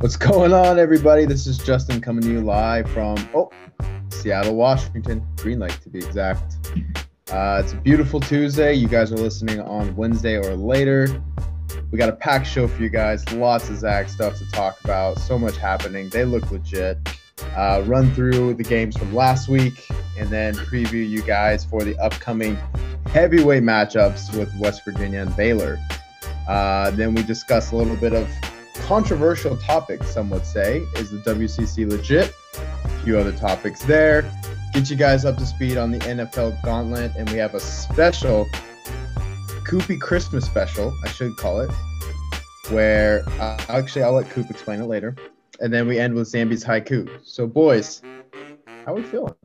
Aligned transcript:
What's 0.00 0.16
going 0.16 0.54
on, 0.54 0.78
everybody? 0.78 1.26
This 1.26 1.46
is 1.46 1.58
Justin 1.58 2.00
coming 2.00 2.22
to 2.22 2.30
you 2.30 2.40
live 2.40 2.90
from 2.90 3.18
oh 3.34 3.50
Seattle, 4.08 4.56
Washington, 4.56 5.22
Green 5.36 5.58
Lake 5.58 5.78
to 5.82 5.90
be 5.90 5.98
exact. 5.98 6.56
Uh, 7.30 7.60
it's 7.62 7.74
a 7.74 7.76
beautiful 7.76 8.18
Tuesday. 8.18 8.72
You 8.72 8.88
guys 8.88 9.12
are 9.12 9.18
listening 9.18 9.60
on 9.60 9.94
Wednesday 9.96 10.36
or 10.36 10.56
later. 10.56 11.22
We 11.90 11.98
got 11.98 12.08
a 12.08 12.14
packed 12.14 12.46
show 12.46 12.66
for 12.66 12.82
you 12.82 12.88
guys. 12.88 13.30
Lots 13.34 13.68
of 13.68 13.76
Zag 13.76 14.08
stuff 14.08 14.38
to 14.38 14.50
talk 14.52 14.82
about. 14.82 15.18
So 15.18 15.38
much 15.38 15.58
happening. 15.58 16.08
They 16.08 16.24
look 16.24 16.50
legit. 16.50 16.96
Uh, 17.54 17.82
run 17.84 18.10
through 18.14 18.54
the 18.54 18.64
games 18.64 18.96
from 18.96 19.14
last 19.14 19.50
week 19.50 19.86
and 20.18 20.30
then 20.30 20.54
preview 20.54 21.06
you 21.06 21.20
guys 21.20 21.62
for 21.62 21.84
the 21.84 21.94
upcoming 21.98 22.56
heavyweight 23.08 23.64
matchups 23.64 24.34
with 24.34 24.50
West 24.58 24.82
Virginia 24.82 25.20
and 25.20 25.36
Baylor. 25.36 25.78
Uh, 26.48 26.90
then 26.92 27.14
we 27.14 27.22
discuss 27.22 27.72
a 27.72 27.76
little 27.76 27.96
bit 27.96 28.14
of 28.14 28.26
controversial 28.90 29.56
topic, 29.56 30.02
some 30.02 30.28
would 30.28 30.44
say. 30.44 30.78
Is 30.96 31.12
the 31.12 31.18
WCC 31.18 31.88
legit? 31.88 32.34
A 32.82 32.88
few 33.04 33.16
other 33.16 33.30
topics 33.30 33.84
there. 33.84 34.28
Get 34.74 34.90
you 34.90 34.96
guys 34.96 35.24
up 35.24 35.36
to 35.36 35.46
speed 35.46 35.78
on 35.78 35.92
the 35.92 36.00
NFL 36.00 36.60
Gauntlet, 36.64 37.12
and 37.16 37.30
we 37.30 37.38
have 37.38 37.54
a 37.54 37.60
special 37.60 38.48
Koopy 39.64 40.00
Christmas 40.00 40.44
special, 40.44 40.92
I 41.04 41.08
should 41.10 41.36
call 41.36 41.60
it, 41.60 41.70
where 42.70 43.22
uh, 43.38 43.64
actually 43.68 44.02
I'll 44.02 44.14
let 44.14 44.28
Coop 44.30 44.50
explain 44.50 44.80
it 44.80 44.86
later. 44.86 45.14
And 45.60 45.72
then 45.72 45.86
we 45.86 46.00
end 46.00 46.14
with 46.14 46.26
Zambi's 46.26 46.64
haiku. 46.64 47.08
So, 47.22 47.46
boys, 47.46 48.02
how 48.84 48.94
are 48.94 48.96
we 48.96 49.04
feeling? 49.04 49.36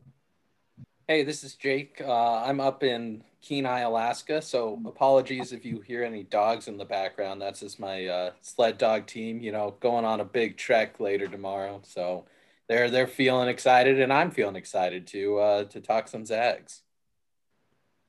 Hey, 1.07 1.23
this 1.23 1.43
is 1.43 1.53
Jake. 1.53 2.01
Uh, 2.03 2.41
I'm 2.43 2.59
up 2.59 2.81
in 2.81 3.23
Kenai, 3.45 3.81
Alaska. 3.81 4.41
So 4.41 4.81
apologies 4.85 5.51
if 5.51 5.63
you 5.65 5.79
hear 5.79 6.03
any 6.03 6.23
dogs 6.23 6.67
in 6.67 6.77
the 6.77 6.85
background. 6.85 7.41
That's 7.41 7.59
just 7.59 7.79
my 7.79 8.07
uh, 8.07 8.31
sled 8.41 8.77
dog 8.77 9.05
team. 9.05 9.39
You 9.39 9.51
know, 9.51 9.75
going 9.79 10.03
on 10.03 10.19
a 10.19 10.25
big 10.25 10.57
trek 10.57 10.99
later 10.99 11.27
tomorrow. 11.27 11.81
So 11.83 12.25
they're 12.67 12.89
they're 12.89 13.07
feeling 13.07 13.47
excited, 13.47 13.99
and 13.99 14.11
I'm 14.11 14.31
feeling 14.31 14.55
excited 14.55 15.05
to 15.07 15.37
uh, 15.37 15.63
to 15.65 15.79
talk 15.79 16.07
some 16.07 16.25
Zags. 16.25 16.81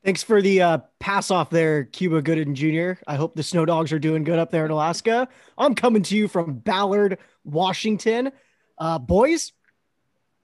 Thanks 0.03 0.23
for 0.23 0.41
the 0.41 0.63
uh, 0.63 0.79
pass 1.01 1.31
off 1.31 1.51
there, 1.51 1.85
Cuba 1.85 2.23
Gooding 2.23 2.55
Jr. 2.55 2.93
I 3.07 3.17
hope 3.17 3.35
the 3.35 3.43
Snow 3.43 3.67
Dogs 3.67 3.93
are 3.93 3.99
doing 3.99 4.25
good 4.25 4.39
up 4.39 4.51
there 4.51 4.65
in 4.65 4.71
Alaska. 4.71 5.29
I'm 5.59 5.75
coming 5.75 6.03
to 6.05 6.17
you 6.17 6.29
from 6.29 6.55
Ballard, 6.55 7.19
Washington. 7.45 8.31
Uh, 8.79 9.01
boys, 9.01 9.53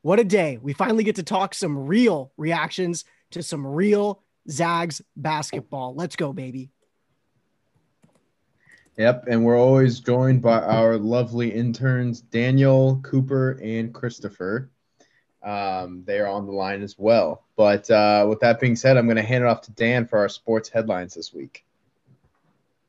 what 0.03 0.19
a 0.19 0.25
day. 0.25 0.59
We 0.61 0.73
finally 0.73 1.05
get 1.05 1.17
to 1.17 1.23
talk 1.23 1.55
some 1.55 1.87
real 1.87 2.33
reactions 2.37 3.05
to 3.31 3.43
some 3.43 3.65
real 3.65 4.23
Zags 4.51 5.03
basketball. 5.17 5.95
Let's 5.95 6.17
go, 6.17 6.33
baby. 6.33 6.71
Yep, 8.99 9.25
and 9.29 9.45
we're 9.45 9.59
always 9.59 10.01
joined 10.01 10.43
by 10.43 10.61
our 10.61 10.99
lovely 10.99 11.51
interns, 11.51 12.21
Daniel, 12.21 13.01
Cooper, 13.03 13.59
and 13.63 13.93
Christopher. 13.93 14.71
Um, 15.43 16.05
they 16.07 16.21
are 16.21 16.29
on 16.29 16.47
the 16.47 16.53
line 16.53 16.83
as 16.83 16.99
well. 16.99 17.45
But 17.57 17.91
uh, 17.91 18.27
with 18.29 18.41
that 18.41 18.61
being 18.61 18.77
said, 18.77 18.97
I'm 18.97 19.07
going 19.07 19.17
to 19.17 19.23
hand 19.23 19.45
it 19.45 19.47
off 19.47 19.63
to 19.63 19.73
Dan 19.73 20.07
for 20.07 20.19
our 20.19 20.29
sports 20.29 20.69
headlines 20.69 21.15
this 21.15 21.33
week. 21.33 21.65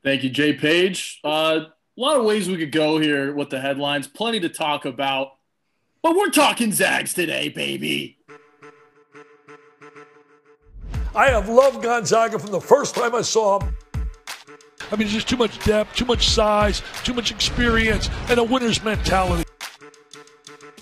Thank 0.02 0.22
you, 0.22 0.30
Jay 0.30 0.52
Page. 0.52 1.20
Uh, 1.24 1.60
a 1.96 2.00
lot 2.00 2.18
of 2.18 2.24
ways 2.24 2.48
we 2.48 2.58
could 2.58 2.72
go 2.72 2.98
here 2.98 3.34
with 3.34 3.48
the 3.48 3.60
headlines, 3.60 4.06
plenty 4.06 4.40
to 4.40 4.48
talk 4.48 4.84
about. 4.84 5.32
But 6.02 6.16
we're 6.16 6.30
talking 6.30 6.70
Zags 6.70 7.14
today, 7.14 7.48
baby. 7.48 8.18
I 11.16 11.30
have 11.30 11.48
loved 11.48 11.82
Gonzaga 11.82 12.40
from 12.40 12.50
the 12.50 12.60
first 12.60 12.96
time 12.96 13.14
I 13.14 13.22
saw 13.22 13.60
him. 13.60 13.76
I 14.90 14.96
mean, 14.96 15.06
just 15.06 15.28
too 15.28 15.36
much 15.36 15.64
depth, 15.64 15.94
too 15.94 16.04
much 16.04 16.28
size, 16.28 16.82
too 17.04 17.14
much 17.14 17.30
experience, 17.30 18.10
and 18.28 18.40
a 18.40 18.44
winner's 18.44 18.82
mentality. 18.82 19.44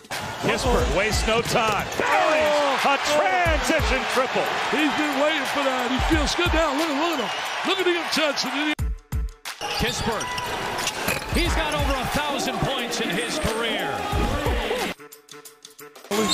Kispert 0.09 0.97
wastes 0.97 1.27
no 1.27 1.43
time. 1.43 1.87
Oh, 2.01 2.81
a 2.83 2.99
transition 3.15 4.03
triple. 4.13 4.43
He's 4.71 4.93
been 4.97 5.21
waiting 5.21 5.47
for 5.53 5.63
that. 5.63 5.87
He 5.93 6.17
feels 6.17 6.35
good 6.35 6.53
now. 6.53 6.73
Look 6.77 6.89
at, 6.89 6.97
look 6.99 7.15
at 7.15 7.25
him. 7.25 7.31
Look 7.69 7.79
at 7.79 7.85
the 7.85 7.97
intensity. 8.01 8.75
Kispert. 9.79 10.27
He's 11.37 11.55
got 11.55 11.75
over 11.75 11.93
a 11.93 12.07
thousand 12.07 12.57
points 12.57 13.01
in 13.01 13.11
his 13.11 13.39
career. 13.39 13.52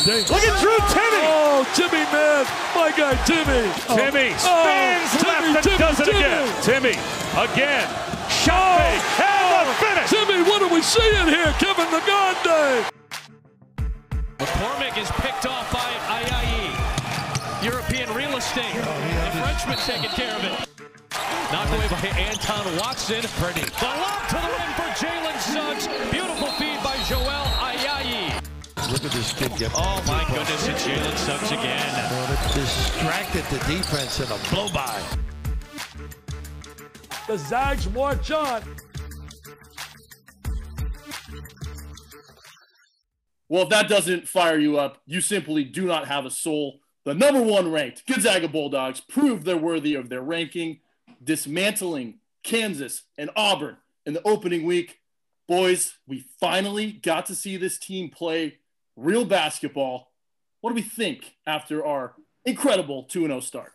Look 0.08 0.40
at 0.40 0.56
Drew 0.64 0.72
Timme. 0.88 1.20
Oh, 1.28 1.68
Timme, 1.76 2.00
man. 2.08 2.48
My 2.72 2.88
guy, 2.96 3.12
Timme. 3.28 3.60
Oh. 3.92 4.00
Timme 4.00 4.32
oh. 4.32 4.40
spins 4.40 5.12
oh, 5.12 5.28
left 5.28 5.68
Timme, 5.68 5.68
and 5.68 5.78
does 5.78 6.00
it 6.00 6.08
Timme. 6.08 6.16
again. 6.16 6.48
Timme 6.64 6.96
again. 7.36 7.84
Shot 8.32 8.56
oh, 8.56 8.88
and 8.88 9.68
the 9.68 9.76
oh. 9.76 9.84
finish. 9.84 10.08
Timme, 10.08 10.48
what 10.48 10.62
are 10.64 10.72
we 10.72 10.80
seeing 10.80 11.28
here? 11.28 11.52
Kevin 11.60 11.84
Nagande. 11.92 12.88
McCormack 14.38 14.96
is 14.96 15.10
picked 15.20 15.44
off 15.44 15.70
by 15.70 15.84
Ayayi. 16.08 16.72
European 17.62 18.08
real 18.14 18.34
estate. 18.38 18.64
Oh, 18.64 18.80
yeah, 18.80 19.28
the 19.28 19.40
Frenchman 19.44 19.76
taking 19.84 20.08
care 20.16 20.34
of 20.36 20.42
it. 20.42 20.68
Knocked 21.52 21.68
away 21.76 21.88
by 21.88 22.00
Anton 22.16 22.64
Watson. 22.78 23.20
Pretty. 23.44 23.60
The 23.60 23.84
lob 23.84 24.24
to 24.32 24.36
the 24.40 24.48
rim 24.56 24.72
for 24.72 24.88
Jalen 24.96 25.36
Suggs. 25.36 25.86
Beautiful 26.10 26.48
feed 26.56 26.80
by 26.82 26.96
Joel 27.04 27.28
Ayayi. 27.28 27.47
Look 28.90 29.04
at 29.04 29.10
this 29.10 29.34
kid 29.34 29.54
get. 29.58 29.70
Oh 29.74 30.02
my 30.06 30.24
goodness, 30.32 30.66
it's 30.66 30.86
Jalen 30.86 31.16
Suggs 31.18 31.52
again. 31.52 32.10
Well, 32.10 32.54
distracted 32.54 33.44
the 33.50 33.58
defense 33.66 34.18
in 34.18 34.26
a 34.32 34.38
blow 34.48 34.70
by. 34.72 35.02
The 37.26 37.36
Zags 37.36 37.86
march 37.90 38.30
on. 38.30 38.62
Well, 43.50 43.64
if 43.64 43.68
that 43.68 43.88
doesn't 43.88 44.26
fire 44.26 44.58
you 44.58 44.78
up, 44.78 45.02
you 45.04 45.20
simply 45.20 45.64
do 45.64 45.84
not 45.84 46.08
have 46.08 46.24
a 46.24 46.30
soul. 46.30 46.80
The 47.04 47.12
number 47.12 47.42
one 47.42 47.70
ranked 47.70 48.06
Gonzaga 48.06 48.48
Bulldogs 48.48 49.00
prove 49.00 49.44
they're 49.44 49.58
worthy 49.58 49.94
of 49.96 50.08
their 50.08 50.22
ranking, 50.22 50.80
dismantling 51.22 52.20
Kansas 52.42 53.02
and 53.18 53.28
Auburn 53.36 53.76
in 54.06 54.14
the 54.14 54.26
opening 54.26 54.64
week. 54.64 55.00
Boys, 55.46 55.98
we 56.06 56.24
finally 56.40 56.90
got 56.92 57.26
to 57.26 57.34
see 57.34 57.58
this 57.58 57.78
team 57.78 58.08
play 58.08 58.58
real 58.98 59.24
basketball. 59.24 60.10
What 60.60 60.70
do 60.70 60.74
we 60.74 60.82
think 60.82 61.36
after 61.46 61.86
our 61.86 62.14
incredible 62.44 63.04
2 63.04 63.22
0 63.26 63.40
start? 63.40 63.72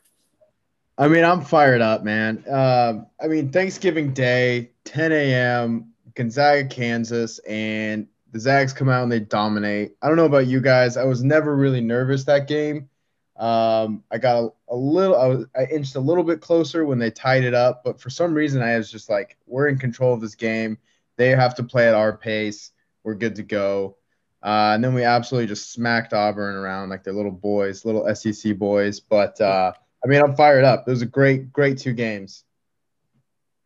I 0.98 1.08
mean, 1.08 1.24
I'm 1.24 1.42
fired 1.42 1.82
up, 1.82 2.04
man. 2.04 2.44
Uh, 2.48 3.06
I 3.22 3.28
mean, 3.28 3.52
Thanksgiving 3.52 4.14
Day, 4.14 4.72
10 4.86 5.12
a.m., 5.12 5.94
Gonzaga, 6.14 6.68
Kansas, 6.68 7.40
and 7.40 8.08
the 8.32 8.40
Zags 8.40 8.74
come 8.74 8.90
out 8.90 9.02
and 9.02 9.12
they 9.12 9.20
dominate. 9.20 9.96
I 10.02 10.08
don't 10.08 10.18
know 10.18 10.26
about 10.26 10.46
you 10.46 10.62
guys. 10.62 10.98
I 10.98 11.06
was 11.06 11.24
never 11.24 11.56
really 11.56 11.82
nervous 11.82 12.26
that 12.26 12.48
game. 12.48 12.90
Um, 13.38 14.04
I 14.12 14.20
got 14.20 14.44
a, 14.44 14.50
a 14.70 14.76
little, 14.76 15.16
I, 15.16 15.26
was, 15.26 15.46
I 15.56 15.66
inched 15.66 15.96
a 15.96 16.00
little 16.00 16.24
bit 16.24 16.42
closer 16.42 16.86
when 16.86 17.00
they 17.00 17.10
tied 17.10 17.44
it 17.44 17.56
up, 17.56 17.84
but 17.84 18.00
for 18.00 18.12
some 18.12 18.34
reason, 18.36 18.62
I 18.62 18.78
was 18.78 18.92
just 18.92 19.10
like, 19.10 19.38
we're 19.48 19.70
in 19.70 19.80
control 19.80 20.14
of 20.14 20.22
this 20.22 20.36
game. 20.36 20.78
They 21.16 21.30
have 21.30 21.56
to 21.56 21.64
play 21.64 21.88
at 21.88 21.96
our 21.96 22.16
pace. 22.16 22.72
We're 23.04 23.16
good 23.16 23.36
to 23.38 23.44
go. 23.44 23.98
Uh, 24.44 24.74
and 24.76 24.84
then 24.84 24.94
we 24.94 25.04
absolutely 25.04 25.48
just 25.48 25.72
smacked 25.72 26.14
Auburn 26.14 26.56
around 26.56 26.90
like 26.90 27.04
they're 27.04 27.14
little 27.14 27.32
boys, 27.32 27.86
little 27.86 28.14
SEC 28.14 28.58
boys. 28.58 29.00
But 29.00 29.40
uh, 29.40 29.72
I 30.04 30.08
mean, 30.08 30.22
I'm 30.22 30.36
fired 30.36 30.66
up. 30.66 30.84
It 30.86 30.92
was 30.92 31.02
a 31.02 31.08
great, 31.08 31.54
great 31.54 31.78
two 31.78 31.94
games. 31.94 32.44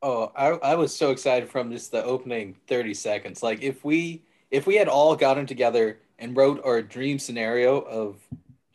Oh, 0.04 0.32
I, 0.36 0.50
I 0.50 0.76
was 0.76 0.96
so 0.96 1.10
excited 1.10 1.50
from 1.50 1.72
just 1.72 1.92
the 1.92 2.04
opening 2.04 2.56
30 2.68 2.94
seconds. 2.94 3.42
Like 3.42 3.64
if 3.64 3.84
we 3.84 4.24
if 4.52 4.68
we 4.68 4.76
had 4.76 4.88
all 4.88 5.16
gotten 5.16 5.48
together 5.48 6.00
and 6.20 6.38
wrote 6.38 6.62
our 6.64 6.82
dream 6.82 7.18
scenario 7.18 7.80
of 7.82 8.18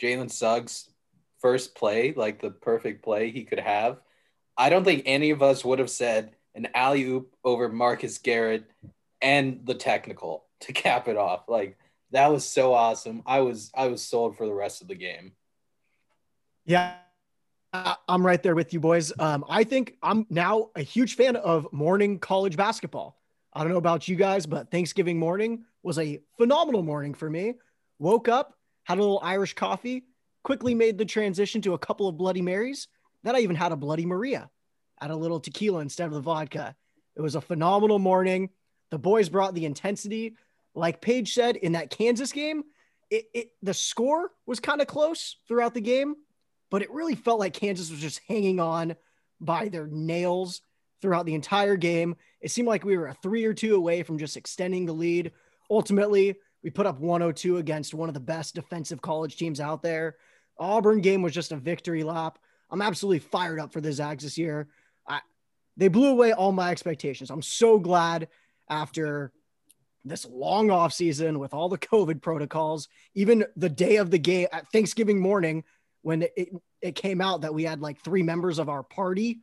Jalen 0.00 0.30
Suggs 0.30 0.90
first 1.40 1.74
play, 1.76 2.12
like 2.14 2.40
the 2.40 2.50
perfect 2.50 3.02
play 3.02 3.30
he 3.30 3.44
could 3.44 3.60
have, 3.60 4.00
I 4.56 4.68
don't 4.68 4.84
think 4.84 5.04
any 5.06 5.30
of 5.30 5.42
us 5.42 5.64
would 5.64 5.78
have 5.78 5.90
said 5.90 6.32
an 6.54 6.68
alley 6.74 7.04
oop 7.04 7.34
over 7.44 7.68
Marcus 7.68 8.18
Garrett 8.18 8.64
and 9.22 9.60
the 9.64 9.74
technical 9.74 10.44
to 10.60 10.72
cap 10.72 11.06
it 11.06 11.16
off. 11.16 11.48
Like 11.48 11.78
that 12.12 12.30
was 12.30 12.48
so 12.48 12.72
awesome. 12.72 13.22
I 13.26 13.40
was 13.40 13.70
I 13.74 13.88
was 13.88 14.02
sold 14.02 14.36
for 14.36 14.46
the 14.46 14.54
rest 14.54 14.82
of 14.82 14.88
the 14.88 14.94
game. 14.94 15.32
Yeah, 16.64 16.94
I'm 18.08 18.24
right 18.24 18.42
there 18.42 18.54
with 18.54 18.72
you 18.72 18.80
boys. 18.80 19.12
Um, 19.18 19.44
I 19.48 19.64
think 19.64 19.96
I'm 20.02 20.26
now 20.30 20.70
a 20.76 20.82
huge 20.82 21.16
fan 21.16 21.36
of 21.36 21.66
morning 21.72 22.18
college 22.18 22.56
basketball. 22.56 23.18
I 23.52 23.62
don't 23.62 23.72
know 23.72 23.78
about 23.78 24.08
you 24.08 24.16
guys, 24.16 24.46
but 24.46 24.70
Thanksgiving 24.70 25.18
morning 25.18 25.64
was 25.82 25.98
a 25.98 26.20
phenomenal 26.38 26.82
morning 26.82 27.14
for 27.14 27.28
me. 27.28 27.54
Woke 27.98 28.28
up, 28.28 28.54
had 28.84 28.98
a 28.98 29.00
little 29.00 29.20
Irish 29.22 29.54
coffee, 29.54 30.04
quickly 30.44 30.74
made 30.74 30.98
the 30.98 31.04
transition 31.04 31.60
to 31.62 31.74
a 31.74 31.78
couple 31.78 32.08
of 32.08 32.16
Bloody 32.16 32.42
Marys. 32.42 32.88
Then 33.24 33.36
I 33.36 33.40
even 33.40 33.56
had 33.56 33.72
a 33.72 33.76
Bloody 33.76 34.06
Maria, 34.06 34.50
had 35.00 35.10
a 35.10 35.16
little 35.16 35.40
tequila 35.40 35.80
instead 35.80 36.06
of 36.06 36.12
the 36.12 36.20
vodka. 36.20 36.74
It 37.16 37.20
was 37.20 37.34
a 37.34 37.40
phenomenal 37.40 37.98
morning. 37.98 38.50
The 38.90 38.98
boys 38.98 39.28
brought 39.28 39.54
the 39.54 39.64
intensity 39.64 40.34
like 40.74 41.00
Paige 41.00 41.34
said 41.34 41.56
in 41.56 41.72
that 41.72 41.90
Kansas 41.90 42.32
game, 42.32 42.62
it, 43.10 43.24
it 43.34 43.48
the 43.62 43.74
score 43.74 44.30
was 44.46 44.60
kind 44.60 44.80
of 44.80 44.86
close 44.86 45.36
throughout 45.46 45.74
the 45.74 45.80
game, 45.80 46.14
but 46.70 46.82
it 46.82 46.90
really 46.90 47.14
felt 47.14 47.40
like 47.40 47.52
Kansas 47.52 47.90
was 47.90 48.00
just 48.00 48.20
hanging 48.26 48.58
on 48.60 48.96
by 49.40 49.68
their 49.68 49.86
nails 49.86 50.62
throughout 51.00 51.26
the 51.26 51.34
entire 51.34 51.76
game. 51.76 52.16
It 52.40 52.50
seemed 52.50 52.68
like 52.68 52.84
we 52.84 52.96
were 52.96 53.08
a 53.08 53.14
three 53.22 53.44
or 53.44 53.52
two 53.52 53.74
away 53.74 54.02
from 54.02 54.18
just 54.18 54.36
extending 54.36 54.86
the 54.86 54.92
lead 54.92 55.32
ultimately, 55.72 56.36
we 56.62 56.70
put 56.70 56.86
up 56.86 57.00
102 57.00 57.56
against 57.56 57.94
one 57.94 58.08
of 58.08 58.14
the 58.14 58.20
best 58.20 58.54
defensive 58.54 59.00
college 59.00 59.36
teams 59.36 59.58
out 59.58 59.82
there. 59.82 60.16
Auburn 60.58 61.00
game 61.00 61.22
was 61.22 61.32
just 61.32 61.50
a 61.50 61.56
victory 61.56 62.04
lap. 62.04 62.38
I'm 62.70 62.82
absolutely 62.82 63.20
fired 63.20 63.58
up 63.58 63.72
for 63.72 63.80
the 63.80 63.92
Zags 63.92 64.22
this 64.22 64.38
year. 64.38 64.68
I, 65.08 65.20
they 65.76 65.88
blew 65.88 66.08
away 66.08 66.32
all 66.32 66.52
my 66.52 66.70
expectations. 66.70 67.30
I'm 67.30 67.42
so 67.42 67.78
glad 67.78 68.28
after 68.68 69.32
this 70.04 70.26
long 70.26 70.70
off 70.70 70.92
season 70.92 71.38
with 71.38 71.54
all 71.54 71.68
the 71.68 71.78
COVID 71.92 72.20
protocols, 72.22 72.88
even 73.14 73.44
the 73.56 73.68
day 73.68 73.96
of 73.96 74.10
the 74.10 74.18
game 74.18 74.48
at 74.52 74.70
Thanksgiving 74.72 75.20
morning 75.20 75.64
when 76.02 76.22
it, 76.22 76.50
it 76.80 76.94
came 76.94 77.20
out 77.20 77.42
that 77.42 77.54
we 77.54 77.64
had 77.64 77.80
like 77.80 78.00
three 78.00 78.22
members 78.22 78.58
of 78.58 78.68
our 78.68 78.82
party 78.82 79.40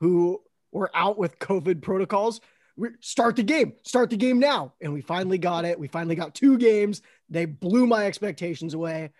who 0.00 0.40
were 0.72 0.90
out 0.94 1.16
with 1.18 1.38
COVID 1.38 1.82
protocols. 1.82 2.40
We 2.76 2.88
start 3.00 3.36
the 3.36 3.44
game, 3.44 3.74
start 3.84 4.10
the 4.10 4.16
game 4.16 4.40
now. 4.40 4.74
And 4.80 4.92
we 4.92 5.00
finally 5.00 5.38
got 5.38 5.64
it. 5.64 5.78
We 5.78 5.86
finally 5.86 6.16
got 6.16 6.34
two 6.34 6.58
games. 6.58 7.02
They 7.30 7.44
blew 7.44 7.86
my 7.86 8.06
expectations 8.06 8.74
away. 8.74 9.10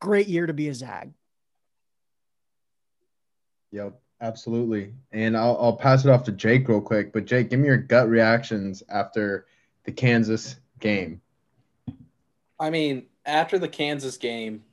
Great 0.00 0.26
year 0.26 0.46
to 0.46 0.52
be 0.52 0.68
a 0.68 0.74
Zag. 0.74 1.12
Yep, 3.70 4.00
absolutely. 4.20 4.94
And 5.12 5.36
I'll, 5.36 5.56
I'll 5.60 5.76
pass 5.76 6.04
it 6.04 6.10
off 6.10 6.24
to 6.24 6.32
Jake 6.32 6.68
real 6.68 6.80
quick. 6.80 7.12
But 7.12 7.24
Jake, 7.24 7.50
give 7.50 7.60
me 7.60 7.68
your 7.68 7.76
gut 7.76 8.08
reactions 8.08 8.82
after 8.88 9.46
the 9.86 9.92
Kansas 9.92 10.56
game. 10.80 11.22
I 12.60 12.70
mean, 12.70 13.06
after 13.24 13.58
the 13.58 13.68
Kansas 13.68 14.16
game, 14.16 14.64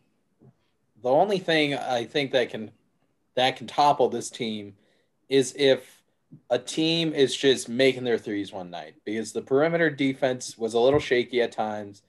the 1.02 1.10
only 1.10 1.40
thing 1.40 1.76
I 1.76 2.06
think 2.06 2.32
that 2.32 2.50
can 2.50 2.72
that 3.36 3.56
can 3.56 3.68
topple 3.68 4.10
this 4.10 4.30
team 4.30 4.76
is 5.30 5.54
if 5.58 6.02
a 6.50 6.60
team 6.60 7.14
is 7.14 7.36
just 7.36 7.70
making 7.70 8.04
their 8.04 8.18
threes 8.18 8.52
one 8.52 8.70
night 8.70 8.96
because 9.06 9.32
the 9.32 9.42
perimeter 9.42 9.90
defense 9.90 10.58
was 10.58 10.74
a 10.74 10.80
little 10.80 11.00
shaky 11.00 11.42
at 11.42 11.52
times, 11.52 12.02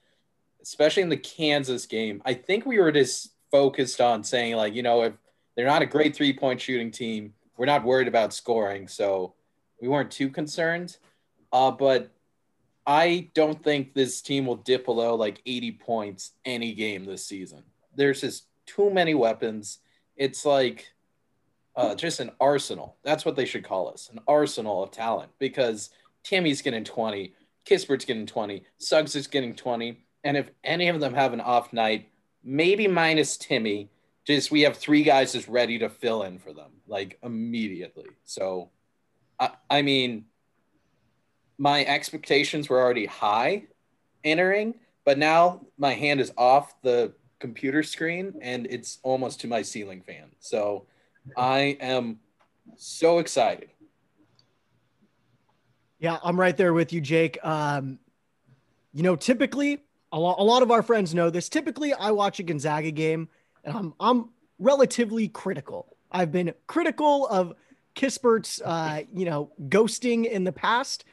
especially 0.63 1.03
in 1.03 1.09
the 1.09 1.17
Kansas 1.17 1.87
game. 1.87 2.23
I 2.25 2.35
think 2.35 2.65
we 2.65 2.79
were 2.79 2.93
just 2.93 3.33
focused 3.51 4.01
on 4.01 4.25
saying 4.25 4.57
like, 4.57 4.75
you 4.75 4.83
know, 4.83 5.03
if 5.03 5.13
they're 5.57 5.67
not 5.67 5.83
a 5.83 5.87
great 5.87 6.15
three 6.17 6.33
point 6.33 6.61
shooting 6.61 6.91
team, 6.91 7.35
we're 7.57 7.67
not 7.67 7.85
worried 7.85 8.09
about 8.09 8.33
scoring, 8.33 8.89
so 8.89 9.35
we 9.81 9.89
weren't 9.89 10.11
too 10.11 10.29
concerned. 10.29 10.97
Uh, 11.53 11.71
but 11.71 12.14
I 12.87 13.31
don't 13.35 13.63
think 13.63 13.95
this 13.95 14.21
team 14.21 14.47
will 14.47 14.57
dip 14.57 14.85
below 14.85 15.15
like 15.15 15.41
80 15.47 15.73
points 15.73 16.33
any 16.45 16.75
game 16.75 17.05
this 17.05 17.25
season. 17.25 17.63
There's 17.97 18.21
just 18.21 18.47
too 18.67 18.91
many 18.91 19.15
weapons. 19.15 19.79
It's 20.17 20.45
like 20.45 20.93
uh, 21.77 21.95
just 21.95 22.21
an 22.21 22.31
arsenal. 22.41 22.97
That's 23.03 23.25
what 23.25 23.37
they 23.37 23.47
should 23.47 23.65
call 23.65 23.89
us 23.89 24.11
an 24.13 24.21
arsenal 24.29 24.83
of 24.83 24.91
talent 24.91 25.31
because 25.39 25.91
Timme's 26.25 26.63
getting 26.63 26.85
20, 26.85 27.35
Kispert's 27.65 28.05
getting 28.05 28.27
20, 28.27 28.63
Suggs 28.79 29.17
is 29.17 29.27
getting 29.27 29.55
20. 29.55 30.05
And 30.25 30.37
if 30.37 30.51
any 30.63 30.89
of 30.89 31.01
them 31.01 31.15
have 31.15 31.33
an 31.33 31.41
off 31.41 31.73
night, 31.73 32.09
maybe 32.43 32.87
minus 32.87 33.37
Timme, 33.37 33.89
just 34.25 34.51
we 34.51 34.63
have 34.63 34.77
three 34.77 35.03
guys 35.03 35.33
just 35.33 35.49
ready 35.49 35.79
to 35.79 35.89
fill 35.89 36.23
in 36.23 36.39
for 36.39 36.53
them 36.53 36.71
like 36.87 37.19
immediately. 37.23 38.07
So, 38.25 38.71
I, 39.39 39.51
I 39.69 39.83
mean, 39.83 40.27
my 41.59 41.85
expectations 41.85 42.69
were 42.69 42.81
already 42.81 43.07
high 43.07 43.65
entering, 44.25 44.75
but 45.05 45.19
now 45.19 45.61
my 45.79 45.95
hand 45.95 46.21
is 46.21 46.33
off 46.37 46.81
the 46.83 47.13
computer 47.39 47.83
screen 47.83 48.35
and 48.41 48.67
it's 48.71 48.99
almost 49.03 49.41
to 49.41 49.47
my 49.47 49.63
ceiling 49.63 50.03
fan. 50.03 50.31
So 50.41 50.87
I 51.37 51.77
am 51.81 52.21
so 52.77 53.19
excited. 53.19 53.71
Yeah, 55.99 56.19
I'm 56.23 56.39
right 56.39 56.57
there 56.57 56.75
with 56.75 56.93
you, 56.93 57.01
Jake. 57.01 57.39
Um, 57.43 57.99
you 58.93 59.03
know, 59.03 59.17
typically 59.17 59.83
a 60.13 60.19
lot, 60.19 60.39
a 60.39 60.45
lot 60.45 60.63
of 60.63 60.71
our 60.71 60.83
friends 60.83 61.15
know 61.15 61.31
this. 61.31 61.49
Typically, 61.49 61.93
I 61.93 62.11
watch 62.11 62.39
a 62.41 62.43
Gonzaga 62.43 62.91
game 62.91 63.29
and 63.65 63.77
I'm 63.77 63.95
I'm 64.01 64.31
relatively 64.59 65.29
critical. 65.29 65.97
I've 66.11 66.31
been 66.31 66.55
critical 66.67 67.27
of 67.27 67.55
Kispert's, 67.95 68.61
uh, 68.65 69.03
you 69.13 69.25
know, 69.25 69.51
ghosting 69.69 70.27
in 70.27 70.45
the 70.45 70.53
past. 70.53 71.05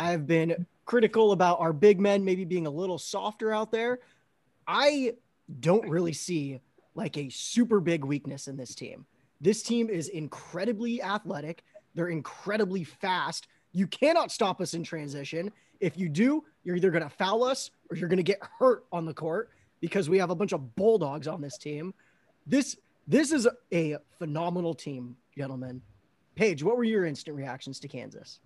I've 0.00 0.26
been 0.26 0.66
critical 0.86 1.32
about 1.32 1.60
our 1.60 1.74
big 1.74 2.00
men 2.00 2.24
maybe 2.24 2.46
being 2.46 2.66
a 2.66 2.70
little 2.70 2.98
softer 2.98 3.52
out 3.52 3.70
there. 3.70 3.98
I 4.66 5.12
don't 5.60 5.86
really 5.86 6.14
see 6.14 6.58
like 6.94 7.18
a 7.18 7.28
super 7.28 7.80
big 7.80 8.02
weakness 8.02 8.48
in 8.48 8.56
this 8.56 8.74
team. 8.74 9.04
This 9.42 9.62
team 9.62 9.90
is 9.90 10.08
incredibly 10.08 11.02
athletic. 11.02 11.64
They're 11.94 12.08
incredibly 12.08 12.82
fast. 12.82 13.48
You 13.72 13.86
cannot 13.86 14.32
stop 14.32 14.62
us 14.62 14.72
in 14.72 14.82
transition. 14.82 15.52
If 15.80 15.98
you 15.98 16.08
do, 16.08 16.44
you're 16.64 16.76
either 16.76 16.90
going 16.90 17.04
to 17.04 17.10
foul 17.10 17.44
us 17.44 17.70
or 17.90 17.96
you're 17.96 18.08
going 18.08 18.16
to 18.16 18.22
get 18.22 18.40
hurt 18.58 18.84
on 18.90 19.04
the 19.04 19.14
court 19.14 19.50
because 19.80 20.08
we 20.08 20.16
have 20.16 20.30
a 20.30 20.34
bunch 20.34 20.52
of 20.52 20.74
bulldogs 20.76 21.28
on 21.28 21.42
this 21.42 21.58
team. 21.58 21.92
This 22.46 22.76
this 23.06 23.32
is 23.32 23.46
a 23.70 23.98
phenomenal 24.18 24.72
team, 24.72 25.16
gentlemen. 25.36 25.82
Paige, 26.36 26.62
what 26.62 26.78
were 26.78 26.84
your 26.84 27.04
instant 27.04 27.36
reactions 27.36 27.78
to 27.80 27.88
Kansas? 27.88 28.40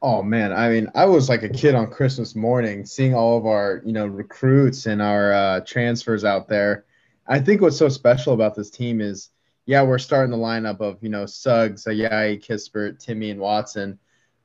Oh 0.00 0.22
man, 0.22 0.52
I 0.52 0.68
mean, 0.68 0.88
I 0.94 1.06
was 1.06 1.28
like 1.28 1.42
a 1.42 1.48
kid 1.48 1.74
on 1.74 1.90
Christmas 1.90 2.36
morning, 2.36 2.84
seeing 2.86 3.14
all 3.14 3.36
of 3.36 3.46
our, 3.46 3.82
you 3.84 3.92
know, 3.92 4.06
recruits 4.06 4.86
and 4.86 5.02
our 5.02 5.32
uh, 5.32 5.60
transfers 5.66 6.24
out 6.24 6.46
there. 6.48 6.84
I 7.26 7.40
think 7.40 7.60
what's 7.60 7.76
so 7.76 7.88
special 7.88 8.32
about 8.32 8.54
this 8.54 8.70
team 8.70 9.00
is, 9.00 9.30
yeah, 9.66 9.82
we're 9.82 9.98
starting 9.98 10.30
the 10.30 10.36
lineup 10.36 10.80
of, 10.80 11.02
you 11.02 11.08
know, 11.08 11.26
Suggs, 11.26 11.84
Ayayi, 11.84 12.40
Kispert, 12.40 13.04
Timme, 13.04 13.32
and 13.32 13.40
Watson, 13.40 13.98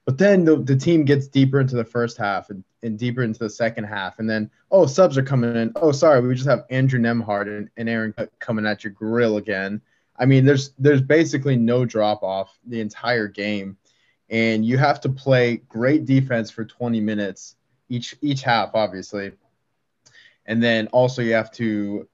but 0.05 0.17
then 0.17 0.43
the, 0.43 0.57
the 0.57 0.75
team 0.75 1.05
gets 1.05 1.27
deeper 1.27 1.59
into 1.59 1.75
the 1.75 1.85
first 1.85 2.17
half 2.17 2.49
and, 2.49 2.63
and 2.81 2.97
deeper 2.97 3.23
into 3.23 3.39
the 3.39 3.49
second 3.49 3.85
half, 3.85 4.17
and 4.19 4.29
then 4.29 4.49
oh, 4.71 4.87
subs 4.87 5.17
are 5.17 5.23
coming 5.23 5.55
in. 5.55 5.71
Oh, 5.75 5.91
sorry, 5.91 6.19
we 6.19 6.33
just 6.33 6.49
have 6.49 6.65
Andrew 6.71 6.99
Nembhard 6.99 7.47
and, 7.47 7.69
and 7.77 7.87
Aaron 7.87 8.13
coming 8.39 8.65
at 8.65 8.83
your 8.83 8.91
grill 8.91 9.37
again. 9.37 9.81
I 10.17 10.25
mean, 10.25 10.45
there's 10.45 10.71
there's 10.77 11.01
basically 11.01 11.55
no 11.55 11.85
drop 11.85 12.23
off 12.23 12.57
the 12.65 12.81
entire 12.81 13.27
game 13.27 13.77
and 14.33 14.65
you 14.65 14.79
have 14.79 14.99
to 14.99 15.09
play 15.09 15.57
great 15.69 16.05
defense 16.05 16.49
for 16.49 16.65
20 16.65 16.99
minutes 16.99 17.55
each 17.87 18.15
each 18.21 18.41
half 18.41 18.71
obviously. 18.73 19.31
And 20.45 20.61
then 20.61 20.87
also 20.87 21.21
you 21.21 21.33
have 21.33 21.51
to 21.51 22.09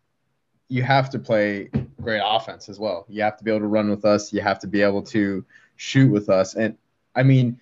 you 0.67 0.83
have 0.83 1.09
to 1.11 1.17
play 1.17 1.71
great 1.99 2.21
offense 2.23 2.69
as 2.69 2.77
well. 2.77 3.05
You 3.09 3.23
have 3.23 3.37
to 3.37 3.43
be 3.43 3.49
able 3.49 3.61
to 3.61 3.67
run 3.67 3.89
with 3.89 4.05
us. 4.05 4.31
You 4.31 4.41
have 4.41 4.59
to 4.59 4.67
be 4.67 4.83
able 4.83 5.01
to 5.03 5.43
shoot 5.77 6.11
with 6.11 6.29
us. 6.29 6.53
And 6.53 6.77
i 7.15 7.23
mean 7.23 7.59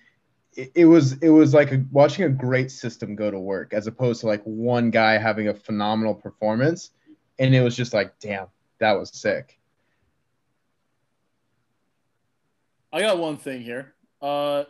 it, 0.74 0.86
was 0.86 1.12
it 1.22 1.28
was 1.28 1.54
like 1.54 1.70
a, 1.70 1.84
watching 1.92 2.24
a 2.24 2.28
great 2.28 2.72
system 2.72 3.14
go 3.14 3.30
to 3.30 3.38
work 3.38 3.72
as 3.72 3.86
opposed 3.86 4.20
to 4.20 4.26
like 4.26 4.42
one 4.42 4.90
guy 4.90 5.16
having 5.16 5.46
a 5.46 5.54
phenomenal 5.54 6.16
performance. 6.16 6.90
And 7.38 7.54
it 7.54 7.62
was 7.62 7.76
just 7.76 7.94
like 7.94 8.18
damn 8.18 8.48
that 8.80 8.98
was 8.98 9.10
sick. 9.16 9.56
I 12.92 13.00
got 13.00 13.18
one 13.18 13.36
thing 13.36 13.62
here 13.62 13.94
uh, 14.20 14.64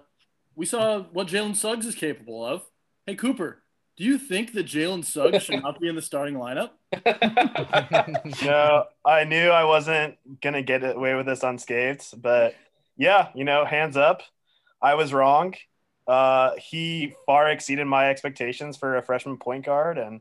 we 0.55 0.67
saw 0.67 1.01
what 1.01 1.29
Jalen 1.29 1.57
Suggs 1.57 1.87
is 1.87 1.95
capable 1.95 2.45
of. 2.45 2.63
Hey, 3.07 3.15
Cooper, 3.15 3.63
do 3.97 4.05
you 4.05 4.19
think 4.19 4.53
that 4.53 4.67
Jalen 4.67 5.05
Suggs 5.05 5.43
should 5.43 5.63
not 5.63 5.81
be 5.81 5.89
in 5.89 5.97
the 5.97 6.03
starting 6.03 6.35
lineup? 6.35 6.71
no, 8.45 8.85
I 9.05 9.25
knew 9.25 9.51
I 9.51 9.65
wasn't 9.65 10.17
going 10.41 10.55
to 10.55 10.63
get 10.63 10.85
away 10.85 11.15
with 11.15 11.27
this 11.27 11.43
unscathed, 11.43 12.21
but 12.21 12.55
yeah, 12.97 13.29
you 13.35 13.45
know, 13.45 13.65
hands 13.65 13.97
up. 13.97 14.23
I 14.81 14.95
was 14.95 15.13
wrong. 15.13 15.55
Uh, 16.07 16.53
he 16.59 17.15
far 17.27 17.49
exceeded 17.49 17.87
my 17.87 18.09
expectations 18.11 18.77
for 18.77 18.97
a 18.97 19.03
freshman 19.03 19.37
point 19.37 19.65
guard. 19.65 19.99
And, 19.99 20.21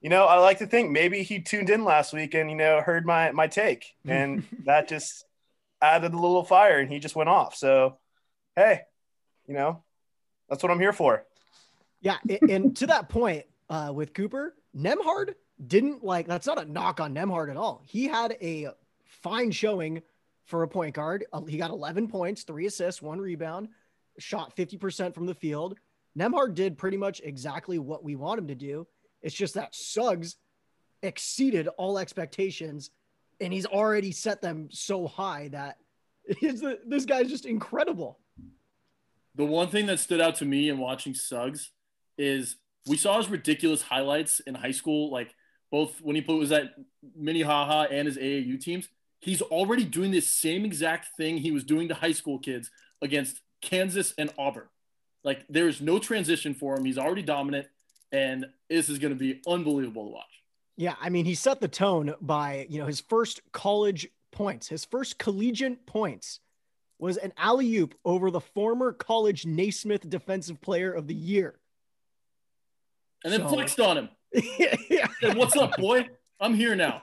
you 0.00 0.10
know, 0.10 0.24
I 0.24 0.38
like 0.38 0.58
to 0.58 0.66
think 0.66 0.90
maybe 0.90 1.22
he 1.22 1.40
tuned 1.40 1.70
in 1.70 1.84
last 1.84 2.12
week 2.12 2.34
and, 2.34 2.50
you 2.50 2.56
know, 2.56 2.80
heard 2.80 3.06
my, 3.06 3.32
my 3.32 3.46
take 3.46 3.86
and 4.06 4.44
that 4.64 4.88
just 4.88 5.24
added 5.82 6.12
a 6.12 6.18
little 6.18 6.44
fire 6.44 6.78
and 6.78 6.90
he 6.90 6.98
just 6.98 7.16
went 7.16 7.28
off. 7.28 7.54
So, 7.54 7.98
hey, 8.56 8.80
you 9.46 9.54
know, 9.54 9.82
that's 10.48 10.62
what 10.62 10.72
I'm 10.72 10.80
here 10.80 10.92
for. 10.92 11.24
Yeah, 12.00 12.16
and 12.48 12.76
to 12.76 12.86
that 12.88 13.08
point, 13.08 13.44
uh, 13.68 13.92
with 13.94 14.14
Cooper, 14.14 14.54
Nembhard 14.76 15.34
didn't 15.66 16.04
like. 16.04 16.26
That's 16.26 16.46
not 16.46 16.60
a 16.60 16.70
knock 16.70 17.00
on 17.00 17.14
Nembhard 17.14 17.50
at 17.50 17.56
all. 17.56 17.82
He 17.84 18.06
had 18.06 18.36
a 18.40 18.68
fine 19.04 19.50
showing 19.50 20.02
for 20.44 20.62
a 20.62 20.68
point 20.68 20.94
guard. 20.94 21.24
Uh, 21.32 21.42
he 21.44 21.56
got 21.56 21.70
11 21.70 22.08
points, 22.08 22.42
three 22.42 22.66
assists, 22.66 23.02
one 23.02 23.20
rebound, 23.20 23.68
shot 24.18 24.54
50% 24.56 25.14
from 25.14 25.26
the 25.26 25.34
field. 25.34 25.76
Nembhard 26.16 26.54
did 26.54 26.78
pretty 26.78 26.96
much 26.96 27.20
exactly 27.24 27.78
what 27.78 28.04
we 28.04 28.16
want 28.16 28.38
him 28.38 28.46
to 28.48 28.54
do. 28.54 28.86
It's 29.22 29.34
just 29.34 29.54
that 29.54 29.74
Suggs 29.74 30.36
exceeded 31.02 31.68
all 31.76 31.98
expectations, 31.98 32.90
and 33.40 33.52
he's 33.52 33.66
already 33.66 34.12
set 34.12 34.40
them 34.40 34.68
so 34.70 35.06
high 35.06 35.48
that 35.48 35.78
this 36.86 37.04
guy's 37.04 37.28
just 37.28 37.46
incredible 37.46 38.18
the 39.36 39.44
one 39.44 39.68
thing 39.68 39.86
that 39.86 40.00
stood 40.00 40.20
out 40.20 40.36
to 40.36 40.44
me 40.44 40.68
in 40.68 40.78
watching 40.78 41.14
Suggs 41.14 41.70
is 42.18 42.56
we 42.86 42.96
saw 42.96 43.18
his 43.18 43.28
ridiculous 43.28 43.82
highlights 43.82 44.40
in 44.40 44.54
high 44.54 44.70
school, 44.70 45.10
like 45.10 45.34
both 45.70 46.00
when 46.00 46.16
he 46.16 46.22
put 46.22 46.36
was 46.38 46.52
at 46.52 46.74
Minnehaha 47.14 47.88
and 47.90 48.06
his 48.06 48.16
AAU 48.16 48.60
teams. 48.60 48.88
He's 49.20 49.42
already 49.42 49.84
doing 49.84 50.10
this 50.10 50.28
same 50.28 50.64
exact 50.64 51.08
thing 51.16 51.38
he 51.38 51.50
was 51.50 51.64
doing 51.64 51.88
to 51.88 51.94
high 51.94 52.12
school 52.12 52.38
kids 52.38 52.70
against 53.02 53.40
Kansas 53.60 54.14
and 54.16 54.30
Auburn. 54.38 54.68
Like 55.24 55.44
there 55.48 55.68
is 55.68 55.80
no 55.80 55.98
transition 55.98 56.54
for 56.54 56.76
him. 56.76 56.84
He's 56.84 56.98
already 56.98 57.22
dominant. 57.22 57.66
and 58.12 58.46
this 58.70 58.88
is 58.88 58.98
going 58.98 59.12
to 59.12 59.18
be 59.18 59.42
unbelievable 59.46 60.04
to 60.04 60.10
watch. 60.12 60.42
Yeah, 60.76 60.94
I 61.00 61.08
mean, 61.08 61.24
he 61.24 61.34
set 61.34 61.60
the 61.60 61.68
tone 61.68 62.14
by, 62.20 62.66
you 62.68 62.78
know, 62.78 62.86
his 62.86 63.00
first 63.00 63.40
college 63.52 64.08
points, 64.30 64.68
his 64.68 64.84
first 64.84 65.18
collegiate 65.18 65.86
points 65.86 66.40
was 66.98 67.16
an 67.16 67.32
alley 67.36 67.76
oop 67.76 67.94
over 68.04 68.30
the 68.30 68.40
former 68.40 68.92
college 68.92 69.44
Naismith 69.46 70.08
Defensive 70.08 70.60
Player 70.60 70.92
of 70.92 71.06
the 71.06 71.14
Year. 71.14 71.58
And 73.24 73.32
then 73.32 73.40
So- 73.40 73.48
flexed 73.48 73.80
on 73.80 73.98
him. 73.98 74.08
yeah. 74.90 75.06
Said, 75.20 75.36
What's 75.36 75.56
up, 75.56 75.76
boy? 75.76 76.08
I'm 76.40 76.54
here 76.54 76.74
now. 76.74 77.02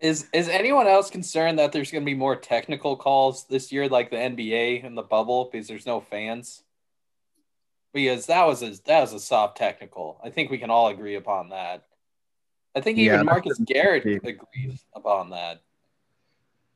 Is 0.00 0.28
is 0.32 0.48
anyone 0.48 0.86
else 0.86 1.10
concerned 1.10 1.58
that 1.58 1.72
there's 1.72 1.90
going 1.90 2.04
to 2.04 2.06
be 2.06 2.14
more 2.14 2.36
technical 2.36 2.96
calls 2.96 3.46
this 3.48 3.72
year, 3.72 3.88
like 3.88 4.10
the 4.10 4.16
NBA 4.16 4.86
and 4.86 4.96
the 4.96 5.02
bubble, 5.02 5.48
because 5.50 5.66
there's 5.66 5.86
no 5.86 6.00
fans? 6.00 6.62
Because 7.92 8.26
that 8.26 8.46
was 8.46 8.62
a 8.62 8.74
that 8.84 9.00
was 9.00 9.12
a 9.12 9.18
soft 9.18 9.56
technical. 9.56 10.20
I 10.22 10.30
think 10.30 10.50
we 10.52 10.58
can 10.58 10.70
all 10.70 10.86
agree 10.88 11.16
upon 11.16 11.48
that. 11.48 11.84
I 12.76 12.80
think 12.80 12.98
even 12.98 13.16
that's 13.16 13.26
Marcus 13.26 13.58
Garrett 13.58 14.04
agrees 14.06 14.84
upon 14.94 15.30
that. 15.30 15.62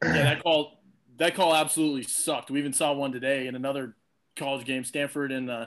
Yeah, 0.02 0.12
that 0.14 0.42
call 0.42 0.81
that 1.22 1.36
call 1.36 1.54
absolutely 1.54 2.02
sucked. 2.02 2.50
We 2.50 2.58
even 2.58 2.72
saw 2.72 2.92
one 2.92 3.12
today 3.12 3.46
in 3.46 3.54
another 3.54 3.94
college 4.34 4.66
game, 4.66 4.82
Stanford 4.82 5.30
and 5.30 5.48
uh, 5.48 5.66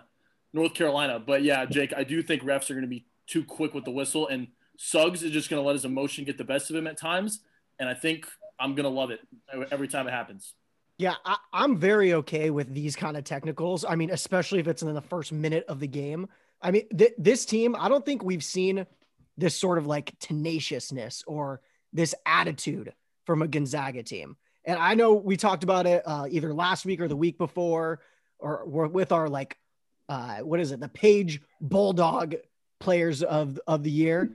North 0.51 0.73
Carolina. 0.73 1.17
But 1.17 1.43
yeah, 1.43 1.65
Jake, 1.65 1.93
I 1.95 2.03
do 2.03 2.21
think 2.21 2.43
refs 2.43 2.69
are 2.69 2.73
going 2.73 2.81
to 2.81 2.89
be 2.89 3.05
too 3.25 3.41
quick 3.41 3.73
with 3.73 3.85
the 3.85 3.91
whistle, 3.91 4.27
and 4.27 4.47
Suggs 4.77 5.23
is 5.23 5.31
just 5.31 5.49
going 5.49 5.61
to 5.61 5.65
let 5.65 5.73
his 5.73 5.85
emotion 5.85 6.25
get 6.25 6.37
the 6.37 6.43
best 6.43 6.69
of 6.69 6.75
him 6.75 6.87
at 6.87 6.97
times. 6.97 7.39
And 7.79 7.87
I 7.87 7.93
think 7.93 8.27
I'm 8.59 8.75
going 8.75 8.83
to 8.83 8.89
love 8.89 9.11
it 9.11 9.21
every 9.71 9.87
time 9.87 10.09
it 10.09 10.11
happens. 10.11 10.53
Yeah, 10.97 11.15
I, 11.23 11.37
I'm 11.53 11.77
very 11.77 12.13
okay 12.15 12.49
with 12.49 12.73
these 12.73 12.97
kind 12.97 13.15
of 13.15 13.23
technicals. 13.23 13.85
I 13.87 13.95
mean, 13.95 14.11
especially 14.11 14.59
if 14.59 14.67
it's 14.67 14.81
in 14.81 14.93
the 14.93 15.01
first 15.01 15.31
minute 15.31 15.63
of 15.69 15.79
the 15.79 15.87
game. 15.87 16.27
I 16.61 16.71
mean, 16.71 16.83
th- 16.89 17.13
this 17.17 17.45
team, 17.45 17.77
I 17.79 17.87
don't 17.87 18.05
think 18.05 18.23
we've 18.23 18.43
seen 18.43 18.85
this 19.37 19.57
sort 19.57 19.77
of 19.77 19.87
like 19.87 20.19
tenaciousness 20.19 21.23
or 21.25 21.61
this 21.93 22.13
attitude 22.25 22.93
from 23.25 23.41
a 23.41 23.47
Gonzaga 23.47 24.03
team. 24.03 24.35
And 24.65 24.79
I 24.79 24.95
know 24.95 25.13
we 25.13 25.37
talked 25.37 25.63
about 25.63 25.85
it 25.85 26.03
uh, 26.05 26.27
either 26.29 26.53
last 26.53 26.85
week 26.85 27.01
or 27.01 27.07
the 27.07 27.15
week 27.15 27.37
before, 27.37 28.01
or 28.39 28.63
we're 28.65 28.87
with 28.87 29.11
our 29.11 29.29
like, 29.29 29.57
uh, 30.09 30.37
what 30.37 30.59
is 30.59 30.71
it, 30.71 30.79
the 30.79 30.89
Page 30.89 31.41
Bulldog 31.61 32.35
players 32.79 33.23
of 33.23 33.59
of 33.67 33.83
the 33.83 33.91
year. 33.91 34.31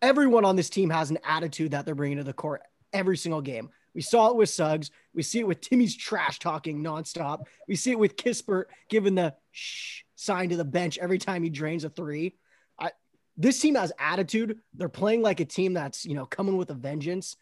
Everyone 0.00 0.44
on 0.44 0.56
this 0.56 0.70
team 0.70 0.90
has 0.90 1.10
an 1.10 1.18
attitude 1.24 1.72
that 1.72 1.84
they're 1.84 1.94
bringing 1.94 2.18
to 2.18 2.24
the 2.24 2.32
court 2.32 2.62
every 2.92 3.16
single 3.16 3.40
game. 3.40 3.70
We 3.94 4.02
saw 4.02 4.28
it 4.28 4.36
with 4.36 4.48
Suggs. 4.48 4.90
We 5.12 5.22
see 5.22 5.40
it 5.40 5.46
with 5.46 5.60
Timme's 5.60 5.96
trash 5.96 6.38
talking 6.38 6.82
nonstop. 6.82 7.46
We 7.66 7.74
see 7.74 7.90
it 7.90 7.98
with 7.98 8.16
Kispert 8.16 8.66
giving 8.88 9.14
the 9.14 9.34
shh 9.50 10.02
sign 10.14 10.48
to 10.50 10.56
the 10.56 10.64
bench 10.64 10.98
every 10.98 11.18
time 11.18 11.42
he 11.42 11.50
drains 11.50 11.84
a 11.84 11.90
three. 11.90 12.36
I, 12.78 12.90
this 13.36 13.60
team 13.60 13.74
has 13.74 13.92
attitude. 13.98 14.58
They're 14.74 14.88
playing 14.88 15.22
like 15.22 15.40
a 15.40 15.44
team 15.44 15.74
that's 15.74 16.04
you 16.04 16.14
know 16.14 16.26
coming 16.26 16.56
with 16.56 16.70
a 16.70 16.74
vengeance. 16.74 17.36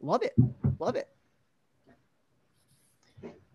Love 0.00 0.22
it, 0.22 0.34
love 0.78 0.96
it. 0.96 1.08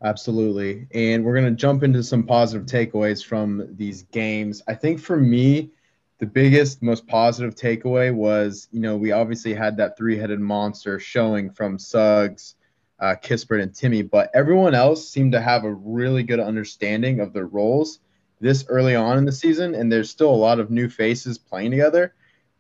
Absolutely. 0.04 0.88
And 0.94 1.24
we're 1.24 1.40
going 1.40 1.46
to 1.46 1.60
jump 1.60 1.84
into 1.84 2.04
some 2.04 2.24
positive 2.24 2.68
takeaways 2.68 3.24
from 3.26 3.68
these 3.76 4.04
games. 4.04 4.62
I 4.68 4.76
think 4.76 5.00
for 5.00 5.18
me, 5.18 5.72
the 6.20 6.26
biggest, 6.26 6.82
most 6.82 7.08
positive 7.08 7.56
takeaway 7.56 8.14
was, 8.14 8.68
you 8.72 8.80
know, 8.82 8.98
we 8.98 9.12
obviously 9.12 9.54
had 9.54 9.78
that 9.78 9.98
three 9.98 10.18
headed 10.18 10.40
monster 10.40 11.00
showing 11.00 11.50
from 11.50 11.80
Suggs, 11.80 12.56
uh, 13.00 13.16
Kispert, 13.22 13.62
and 13.62 13.72
Timme, 13.72 14.10
but 14.10 14.30
everyone 14.34 14.74
else 14.76 15.10
seemed 15.10 15.32
to 15.32 15.42
have 15.42 15.64
a 15.64 15.74
really 15.74 16.24
good 16.24 16.40
understanding 16.40 17.20
of 17.20 17.34
their 17.34 17.48
roles 17.48 18.00
this 18.40 18.66
early 18.70 18.96
on 18.96 19.18
in 19.18 19.26
the 19.26 19.32
season. 19.32 19.76
And 19.76 19.92
there's 19.92 20.10
still 20.10 20.30
a 20.30 20.36
lot 20.36 20.60
of 20.60 20.70
new 20.70 20.90
faces 20.90 21.38
playing 21.38 21.72
together. 21.72 22.14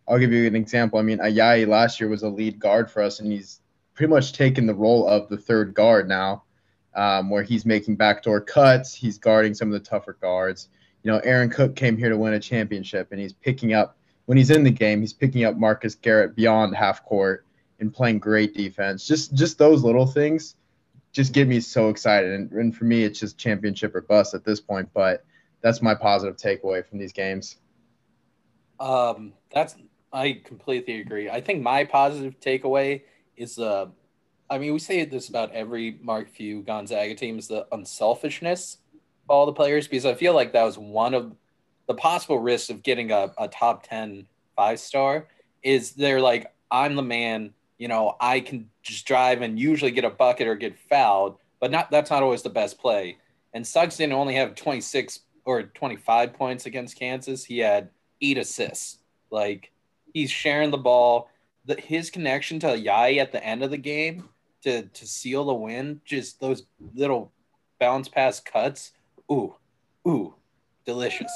I'll 0.08 0.20
give 0.20 0.32
you 0.32 0.48
an 0.48 0.56
example. 0.56 1.00
I 1.00 1.04
mean, 1.04 1.20
Ayayi 1.20 1.68
last 1.68 2.00
year 2.00 2.10
was 2.10 2.24
a 2.24 2.30
lead 2.30 2.60
guard 2.60 2.89
for 2.89 3.01
us, 3.01 3.20
and 3.20 3.32
he's 3.32 3.62
pretty 3.94 4.10
much 4.12 4.34
taken 4.34 4.65
the 4.68 4.75
role 4.75 5.08
of 5.08 5.30
the 5.30 5.38
third 5.38 5.74
guard 5.74 6.08
now 6.08 6.44
um, 6.96 7.30
where 7.30 7.44
he's 7.44 7.66
making 7.66 7.96
backdoor 7.96 8.42
cuts. 8.42 8.94
He's 8.94 9.18
guarding 9.18 9.54
some 9.54 9.68
of 9.68 9.74
the 9.74 9.88
tougher 9.88 10.18
guards. 10.20 10.70
You 11.04 11.12
know, 11.12 11.20
Aaron 11.20 11.50
Cook 11.50 11.75
came 11.75 11.98
here 11.98 12.10
to 12.10 12.18
win 12.18 12.34
a 12.34 12.40
championship, 12.40 13.10
and 13.12 13.20
he's 13.20 13.34
picking 13.34 13.74
up 13.74 13.98
when 14.25 14.38
he's 14.38 14.50
in 14.50 14.64
the 14.64 14.72
game. 14.72 15.02
He's 15.02 15.14
picking 15.14 15.44
up 15.44 15.56
Marcus 15.56 15.96
Garrett 15.96 16.36
beyond 16.36 16.75
half 16.75 17.06
court 17.06 17.46
and 17.80 17.94
playing 17.94 18.20
great 18.20 18.56
defense. 18.56 19.06
Just 19.08 19.34
just 19.34 19.58
those 19.58 19.84
little 19.84 20.08
things 20.08 20.56
just 21.16 21.32
get 21.32 21.48
me 21.48 21.62
so 21.62 21.88
excited. 21.88 22.34
And, 22.34 22.52
and 22.52 22.75
for 22.75 22.84
me, 22.84 23.04
it's 23.04 23.20
just 23.20 23.38
championship 23.38 23.96
or 23.96 24.02
bust 24.02 24.34
at 24.34 24.44
this 24.44 24.60
point. 24.60 24.90
But 24.94 25.24
that's 25.62 25.82
my 25.82 25.96
positive 25.96 26.36
takeaway 26.36 26.86
from 26.86 27.00
these 27.00 27.14
games. 27.14 27.56
Um, 28.80 29.34
that's 29.52 29.75
I 30.12 30.42
completely 30.44 31.00
agree. 31.00 31.30
I 31.30 31.40
think 31.40 31.64
my 31.64 31.86
positive 31.86 32.40
takeaway 32.42 33.04
is 33.38 33.58
uh, 33.58 33.88
I 34.50 34.58
mean, 34.60 34.74
we 34.74 34.80
say 34.80 35.04
this 35.06 35.30
about 35.30 35.52
every 35.54 35.98
Mark 36.02 36.30
Few 36.30 36.62
Gonzaga 36.62 37.16
team 37.16 37.40
is 37.40 37.48
the 37.48 37.68
unselfishness 37.72 38.78
of 39.24 39.30
all 39.30 39.46
the 39.46 39.54
players 39.54 39.88
because 39.88 40.06
I 40.06 40.14
feel 40.14 40.36
like 40.36 40.54
that 40.54 40.64
was 40.64 40.78
one 40.78 41.14
of 41.14 41.36
the 41.88 41.96
possible 41.96 42.40
risks 42.40 42.70
of 42.70 42.84
getting 42.84 43.12
a, 43.12 43.32
a 43.38 43.48
top 43.48 43.88
10 43.88 44.28
five 44.56 44.80
star 44.80 45.28
is 45.64 45.92
they're 45.92 46.22
like, 46.22 46.54
I'm 46.72 46.96
the 46.96 47.02
man, 47.02 47.54
you 47.78 47.88
know, 47.88 48.16
I 48.20 48.40
can 48.40 48.70
just 48.84 49.06
drive 49.06 49.42
and 49.42 49.60
usually 49.60 49.92
get 49.92 50.06
a 50.06 50.10
bucket 50.10 50.48
or 50.48 50.56
get 50.56 50.78
fouled, 50.78 51.38
but 51.60 51.72
not 51.72 51.92
that's 51.92 52.12
not 52.12 52.24
always 52.24 52.44
the 52.44 52.50
best 52.50 52.78
play. 52.78 53.18
And 53.54 53.66
Suggs 53.66 53.98
didn't 53.98 54.14
only 54.14 54.36
have 54.36 54.56
26 54.56 55.22
or 55.46 55.64
25 55.64 56.34
points 56.34 56.66
against 56.66 56.98
Kansas, 56.98 57.44
he 57.44 57.60
had 57.60 57.90
eight 58.22 58.38
assists. 58.38 59.00
Like 59.32 59.72
he's 60.14 60.32
sharing 60.32 60.72
the 60.72 60.78
ball. 60.78 61.30
The, 61.66 61.75
his 61.82 62.12
connection 62.12 62.60
to 62.60 62.78
Yai 62.78 63.16
at 63.16 63.32
the 63.32 63.44
end 63.44 63.64
of 63.64 63.72
the 63.72 63.78
game 63.78 64.30
to 64.66 64.84
to 64.84 65.08
seal 65.08 65.46
the 65.46 65.54
win, 65.54 66.02
just 66.04 66.40
those 66.42 66.64
little 66.94 67.32
bounce 67.80 68.10
pass 68.10 68.40
cuts. 68.40 68.92
Ooh, 69.32 69.56
ooh, 70.08 70.36
delicious. 70.86 71.32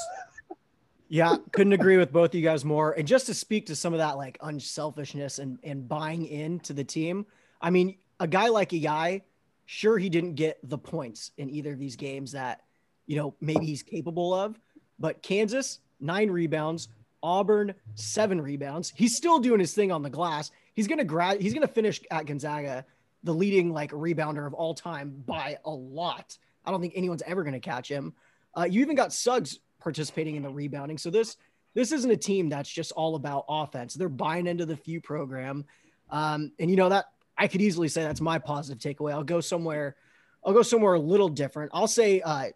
Yeah, 1.08 1.36
couldn't 1.52 1.72
agree 1.72 1.96
with 1.96 2.12
both 2.12 2.30
of 2.30 2.34
you 2.34 2.42
guys 2.42 2.64
more. 2.64 2.92
And 2.92 3.06
just 3.06 3.26
to 3.26 3.34
speak 3.34 3.66
to 3.66 3.76
some 3.76 3.92
of 3.92 3.98
that 3.98 4.16
like 4.16 4.38
unselfishness 4.42 5.38
and 5.38 5.58
and 5.62 5.88
buying 5.88 6.26
into 6.26 6.72
the 6.72 6.84
team. 6.84 7.26
I 7.60 7.70
mean, 7.70 7.96
a 8.18 8.26
guy 8.26 8.48
like 8.48 8.70
Ayayi, 8.70 9.22
sure 9.66 9.98
he 9.98 10.08
didn't 10.08 10.34
get 10.34 10.58
the 10.62 10.78
points 10.78 11.30
in 11.38 11.50
either 11.50 11.72
of 11.72 11.78
these 11.78 11.96
games 11.96 12.32
that 12.32 12.62
you 13.06 13.16
know 13.16 13.34
maybe 13.40 13.64
he's 13.64 13.82
capable 13.82 14.34
of, 14.34 14.58
but 14.98 15.22
Kansas 15.22 15.80
nine 16.00 16.30
rebounds, 16.30 16.88
Auburn 17.22 17.74
seven 17.94 18.40
rebounds. 18.40 18.92
He's 18.96 19.16
still 19.16 19.38
doing 19.38 19.60
his 19.60 19.72
thing 19.72 19.92
on 19.92 20.02
the 20.02 20.10
glass. 20.10 20.50
He's 20.74 20.88
gonna 20.88 21.04
grad. 21.04 21.40
He's 21.40 21.54
gonna 21.54 21.68
finish 21.68 22.00
at 22.10 22.26
Gonzaga 22.26 22.84
the 23.22 23.34
leading 23.34 23.72
like 23.72 23.90
rebounder 23.92 24.46
of 24.46 24.54
all 24.54 24.74
time 24.74 25.22
by 25.26 25.58
a 25.64 25.70
lot. 25.70 26.36
I 26.64 26.70
don't 26.70 26.80
think 26.80 26.94
anyone's 26.96 27.22
ever 27.26 27.44
gonna 27.44 27.60
catch 27.60 27.88
him. 27.88 28.14
Uh, 28.56 28.66
you 28.68 28.80
even 28.80 28.96
got 28.96 29.12
Suggs 29.12 29.60
participating 29.80 30.36
in 30.36 30.42
the 30.42 30.50
rebounding. 30.50 30.98
So 30.98 31.10
this 31.10 31.36
this 31.74 31.92
isn't 31.92 32.10
a 32.10 32.16
team 32.16 32.48
that's 32.48 32.70
just 32.70 32.92
all 32.92 33.14
about 33.14 33.44
offense. 33.48 33.94
They're 33.94 34.08
buying 34.08 34.46
into 34.46 34.66
the 34.66 34.76
Few 34.76 35.00
program. 35.00 35.64
Um, 36.10 36.52
and 36.58 36.68
you 36.70 36.76
know 36.76 36.88
that 36.88 37.06
I 37.38 37.46
could 37.46 37.62
easily 37.62 37.88
say 37.88 38.02
that's 38.02 38.20
my 38.20 38.38
positive 38.38 38.78
takeaway. 38.78 39.12
I'll 39.12 39.22
go 39.22 39.40
somewhere, 39.40 39.96
I'll 40.44 40.52
go 40.52 40.62
somewhere 40.62 40.94
a 40.94 41.00
little 41.00 41.28
different. 41.28 41.70
I'll 41.72 41.86
say 41.86 42.20
uh, 42.20 42.46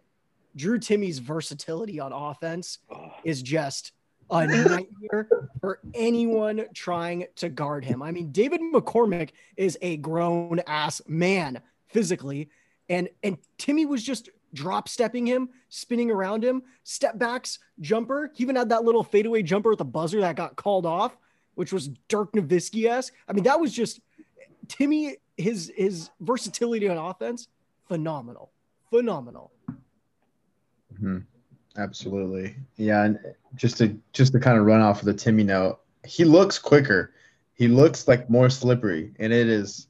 Drew 0.55 0.77
Timme's 0.79 1.19
versatility 1.19 1.99
on 1.99 2.11
offense 2.11 2.79
is 3.23 3.41
just 3.41 3.93
a 4.29 4.47
nightmare 4.47 5.29
for 5.59 5.79
anyone 5.93 6.65
trying 6.73 7.25
to 7.35 7.49
guard 7.49 7.85
him. 7.85 8.01
I 8.01 8.11
mean, 8.11 8.31
David 8.31 8.61
McCormack 8.61 9.31
is 9.57 9.77
a 9.81 9.97
grown 9.97 10.61
ass 10.67 11.01
man 11.07 11.61
physically, 11.87 12.49
and 12.89 13.09
and 13.23 13.37
Timme 13.57 13.87
was 13.87 14.03
just 14.03 14.29
drop 14.53 14.87
stepping 14.87 15.27
him, 15.27 15.49
spinning 15.69 16.09
around 16.09 16.43
him, 16.43 16.63
step 16.83 17.17
backs, 17.17 17.59
jumper. 17.81 18.31
He 18.33 18.43
even 18.43 18.55
had 18.55 18.69
that 18.69 18.83
little 18.83 19.03
fadeaway 19.03 19.43
jumper 19.43 19.73
at 19.73 19.77
the 19.77 19.85
buzzer 19.85 20.21
that 20.21 20.35
got 20.35 20.55
called 20.55 20.85
off, 20.85 21.17
which 21.55 21.73
was 21.73 21.89
Dirk 22.07 22.31
Nowitzki 22.33 22.89
esque. 22.89 23.13
I 23.27 23.33
mean, 23.33 23.43
that 23.43 23.59
was 23.59 23.73
just 23.73 23.99
Timme. 24.67 25.15
His 25.37 25.71
his 25.75 26.09
versatility 26.21 26.87
on 26.87 26.97
offense, 26.97 27.49
phenomenal, 27.87 28.51
phenomenal. 28.89 29.51
hmm 30.97 31.19
Absolutely. 31.77 32.55
Yeah, 32.77 33.03
and 33.03 33.19
just 33.55 33.77
to 33.79 33.97
just 34.13 34.33
to 34.33 34.39
kind 34.39 34.57
of 34.57 34.65
run 34.65 34.81
off 34.81 34.99
of 34.99 35.05
the 35.05 35.13
Timme 35.13 35.45
note, 35.45 35.79
he 36.05 36.23
looks 36.23 36.57
quicker. 36.57 37.13
He 37.53 37.67
looks 37.67 38.07
like 38.07 38.29
more 38.29 38.49
slippery, 38.49 39.13
and 39.19 39.33
it 39.33 39.47
is 39.47 39.87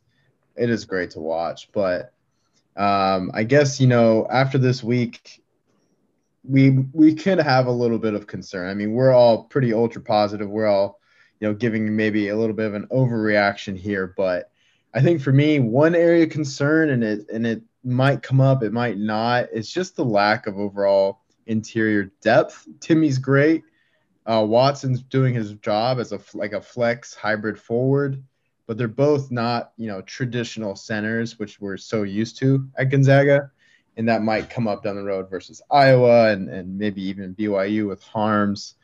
it 0.55 0.69
is 0.69 0.85
great 0.85 1.11
to 1.11 1.19
watch. 1.19 1.69
But 1.71 2.13
um, 2.75 3.31
I 3.33 3.43
guess 3.43 3.79
you 3.79 3.87
know 3.87 4.27
after 4.29 4.57
this 4.57 4.83
week, 4.83 5.43
we 6.43 6.71
we 6.93 7.13
could 7.13 7.39
have 7.39 7.67
a 7.67 7.71
little 7.71 7.99
bit 7.99 8.13
of 8.13 8.27
concern. 8.27 8.69
I 8.69 8.73
mean, 8.73 8.93
we're 8.93 9.13
all 9.13 9.43
pretty 9.43 9.73
ultra 9.73 10.01
positive. 10.01 10.49
We're 10.49 10.67
all 10.67 10.99
you 11.39 11.47
know 11.47 11.53
giving 11.53 11.95
maybe 11.95 12.29
a 12.29 12.37
little 12.37 12.55
bit 12.55 12.67
of 12.67 12.73
an 12.73 12.87
overreaction 12.87 13.77
here, 13.77 14.13
but 14.17 14.49
I 14.93 15.01
think 15.01 15.21
for 15.21 15.31
me, 15.33 15.59
one 15.59 15.93
area 15.93 16.23
of 16.23 16.29
concern, 16.29 16.89
and 16.89 17.03
it 17.03 17.29
and 17.31 17.45
it 17.45 17.61
might 17.83 18.23
come 18.23 18.41
up, 18.41 18.63
it 18.63 18.73
might 18.73 18.97
not. 18.97 19.49
It's 19.53 19.71
just 19.71 19.95
the 19.95 20.05
lack 20.05 20.47
of 20.47 20.57
overall 20.57 21.19
interior 21.47 22.11
depth. 22.21 22.67
Timme's 22.79 23.17
great. 23.17 23.63
Uh, 24.25 24.45
Watson's 24.47 25.01
doing 25.03 25.33
his 25.33 25.53
job 25.53 25.99
as 25.99 26.11
a 26.11 26.19
like 26.33 26.53
a 26.53 26.61
flex 26.61 27.13
hybrid 27.13 27.59
forward, 27.59 28.23
but 28.65 28.77
they're 28.77 28.87
both 28.87 29.31
not 29.31 29.71
you 29.77 29.87
know 29.87 30.01
traditional 30.01 30.75
centers, 30.75 31.37
which 31.37 31.61
we're 31.61 31.77
so 31.77 32.03
used 32.03 32.37
to 32.39 32.67
at 32.77 32.89
Gonzaga, 32.89 33.51
and 33.97 34.09
that 34.09 34.23
might 34.23 34.49
come 34.49 34.67
up 34.67 34.83
down 34.83 34.95
the 34.95 35.03
road 35.03 35.29
versus 35.29 35.61
Iowa 35.69 36.31
and 36.31 36.49
and 36.49 36.77
maybe 36.77 37.03
even 37.03 37.35
BYU 37.35 37.87
with 37.87 38.01
Harms. 38.03 38.75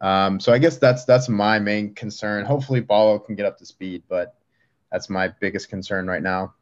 Um, 0.00 0.40
so 0.40 0.52
I 0.52 0.58
guess 0.58 0.78
that's 0.78 1.04
that's 1.04 1.28
my 1.28 1.58
main 1.58 1.94
concern. 1.94 2.44
Hopefully, 2.44 2.80
Ballo 2.80 3.18
can 3.20 3.36
get 3.36 3.46
up 3.46 3.58
to 3.58 3.66
speed, 3.66 4.02
but 4.08 4.34
that's 4.90 5.08
my 5.08 5.28
biggest 5.28 5.68
concern 5.68 6.06
right 6.08 6.22
now. 6.22 6.54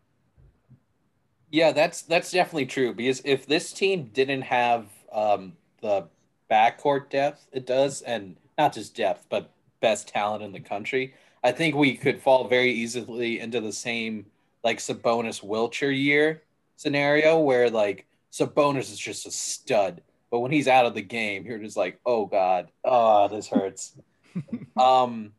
Yeah, 1.50 1.72
that's 1.72 2.02
that's 2.02 2.30
definitely 2.30 2.66
true 2.66 2.92
because 2.92 3.22
if 3.25 3.46
this 3.46 3.72
team 3.72 4.10
didn't 4.12 4.42
have 4.42 4.86
um, 5.16 5.54
the 5.82 6.06
backcourt 6.49 7.11
depth 7.11 7.49
it 7.50 7.66
does, 7.66 8.02
and 8.02 8.37
not 8.56 8.73
just 8.73 8.94
depth, 8.94 9.26
but 9.28 9.50
best 9.80 10.08
talent 10.08 10.44
in 10.44 10.52
the 10.52 10.61
country, 10.61 11.14
I 11.42 11.52
think 11.52 11.75
we 11.75 11.96
could 11.96 12.20
fall 12.20 12.46
very 12.46 12.73
easily 12.73 13.40
into 13.40 13.61
the 13.61 13.73
same 13.73 14.26
like 14.62 14.78
Sabonis 14.78 15.44
Wiltjer 15.44 15.96
year 15.96 16.42
scenario 16.76 17.38
where 17.38 17.70
like 17.70 18.06
Sabonis 18.32 18.92
is 18.92 18.99
just 18.99 19.26
a 19.26 19.30
stud, 19.30 20.02
but 20.30 20.40
when 20.40 20.52
he's 20.52 20.68
out 20.68 20.87
of 20.87 20.94
the 20.94 21.02
game, 21.02 21.46
you're 21.46 21.58
just 21.58 21.76
like, 21.76 22.00
oh 22.04 22.26
god, 22.26 22.68
oh 22.85 23.28
this 23.28 23.49
hurts. 23.49 23.96
um, 24.76 25.32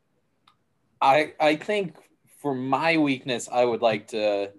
I 1.01 1.33
I 1.39 1.55
think 1.55 1.95
for 2.41 2.55
my 2.55 2.97
weakness, 2.97 3.49
I 3.51 3.65
would 3.65 3.81
like 3.81 4.07
to. 4.09 4.51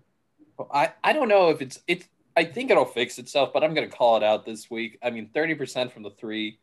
I 0.72 0.92
I 1.02 1.12
don't 1.12 1.28
know 1.28 1.50
if 1.50 1.62
it's 1.62 1.80
it's. 1.86 2.06
I 2.38 2.44
think 2.44 2.70
it'll 2.70 2.84
fix 2.84 3.18
itself, 3.18 3.52
but 3.52 3.64
I'm 3.64 3.74
going 3.74 3.90
to 3.90 3.96
call 3.96 4.16
it 4.16 4.22
out 4.22 4.46
this 4.46 4.70
week. 4.70 4.96
I 5.02 5.10
mean, 5.10 5.28
30% 5.34 5.90
from 5.90 6.04
the 6.04 6.10
three, 6.10 6.60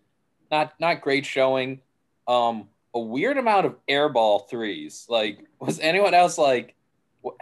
not 0.49 0.73
not 0.79 1.01
great 1.01 1.25
showing. 1.25 1.81
Um, 2.29 2.69
a 2.93 2.99
weird 2.99 3.37
amount 3.37 3.65
of 3.65 3.75
airball 3.89 4.49
threes. 4.49 5.05
Like, 5.09 5.39
was 5.59 5.81
anyone 5.81 6.13
else 6.13 6.37
like? 6.37 6.75
What? 7.19 7.35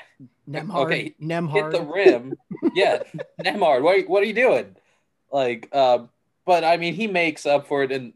Nembhard. 0.49 0.85
Okay, 0.85 1.15
Nembhard. 1.21 1.71
hit 1.71 1.71
the 1.71 1.83
rim. 1.83 2.33
yeah, 2.73 3.03
Nembhard, 3.39 3.83
what, 3.83 4.09
what 4.09 4.23
are 4.23 4.25
you 4.25 4.33
doing? 4.33 4.75
Like, 5.31 5.69
uh, 5.71 5.99
but 6.43 6.63
I 6.63 6.77
mean, 6.77 6.95
he 6.95 7.05
makes 7.05 7.45
up 7.45 7.67
for 7.67 7.83
it, 7.83 7.91
and 7.91 8.13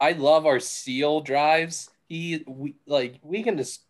I 0.00 0.12
love 0.12 0.46
our 0.46 0.58
seal 0.58 1.20
drives. 1.20 1.90
He, 2.08 2.44
we 2.46 2.76
like, 2.86 3.20
we 3.22 3.42
can 3.42 3.58
just 3.58 3.82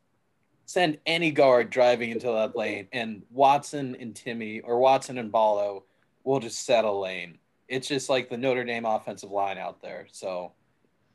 send 0.67 0.99
any 1.07 1.31
guard 1.31 1.71
driving 1.71 2.11
into 2.11 2.27
that 2.27 2.57
lane, 2.57 2.89
and 2.93 3.23
Watson 3.31 3.97
and 4.01 4.15
Timme 4.15 4.63
or 4.65 4.79
Watson 4.79 5.19
and 5.19 5.31
Ballo 5.31 5.85
will 6.25 6.41
just 6.41 6.65
set 6.65 6.85
a 6.85 6.93
lane. 6.93 7.39
It's 7.69 7.89
just 7.89 8.09
like 8.09 8.29
the 8.29 8.37
Notre 8.37 8.65
Dame 8.65 8.85
offensive 8.85 9.31
line 9.31 9.59
out 9.59 9.81
there. 9.83 10.07
So 10.13 10.53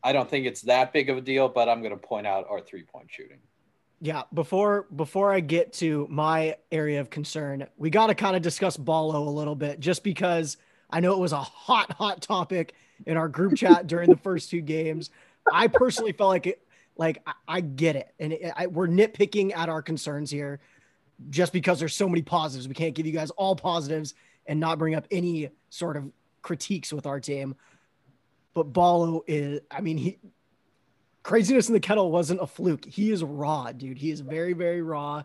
I 0.04 0.14
don't 0.14 0.30
think 0.30 0.46
it's 0.46 0.62
that 0.64 0.94
big 0.94 1.10
of 1.10 1.18
a 1.18 1.22
deal, 1.22 1.50
but 1.50 1.68
I'm 1.70 1.80
going 1.82 1.92
to 1.92 1.98
point 1.98 2.28
out 2.28 2.48
our 2.50 2.62
three 2.62 2.84
point 2.84 3.08
shooting. 3.10 3.40
Yeah, 4.02 4.24
before 4.34 4.88
before 4.96 5.34
I 5.34 5.42
get 5.42 5.74
to 5.74 6.08
my 6.10 6.56
area 6.72 7.02
of 7.02 7.10
concern, 7.10 7.68
we 7.78 7.90
got 7.90 8.08
to 8.08 8.16
kind 8.16 8.36
of 8.36 8.42
discuss 8.42 8.78
Ballo 8.78 9.28
a 9.28 9.30
little 9.30 9.56
bit, 9.56 9.80
just 9.80 10.04
because 10.04 10.58
I 10.90 11.02
know 11.02 11.14
it 11.14 11.20
was 11.20 11.34
a 11.34 11.42
hot, 11.42 11.92
hot 11.92 12.22
topic 12.22 12.74
in 13.06 13.18
our 13.18 13.28
group 13.28 13.56
chat 13.56 13.88
during 13.88 14.10
the 14.10 14.18
first 14.18 14.50
two 14.50 14.62
games. 14.62 15.10
I 15.52 15.68
personally 15.68 16.14
felt 16.14 16.30
like 16.30 16.48
it, 16.48 16.62
like 17.00 17.24
I, 17.26 17.34
I 17.48 17.62
get 17.62 17.96
it, 17.96 18.14
and 18.20 18.34
it, 18.34 18.54
I, 18.56 18.68
we're 18.68 18.88
nitpicking 18.88 19.56
at 19.56 19.70
our 19.70 19.82
concerns 19.82 20.30
here, 20.30 20.60
just 21.30 21.54
because 21.54 21.80
there's 21.80 21.96
so 21.96 22.08
many 22.08 22.22
positives. 22.22 22.68
We 22.68 22.76
can't 22.76 22.94
give 22.94 23.06
you 23.06 23.14
guys 23.14 23.32
all 23.32 23.56
positives 23.56 24.14
and 24.46 24.60
not 24.60 24.78
bring 24.78 24.94
up 24.96 25.08
any 25.10 25.50
sort 25.70 25.98
of 25.98 26.12
critiques 26.42 26.94
with 26.94 27.06
our 27.08 27.20
team. 27.20 27.56
But 28.54 28.74
Ballo 28.74 29.24
is, 29.28 29.62
I 29.72 29.82
mean, 29.82 29.98
he 29.98 30.20
Kraziness 31.24 31.68
in 31.68 31.74
the 31.74 31.80
Kennel 31.80 32.12
wasn't 32.12 32.42
a 32.42 32.48
fluke. 32.48 32.86
He 32.86 33.12
is 33.12 33.24
raw, 33.24 33.72
dude. 33.72 33.98
He 33.98 34.12
is 34.12 34.20
very, 34.20 34.54
very 34.54 34.82
raw. 34.82 35.24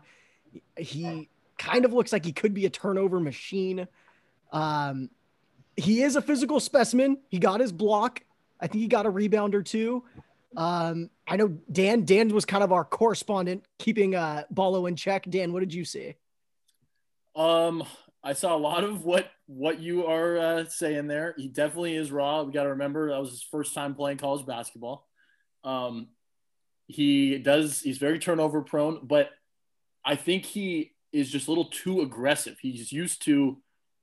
He 0.77 1.29
kind 1.57 1.85
of 1.85 1.93
looks 1.93 2.13
like 2.13 2.23
he 2.23 2.31
could 2.31 2.53
be 2.53 2.65
a 2.65 2.69
turnover 2.69 3.19
machine. 3.19 3.87
Um, 4.51 5.09
he 5.75 6.03
is 6.03 6.15
a 6.15 6.21
physical 6.21 6.59
specimen. 6.59 7.17
He 7.27 7.39
got 7.39 7.59
his 7.59 7.71
block. 7.71 8.23
I 8.59 8.67
think 8.67 8.81
he 8.81 8.87
got 8.87 9.05
a 9.05 9.09
rebound 9.09 9.55
or 9.55 9.63
two. 9.63 10.03
Um, 10.57 11.09
I 11.27 11.37
know 11.37 11.57
Dan. 11.71 12.05
Dan 12.05 12.29
was 12.29 12.45
kind 12.45 12.63
of 12.63 12.71
our 12.71 12.85
correspondent, 12.85 13.65
keeping 13.79 14.15
uh 14.15 14.43
Ballo 14.49 14.85
in 14.85 14.95
check. 14.95 15.25
Dan, 15.29 15.53
what 15.53 15.61
did 15.61 15.73
you 15.73 15.85
see? 15.85 16.15
Um, 17.35 17.83
I 18.23 18.33
saw 18.33 18.55
a 18.55 18.57
lot 18.57 18.83
of 18.83 19.05
what 19.05 19.29
what 19.47 19.79
you 19.79 20.07
are 20.07 20.37
uh, 20.37 20.65
saying 20.65 21.07
there. 21.07 21.35
He 21.37 21.47
definitely 21.47 21.95
is 21.95 22.11
raw. 22.11 22.43
We 22.43 22.51
got 22.51 22.63
to 22.63 22.69
remember 22.69 23.09
that 23.09 23.19
was 23.19 23.31
his 23.31 23.43
first 23.43 23.73
time 23.73 23.93
playing 23.93 24.17
college 24.17 24.45
basketball. 24.45 25.07
Um, 25.63 26.07
he 26.87 27.37
does. 27.37 27.81
He's 27.81 27.97
very 27.97 28.19
turnover 28.19 28.61
prone, 28.61 29.01
but 29.03 29.29
I 30.03 30.15
think 30.15 30.45
he 30.45 30.93
is 31.11 31.31
just 31.31 31.47
a 31.47 31.51
little 31.51 31.65
too 31.65 32.01
aggressive. 32.01 32.57
He's 32.59 32.91
used 32.91 33.23
to 33.23 33.57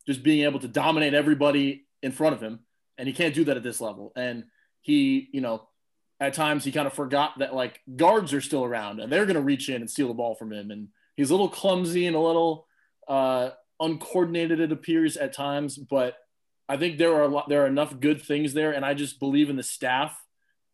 just 0.07 0.23
being 0.23 0.45
able 0.45 0.61
to 0.61 0.69
dominate 0.69 1.15
everybody 1.15 1.87
in 2.03 2.13
front 2.13 2.35
of 2.35 2.41
him, 2.41 2.61
and 2.99 3.09
he 3.09 3.15
can't 3.15 3.35
do 3.35 3.45
that 3.45 3.57
at 3.57 3.63
this 3.63 3.81
level. 3.81 4.13
And 4.17 4.45
he, 4.81 5.29
you 5.33 5.41
know, 5.41 5.69
at 6.23 6.35
times 6.35 6.65
he 6.65 6.71
kind 6.71 6.87
of 6.87 6.93
forgot 6.93 7.39
that 7.41 7.53
like 7.53 7.81
guards 7.97 8.33
are 8.33 8.41
still 8.41 8.65
around 8.65 9.01
and 9.01 9.11
they're 9.11 9.27
going 9.27 9.35
to 9.35 9.43
reach 9.43 9.69
in 9.69 9.81
and 9.81 9.91
steal 9.91 10.07
the 10.07 10.15
ball 10.15 10.37
from 10.37 10.53
him. 10.53 10.71
And 10.71 10.89
he's 11.17 11.31
a 11.31 11.35
little 11.35 11.49
clumsy 11.49 12.07
and 12.07 12.15
a 12.15 12.21
little 12.21 12.69
uh, 13.09 13.51
uncoordinated, 13.81 14.61
it 14.61 14.71
appears 14.71 15.17
at 15.17 15.33
times. 15.33 15.77
But 15.77 16.15
I 16.69 16.77
think 16.77 16.97
there 16.97 17.15
are 17.15 17.23
a 17.23 17.29
lot, 17.29 17.49
there 17.49 17.65
are 17.65 17.67
enough 17.67 17.99
good 17.99 18.23
things 18.23 18.55
there, 18.55 18.71
and 18.71 18.85
I 18.85 18.95
just 18.95 19.19
believe 19.19 19.51
in 19.51 19.57
the 19.57 19.65
staff 19.65 20.17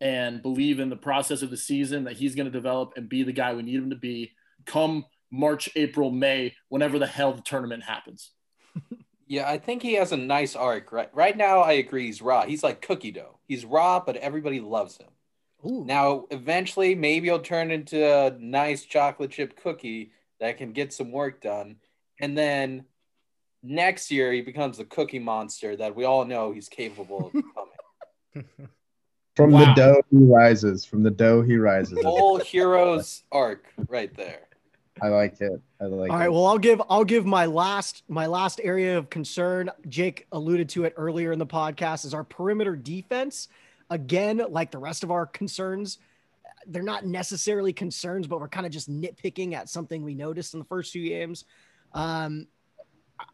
and 0.03 0.43
believe 0.43 0.81
in 0.81 0.91
the 0.91 0.97
process 0.97 1.41
of 1.41 1.51
the 1.51 1.57
season 1.57 2.05
that 2.05 2.19
he's 2.19 2.35
going 2.35 2.45
to 2.45 2.53
develop 2.53 2.93
and 2.97 3.09
be 3.09 3.23
the 3.23 3.33
guy 3.33 3.55
we 3.55 3.63
need 3.63 3.77
him 3.77 3.91
to 3.91 3.97
be 3.97 4.33
come 4.67 5.07
March, 5.31 5.71
April, 5.77 6.11
May, 6.11 6.55
whenever 6.69 6.99
the 6.99 7.07
hell 7.07 7.33
the 7.33 7.43
tournament 7.43 7.85
happens. 7.85 8.33
Yeah, 9.31 9.47
I 9.47 9.59
think 9.59 9.83
he 9.83 9.93
has 9.95 10.13
a 10.13 10.17
nice 10.17 10.57
arc. 10.57 10.91
Right, 10.91 11.15
right 11.15 11.37
now, 11.37 11.59
I 11.61 11.73
agree. 11.73 12.07
He's 12.07 12.23
raw. 12.23 12.47
He's 12.47 12.63
like 12.63 12.81
cookie 12.81 13.11
dough. 13.11 13.39
He's 13.47 13.63
raw, 13.63 14.01
but 14.01 14.17
everybody 14.17 14.59
loves 14.59 14.97
him. 14.97 15.09
Ooh. 15.67 15.85
Now, 15.85 16.27
eventually, 16.31 16.95
maybe 16.95 17.27
he'll 17.29 17.41
turn 17.41 17.71
into 17.71 18.05
a 18.05 18.31
nice 18.39 18.85
chocolate 18.85 19.31
chip 19.33 19.61
cookie 19.61 20.13
that 20.41 20.57
can 20.59 20.73
get 20.73 20.93
some 20.93 21.11
work 21.11 21.41
done. 21.41 21.77
And 22.21 22.37
then 22.39 22.85
next 23.63 24.11
year, 24.11 24.33
he 24.33 24.41
becomes 24.41 24.79
the 24.79 24.85
cookie 24.85 25.19
monster 25.19 25.75
that 25.77 25.97
we 25.97 26.05
all 26.05 26.25
know 26.25 26.53
he's 26.53 26.69
capable 26.69 27.27
of 27.27 27.33
becoming. 27.33 28.49
From 29.37 29.53
Wow. 29.53 29.67
the 29.67 29.75
dough 29.81 30.03
he 30.11 30.17
rises. 30.19 30.85
From 30.85 31.03
the 31.03 31.11
dough 31.11 31.43
he 31.43 31.57
rises. 31.57 32.03
Whole 32.03 32.39
hero's 32.39 33.23
arc 33.31 33.67
right 33.89 34.13
there. 34.17 34.49
I 35.01 35.09
like 35.09 35.41
it. 35.41 35.61
I 35.81 35.85
like 35.85 36.11
All 36.11 36.17
it. 36.17 36.21
right. 36.21 36.29
Well, 36.33 36.47
I'll 36.47 36.59
give 36.59 36.83
I'll 36.91 37.05
give 37.05 37.25
my 37.25 37.47
last 37.47 38.03
my 38.09 38.27
last 38.27 38.61
area 38.65 38.99
of 38.99 39.11
concern. 39.11 39.71
Jake 39.89 40.27
alluded 40.33 40.69
to 40.71 40.85
it 40.85 40.95
earlier 40.97 41.31
in 41.31 41.39
the 41.39 41.47
podcast. 41.47 42.05
Is 42.05 42.15
our 42.15 42.25
perimeter 42.25 42.75
defense 42.75 43.47
again 43.91 44.43
like 44.49 44.71
the 44.71 44.79
rest 44.79 45.05
of 45.05 45.11
our 45.11 45.27
concerns? 45.27 45.99
They're 46.67 46.83
not 46.83 47.07
necessarily 47.07 47.73
concerns, 47.73 48.27
but 48.27 48.41
we're 48.41 48.49
kind 48.49 48.67
of 48.67 48.73
just 48.73 48.91
nitpicking 48.91 49.55
at 49.55 49.69
something 49.69 50.03
we 50.03 50.15
noticed 50.15 50.55
in 50.55 50.61
the 50.61 50.67
first 50.67 50.93
two 50.93 51.07
games. 51.07 51.45
Um, 51.95 52.47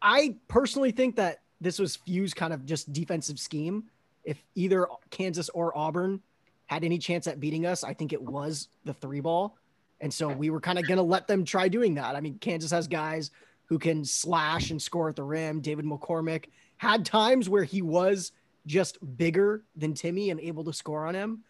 I 0.01 0.37
personally 0.47 0.91
think 0.91 1.15
that 1.17 1.39
this 1.61 1.79
was 1.79 1.95
Few's 1.95 2.33
kind 2.33 2.53
of 2.53 2.65
just 2.65 2.91
defensive 2.93 3.39
scheme. 3.39 3.85
If 4.23 4.41
either 4.55 4.87
Kansas 5.09 5.49
or 5.49 5.77
Auburn 5.77 6.21
had 6.65 6.83
any 6.83 6.97
chance 6.97 7.27
at 7.27 7.39
beating 7.39 7.65
us, 7.65 7.83
I 7.83 7.93
think 7.93 8.13
it 8.13 8.21
was 8.21 8.69
the 8.85 8.93
three 8.93 9.19
ball. 9.19 9.57
And 10.01 10.13
so 10.13 10.27
we 10.27 10.49
were 10.49 10.59
kind 10.59 10.79
of 10.79 10.87
going 10.87 10.97
to 10.97 11.03
let 11.03 11.27
them 11.27 11.45
try 11.45 11.67
doing 11.67 11.95
that. 11.95 12.15
I 12.15 12.21
mean, 12.21 12.37
Kansas 12.39 12.71
has 12.71 12.87
guys 12.87 13.31
who 13.65 13.79
can 13.79 14.03
slash 14.03 14.71
and 14.71 14.81
score 14.81 15.09
at 15.09 15.15
the 15.15 15.23
rim. 15.23 15.61
David 15.61 15.85
McCormack 15.85 16.45
had 16.77 17.05
times 17.05 17.49
where 17.49 17.63
he 17.63 17.81
was 17.81 18.31
just 18.65 18.97
bigger 19.17 19.63
than 19.75 19.93
Timme 19.93 20.31
and 20.31 20.39
able 20.39 20.63
to 20.63 20.73
score 20.73 21.05
on 21.05 21.15
him. 21.15 21.43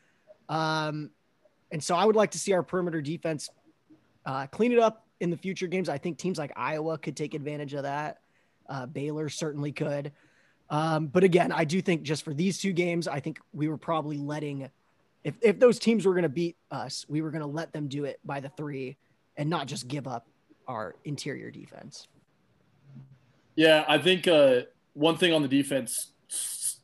Um, 0.49 1.11
and 1.71 1.83
so 1.83 1.95
I 1.95 2.05
would 2.05 2.15
like 2.15 2.31
to 2.31 2.39
see 2.39 2.53
our 2.53 2.63
perimeter 2.63 3.01
defense 3.01 3.49
uh, 4.25 4.47
clean 4.47 4.71
it 4.71 4.79
up 4.79 5.05
in 5.19 5.29
the 5.29 5.37
future 5.37 5.67
games. 5.67 5.89
I 5.89 5.97
think 5.97 6.17
teams 6.17 6.37
like 6.37 6.51
Iowa 6.55 6.97
could 6.97 7.15
take 7.15 7.33
advantage 7.33 7.73
of 7.73 7.83
that. 7.83 8.19
Uh, 8.67 8.85
Baylor 8.85 9.29
certainly 9.29 9.71
could. 9.71 10.11
Um, 10.69 11.07
but 11.07 11.23
again, 11.23 11.51
I 11.51 11.63
do 11.63 11.81
think 11.81 12.03
just 12.03 12.23
for 12.23 12.33
these 12.33 12.59
two 12.59 12.73
games, 12.73 13.07
I 13.07 13.19
think 13.19 13.39
we 13.53 13.67
were 13.67 13.77
probably 13.77 14.17
letting, 14.17 14.69
if, 15.23 15.35
if 15.41 15.59
those 15.59 15.79
teams 15.79 16.05
were 16.05 16.13
going 16.13 16.23
to 16.23 16.29
beat 16.29 16.57
us, 16.71 17.05
we 17.07 17.21
were 17.21 17.29
going 17.29 17.41
to 17.41 17.47
let 17.47 17.71
them 17.71 17.87
do 17.87 18.05
it 18.05 18.19
by 18.25 18.39
the 18.39 18.49
three 18.49 18.97
and 19.37 19.49
not 19.49 19.67
just 19.67 19.87
give 19.87 20.07
up 20.07 20.27
our 20.67 20.95
interior 21.03 21.51
defense. 21.51 22.07
Yeah, 23.55 23.85
I 23.87 23.99
think 23.99 24.27
uh, 24.27 24.61
one 24.93 25.17
thing 25.17 25.33
on 25.33 25.41
the 25.41 25.47
defense, 25.47 26.11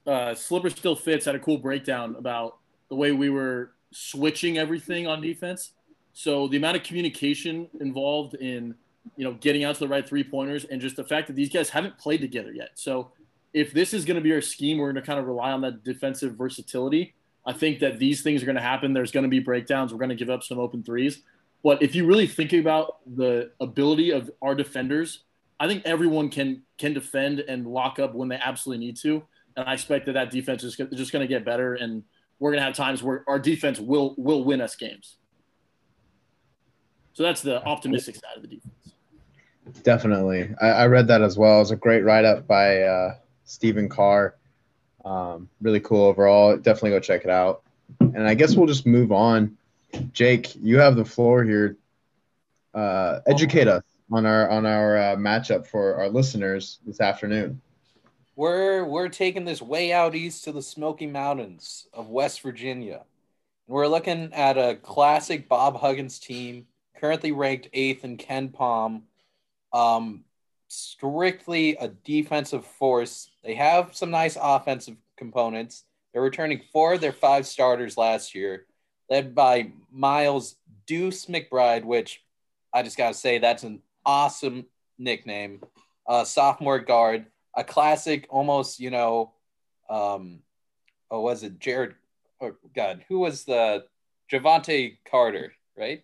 uh, 0.07 0.33
Slipper 0.33 0.69
Still 0.69 0.95
Fits 0.95 1.25
had 1.25 1.35
a 1.35 1.39
cool 1.39 1.57
breakdown 1.57 2.15
about 2.17 2.57
the 2.89 2.95
way 2.95 3.11
we 3.11 3.29
were 3.29 3.71
switching 3.91 4.57
everything 4.57 5.07
on 5.07 5.21
defense. 5.21 5.73
So 6.13 6.47
the 6.47 6.57
amount 6.57 6.77
of 6.77 6.83
communication 6.83 7.69
involved 7.79 8.35
in 8.35 8.75
you 9.15 9.23
know 9.23 9.33
getting 9.33 9.63
out 9.63 9.75
to 9.75 9.79
the 9.79 9.87
right 9.87 10.07
three 10.07 10.23
pointers 10.23 10.65
and 10.65 10.79
just 10.79 10.95
the 10.95 11.03
fact 11.03 11.27
that 11.27 11.35
these 11.35 11.49
guys 11.49 11.69
haven't 11.69 11.97
played 11.97 12.21
together 12.21 12.51
yet. 12.53 12.71
So 12.75 13.11
if 13.53 13.73
this 13.73 13.93
is 13.93 14.05
going 14.05 14.15
to 14.15 14.21
be 14.21 14.33
our 14.33 14.41
scheme, 14.41 14.77
we're 14.77 14.91
going 14.91 15.03
to 15.03 15.07
kind 15.07 15.19
of 15.19 15.27
rely 15.27 15.51
on 15.51 15.61
that 15.61 15.83
defensive 15.83 16.35
versatility. 16.35 17.15
I 17.45 17.53
think 17.53 17.79
that 17.79 17.99
these 17.99 18.21
things 18.21 18.43
are 18.43 18.45
going 18.45 18.55
to 18.55 18.61
happen. 18.61 18.93
There's 18.93 19.11
going 19.11 19.23
to 19.23 19.29
be 19.29 19.39
breakdowns. 19.39 19.91
We're 19.91 19.99
going 19.99 20.09
to 20.09 20.15
give 20.15 20.29
up 20.29 20.43
some 20.43 20.59
open 20.59 20.83
threes. 20.83 21.21
But 21.63 21.81
if 21.81 21.95
you 21.95 22.05
really 22.05 22.27
think 22.27 22.53
about 22.53 22.97
the 23.15 23.51
ability 23.59 24.11
of 24.11 24.31
our 24.41 24.55
defenders, 24.55 25.23
I 25.59 25.67
think 25.67 25.83
everyone 25.85 26.29
can 26.29 26.63
can 26.77 26.93
defend 26.93 27.39
and 27.39 27.67
lock 27.67 27.99
up 27.99 28.15
when 28.15 28.29
they 28.29 28.37
absolutely 28.37 28.85
need 28.85 28.97
to. 28.97 29.23
And 29.55 29.67
I 29.67 29.73
expect 29.73 30.05
that 30.05 30.13
that 30.13 30.31
defense 30.31 30.63
is 30.63 30.75
just 30.75 31.11
going 31.11 31.21
to 31.21 31.27
get 31.27 31.43
better, 31.43 31.75
and 31.75 32.03
we're 32.39 32.51
going 32.51 32.59
to 32.59 32.65
have 32.65 32.73
times 32.73 33.03
where 33.03 33.23
our 33.27 33.39
defense 33.39 33.79
will 33.79 34.15
will 34.17 34.43
win 34.43 34.61
us 34.61 34.75
games. 34.75 35.17
So 37.13 37.23
that's 37.23 37.41
the 37.41 37.63
optimistic 37.65 38.15
side 38.15 38.37
of 38.37 38.41
the 38.41 38.47
defense. 38.47 38.73
Definitely, 39.83 40.53
I, 40.61 40.69
I 40.69 40.87
read 40.87 41.07
that 41.07 41.21
as 41.21 41.37
well. 41.37 41.57
It 41.57 41.59
was 41.59 41.71
a 41.71 41.75
great 41.75 42.03
write 42.03 42.25
up 42.25 42.47
by 42.47 42.81
uh, 42.81 43.15
Stephen 43.43 43.89
Carr. 43.89 44.35
Um, 45.03 45.49
really 45.61 45.79
cool 45.79 46.05
overall. 46.05 46.55
Definitely 46.57 46.91
go 46.91 46.99
check 46.99 47.23
it 47.23 47.29
out. 47.29 47.63
And 47.99 48.27
I 48.27 48.33
guess 48.33 48.55
we'll 48.55 48.67
just 48.67 48.85
move 48.85 49.11
on. 49.11 49.57
Jake, 50.13 50.55
you 50.55 50.79
have 50.79 50.95
the 50.95 51.05
floor 51.05 51.43
here. 51.43 51.77
Uh, 52.73 53.19
educate 53.27 53.67
us 53.67 53.83
on 54.11 54.25
our 54.25 54.49
on 54.49 54.65
our 54.65 54.97
uh, 54.97 55.15
matchup 55.15 55.67
for 55.67 55.95
our 55.95 56.09
listeners 56.09 56.79
this 56.85 57.01
afternoon. 57.01 57.61
We're 58.41 58.83
we're 58.83 59.09
taking 59.09 59.45
this 59.45 59.61
way 59.61 59.93
out 59.93 60.15
east 60.15 60.45
to 60.45 60.51
the 60.51 60.63
Smoky 60.63 61.05
Mountains 61.05 61.85
of 61.93 62.09
West 62.09 62.41
Virginia. 62.41 63.03
We're 63.67 63.85
looking 63.85 64.33
at 64.33 64.57
a 64.57 64.77
classic 64.81 65.47
Bob 65.47 65.79
Huggins 65.79 66.17
team, 66.17 66.65
currently 66.99 67.33
ranked 67.33 67.69
eighth 67.71 68.03
in 68.03 68.17
KenPom. 68.17 69.03
Um, 69.71 70.23
strictly 70.69 71.75
a 71.75 71.89
defensive 71.89 72.65
force. 72.65 73.29
They 73.43 73.53
have 73.53 73.95
some 73.95 74.09
nice 74.09 74.39
offensive 74.41 74.97
components. 75.17 75.83
They're 76.11 76.23
returning 76.23 76.63
four 76.73 76.95
of 76.95 77.01
their 77.01 77.13
five 77.13 77.45
starters 77.45 77.95
last 77.95 78.33
year, 78.33 78.65
led 79.07 79.35
by 79.35 79.71
Miles 79.91 80.55
Deuce 80.87 81.27
McBride, 81.27 81.83
which 81.83 82.23
I 82.73 82.81
just 82.81 82.97
got 82.97 83.09
to 83.09 83.13
say, 83.13 83.37
that's 83.37 83.61
an 83.61 83.83
awesome 84.03 84.65
nickname. 84.97 85.61
Uh, 86.07 86.23
sophomore 86.23 86.79
guard, 86.79 87.27
a 87.55 87.63
classic, 87.63 88.27
almost, 88.29 88.79
you 88.79 88.89
know, 88.89 89.33
um, 89.89 90.39
oh, 91.09 91.21
was 91.21 91.43
it 91.43 91.59
Jared? 91.59 91.95
Oh, 92.41 92.55
God, 92.75 93.05
who 93.07 93.19
was 93.19 93.43
the 93.43 93.85
Javante 94.31 94.97
Carter, 95.09 95.53
right? 95.77 96.03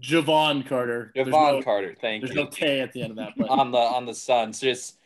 Javon 0.00 0.66
Carter. 0.66 1.12
Javon 1.16 1.58
no, 1.58 1.62
Carter. 1.62 1.94
Thank 2.00 2.22
there's 2.22 2.34
you. 2.34 2.42
There's 2.42 2.60
no 2.60 2.66
K 2.66 2.80
at 2.80 2.92
the 2.92 3.02
end 3.02 3.12
of 3.12 3.16
that. 3.16 3.32
But. 3.36 3.48
on 3.48 3.70
the 3.70 3.78
on 3.78 4.06
the 4.06 4.14
Suns, 4.14 4.60
just 4.60 4.96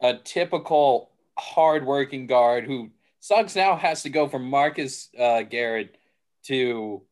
a 0.00 0.14
typical 0.14 1.10
hardworking 1.38 2.26
guard 2.26 2.64
who 2.64 2.90
Suggs 3.20 3.56
now 3.56 3.76
has 3.76 4.02
to 4.02 4.10
go 4.10 4.28
from 4.28 4.48
Marcus 4.48 5.08
uh, 5.18 5.42
Garrett 5.42 5.96
to 6.44 7.02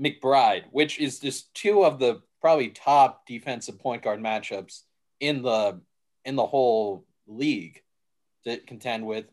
McBride, 0.00 0.64
which 0.70 0.98
is 0.98 1.20
just 1.20 1.54
two 1.54 1.84
of 1.84 1.98
the 1.98 2.20
probably 2.40 2.68
top 2.68 3.26
defensive 3.26 3.78
point 3.78 4.02
guard 4.02 4.20
matchups 4.20 4.82
in 5.20 5.42
the 5.42 5.80
in 6.24 6.36
the 6.36 6.46
whole 6.46 7.05
league 7.26 7.82
to 8.44 8.58
contend 8.58 9.06
with. 9.06 9.26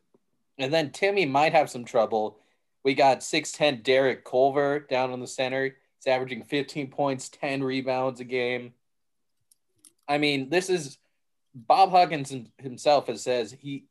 And 0.57 0.73
then 0.73 0.89
Timme 0.89 1.29
might 1.29 1.53
have 1.53 1.69
some 1.69 1.85
trouble. 1.85 2.39
We 2.83 2.93
got 2.93 3.19
6'10 3.19 3.83
Derek 3.83 4.25
Culver 4.25 4.79
down 4.79 5.11
on 5.11 5.19
the 5.19 5.27
center. 5.27 5.63
He's 5.63 6.11
averaging 6.11 6.43
15 6.43 6.89
points, 6.89 7.29
10 7.29 7.63
rebounds 7.63 8.19
a 8.19 8.25
game. 8.25 8.73
I 10.07 10.17
mean, 10.17 10.49
this 10.49 10.69
is 10.69 10.97
Bob 11.55 11.91
Huggins 11.91 12.33
himself 12.57 13.07
has 13.07 13.21
says 13.21 13.55
he 13.59 13.85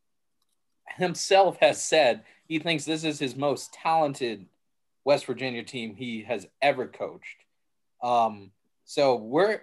himself 0.97 1.57
has 1.59 1.83
said 1.83 2.23
he 2.47 2.59
thinks 2.59 2.85
this 2.85 3.03
is 3.03 3.17
his 3.17 3.35
most 3.35 3.73
talented 3.73 4.45
West 5.05 5.25
Virginia 5.25 5.63
team 5.63 5.95
he 5.95 6.23
has 6.23 6.45
ever 6.61 6.87
coached. 6.87 7.45
Um, 8.01 8.51
so 8.85 9.15
we're 9.15 9.61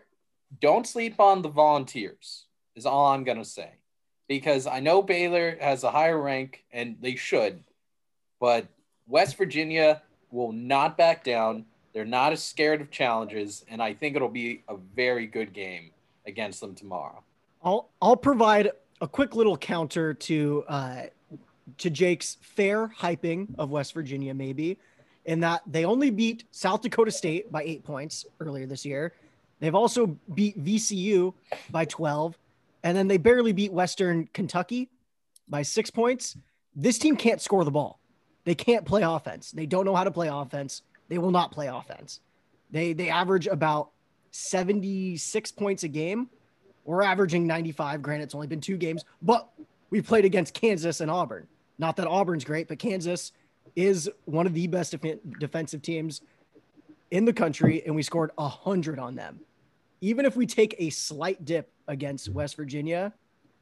don't 0.61 0.87
sleep 0.87 1.21
on 1.21 1.43
the 1.43 1.49
volunteers 1.49 2.47
is 2.75 2.87
all 2.87 3.07
I'm 3.13 3.25
gonna 3.25 3.45
say. 3.45 3.71
Because 4.31 4.69
I 4.69 4.79
know 4.79 5.03
Baylor 5.03 5.57
has 5.61 5.83
a 5.83 5.91
higher 5.91 6.17
rank 6.17 6.63
and 6.73 6.97
they 7.01 7.17
should, 7.17 7.65
but 8.39 8.69
West 9.09 9.37
Virginia 9.37 10.03
will 10.31 10.53
not 10.53 10.97
back 10.97 11.25
down. 11.25 11.65
They're 11.93 12.05
not 12.05 12.31
as 12.31 12.41
scared 12.41 12.81
of 12.81 12.93
challenges, 12.93 13.65
and 13.69 13.83
I 13.83 13.93
think 13.93 14.15
it'll 14.15 14.29
be 14.29 14.63
a 14.69 14.77
very 14.95 15.27
good 15.27 15.53
game 15.53 15.91
against 16.27 16.61
them 16.61 16.77
tomorrow. 16.77 17.25
I'll 17.65 17.91
I'll 18.01 18.17
provide 18.17 18.71
a 19.01 19.09
quick 19.09 19.35
little 19.35 19.57
counter 19.57 20.15
to 20.15 20.65
uh, 20.69 21.03
to 21.79 21.91
Jake's 21.91 22.37
fair 22.41 22.87
hyping 22.87 23.49
of 23.59 23.71
West 23.71 23.95
Virginia, 23.95 24.33
maybe, 24.33 24.79
in 25.25 25.41
that 25.41 25.63
they 25.67 25.85
only 25.85 26.11
beat 26.11 26.45
South 26.53 26.83
Dakota 26.83 27.11
State 27.11 27.51
by 27.51 27.65
eight 27.65 27.83
points 27.83 28.27
earlier 28.39 28.67
this 28.67 28.87
year. 28.87 29.13
They've 29.59 29.75
also 29.75 30.17
beat 30.35 30.65
VCU 30.65 31.35
by 31.73 31.85
12, 31.85 32.39
and 32.83 32.97
then 32.97 33.09
they 33.09 33.19
barely 33.19 33.53
beat 33.53 33.73
Western 33.73 34.29
Kentucky 34.33 34.89
by 35.49 35.63
six 35.63 35.91
points. 35.91 36.37
This 36.75 36.99
team 36.99 37.17
can't 37.17 37.41
score 37.41 37.65
the 37.65 37.71
ball. 37.71 38.01
They 38.45 38.55
can't 38.55 38.85
play 38.85 39.03
offense. 39.03 39.51
They 39.51 39.67
don't 39.67 39.85
know 39.85 39.95
how 39.95 40.05
to 40.05 40.11
play 40.11 40.29
offense. 40.29 40.83
They 41.09 41.19
will 41.19 41.31
not 41.31 41.53
play 41.53 41.67
offense. 41.67 42.21
They 42.71 42.93
they 42.93 43.09
average 43.09 43.47
about 43.47 43.91
76 44.31 45.53
points 45.53 45.83
a 45.83 45.89
game. 45.89 46.31
We're 46.85 47.03
averaging 47.03 47.47
95. 47.47 48.03
Granted, 48.03 48.25
it's 48.25 48.35
only 48.35 48.47
been 48.47 48.61
two 48.61 48.77
games, 48.77 49.05
but 49.21 49.49
we 49.91 50.01
played 50.01 50.25
against 50.25 50.55
Kansas 50.55 51.01
and 51.01 51.11
Auburn. 51.11 51.47
Not 51.79 51.97
that 51.97 52.07
Auburn's 52.07 52.45
great, 52.45 52.69
but 52.69 52.79
Kansas 52.79 53.33
is 53.77 54.09
one 54.25 54.47
of 54.47 54.55
the 54.55 54.67
best 54.67 54.93
def- 54.93 55.19
defensive 55.39 55.83
teams 55.83 56.23
in 57.11 57.25
the 57.25 57.33
country, 57.33 57.83
and 57.85 57.95
we 57.95 58.03
scored 58.03 58.31
100 58.37 58.99
on 58.99 59.15
them. 59.15 59.41
Even 60.01 60.25
if 60.25 60.37
we 60.37 60.47
take 60.47 60.75
a 60.79 60.91
slight 60.91 61.45
dip 61.45 61.71
against 61.91 62.29
West 62.31 62.57
Virginia, 62.57 63.13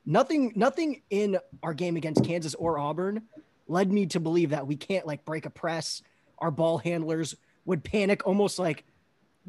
nothing 0.07 0.53
nothing 0.55 1.03
in 1.11 1.39
our 1.63 1.75
game 1.75 1.97
against 1.97 2.25
Kansas 2.25 2.55
or 2.55 2.79
Auburn 2.79 3.23
led 3.67 3.91
me 3.91 4.07
to 4.07 4.21
believe 4.21 4.51
that 4.51 4.67
we 4.67 4.77
can't 4.77 5.07
like 5.07 5.25
break 5.25 5.47
a 5.47 5.51
press. 5.51 6.03
Our 6.39 6.51
ball 6.51 6.79
handlers 6.79 7.35
would 7.65 7.83
panic 7.83 8.27
almost 8.27 8.59
like 8.59 8.85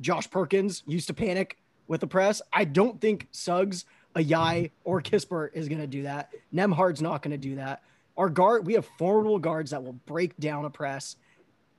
Josh 0.02 0.30
Perkins 0.30 0.84
used 0.88 1.08
to 1.08 1.14
panic 1.14 1.58
with 1.88 2.02
the 2.02 2.08
press. 2.08 2.42
I 2.52 2.66
don't 2.66 3.00
think 3.00 3.28
Suggs, 3.32 3.86
Ayayi, 4.16 4.72
or 4.84 5.02
Kispert 5.02 5.50
is 5.54 5.68
going 5.68 5.82
to 5.82 5.88
do 5.88 6.04
that. 6.04 6.32
Nembhard's 6.54 7.02
not 7.02 7.22
going 7.22 7.32
to 7.32 7.38
do 7.38 7.56
that. 7.56 7.84
Our 8.18 8.30
guard, 8.30 8.66
we 8.66 8.74
have 8.74 8.88
formidable 8.98 9.40
guards 9.40 9.72
that 9.72 9.84
will 9.84 9.94
break 9.94 10.38
down 10.38 10.66
a 10.66 10.70
press, 10.70 11.16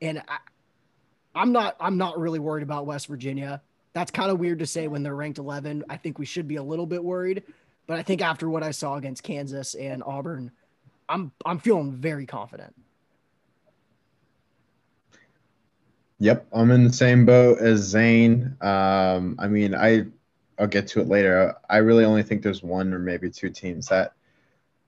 and 0.01 0.23
I, 0.27 0.39
I'm 1.35 1.53
not. 1.53 1.77
I'm 1.79 1.97
not 1.99 2.19
really 2.19 2.39
worried 2.39 2.63
about 2.63 2.87
West 2.87 3.07
Virginia. 3.07 3.63
That's 3.93 4.11
kind 4.11 4.31
of 4.31 4.39
weird 4.39 4.61
to 4.61 4.67
say 4.67 4.89
when 4.89 5.03
they're 5.03 5.17
ranked 5.17 5.39
11. 5.39 5.85
I 5.89 5.97
think 5.97 6.19
we 6.19 6.27
should 6.27 6.47
be 6.47 6.57
a 6.57 6.63
little 6.63 6.87
bit 6.87 7.03
worried, 7.03 7.43
but 7.87 7.99
I 7.99 8.03
think 8.03 8.23
after 8.23 8.49
what 8.49 8.63
I 8.63 8.71
saw 8.71 8.97
against 8.97 9.23
Kansas 9.23 9.75
and 9.75 10.03
Auburn, 10.05 10.53
I'm 11.09 11.33
I'm 11.45 11.59
feeling 11.59 11.93
very 11.93 12.25
confident. 12.25 12.75
Yep, 16.21 16.47
I'm 16.53 16.71
in 16.71 16.85
the 16.85 16.93
same 16.93 17.25
boat 17.25 17.59
as 17.59 17.81
Zane. 17.81 18.57
Um, 18.61 19.37
I 19.39 19.49
mean, 19.49 19.75
I 19.75 20.05
I'll 20.59 20.67
get 20.67 20.87
to 20.89 21.01
it 21.01 21.09
later. 21.09 21.57
I 21.69 21.79
really 21.79 22.05
only 22.05 22.23
think 22.23 22.43
there's 22.43 22.63
one 22.63 22.93
or 22.93 22.99
maybe 22.99 23.31
two 23.31 23.51
teams 23.51 23.87
that 23.89 24.13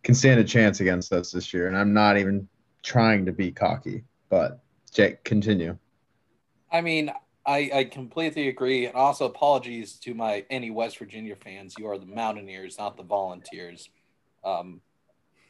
can 0.04 0.14
stand 0.14 0.38
a 0.38 0.44
chance 0.44 0.80
against 0.80 1.12
us 1.12 1.32
this 1.32 1.52
year, 1.52 1.66
and 1.66 1.76
I'm 1.76 1.92
not 1.92 2.18
even 2.18 2.46
trying 2.82 3.26
to 3.26 3.32
be 3.32 3.50
cocky. 3.50 4.04
But 4.28 4.60
Jake, 4.92 5.24
continue. 5.24 5.76
I 6.70 6.82
mean, 6.82 7.10
I, 7.44 7.70
I 7.74 7.84
completely 7.84 8.48
agree, 8.48 8.86
and 8.86 8.94
also 8.94 9.26
apologies 9.26 9.94
to 10.00 10.14
my 10.14 10.44
any 10.48 10.70
West 10.70 10.98
Virginia 10.98 11.34
fans. 11.34 11.74
You 11.76 11.88
are 11.88 11.98
the 11.98 12.06
Mountaineers, 12.06 12.78
not 12.78 12.96
the 12.96 13.02
Volunteers. 13.02 13.88
Um, 14.44 14.80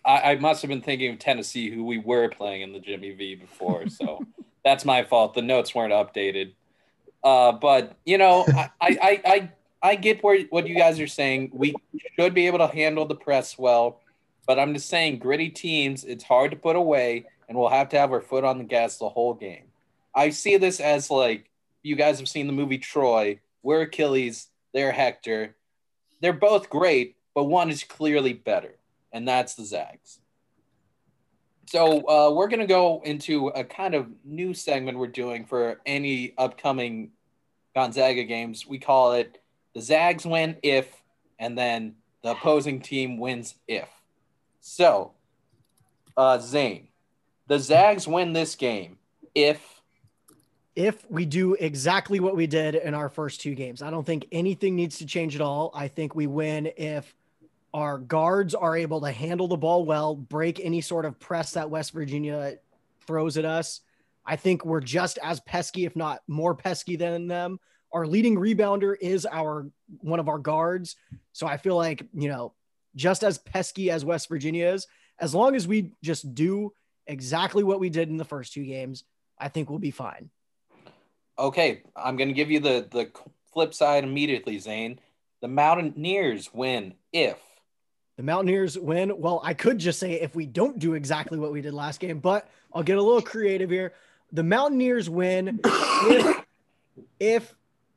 I, 0.05 0.33
I 0.33 0.37
must 0.37 0.63
have 0.63 0.69
been 0.69 0.81
thinking 0.81 1.13
of 1.13 1.19
Tennessee, 1.19 1.71
who 1.71 1.85
we 1.85 1.99
were 1.99 2.29
playing 2.29 2.63
in 2.63 2.73
the 2.73 2.81
Jimmy 2.81 3.13
V 3.13 3.35
before. 3.35 3.89
So 3.89 4.25
that's 4.65 4.85
my 4.85 5.05
fault. 5.05 5.35
The 5.35 5.43
notes 5.43 5.75
weren't 5.75 5.93
updated. 5.93 6.53
Uh, 7.23 7.53
but 7.53 7.97
you 8.05 8.19
know, 8.19 8.45
I, 8.49 8.71
I, 8.81 9.23
I, 9.25 9.53
I 9.83 9.95
get 9.97 10.23
where 10.25 10.41
what 10.51 10.67
you 10.67 10.77
guys 10.77 10.99
are 10.99 11.07
saying. 11.07 11.51
We 11.53 11.75
should 12.19 12.35
be 12.35 12.47
able 12.47 12.59
to 12.59 12.69
handle 12.69 13.05
the 13.05 13.15
press 13.15 13.59
well, 13.59 14.01
but 14.47 14.59
I'm 14.59 14.73
just 14.75 14.89
saying, 14.89 15.19
gritty 15.19 15.51
teams, 15.51 16.05
it's 16.05 16.25
hard 16.25 16.53
to 16.53 16.57
put 16.57 16.75
away, 16.75 17.27
and 17.49 17.59
we'll 17.59 17.69
have 17.69 17.91
to 17.91 17.99
have 17.99 18.13
our 18.13 18.23
foot 18.23 18.45
on 18.45 18.59
the 18.59 18.65
gas 18.65 18.97
the 18.97 19.09
whole 19.09 19.35
game. 19.35 19.65
I 20.15 20.31
see 20.31 20.57
this 20.57 20.81
as 20.81 21.11
like 21.11 21.49
you 21.83 21.97
guys 21.97 22.19
have 22.19 22.29
seen 22.29 22.47
the 22.47 22.53
movie 22.53 22.79
Troy. 22.79 23.41
We're 23.63 23.83
Achilles, 23.83 24.49
they're 24.73 24.93
Hector. 24.93 25.57
They're 26.21 26.33
both 26.33 26.71
great, 26.71 27.17
but 27.35 27.45
one 27.45 27.71
is 27.71 27.85
clearly 27.85 28.33
better, 28.33 28.77
and 29.13 29.27
that's 29.27 29.55
the 29.55 29.65
Zags. 29.65 30.21
So 31.67 32.07
uh, 32.07 32.31
we're 32.33 32.49
going 32.49 32.61
to 32.61 32.67
go 32.67 33.01
into 33.05 33.49
a 33.49 33.65
kind 33.65 33.95
of 33.95 34.07
new 34.25 34.53
segment 34.53 34.99
we're 34.99 35.07
doing 35.07 35.47
for 35.47 35.81
any 35.87 36.35
upcoming 36.37 37.13
Gonzaga 37.75 38.25
games. 38.25 38.67
We 38.67 38.79
call 38.79 39.13
it 39.15 39.41
the 39.75 39.81
Zags 39.81 40.27
win 40.27 40.57
if, 40.63 41.03
and 41.39 41.57
then 41.57 41.95
the 42.23 42.33
opposing 42.33 42.81
team 42.81 43.19
wins 43.19 43.55
if. 43.67 43.89
So, 44.61 45.13
uh, 46.17 46.39
Zane, 46.39 46.89
the 47.47 47.59
Zags 47.59 48.07
win 48.07 48.33
this 48.33 48.55
game. 48.55 48.99
if 49.35 49.72
if 50.75 51.09
we 51.11 51.27
do 51.27 51.55
exactly 51.55 52.21
what 52.21 52.37
we 52.37 52.47
did 52.47 52.75
in 52.75 52.95
our 52.95 53.09
first 53.09 53.41
two 53.41 53.55
games. 53.55 53.83
I 53.83 53.91
don't 53.91 54.07
think 54.07 54.27
anything 54.33 54.75
needs 54.75 54.99
to 54.99 55.07
change 55.07 55.35
at 55.35 55.41
all. 55.41 55.71
I 55.75 55.89
think 55.89 56.15
we 56.15 56.27
win 56.27 56.71
if 56.77 57.15
our 57.75 57.99
guards 57.99 58.55
are 58.55 58.77
able 58.77 59.01
to 59.03 59.11
handle 59.11 59.49
the 59.49 59.57
ball 59.57 59.85
well, 59.85 60.15
break 60.15 60.61
any 60.61 60.81
sort 60.81 61.05
of 61.05 61.19
press 61.19 61.53
that 61.53 61.71
West 61.71 61.93
Virginia 61.93 62.57
throws 63.07 63.37
at 63.37 63.45
us. 63.45 63.81
I 64.25 64.37
think 64.37 64.65
we're 64.65 64.81
just 64.81 65.19
as 65.23 65.41
pesky, 65.41 65.85
if 65.85 65.97
not 65.97 66.21
more 66.29 66.55
pesky 66.55 66.97
than 66.97 67.27
them. 67.27 67.59
Our 67.93 68.07
leading 68.07 68.37
rebounder 68.37 68.95
is 69.01 69.27
our 69.27 69.67
one 70.01 70.21
of 70.21 70.29
our 70.29 70.39
guards. 70.39 70.97
So 71.33 71.47
I 71.47 71.57
feel 71.57 71.77
like, 71.77 72.07
you 72.15 72.29
know, 72.29 72.55
just 72.95 73.25
as 73.25 73.39
pesky 73.39 73.91
as 73.91 74.05
West 74.05 74.29
Virginia 74.29 74.69
is, 74.69 74.87
as 75.19 75.35
long 75.35 75.55
as 75.55 75.67
we 75.67 75.93
just 76.03 76.35
do 76.35 76.73
exactly 77.07 77.63
what 77.63 77.81
we 77.81 77.91
did 77.91 78.09
in 78.09 78.17
the 78.17 78.25
first 78.25 78.53
two 78.53 78.65
games, 78.65 79.05
I 79.39 79.49
think 79.49 79.69
we'll 79.69 79.79
be 79.79 79.91
fine. 79.91 80.31
Okay, 81.39 81.83
I'm 81.97 82.17
going 82.17 82.29
to 82.29 82.35
give 82.35 82.51
you 82.51 82.61
the 82.61 82.87
the 82.91 83.11
flip 83.53 83.75
side 83.75 84.05
immediately, 84.05 84.59
Zane. 84.59 84.99
The 85.41 85.49
Mountaineers 85.49 86.53
win 86.53 86.95
if 87.13 87.39
the 88.17 88.23
Mountaineers 88.23 88.79
win. 88.79 89.21
Well, 89.21 89.41
I 89.43 89.55
could 89.55 89.79
just 89.79 89.99
say 89.99 90.13
if 90.13 90.35
we 90.35 90.47
don't 90.47 90.79
do 90.79 90.95
exactly 90.95 91.39
what 91.39 91.53
we 91.53 91.61
did 91.61 91.75
last 91.75 92.01
game, 92.01 92.19
but 92.19 92.49
I'll 92.73 92.83
get 92.83 92.99
a 92.99 93.03
little 93.03 93.23
creative 93.23 93.71
here. 93.71 93.95
The 94.33 94.43
Mountaineers 94.43 95.09
win 95.09 95.61
if, 95.65 96.45
if 97.19 97.55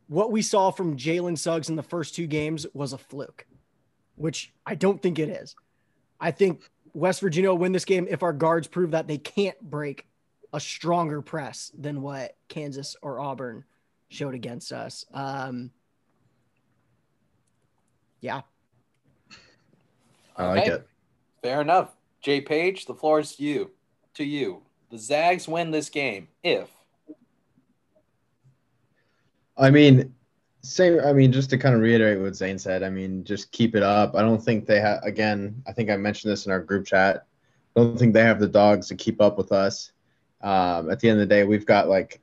what 0.08 0.32
we 0.32 0.42
saw 0.42 0.72
from 0.72 0.98
Jalen 0.98 1.38
Suggs 1.38 1.70
in 1.70 1.76
the 1.76 1.84
first 1.84 2.16
two 2.16 2.28
games 2.28 2.66
was 2.74 2.94
a 2.94 2.98
fluke, 2.98 3.46
which 4.16 4.54
I 4.66 4.76
don't 4.76 5.02
think 5.02 5.20
it 5.20 5.30
is. 5.30 5.56
I 6.20 6.32
think 6.32 6.70
West 6.94 7.22
Virginia 7.22 7.50
will 7.50 7.58
win 7.58 7.74
this 7.74 7.86
game 7.86 8.08
if 8.10 8.24
our 8.24 8.34
guards 8.34 8.68
prove 8.68 8.92
that 8.92 9.08
they 9.08 9.18
can't 9.18 9.60
break 9.62 10.08
a 10.56 10.60
stronger 10.60 11.22
press 11.22 11.70
than 11.78 12.02
what 12.02 12.38
Kansas 12.48 12.96
or 13.02 13.20
Auburn 13.20 13.66
showed 14.08 14.34
against 14.34 14.72
us. 14.72 15.04
Um, 15.14 15.70
yeah, 18.22 18.42
I 20.38 20.48
like 20.48 20.62
Okay. 20.62 20.72
it. 20.72 20.88
fair 21.44 21.60
enough. 21.60 21.98
Jay 22.22 22.40
Page, 22.40 22.86
the 22.86 22.96
floor 22.96 23.20
is 23.20 23.38
you 23.38 23.72
to 24.14 24.24
you. 24.24 24.64
The 24.92 24.98
Zags 24.98 25.46
win 25.46 25.72
this 25.72 25.90
game 25.90 26.30
if 26.42 26.70
I 29.58 29.70
mean, 29.70 30.14
same. 30.62 31.00
I 31.02 31.12
mean, 31.12 31.32
just 31.34 31.50
to 31.50 31.58
kind 31.58 31.76
of 31.76 31.82
reiterate 31.82 32.20
what 32.22 32.36
Zane 32.36 32.60
said. 32.60 32.82
I 32.82 32.90
mean, 32.90 33.24
just 33.26 33.52
keep 33.52 33.76
it 33.76 33.84
up. 33.84 34.16
I 34.16 34.22
don't 34.22 34.42
think 34.42 34.66
they 34.66 34.80
have. 34.80 35.04
Again, 35.04 35.62
I 35.68 35.74
think 35.74 35.90
I 35.90 35.98
mentioned 35.98 36.32
this 36.32 36.46
in 36.46 36.52
our 36.54 36.60
group 36.62 36.86
chat. 36.86 37.26
I 37.76 37.82
don't 37.82 37.98
think 37.98 38.14
they 38.14 38.24
have 38.24 38.40
the 38.40 38.48
dogs 38.48 38.88
to 38.88 38.96
keep 38.96 39.22
up 39.22 39.38
with 39.38 39.52
us. 39.52 39.92
Um, 40.46 40.92
at 40.92 41.00
the 41.00 41.10
end 41.10 41.20
of 41.20 41.28
the 41.28 41.34
day, 41.34 41.44
we've 41.44 41.66
got 41.66 41.90
like, 41.90 42.22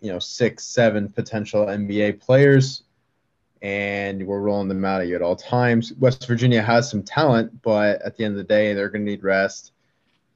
you 0.00 0.12
know, 0.12 0.20
six, 0.20 0.64
seven 0.64 1.08
potential 1.08 1.66
NBA 1.66 2.20
players, 2.20 2.84
and 3.62 4.24
we're 4.24 4.40
rolling 4.40 4.68
them 4.68 4.84
out 4.84 5.00
at 5.00 5.08
you 5.08 5.16
at 5.16 5.22
all 5.22 5.34
times. 5.34 5.92
West 5.98 6.24
Virginia 6.28 6.62
has 6.62 6.88
some 6.88 7.02
talent, 7.02 7.62
but 7.62 8.00
at 8.02 8.16
the 8.16 8.24
end 8.24 8.34
of 8.34 8.38
the 8.38 8.44
day, 8.44 8.74
they're 8.74 8.90
going 8.90 9.04
to 9.04 9.10
need 9.10 9.24
rest 9.24 9.72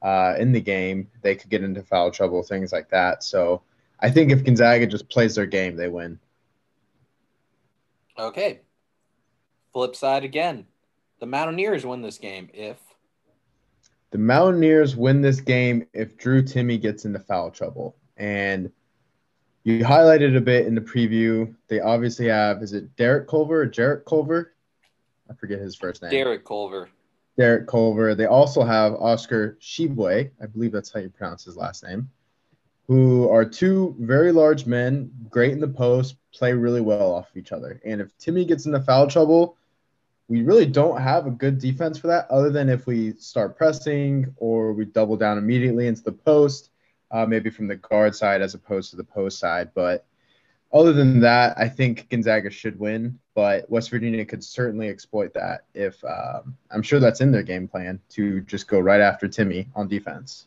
uh, 0.01 0.35
in 0.37 0.51
the 0.51 0.59
game. 0.59 1.07
They 1.21 1.33
could 1.33 1.49
get 1.49 1.63
into 1.63 1.81
foul 1.81 2.11
trouble, 2.11 2.43
things 2.43 2.73
like 2.73 2.89
that. 2.89 3.23
So 3.23 3.61
I 4.01 4.11
think 4.11 4.31
if 4.31 4.43
Gonzaga 4.43 4.85
just 4.85 5.07
plays 5.07 5.35
their 5.35 5.45
game, 5.45 5.77
they 5.77 5.87
win. 5.87 6.19
okay. 8.17 8.59
Flip 9.71 9.95
side 9.95 10.25
again. 10.25 10.65
The 11.19 11.25
Mountaineers 11.25 11.85
win 11.85 12.01
this 12.01 12.17
game 12.17 12.49
if 12.53 12.77
The 14.11 14.17
Mountaineers 14.17 14.95
win 14.95 15.21
this 15.21 15.39
game 15.39 15.85
if 15.93 16.17
Drew 16.17 16.41
Timme 16.41 16.81
gets 16.81 17.05
into 17.05 17.19
foul 17.19 17.51
trouble. 17.51 17.95
And 18.17 18.71
you 19.63 19.83
highlighted 19.83 20.35
a 20.35 20.41
bit 20.41 20.65
in 20.65 20.75
the 20.75 20.81
preview. 20.81 21.53
They 21.67 21.79
obviously 21.79 22.27
have, 22.27 22.63
is 22.63 22.73
it 22.73 22.95
Derek 22.95 23.27
Culver 23.27 23.61
or 23.61 23.65
Jarrett 23.65 24.05
Culver? 24.05 24.53
I 25.29 25.33
forget 25.35 25.59
his 25.59 25.75
first 25.75 26.01
name. 26.01 26.11
Derek 26.11 26.43
Culver. 26.43 26.89
Derek 27.37 27.67
Culver. 27.67 28.15
They 28.15 28.25
also 28.25 28.63
have 28.63 28.93
Oscar 28.95 29.57
Tshiebwe, 29.61 30.31
I 30.41 30.45
believe 30.47 30.71
that's 30.71 30.91
how 30.91 30.99
you 30.99 31.09
pronounce 31.09 31.45
his 31.45 31.55
last 31.55 31.83
name, 31.83 32.09
who 32.87 33.29
are 33.29 33.45
two 33.45 33.95
very 33.99 34.31
large 34.31 34.65
men, 34.65 35.11
great 35.29 35.51
in 35.51 35.59
the 35.59 35.67
post, 35.67 36.15
play 36.33 36.53
really 36.53 36.81
well 36.81 37.13
off 37.13 37.29
of 37.29 37.37
each 37.37 37.51
other. 37.51 37.79
And 37.85 38.01
if 38.01 38.17
Timme 38.17 38.47
gets 38.47 38.65
into 38.65 38.81
foul 38.81 39.07
trouble, 39.07 39.55
we 40.29 40.43
really 40.43 40.67
don't 40.67 41.01
have 41.01 41.25
a 41.25 41.31
good 41.31 41.57
defense 41.59 41.97
for 41.97 42.07
that, 42.07 42.29
other 42.29 42.51
than 42.51 42.69
if 42.69 42.85
we 42.85 43.13
start 43.13 43.57
pressing 43.57 44.33
or 44.37 44.73
we 44.73 44.85
double 44.85 45.17
down 45.17 45.39
immediately 45.39 45.87
into 45.87 46.03
the 46.03 46.11
post, 46.11 46.69
uh, 47.09 47.25
maybe 47.25 47.49
from 47.49 47.67
the 47.67 47.75
guard 47.75 48.15
side 48.15 48.41
as 48.41 48.53
opposed 48.53 48.91
to 48.91 48.95
the 48.95 49.03
post 49.03 49.39
side. 49.39 49.71
But 49.73 50.05
other 50.71 50.93
than 50.93 51.19
that, 51.21 51.57
I 51.57 51.67
think 51.67 52.07
Gonzaga 52.09 52.51
should 52.51 52.79
win, 52.79 53.17
but 53.33 53.67
West 53.71 53.89
Virginia 53.89 54.23
could 54.23 54.43
certainly 54.43 54.87
exploit 54.87 55.33
that 55.33 55.61
if 55.73 56.01
um, 56.05 56.55
I'm 56.69 56.83
sure 56.83 56.99
that's 56.99 57.21
in 57.21 57.31
their 57.31 57.41
game 57.41 57.67
plan 57.67 57.99
to 58.09 58.41
just 58.41 58.67
go 58.67 58.79
right 58.79 59.01
after 59.01 59.27
Timme 59.27 59.65
on 59.75 59.87
defense. 59.87 60.45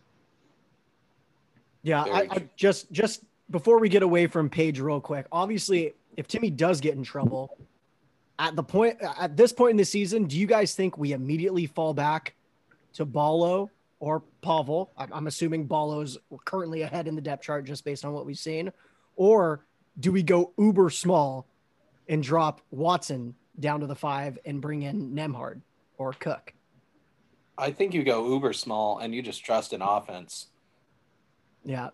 Yeah, 1.83 2.05
I, 2.05 2.29
I 2.31 2.49
just 2.55 2.93
just 2.93 3.25
before 3.51 3.81
we 3.81 3.89
get 3.89 4.05
away 4.05 4.29
from 4.29 4.49
Page 4.49 4.79
real 4.79 5.01
quick. 5.01 5.27
Obviously, 5.33 5.95
if 6.17 6.29
Timme 6.29 6.57
does 6.57 6.81
get 6.81 6.95
in 6.95 7.03
trouble, 7.03 7.59
at 8.43 8.57
the 8.57 8.63
point 8.63 8.99
at 9.01 9.37
this 9.37 9.53
point 9.53 9.71
in 9.71 9.77
the 9.77 9.85
season, 9.85 10.25
do 10.25 10.37
you 10.37 10.47
guys 10.47 10.75
think 10.75 10.99
we 10.99 11.13
immediately 11.13 11.67
fall 11.67 11.95
back 11.95 12.35
to 12.95 13.05
Ballo 13.05 13.71
or 14.01 14.25
Pavel? 14.43 14.91
I'm, 14.99 15.13
I'm 15.13 15.27
assuming 15.29 15.67
Ballo's 15.67 16.19
currently 16.45 16.83
ahead 16.83 17.07
in 17.07 17.15
the 17.15 17.21
depth 17.21 17.45
chart 17.45 17.65
just 17.65 17.85
based 17.85 18.05
on 18.05 18.13
what 18.13 18.27
we've 18.27 18.39
seen, 18.39 18.73
or 19.15 19.65
do 20.01 20.11
we 20.11 20.25
go 20.25 20.53
uber 20.59 20.91
small 20.91 21.47
and 22.09 22.21
drop 22.21 22.61
Watson 22.73 23.37
down 23.61 23.79
to 23.81 23.87
the 23.87 23.95
five 23.95 24.39
and 24.45 24.61
bring 24.61 24.83
in 24.83 25.15
Nembhard 25.15 25.61
or 25.97 26.13
Cook? 26.13 26.53
I 27.57 27.71
think 27.71 27.95
you 27.95 28.03
go 28.03 28.27
uber 28.29 28.53
small 28.53 28.99
and 28.99 29.15
you 29.15 29.23
just 29.23 29.45
trust 29.45 29.73
an 29.73 29.83
offense. 29.83 30.49
Yeah, 31.65 31.91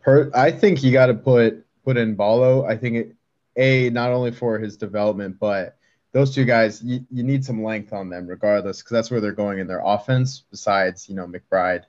Per, 0.00 0.30
I 0.34 0.50
think 0.50 0.82
you 0.82 0.92
got 0.92 1.06
to 1.06 1.14
put 1.14 1.62
put 1.84 1.98
in 1.98 2.14
Ballo. 2.14 2.64
I 2.64 2.74
think 2.74 2.96
it, 2.96 3.14
a 3.56 3.90
not 3.90 4.12
only 4.12 4.30
for 4.30 4.58
his 4.58 4.76
development, 4.76 5.38
but 5.38 5.76
those 6.12 6.34
two 6.34 6.44
guys, 6.44 6.82
you, 6.82 7.04
you 7.10 7.22
need 7.22 7.44
some 7.44 7.62
length 7.62 7.92
on 7.92 8.08
them 8.08 8.26
regardless, 8.26 8.78
because 8.78 8.92
that's 8.92 9.10
where 9.10 9.20
they're 9.20 9.32
going 9.32 9.58
in 9.58 9.66
their 9.66 9.82
offense. 9.84 10.44
Besides, 10.50 11.08
you 11.08 11.14
know, 11.14 11.26
McBride, 11.26 11.84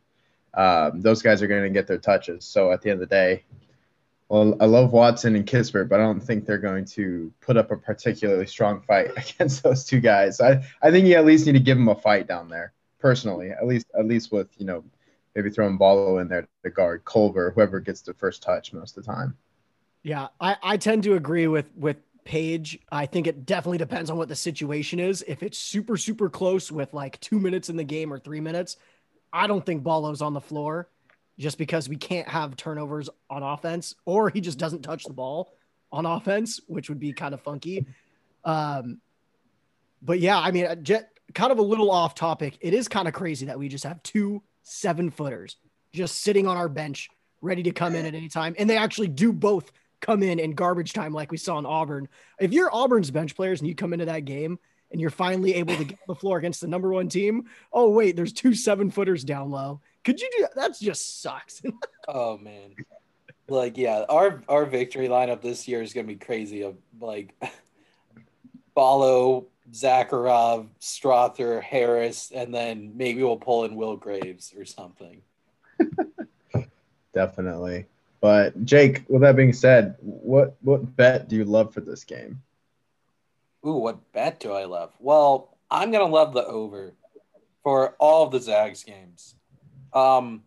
um, 0.53 1.01
those 1.01 1.21
guys 1.21 1.41
are 1.41 1.47
going 1.47 1.63
to 1.63 1.69
get 1.69 1.88
their 1.88 1.97
touches. 1.97 2.45
So 2.45 2.71
at 2.71 2.82
the 2.82 2.89
end 2.89 3.01
of 3.01 3.10
the 3.10 3.15
day, 3.15 3.43
well, 4.30 4.58
I 4.60 4.65
love 4.65 4.91
Watson 4.91 5.36
and 5.36 5.45
Kispert, 5.45 5.88
but 5.88 6.01
I 6.01 6.03
don't 6.03 6.19
think 6.19 6.45
they're 6.45 6.58
going 6.58 6.86
to 6.86 7.32
put 7.39 7.56
up 7.56 7.71
a 7.71 7.77
particularly 7.77 8.45
strong 8.45 8.82
fight 8.82 9.12
against 9.17 9.63
those 9.63 9.86
two 9.86 10.01
guys. 10.01 10.41
I, 10.41 10.63
I 10.82 10.91
think 10.91 11.08
you 11.08 11.15
at 11.15 11.25
least 11.25 11.45
need 11.45 11.53
to 11.53 11.60
give 11.60 11.77
them 11.77 11.88
a 11.88 11.95
fight 11.95 12.27
down 12.27 12.49
there, 12.49 12.73
personally. 12.99 13.51
At 13.51 13.65
least 13.65 13.88
at 13.97 14.06
least 14.06 14.32
with 14.32 14.49
you 14.58 14.65
know 14.65 14.84
maybe 15.36 15.49
throwing 15.49 15.77
Ballo 15.77 16.17
in 16.17 16.27
there 16.27 16.47
to 16.63 16.69
guard 16.69 17.06
Culver, 17.06 17.51
whoever 17.51 17.80
gets 17.80 18.01
the 18.01 18.13
first 18.13 18.43
touch 18.43 18.73
most 18.73 18.97
of 18.97 19.06
the 19.06 19.12
time. 19.13 19.38
Yeah, 20.08 20.28
I, 20.39 20.56
I 20.63 20.78
tend 20.78 21.04
to 21.04 21.15
agree 21.15 21.48
with 21.48 21.70
with 21.76 21.98
Page. 22.24 22.80
I 22.89 23.06
think 23.06 23.28
it 23.28 23.46
definitely 23.46 23.78
depends 23.78 24.10
on 24.10 24.17
what 24.17 24.30
the 24.30 24.36
situation 24.36 25.02
is. 25.02 25.22
If 25.28 25.43
it's 25.43 25.58
super 25.58 25.98
super 25.98 26.30
close 26.30 26.72
with 26.72 26.93
like 26.93 27.20
two 27.20 27.39
minutes 27.39 27.67
in 27.67 27.76
the 27.76 27.84
game 27.84 28.13
or 28.13 28.17
three 28.17 28.39
minutes, 28.39 28.78
I 29.34 29.48
don't 29.48 29.65
think 29.65 29.84
Ballo's 29.84 30.22
on 30.22 30.34
the 30.34 30.39
floor, 30.39 30.88
just 31.38 31.58
because 31.58 31.89
we 31.89 31.98
can't 31.98 32.28
have 32.30 32.56
turnovers 32.56 33.10
on 33.30 33.43
offense, 33.43 33.96
or 34.06 34.30
he 34.30 34.39
just 34.39 34.58
doesn't 34.58 34.82
touch 34.82 35.04
the 35.04 35.12
ball 35.12 35.54
on 35.91 36.06
offense, 36.06 36.62
which 36.67 36.88
would 36.88 37.02
be 37.02 37.12
kind 37.12 37.34
of 37.34 37.41
funky. 37.41 37.86
Um, 38.46 39.02
but 40.02 40.22
yeah, 40.22 40.39
I 40.39 40.52
mean, 40.52 40.67
uh, 40.67 40.76
kind 41.34 41.52
of 41.52 41.60
a 41.60 41.63
little 41.63 41.91
off 41.91 42.15
topic. 42.15 42.58
It 42.62 42.74
is 42.74 42.88
kind 42.88 43.10
of 43.10 43.13
crazy 43.13 43.48
that 43.48 43.60
we 43.60 43.67
just 43.67 43.84
have 43.84 44.02
two 44.04 44.41
seven 44.63 45.12
footers 45.12 45.58
just 45.91 46.22
sitting 46.22 46.48
on 46.48 46.56
our 46.56 46.70
bench, 46.70 47.10
ready 47.41 47.63
to 47.63 47.72
come 47.72 47.93
in 47.93 48.06
at 48.06 48.15
any 48.15 48.30
time, 48.30 48.56
and 48.58 48.70
they 48.70 48.78
actually 48.78 49.10
do 49.10 49.34
both 49.34 49.70
come 50.02 50.24
in 50.24 50.40
in 50.40 50.52
garbage 50.52 50.94
time, 50.94 51.14
like 51.14 51.32
we 51.32 51.38
saw 51.38 51.58
in 51.60 51.66
Auburn. 51.66 52.08
If 52.40 52.54
you're 52.54 52.74
Auburn's 52.74 53.12
bench 53.12 53.36
players 53.36 53.60
and 53.60 53.68
you 53.68 53.76
come 53.76 53.94
into 53.94 54.06
that 54.06 54.26
game 54.26 54.60
and 54.92 55.02
you're 55.02 55.10
finally 55.10 55.56
able 55.56 55.76
to 55.76 55.84
get 55.84 56.00
the 56.08 56.16
floor 56.16 56.38
against 56.38 56.62
the 56.62 56.68
number 56.68 56.92
one 56.92 57.10
team, 57.10 57.46
oh 57.74 57.90
wait, 57.90 58.16
there's 58.16 58.34
two 58.34 58.54
seven 58.54 58.92
footers 58.92 59.24
down 59.24 59.52
low. 59.52 59.82
Could 60.04 60.22
you 60.22 60.30
do 60.38 60.44
that? 60.44 60.56
That 60.56 60.80
just 60.80 61.22
sucks. 61.22 61.62
Oh 62.10 62.38
man. 62.38 62.74
Like 63.50 63.78
yeah, 63.78 64.06
our 64.08 64.42
our 64.48 64.66
victory 64.66 65.10
lineup 65.10 65.42
this 65.42 65.68
year 65.68 65.82
is 65.82 65.92
gonna 65.92 66.08
be 66.08 66.16
crazy. 66.16 66.62
Of 66.62 66.78
like 67.02 67.36
Ballo 68.74 69.48
Zakharov, 69.72 70.70
Strawther, 70.80 71.62
Harris, 71.62 72.32
and 72.34 72.54
then 72.54 72.94
maybe 72.96 73.24
we'll 73.24 73.38
pull 73.38 73.66
in 73.66 73.76
Will 73.76 73.98
Graves 73.98 74.54
or 74.58 74.66
something. 74.66 75.22
Definitely. 77.14 77.86
But 78.19 78.65
Jake, 78.65 79.03
with 79.08 79.21
that 79.21 79.36
being 79.36 79.53
said, 79.53 79.95
what 79.99 80.58
what 80.62 80.95
bet 80.95 81.27
do 81.27 81.36
you 81.36 81.45
love 81.45 81.73
for 81.73 81.82
this 81.82 82.03
game? 82.03 82.41
Ooh, 83.65 83.73
what 83.73 84.12
bet 84.13 84.39
do 84.39 84.53
I 84.53 84.65
love? 84.65 84.93
Well, 84.99 85.58
I'm 85.69 85.91
gonna 85.91 86.06
love 86.06 86.34
the 86.34 86.45
over 86.45 86.93
for 87.63 87.95
all 87.99 88.25
of 88.25 88.32
the 88.32 88.39
Zags 88.39 88.84
games. 88.84 89.36
Um, 89.93 90.43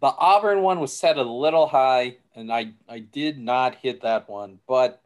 the 0.00 0.14
Auburn 0.16 0.62
one 0.62 0.80
was 0.80 0.92
set 0.92 1.16
a 1.16 1.22
little 1.22 1.66
high, 1.66 2.18
and 2.34 2.52
I 2.52 2.72
I 2.88 3.00
did 3.00 3.38
not 3.38 3.76
hit 3.76 4.02
that 4.02 4.28
one. 4.28 4.60
But 4.68 5.02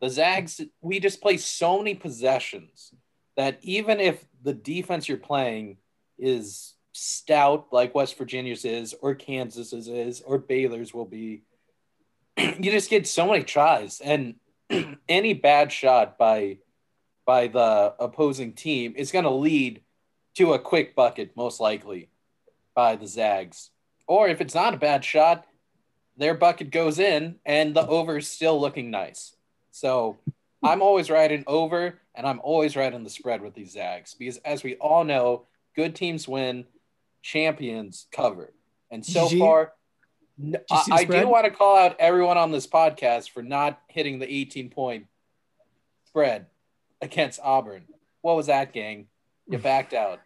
the 0.00 0.10
Zags, 0.10 0.60
we 0.82 1.00
just 1.00 1.22
play 1.22 1.38
so 1.38 1.78
many 1.78 1.94
possessions 1.94 2.92
that 3.36 3.58
even 3.62 4.00
if 4.00 4.24
the 4.42 4.54
defense 4.54 5.08
you're 5.08 5.18
playing 5.18 5.78
is 6.18 6.74
stout 6.96 7.66
like 7.72 7.94
West 7.94 8.16
Virginia's 8.16 8.64
is, 8.64 8.94
or 9.00 9.14
Kansas's 9.14 9.88
is, 9.88 10.20
or 10.22 10.38
Baylor's 10.38 10.94
will 10.94 11.04
be, 11.04 11.42
you 12.38 12.70
just 12.70 12.90
get 12.90 13.06
so 13.06 13.26
many 13.28 13.44
tries, 13.44 14.00
and 14.00 14.36
any 15.08 15.34
bad 15.34 15.72
shot 15.72 16.18
by 16.18 16.58
by 17.26 17.48
the 17.48 17.92
opposing 17.98 18.52
team 18.52 18.94
is 18.96 19.10
going 19.10 19.24
to 19.24 19.30
lead 19.30 19.82
to 20.36 20.52
a 20.52 20.58
quick 20.58 20.94
bucket, 20.94 21.36
most 21.36 21.58
likely 21.58 22.08
by 22.74 22.94
the 22.94 23.06
Zags. 23.06 23.70
Or 24.06 24.28
if 24.28 24.40
it's 24.40 24.54
not 24.54 24.74
a 24.74 24.78
bad 24.78 25.04
shot, 25.04 25.44
their 26.16 26.34
bucket 26.34 26.70
goes 26.70 27.00
in 27.00 27.36
and 27.44 27.74
the 27.74 27.84
over 27.86 28.18
is 28.18 28.28
still 28.28 28.60
looking 28.60 28.92
nice. 28.92 29.34
So 29.72 30.18
I'm 30.62 30.82
always 30.82 31.10
riding 31.10 31.42
over 31.48 31.98
and 32.14 32.26
I'm 32.26 32.40
always 32.44 32.76
riding 32.76 33.02
the 33.02 33.10
spread 33.10 33.42
with 33.42 33.54
these 33.54 33.72
Zags 33.72 34.14
because, 34.14 34.36
as 34.38 34.62
we 34.62 34.76
all 34.76 35.02
know, 35.02 35.46
good 35.74 35.94
teams 35.94 36.28
win, 36.28 36.64
champions 37.26 38.06
cover. 38.12 38.52
And 38.90 39.04
so 39.04 39.26
GG. 39.26 39.38
far, 39.40 39.72
you 40.38 40.54
I, 40.70 40.84
I 40.92 41.04
do 41.04 41.26
want 41.26 41.44
to 41.44 41.50
call 41.50 41.76
out 41.76 41.96
everyone 41.98 42.38
on 42.38 42.52
this 42.52 42.66
podcast 42.68 43.30
for 43.30 43.42
not 43.42 43.80
hitting 43.88 44.20
the 44.20 44.32
18 44.32 44.70
point 44.70 45.06
spread 46.06 46.46
against 47.02 47.40
Auburn. 47.42 47.82
What 48.20 48.36
was 48.36 48.46
that, 48.46 48.72
gang? 48.72 49.08
You 49.48 49.58
backed 49.72 49.92
out. 49.92 50.20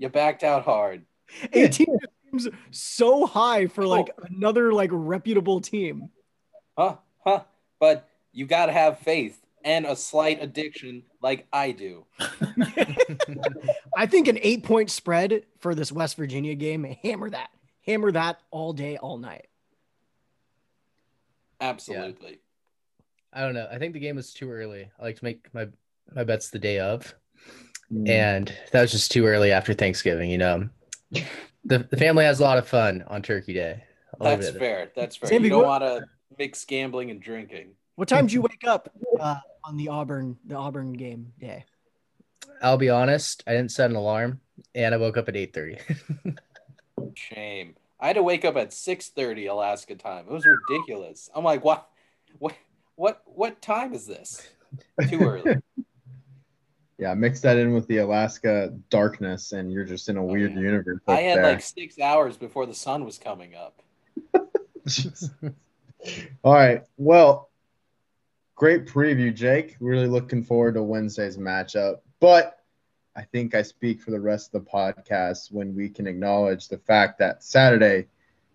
You 0.00 0.08
backed 0.08 0.44
out 0.44 0.64
hard. 0.64 1.04
18 1.52 1.86
seems 2.30 2.48
so 2.70 3.26
high 3.26 3.66
for 3.66 3.84
oh. 3.84 3.88
like 3.88 4.10
another 4.30 4.72
like 4.72 4.90
reputable 4.92 5.60
team. 5.60 6.08
Huh? 6.78 6.96
Huh? 7.18 7.42
But 7.78 8.08
you 8.32 8.46
got 8.46 8.66
to 8.66 8.72
have 8.72 9.00
faith 9.00 9.38
and 9.66 9.84
a 9.84 9.96
slight 9.96 10.40
addiction 10.40 11.02
like 11.20 11.46
I 11.52 11.72
do. 11.72 12.06
I 13.96 14.06
think 14.06 14.28
an 14.28 14.38
eight 14.40 14.62
point 14.62 14.90
spread 14.90 15.42
for 15.58 15.74
this 15.74 15.90
West 15.90 16.16
Virginia 16.16 16.54
game, 16.54 16.84
hammer 17.02 17.28
that, 17.30 17.50
hammer 17.84 18.12
that 18.12 18.40
all 18.52 18.72
day, 18.72 18.96
all 18.96 19.18
night. 19.18 19.48
Absolutely. 21.60 22.38
I 23.32 23.40
don't 23.40 23.54
know. 23.54 23.68
I 23.70 23.78
think 23.78 23.92
the 23.92 24.00
game 24.00 24.16
was 24.16 24.32
too 24.32 24.50
early. 24.50 24.88
I 24.98 25.02
like 25.02 25.18
to 25.18 25.24
make 25.24 25.52
my 25.52 25.66
my 26.14 26.22
bets 26.24 26.48
the 26.50 26.58
day 26.58 26.78
of, 26.78 27.14
Mm. 27.92 28.08
and 28.08 28.52
that 28.72 28.80
was 28.80 28.90
just 28.90 29.12
too 29.12 29.26
early 29.26 29.52
after 29.52 29.72
Thanksgiving. 29.72 30.30
You 30.30 30.38
know, 30.38 30.68
the 31.64 31.78
the 31.90 31.96
family 31.96 32.24
has 32.24 32.40
a 32.40 32.42
lot 32.42 32.58
of 32.58 32.66
fun 32.68 33.04
on 33.08 33.22
Turkey 33.22 33.52
Day. 33.52 33.82
That's 34.20 34.50
fair. 34.50 34.90
That's 34.96 35.16
fair. 35.16 35.28
Sammy, 35.28 35.44
you 35.44 35.50
don't 35.50 35.66
want 35.66 35.82
to 35.84 36.04
mix 36.38 36.64
gambling 36.64 37.10
and 37.10 37.20
drinking. 37.20 37.72
What 37.96 38.08
time 38.08 38.26
did 38.26 38.32
you 38.32 38.42
wake 38.42 38.66
up 38.66 38.90
uh, 39.20 39.36
on 39.66 39.76
the 39.76 39.88
Auburn 39.88 40.38
the 40.46 40.54
Auburn 40.54 40.92
game 40.92 41.32
day? 41.38 41.64
I'll 42.62 42.78
be 42.78 42.90
honest. 42.90 43.42
I 43.46 43.52
didn't 43.52 43.72
set 43.72 43.90
an 43.90 43.96
alarm, 43.96 44.40
and 44.74 44.94
I 44.94 44.98
woke 44.98 45.16
up 45.16 45.28
at 45.28 45.36
eight 45.36 45.52
thirty. 45.52 45.78
Shame. 47.14 47.74
I 47.98 48.08
had 48.08 48.16
to 48.16 48.22
wake 48.22 48.44
up 48.44 48.56
at 48.56 48.70
6:30 48.70 49.50
Alaska 49.50 49.94
time. 49.94 50.26
It 50.28 50.32
was 50.32 50.46
ridiculous. 50.46 51.30
I'm 51.34 51.44
like, 51.44 51.64
what 51.64 51.88
what 52.38 52.54
what 52.94 53.22
what 53.24 53.62
time 53.62 53.94
is 53.94 54.06
this? 54.06 54.46
Too 55.08 55.20
early. 55.20 55.56
Yeah, 56.98 57.12
mix 57.12 57.42
that 57.42 57.58
in 57.58 57.74
with 57.74 57.86
the 57.88 57.98
Alaska 57.98 58.72
darkness, 58.88 59.52
and 59.52 59.70
you're 59.70 59.84
just 59.84 60.08
in 60.08 60.16
a 60.16 60.24
weird 60.24 60.54
yeah. 60.54 60.60
universe. 60.60 61.00
I 61.06 61.20
had 61.20 61.36
there. 61.36 61.52
like 61.52 61.60
6 61.60 62.00
hours 62.00 62.38
before 62.38 62.64
the 62.64 62.72
sun 62.72 63.04
was 63.04 63.18
coming 63.18 63.54
up. 63.54 63.82
All 66.42 66.54
right. 66.54 66.84
Well, 66.96 67.50
great 68.56 68.86
preview, 68.86 69.32
Jake. 69.32 69.76
Really 69.78 70.08
looking 70.08 70.42
forward 70.42 70.74
to 70.74 70.82
Wednesday's 70.82 71.36
matchup. 71.36 72.00
But 72.18 72.58
I 73.14 73.22
think 73.22 73.54
I 73.54 73.62
speak 73.62 74.00
for 74.00 74.10
the 74.10 74.20
rest 74.20 74.52
of 74.52 74.64
the 74.64 74.70
podcast 74.70 75.52
when 75.52 75.74
we 75.74 75.88
can 75.88 76.06
acknowledge 76.06 76.68
the 76.68 76.78
fact 76.78 77.18
that 77.18 77.44
Saturday 77.44 78.08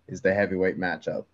is 0.08 0.20
the 0.20 0.34
heavyweight 0.34 0.78
matchup. 0.78 1.24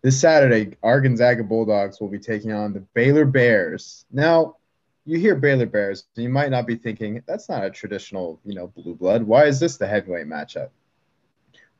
This 0.00 0.18
Saturday, 0.18 0.76
our 0.82 1.00
Gonzaga 1.00 1.44
Bulldogs 1.44 2.00
will 2.00 2.08
be 2.08 2.18
taking 2.18 2.52
on 2.52 2.72
the 2.72 2.80
Baylor 2.80 3.24
Bears. 3.24 4.04
Now, 4.10 4.56
you 5.04 5.18
hear 5.18 5.36
Baylor 5.36 5.66
Bears, 5.66 6.06
and 6.16 6.24
you 6.24 6.30
might 6.30 6.50
not 6.50 6.66
be 6.66 6.76
thinking 6.76 7.22
that's 7.26 7.48
not 7.48 7.64
a 7.64 7.70
traditional, 7.70 8.40
you 8.44 8.54
know, 8.54 8.68
blue 8.68 8.94
blood. 8.94 9.22
Why 9.22 9.44
is 9.44 9.60
this 9.60 9.76
the 9.76 9.86
heavyweight 9.86 10.26
matchup? 10.26 10.70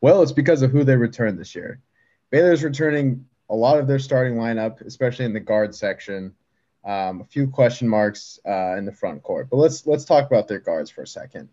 Well, 0.00 0.22
it's 0.22 0.32
because 0.32 0.62
of 0.62 0.70
who 0.70 0.84
they 0.84 0.96
returned 0.96 1.38
this 1.38 1.54
year. 1.54 1.80
Baylor's 2.30 2.64
returning 2.64 3.26
a 3.52 3.54
lot 3.54 3.78
of 3.78 3.86
their 3.86 3.98
starting 3.98 4.34
lineup, 4.34 4.80
especially 4.80 5.26
in 5.26 5.34
the 5.34 5.40
guard 5.40 5.74
section. 5.74 6.34
Um, 6.84 7.20
a 7.20 7.24
few 7.24 7.46
question 7.46 7.86
marks 7.86 8.40
uh, 8.48 8.76
in 8.76 8.86
the 8.86 8.92
front 8.92 9.22
court, 9.22 9.48
but 9.50 9.58
let's 9.58 9.86
let's 9.86 10.04
talk 10.04 10.26
about 10.26 10.48
their 10.48 10.58
guards 10.58 10.90
for 10.90 11.02
a 11.02 11.06
second. 11.06 11.48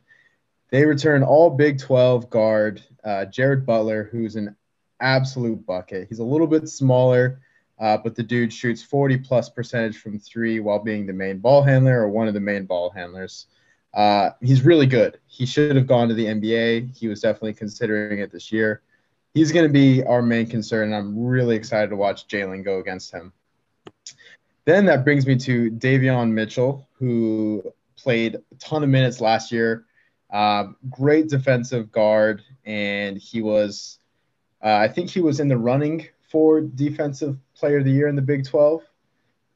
They 0.71 0.85
return 0.85 1.23
all 1.23 1.51
Big 1.51 1.77
12 1.77 2.29
guard 2.29 2.81
uh, 3.03 3.25
Jared 3.25 3.65
Butler, 3.65 4.09
who's 4.11 4.37
an 4.37 4.55
absolute 5.01 5.63
bucket. 5.65 6.07
He's 6.07 6.19
a 6.19 6.23
little 6.23 6.47
bit 6.47 6.67
smaller, 6.69 7.41
uh, 7.79 7.97
but 7.97 8.15
the 8.15 8.23
dude 8.23 8.53
shoots 8.53 8.81
40 8.81 9.17
plus 9.17 9.49
percentage 9.49 9.97
from 9.97 10.19
three 10.19 10.59
while 10.59 10.79
being 10.79 11.05
the 11.05 11.13
main 11.13 11.39
ball 11.39 11.61
handler 11.61 12.01
or 12.01 12.09
one 12.09 12.27
of 12.27 12.33
the 12.33 12.39
main 12.39 12.65
ball 12.65 12.89
handlers. 12.91 13.47
Uh, 13.93 14.31
he's 14.41 14.63
really 14.63 14.85
good. 14.85 15.19
He 15.27 15.45
should 15.45 15.75
have 15.75 15.87
gone 15.87 16.07
to 16.07 16.13
the 16.13 16.25
NBA. 16.25 16.95
He 16.95 17.07
was 17.07 17.21
definitely 17.21 17.53
considering 17.53 18.19
it 18.19 18.31
this 18.31 18.51
year 18.51 18.81
he's 19.33 19.51
going 19.51 19.67
to 19.67 19.73
be 19.73 20.03
our 20.03 20.21
main 20.21 20.47
concern, 20.47 20.93
and 20.93 20.95
I'm 20.95 21.25
really 21.25 21.55
excited 21.55 21.89
to 21.89 21.95
watch 21.95 22.27
Jalen 22.27 22.63
go 22.63 22.79
against 22.79 23.13
him. 23.13 23.33
Then 24.65 24.85
that 24.85 25.03
brings 25.03 25.25
me 25.25 25.35
to 25.37 25.71
Davion 25.71 26.31
Mitchell, 26.31 26.87
who 26.93 27.63
played 27.97 28.35
a 28.35 28.55
ton 28.59 28.83
of 28.83 28.89
minutes 28.89 29.21
last 29.21 29.51
year. 29.51 29.85
Uh, 30.31 30.65
great 30.89 31.27
defensive 31.27 31.91
guard, 31.91 32.43
and 32.65 33.17
he 33.17 33.41
was, 33.41 33.97
uh, 34.63 34.75
I 34.75 34.87
think 34.87 35.09
he 35.09 35.21
was 35.21 35.39
in 35.39 35.47
the 35.47 35.57
running 35.57 36.07
for 36.29 36.61
Defensive 36.61 37.37
Player 37.55 37.79
of 37.79 37.85
the 37.85 37.91
Year 37.91 38.07
in 38.07 38.15
the 38.15 38.21
Big 38.21 38.45
12. 38.45 38.83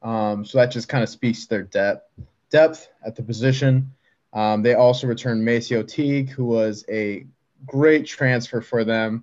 Um, 0.02 0.44
so 0.44 0.58
that 0.58 0.72
just 0.72 0.88
kind 0.88 1.02
of 1.02 1.08
speaks 1.08 1.42
to 1.42 1.48
their 1.48 1.62
depth, 1.62 2.08
depth 2.50 2.88
at 3.06 3.14
the 3.14 3.22
position. 3.22 3.92
Um, 4.32 4.62
they 4.62 4.74
also 4.74 5.06
returned 5.06 5.46
MaCio 5.46 5.86
Teague, 5.86 6.30
who 6.30 6.44
was 6.44 6.84
a 6.90 7.24
great 7.64 8.04
transfer 8.04 8.60
for 8.60 8.84
them. 8.84 9.22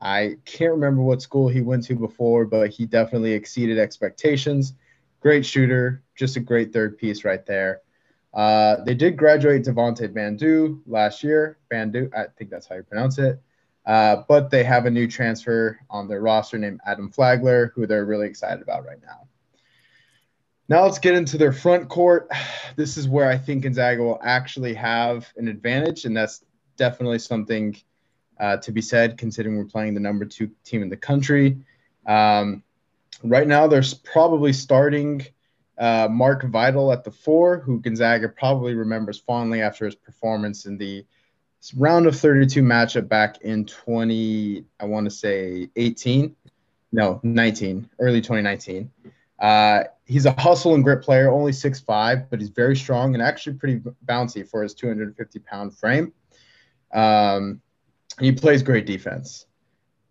I 0.00 0.36
can't 0.44 0.72
remember 0.72 1.02
what 1.02 1.22
school 1.22 1.48
he 1.48 1.60
went 1.60 1.84
to 1.84 1.94
before, 1.94 2.44
but 2.44 2.70
he 2.70 2.86
definitely 2.86 3.32
exceeded 3.32 3.78
expectations. 3.78 4.74
Great 5.20 5.44
shooter, 5.44 6.02
just 6.14 6.36
a 6.36 6.40
great 6.40 6.72
third 6.72 6.98
piece 6.98 7.24
right 7.24 7.44
there. 7.44 7.82
Uh, 8.34 8.76
they 8.84 8.94
did 8.94 9.16
graduate 9.16 9.64
Devonte 9.64 10.12
Bandoo 10.12 10.80
last 10.86 11.24
year. 11.24 11.58
Bandoo, 11.70 12.10
I 12.14 12.26
think 12.36 12.50
that's 12.50 12.66
how 12.66 12.76
you 12.76 12.82
pronounce 12.82 13.18
it. 13.18 13.40
Uh, 13.86 14.22
but 14.28 14.50
they 14.50 14.62
have 14.62 14.86
a 14.86 14.90
new 14.90 15.08
transfer 15.08 15.78
on 15.88 16.08
their 16.08 16.20
roster 16.20 16.58
named 16.58 16.80
Adam 16.86 17.10
Flagler, 17.10 17.72
who 17.74 17.86
they're 17.86 18.04
really 18.04 18.26
excited 18.26 18.62
about 18.62 18.84
right 18.84 19.00
now. 19.02 19.26
Now 20.68 20.84
let's 20.84 20.98
get 20.98 21.14
into 21.14 21.38
their 21.38 21.52
front 21.52 21.88
court. 21.88 22.28
This 22.76 22.96
is 22.96 23.08
where 23.08 23.28
I 23.28 23.36
think 23.36 23.64
Gonzaga 23.64 24.00
will 24.00 24.20
actually 24.22 24.72
have 24.74 25.26
an 25.36 25.48
advantage, 25.48 26.04
and 26.04 26.16
that's 26.16 26.44
definitely 26.76 27.18
something 27.18 27.76
uh, 28.40 28.56
to 28.58 28.72
be 28.72 28.80
said, 28.80 29.18
considering 29.18 29.56
we're 29.56 29.64
playing 29.64 29.94
the 29.94 30.00
number 30.00 30.24
two 30.24 30.50
team 30.64 30.82
in 30.82 30.88
the 30.88 30.96
country. 30.96 31.58
Um, 32.06 32.62
right 33.22 33.46
now, 33.46 33.66
there's 33.66 33.94
probably 33.94 34.52
starting 34.52 35.26
uh, 35.78 36.08
Mark 36.10 36.44
Vital 36.44 36.92
at 36.92 37.04
the 37.04 37.10
four, 37.10 37.58
who 37.58 37.80
Gonzaga 37.80 38.28
probably 38.28 38.74
remembers 38.74 39.18
fondly 39.18 39.62
after 39.62 39.84
his 39.84 39.94
performance 39.94 40.66
in 40.66 40.78
the 40.78 41.04
round 41.76 42.06
of 42.06 42.18
32 42.18 42.62
matchup 42.62 43.08
back 43.08 43.40
in 43.42 43.64
20, 43.64 44.64
I 44.80 44.84
want 44.84 45.06
to 45.06 45.10
say 45.10 45.68
18, 45.76 46.34
no, 46.92 47.20
19, 47.22 47.88
early 47.98 48.20
2019. 48.20 48.90
Uh, 49.38 49.84
he's 50.04 50.26
a 50.26 50.32
hustle 50.32 50.74
and 50.74 50.82
grit 50.82 51.02
player, 51.02 51.30
only 51.30 51.52
6'5, 51.52 52.26
but 52.30 52.40
he's 52.40 52.48
very 52.48 52.76
strong 52.76 53.14
and 53.14 53.22
actually 53.22 53.54
pretty 53.54 53.80
bouncy 54.04 54.48
for 54.48 54.62
his 54.62 54.74
250 54.74 55.38
pound 55.40 55.76
frame. 55.76 56.12
Um, 56.92 57.60
he 58.20 58.32
plays 58.32 58.62
great 58.62 58.86
defense. 58.86 59.46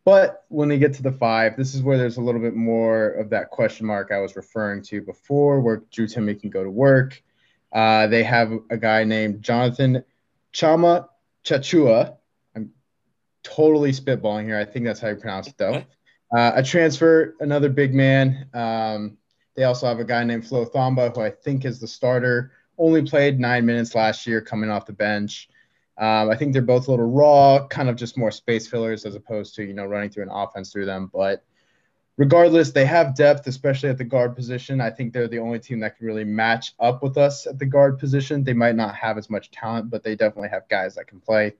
But 0.05 0.45
when 0.47 0.69
they 0.69 0.79
get 0.79 0.93
to 0.93 1.03
the 1.03 1.11
five, 1.11 1.57
this 1.57 1.75
is 1.75 1.81
where 1.81 1.97
there's 1.97 2.15
a 2.15 2.21
little 2.21 2.39
bit 2.39 2.55
more 2.55 3.09
of 3.09 3.29
that 3.31 3.49
question 3.49 3.85
mark 3.85 4.09
I 4.11 4.19
was 4.19 4.37
referring 4.37 4.81
to 4.83 5.01
before, 5.01 5.59
where 5.59 5.83
Drew 5.91 6.07
Timme 6.07 6.39
can 6.39 6.49
go 6.49 6.63
to 6.63 6.69
work. 6.69 7.21
Uh, 7.73 8.07
they 8.07 8.23
have 8.23 8.53
a 8.69 8.77
guy 8.77 9.03
named 9.03 9.41
Jonathan 9.41 10.03
Tchamwa 10.53 11.09
Tchatchoua. 11.43 12.15
I'm 12.55 12.71
totally 13.43 13.91
spitballing 13.91 14.45
here. 14.45 14.57
I 14.57 14.63
think 14.63 14.85
that's 14.85 15.01
how 15.01 15.09
you 15.09 15.17
pronounce 15.17 15.47
it, 15.47 15.57
though. 15.57 15.83
Uh, 16.31 16.51
a 16.55 16.63
transfer, 16.63 17.35
another 17.41 17.67
big 17.69 17.93
man. 17.93 18.47
Um, 18.53 19.17
they 19.55 19.65
also 19.65 19.87
have 19.87 19.99
a 19.99 20.05
guy 20.05 20.23
named 20.23 20.47
Flo 20.47 20.65
Thamba, 20.65 21.13
who 21.13 21.21
I 21.21 21.31
think 21.31 21.65
is 21.65 21.79
the 21.79 21.87
starter. 21.87 22.53
Only 22.77 23.01
played 23.01 23.39
nine 23.39 23.65
minutes 23.65 23.95
last 23.95 24.25
year, 24.25 24.39
coming 24.39 24.69
off 24.69 24.85
the 24.85 24.93
bench. 24.93 25.49
Um, 25.97 26.29
I 26.29 26.35
think 26.35 26.53
they're 26.53 26.61
both 26.61 26.87
a 26.87 26.91
little 26.91 27.09
raw, 27.09 27.65
kind 27.67 27.89
of 27.89 27.95
just 27.95 28.17
more 28.17 28.31
space 28.31 28.67
fillers 28.67 29.05
as 29.05 29.15
opposed 29.15 29.55
to 29.55 29.63
you 29.63 29.73
know 29.73 29.85
running 29.85 30.09
through 30.09 30.23
an 30.23 30.29
offense 30.31 30.71
through 30.71 30.85
them. 30.85 31.09
But 31.11 31.43
regardless, 32.17 32.71
they 32.71 32.85
have 32.85 33.15
depth, 33.15 33.47
especially 33.47 33.89
at 33.89 33.97
the 33.97 34.03
guard 34.03 34.35
position. 34.35 34.79
I 34.79 34.91
think 34.91 35.13
they're 35.13 35.27
the 35.27 35.39
only 35.39 35.59
team 35.59 35.79
that 35.79 35.97
can 35.97 36.05
really 36.05 36.23
match 36.23 36.73
up 36.79 37.01
with 37.01 37.17
us 37.17 37.47
at 37.47 37.57
the 37.57 37.65
guard 37.65 37.97
position. 37.97 38.43
They 38.43 38.53
might 38.53 38.75
not 38.75 38.95
have 38.95 39.17
as 39.17 39.29
much 39.29 39.51
talent, 39.51 39.89
but 39.89 40.03
they 40.03 40.15
definitely 40.15 40.49
have 40.49 40.67
guys 40.69 40.95
that 40.95 41.07
can 41.07 41.19
play. 41.19 41.53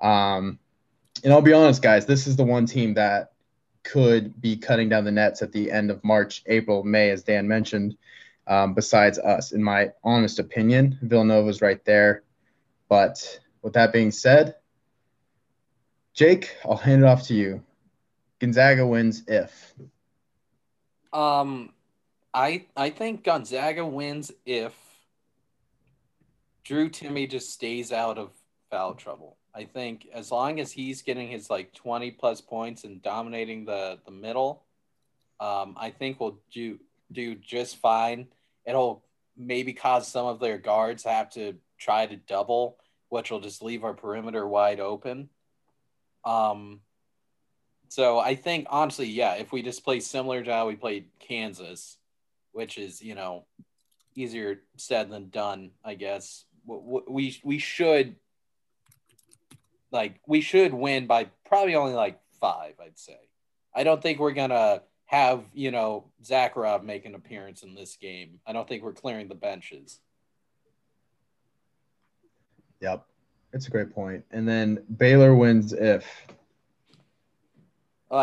Um, 0.00 0.58
and 1.24 1.32
I'll 1.32 1.42
be 1.42 1.52
honest, 1.52 1.82
guys, 1.82 2.06
this 2.06 2.26
is 2.26 2.36
the 2.36 2.44
one 2.44 2.66
team 2.66 2.94
that 2.94 3.32
could 3.82 4.40
be 4.40 4.56
cutting 4.56 4.88
down 4.88 5.04
the 5.04 5.12
nets 5.12 5.42
at 5.42 5.52
the 5.52 5.70
end 5.70 5.90
of 5.90 6.02
March, 6.02 6.42
April, 6.46 6.82
May, 6.82 7.10
as 7.10 7.22
Dan 7.22 7.46
mentioned. 7.48 7.96
Um, 8.48 8.74
besides 8.74 9.18
us, 9.18 9.52
in 9.52 9.62
my 9.62 9.90
honest 10.04 10.38
opinion, 10.38 10.98
Villanova's 11.02 11.62
right 11.62 11.84
there. 11.84 12.22
But 12.88 13.40
with 13.62 13.74
that 13.74 13.92
being 13.92 14.10
said, 14.10 14.56
Jake, 16.14 16.56
I'll 16.64 16.76
hand 16.76 17.02
it 17.02 17.06
off 17.06 17.24
to 17.24 17.34
you. 17.34 17.62
Gonzaga 18.38 18.86
wins 18.86 19.22
if. 19.26 19.74
Um, 21.12 21.72
I 22.32 22.66
I 22.76 22.90
think 22.90 23.24
Gonzaga 23.24 23.84
wins 23.84 24.30
if 24.44 24.74
Drew 26.64 26.90
Timme 26.90 27.30
just 27.30 27.52
stays 27.52 27.92
out 27.92 28.18
of 28.18 28.30
foul 28.70 28.94
trouble. 28.94 29.36
I 29.54 29.64
think 29.64 30.06
as 30.12 30.30
long 30.30 30.60
as 30.60 30.70
he's 30.70 31.00
getting 31.00 31.28
his 31.30 31.48
like 31.48 31.72
20 31.72 32.10
plus 32.12 32.42
points 32.42 32.84
and 32.84 33.00
dominating 33.00 33.64
the 33.64 33.98
the 34.04 34.10
middle, 34.10 34.64
um, 35.40 35.76
I 35.78 35.90
think 35.90 36.20
we'll 36.20 36.40
do 36.52 36.78
do 37.12 37.34
just 37.34 37.76
fine. 37.76 38.28
It'll 38.66 39.04
maybe 39.36 39.72
cause 39.72 40.08
some 40.08 40.26
of 40.26 40.40
their 40.40 40.58
guards 40.58 41.04
have 41.04 41.30
to 41.30 41.54
try 41.78 42.06
to 42.06 42.16
double, 42.16 42.78
which 43.16 43.30
will 43.30 43.40
just 43.40 43.62
leave 43.62 43.82
our 43.82 43.94
perimeter 43.94 44.46
wide 44.46 44.78
open. 44.78 45.30
Um, 46.22 46.80
so 47.88 48.18
I 48.18 48.34
think 48.34 48.66
honestly, 48.68 49.06
yeah, 49.06 49.36
if 49.36 49.52
we 49.52 49.62
just 49.62 49.82
play 49.82 50.00
similar 50.00 50.44
to 50.44 50.52
how 50.52 50.68
we 50.68 50.76
played 50.76 51.06
Kansas, 51.18 51.96
which 52.52 52.76
is 52.76 53.00
you 53.00 53.14
know 53.14 53.46
easier 54.14 54.60
said 54.76 55.08
than 55.08 55.30
done, 55.30 55.70
I 55.82 55.94
guess 55.94 56.44
we 56.66 57.40
we 57.42 57.58
should 57.58 58.16
like 59.90 60.20
we 60.26 60.42
should 60.42 60.74
win 60.74 61.06
by 61.06 61.28
probably 61.46 61.74
only 61.74 61.94
like 61.94 62.20
five, 62.38 62.74
I'd 62.78 62.98
say. 62.98 63.16
I 63.74 63.82
don't 63.82 64.02
think 64.02 64.18
we're 64.18 64.32
gonna 64.32 64.82
have 65.06 65.42
you 65.54 65.70
know 65.70 66.10
Zakharov 66.22 66.84
make 66.84 67.06
an 67.06 67.14
appearance 67.14 67.62
in 67.62 67.74
this 67.74 67.96
game. 67.96 68.40
I 68.46 68.52
don't 68.52 68.68
think 68.68 68.82
we're 68.82 68.92
clearing 68.92 69.28
the 69.28 69.34
benches. 69.34 70.00
Yep, 72.86 73.04
it's 73.52 73.66
a 73.66 73.70
great 73.70 73.92
point. 73.92 74.24
And 74.30 74.46
then 74.46 74.84
Baylor 74.96 75.34
wins 75.34 75.72
if. 75.72 76.06
All 78.08 78.18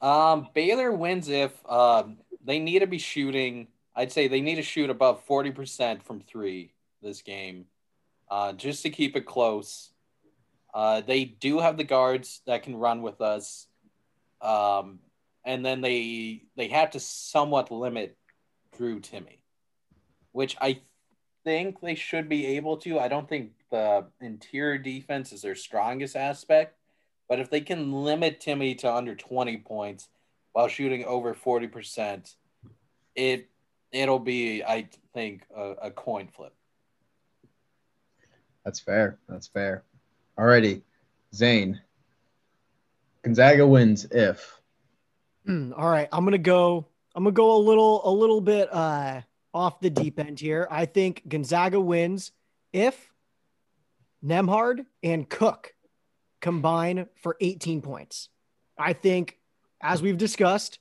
Um, 0.00 0.48
Baylor 0.54 0.92
wins 0.92 1.28
if 1.28 1.52
um, 1.70 2.16
they 2.42 2.58
need 2.58 2.78
to 2.78 2.86
be 2.86 2.96
shooting. 2.96 3.68
I'd 3.94 4.10
say 4.10 4.28
they 4.28 4.40
need 4.40 4.54
to 4.54 4.62
shoot 4.62 4.88
above 4.88 5.22
forty 5.24 5.50
percent 5.50 6.02
from 6.02 6.22
three 6.22 6.72
this 7.02 7.20
game, 7.20 7.66
uh, 8.30 8.54
just 8.54 8.82
to 8.84 8.88
keep 8.88 9.14
it 9.14 9.26
close. 9.26 9.90
Uh, 10.72 11.02
they 11.02 11.24
do 11.26 11.60
have 11.60 11.76
the 11.76 11.84
guards 11.84 12.40
that 12.46 12.62
can 12.62 12.74
run 12.74 13.02
with 13.02 13.20
us, 13.20 13.66
um, 14.40 15.00
and 15.44 15.66
then 15.66 15.82
they 15.82 16.44
they 16.56 16.68
have 16.68 16.92
to 16.92 17.00
somewhat 17.00 17.70
limit 17.70 18.16
Drew 18.74 19.00
Timme, 19.00 19.36
which 20.32 20.56
I 20.62 20.80
think 21.44 21.82
they 21.82 21.94
should 21.94 22.30
be 22.30 22.46
able 22.56 22.78
to. 22.78 22.98
I 22.98 23.08
don't 23.08 23.28
think 23.28 23.50
the 23.72 24.06
interior 24.20 24.78
defense 24.78 25.32
is 25.32 25.42
their 25.42 25.56
strongest 25.56 26.14
aspect, 26.14 26.76
but 27.28 27.40
if 27.40 27.50
they 27.50 27.60
can 27.60 27.92
limit 27.92 28.40
Timme 28.40 28.78
to 28.78 28.94
under 28.94 29.16
twenty 29.16 29.56
points 29.56 30.08
while 30.52 30.68
shooting 30.68 31.04
over 31.04 31.34
forty 31.34 31.66
percent, 31.66 32.36
it 33.16 33.48
it'll 33.90 34.20
be 34.20 34.62
I 34.62 34.88
think 35.12 35.42
a, 35.56 35.70
a 35.82 35.90
coin 35.90 36.28
flip. 36.28 36.54
That's 38.64 38.78
fair. 38.78 39.18
That's 39.28 39.48
fair. 39.48 39.82
Alrighty, 40.38 40.82
Zane. 41.34 41.80
Gonzaga 43.22 43.66
wins 43.66 44.06
if. 44.10 44.60
Mm, 45.48 45.72
all 45.76 45.90
right, 45.90 46.08
I'm 46.12 46.24
gonna 46.24 46.38
go. 46.38 46.86
I'm 47.14 47.24
gonna 47.24 47.34
go 47.34 47.56
a 47.56 47.58
little, 47.58 48.00
a 48.08 48.10
little 48.10 48.40
bit 48.40 48.72
uh, 48.72 49.20
off 49.52 49.80
the 49.80 49.90
deep 49.90 50.18
end 50.18 50.40
here. 50.40 50.66
I 50.70 50.86
think 50.86 51.22
Gonzaga 51.28 51.80
wins 51.80 52.32
if 52.72 53.11
Nembhard 54.24 54.84
and 55.02 55.28
Cook 55.28 55.74
combine 56.40 57.06
for 57.16 57.36
18 57.40 57.82
points. 57.82 58.28
I 58.78 58.92
think, 58.92 59.38
as 59.80 60.02
we've 60.02 60.18
discussed, 60.18 60.78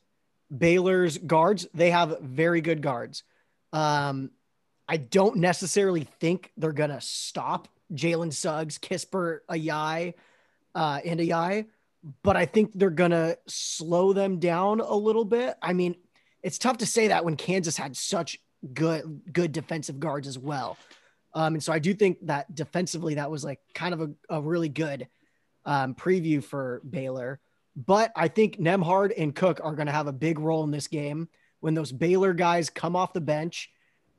Baylor's 0.55 1.17
guards 1.17 1.67
they 1.73 1.91
have 1.91 2.19
very 2.19 2.61
good 2.61 2.81
guards. 2.81 3.23
Um, 3.71 4.31
I 4.87 4.97
don't 4.97 5.37
necessarily 5.37 6.03
think 6.19 6.51
they're 6.57 6.73
gonna 6.73 6.99
stop 6.99 7.69
Jalen 7.93 8.33
Suggs, 8.33 8.77
Kispert, 8.77 9.39
Ayayi, 9.49 10.13
uh, 10.75 10.99
and 11.05 11.19
Ayayi, 11.19 11.67
but 12.23 12.35
I 12.35 12.45
think 12.45 12.71
they're 12.73 12.89
gonna 12.89 13.37
slow 13.47 14.11
them 14.13 14.39
down 14.39 14.81
a 14.81 14.95
little 14.95 15.25
bit. 15.25 15.55
I 15.61 15.73
mean, 15.73 15.95
it's 16.43 16.57
tough 16.57 16.77
to 16.79 16.85
say 16.85 17.07
that 17.09 17.23
when 17.23 17.37
Kansas 17.37 17.77
had 17.77 17.95
such 17.95 18.39
good 18.73 19.21
good 19.31 19.51
defensive 19.51 19.99
guards 19.99 20.27
as 20.27 20.37
well. 20.37 20.77
Um, 21.33 21.55
and 21.55 21.63
so 21.63 21.71
I 21.71 21.79
do 21.79 21.93
think 21.93 22.17
that 22.27 22.53
defensively 22.53 23.15
that 23.15 23.31
was 23.31 23.43
like 23.43 23.59
kind 23.73 23.93
of 23.93 24.01
a, 24.01 24.09
a 24.29 24.41
really 24.41 24.69
good 24.69 25.07
um, 25.65 25.95
preview 25.95 26.43
for 26.43 26.81
Baylor. 26.89 27.39
But 27.75 28.11
I 28.15 28.27
think 28.27 28.57
Nembhard 28.57 29.13
and 29.17 29.33
Cook 29.33 29.61
are 29.63 29.75
going 29.75 29.85
to 29.87 29.93
have 29.93 30.07
a 30.07 30.13
big 30.13 30.39
role 30.39 30.63
in 30.63 30.71
this 30.71 30.87
game 30.87 31.29
when 31.61 31.73
those 31.73 31.91
Baylor 31.91 32.33
guys 32.33 32.69
come 32.69 32.95
off 32.95 33.13
the 33.13 33.21
bench, 33.21 33.69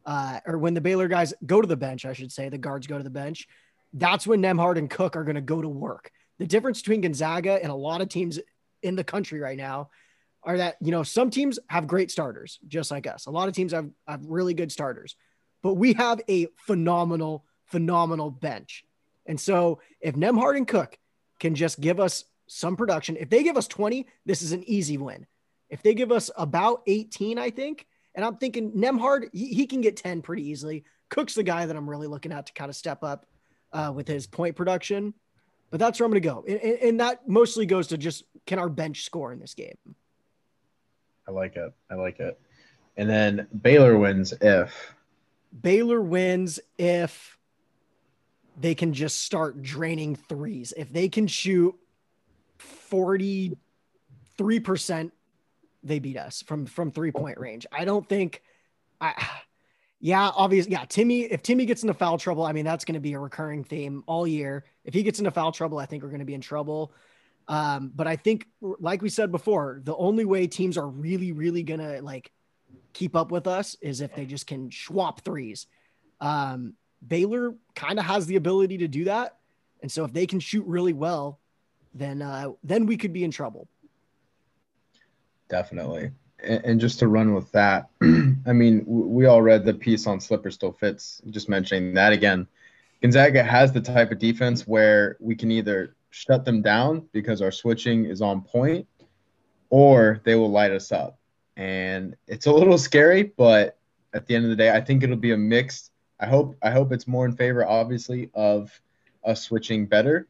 uh, 0.07 0.41
or 0.47 0.57
when 0.57 0.75
the 0.75 0.81
Baylor 0.81 1.09
guys 1.09 1.35
go 1.45 1.61
to 1.61 1.67
the 1.67 1.77
bench, 1.77 2.05
I 2.05 2.13
should 2.13 2.33
say, 2.33 2.49
the 2.49 2.59
guards 2.59 2.87
go 2.87 2.97
to 2.97 3.05
the 3.05 3.11
bench 3.11 3.47
that's 3.93 4.27
when 4.27 4.43
Nembhard 4.43 4.79
and 4.79 4.89
Cook 4.89 5.17
are 5.17 5.25
going 5.25 5.37
to 5.37 5.41
go 5.41 5.61
to 5.61 5.69
work. 5.69 6.11
The 6.39 6.47
difference 6.47 6.81
between 6.81 7.03
Gonzaga 7.03 7.59
and 7.63 7.71
a 7.71 7.75
lot 7.75 8.01
of 8.01 8.09
teams 8.09 8.39
in 8.83 8.97
the 8.97 9.05
country 9.05 9.41
right 9.41 9.57
now 9.57 9.91
are 10.43 10.57
that, 10.57 10.77
you 10.81 10.91
know, 10.91 11.03
some 11.03 11.31
teams 11.31 11.59
have 11.69 11.87
great 11.87 12.11
starters, 12.11 12.59
just 12.67 12.91
like 12.91 13.07
us. 13.07 13.27
A 13.27 13.31
lot 13.31 13.49
of 13.49 13.55
teams 13.55 13.73
have, 13.73 13.91
have 14.09 14.25
really 14.25 14.55
good 14.55 14.73
starters, 14.73 15.17
but 15.63 15.75
we 15.75 15.93
have 15.95 16.21
a 16.29 16.49
phenomenal, 16.57 17.45
phenomenal 17.67 18.31
bench. 18.31 18.85
And 19.27 19.41
so 19.41 19.81
if 20.01 20.15
Nembhard 20.15 20.57
and 20.57 20.67
Cook 20.67 20.99
can 21.39 21.55
just 21.55 21.81
give 21.81 22.01
us 22.01 22.25
some 22.47 22.77
production, 22.77 23.17
if 23.17 23.31
they 23.31 23.43
give 23.43 23.57
us 23.57 23.69
20, 23.69 24.07
this 24.27 24.43
is 24.43 24.53
an 24.53 24.65
easy 24.69 24.99
win. 24.99 25.27
If 25.71 25.83
they 25.83 25.95
give 25.95 26.13
us 26.13 26.31
about 26.37 26.83
18, 26.87 27.39
I 27.39 27.51
think, 27.51 27.87
and 28.15 28.25
I'm 28.25 28.37
thinking 28.37 28.73
Nembhard, 28.73 29.29
he, 29.33 29.47
he 29.49 29.67
can 29.67 29.81
get 29.81 29.97
10 29.97 30.23
pretty 30.23 30.49
easily. 30.49 30.85
Cook's 31.09 31.35
the 31.35 31.43
guy 31.43 31.65
that 31.67 31.77
I'm 31.77 31.89
really 31.89 32.07
looking 32.07 32.33
at 32.33 32.47
to 32.47 32.53
kind 32.53 32.69
of 32.69 32.77
step 32.77 33.03
up 33.03 33.27
uh, 33.73 33.93
with 33.95 34.07
his 34.07 34.27
point 34.27 34.57
production. 34.57 35.15
But 35.71 35.81
that's 35.81 35.99
where 35.99 36.05
I'm 36.05 36.11
going 36.11 36.23
to 36.23 36.29
go. 36.29 36.45
And, 36.47 36.61
and 36.61 37.01
that 37.01 37.27
mostly 37.27 37.65
goes 37.65 37.87
to 37.89 37.99
just 37.99 38.25
can 38.47 38.59
our 38.59 38.69
bench 38.69 39.05
score 39.05 39.33
in 39.33 39.39
this 39.39 39.55
game? 39.55 39.77
I 41.27 41.31
like 41.31 41.57
it. 41.57 41.73
I 41.91 41.95
like 41.95 42.21
it. 42.21 42.39
And 42.97 43.09
then 43.09 43.47
Baylor 43.63 43.97
wins 43.97 44.35
if 44.43 44.95
Baylor 45.59 46.01
wins 46.01 46.61
if 46.79 47.39
they 48.59 48.75
can 48.75 48.93
just 48.93 49.23
start 49.23 49.63
draining 49.63 50.17
threes. 50.17 50.73
If 50.77 50.93
they 50.93 51.09
can 51.09 51.27
shoot 51.27 51.75
43%, 52.91 53.57
they 55.85 55.99
beat 55.99 56.17
us 56.17 56.43
from 56.43 56.67
from 56.67 56.93
three-point 56.93 57.39
range. 57.39 57.67
I 57.73 57.85
don't 57.85 58.09
think 58.09 58.43
I 59.01 59.15
yeah, 60.05 60.31
obviously, 60.35 60.73
yeah. 60.73 60.85
Timme. 60.85 61.29
if 61.31 61.45
Timme 61.45 61.65
gets 61.65 61.83
into 61.83 61.95
foul 61.95 62.19
trouble, 62.19 62.45
I 62.45 62.53
mean 62.53 62.65
that's 62.65 62.85
going 62.85 62.95
to 62.95 63.01
be 63.01 63.13
a 63.13 63.21
recurring 63.21 63.63
theme 63.63 64.03
all 64.07 64.27
year. 64.27 64.65
If 64.85 64.95
he 64.95 65.05
gets 65.05 65.21
into 65.21 65.31
foul 65.31 65.53
trouble, 65.53 65.79
I 65.79 65.87
think 65.87 66.03
we're 66.03 66.09
going 66.09 66.19
to 66.19 66.25
be 66.25 66.35
in 66.35 66.41
trouble. 66.41 66.93
Um, 67.47 67.93
but 67.95 68.09
I 68.09 68.17
think, 68.17 68.49
like 68.61 69.01
we 69.01 69.09
said 69.09 69.31
before, 69.31 69.81
the 69.85 69.95
only 69.95 70.25
way 70.25 70.49
teams 70.49 70.77
are 70.77 70.89
really, 70.89 71.31
really 71.31 71.63
going 71.63 71.79
to 71.79 72.03
like 72.03 72.33
keep 72.93 73.16
up 73.16 73.31
with 73.31 73.47
us 73.47 73.77
is 73.81 74.01
if 74.01 74.14
they 74.14 74.27
just 74.27 74.47
can 74.47 74.70
swap 74.70 75.23
threes. 75.23 75.66
Um, 76.20 76.75
Baylor 77.07 77.55
kind 77.75 77.99
of 77.99 78.05
has 78.05 78.27
the 78.27 78.37
ability 78.37 78.79
to 78.79 78.89
do 78.89 79.05
that, 79.05 79.39
and 79.81 79.91
so 79.91 80.05
if 80.05 80.12
they 80.12 80.27
can 80.27 80.41
shoot 80.41 80.64
really 80.66 80.93
well, 80.93 81.41
then 81.95 82.23
uh, 82.23 82.51
then 82.62 82.87
we 82.87 82.97
could 82.97 83.12
be 83.12 83.25
in 83.25 83.31
trouble. 83.31 83.68
Definitely 85.49 86.12
and 86.43 86.81
just 86.81 86.99
to 86.99 87.09
run 87.09 87.35
with 87.35 87.51
that, 87.53 87.89
I 88.03 88.53
mean, 88.53 88.85
we 88.87 89.27
all 89.27 89.43
read 89.43 89.64
the 89.64 89.75
piece 89.75 90.07
on 90.07 90.20
Slipper 90.20 90.51
Still 90.51 90.73
Fits, 90.73 91.23
just 91.31 91.49
mentioning 91.49 91.95
that 91.95 92.12
again. 92.12 92.47
Gonzaga 93.01 93.43
has 93.43 93.73
the 93.73 93.81
type 93.81 94.12
of 94.12 94.18
defense 94.18 94.66
where 94.66 95.16
we 95.20 95.35
can 95.35 95.51
either 95.51 95.95
shut 96.11 96.45
them 96.45 96.62
down 96.62 97.09
because 97.12 97.43
our 97.43 97.51
switching 97.51 98.05
is 98.05 98.20
on 98.20 98.43
point 98.43 98.87
or 99.70 100.20
they 100.25 100.35
will 100.35 100.51
light 100.51 100.73
us 100.73 100.93
up. 100.93 101.18
And 101.57 102.17
it's 102.27 102.47
a 102.47 102.53
little 102.53 102.79
scary, 102.79 103.25
but 103.25 103.79
at 104.15 104.27
the 104.27 104.35
end 104.35 104.45
of 104.45 104.51
the 104.51 104.57
day, 104.57 104.71
I 104.71 104.81
think 104.81 105.03
it'll 105.03 105.17
be 105.17 105.33
a 105.33 105.37
mix. 105.37 105.91
I 106.21 106.27
hope 106.27 106.57
I 106.63 106.71
hope 106.71 106.93
it's 106.93 107.09
more 107.09 107.25
in 107.25 107.37
favor, 107.37 107.67
obviously, 107.67 108.31
of 108.35 108.81
us 109.25 109.43
switching 109.43 109.87
better, 109.87 110.29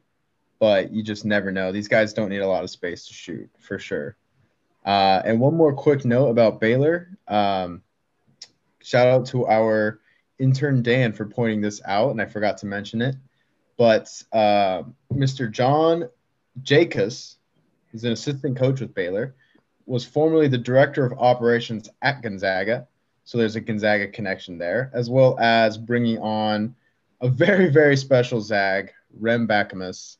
but 0.59 0.93
you 0.93 1.03
just 1.03 1.25
never 1.25 1.51
know. 1.51 1.73
These 1.73 1.89
guys 1.89 2.12
don't 2.12 2.29
need 2.29 2.41
a 2.41 2.49
lot 2.49 2.64
of 2.64 2.70
space 2.70 3.07
to 3.07 3.14
shoot 3.14 3.51
for 3.59 3.79
sure. 3.79 4.16
Uh, 4.85 5.23
and 5.25 5.41
one 5.41 5.55
more 5.55 5.73
quick 5.73 6.05
note 6.05 6.29
about 6.29 6.61
Baylor. 6.61 7.16
Um, 7.29 7.83
shout 8.83 9.07
out 9.07 9.27
to 9.27 9.47
our 9.47 10.01
intern 10.39 10.83
Dan 10.83 11.12
for 11.12 11.27
pointing 11.27 11.61
this 11.61 11.81
out, 11.85 12.11
and 12.11 12.20
I 12.20 12.27
forgot 12.27 12.59
to 12.59 12.66
mention 12.66 13.01
it. 13.01 13.16
But 13.77 14.11
uh, 14.33 14.83
Mr. 15.12 15.51
John 15.51 16.09
Jakus, 16.62 17.37
he's 17.91 18.05
an 18.05 18.12
assistant 18.12 18.57
coach 18.57 18.81
with 18.81 18.95
Baylor, 18.95 19.35
was 19.87 20.05
formerly 20.05 20.49
the 20.49 20.59
director 20.59 21.05
of 21.05 21.18
operations 21.18 21.89
at 22.03 22.22
Gonzaga. 22.22 22.87
So 23.24 23.39
there's 23.39 23.57
a 23.57 23.61
Gonzaga 23.61 24.09
connection 24.09 24.59
there, 24.59 24.91
as 24.93 25.09
well 25.09 25.39
as 25.39 25.78
bringing 25.78 26.18
on 26.18 26.74
a 27.20 27.28
very, 27.28 27.68
very 27.68 27.97
special 27.97 28.41
Zag, 28.41 28.93
Rem 29.18 29.47
Bakamus. 29.47 30.16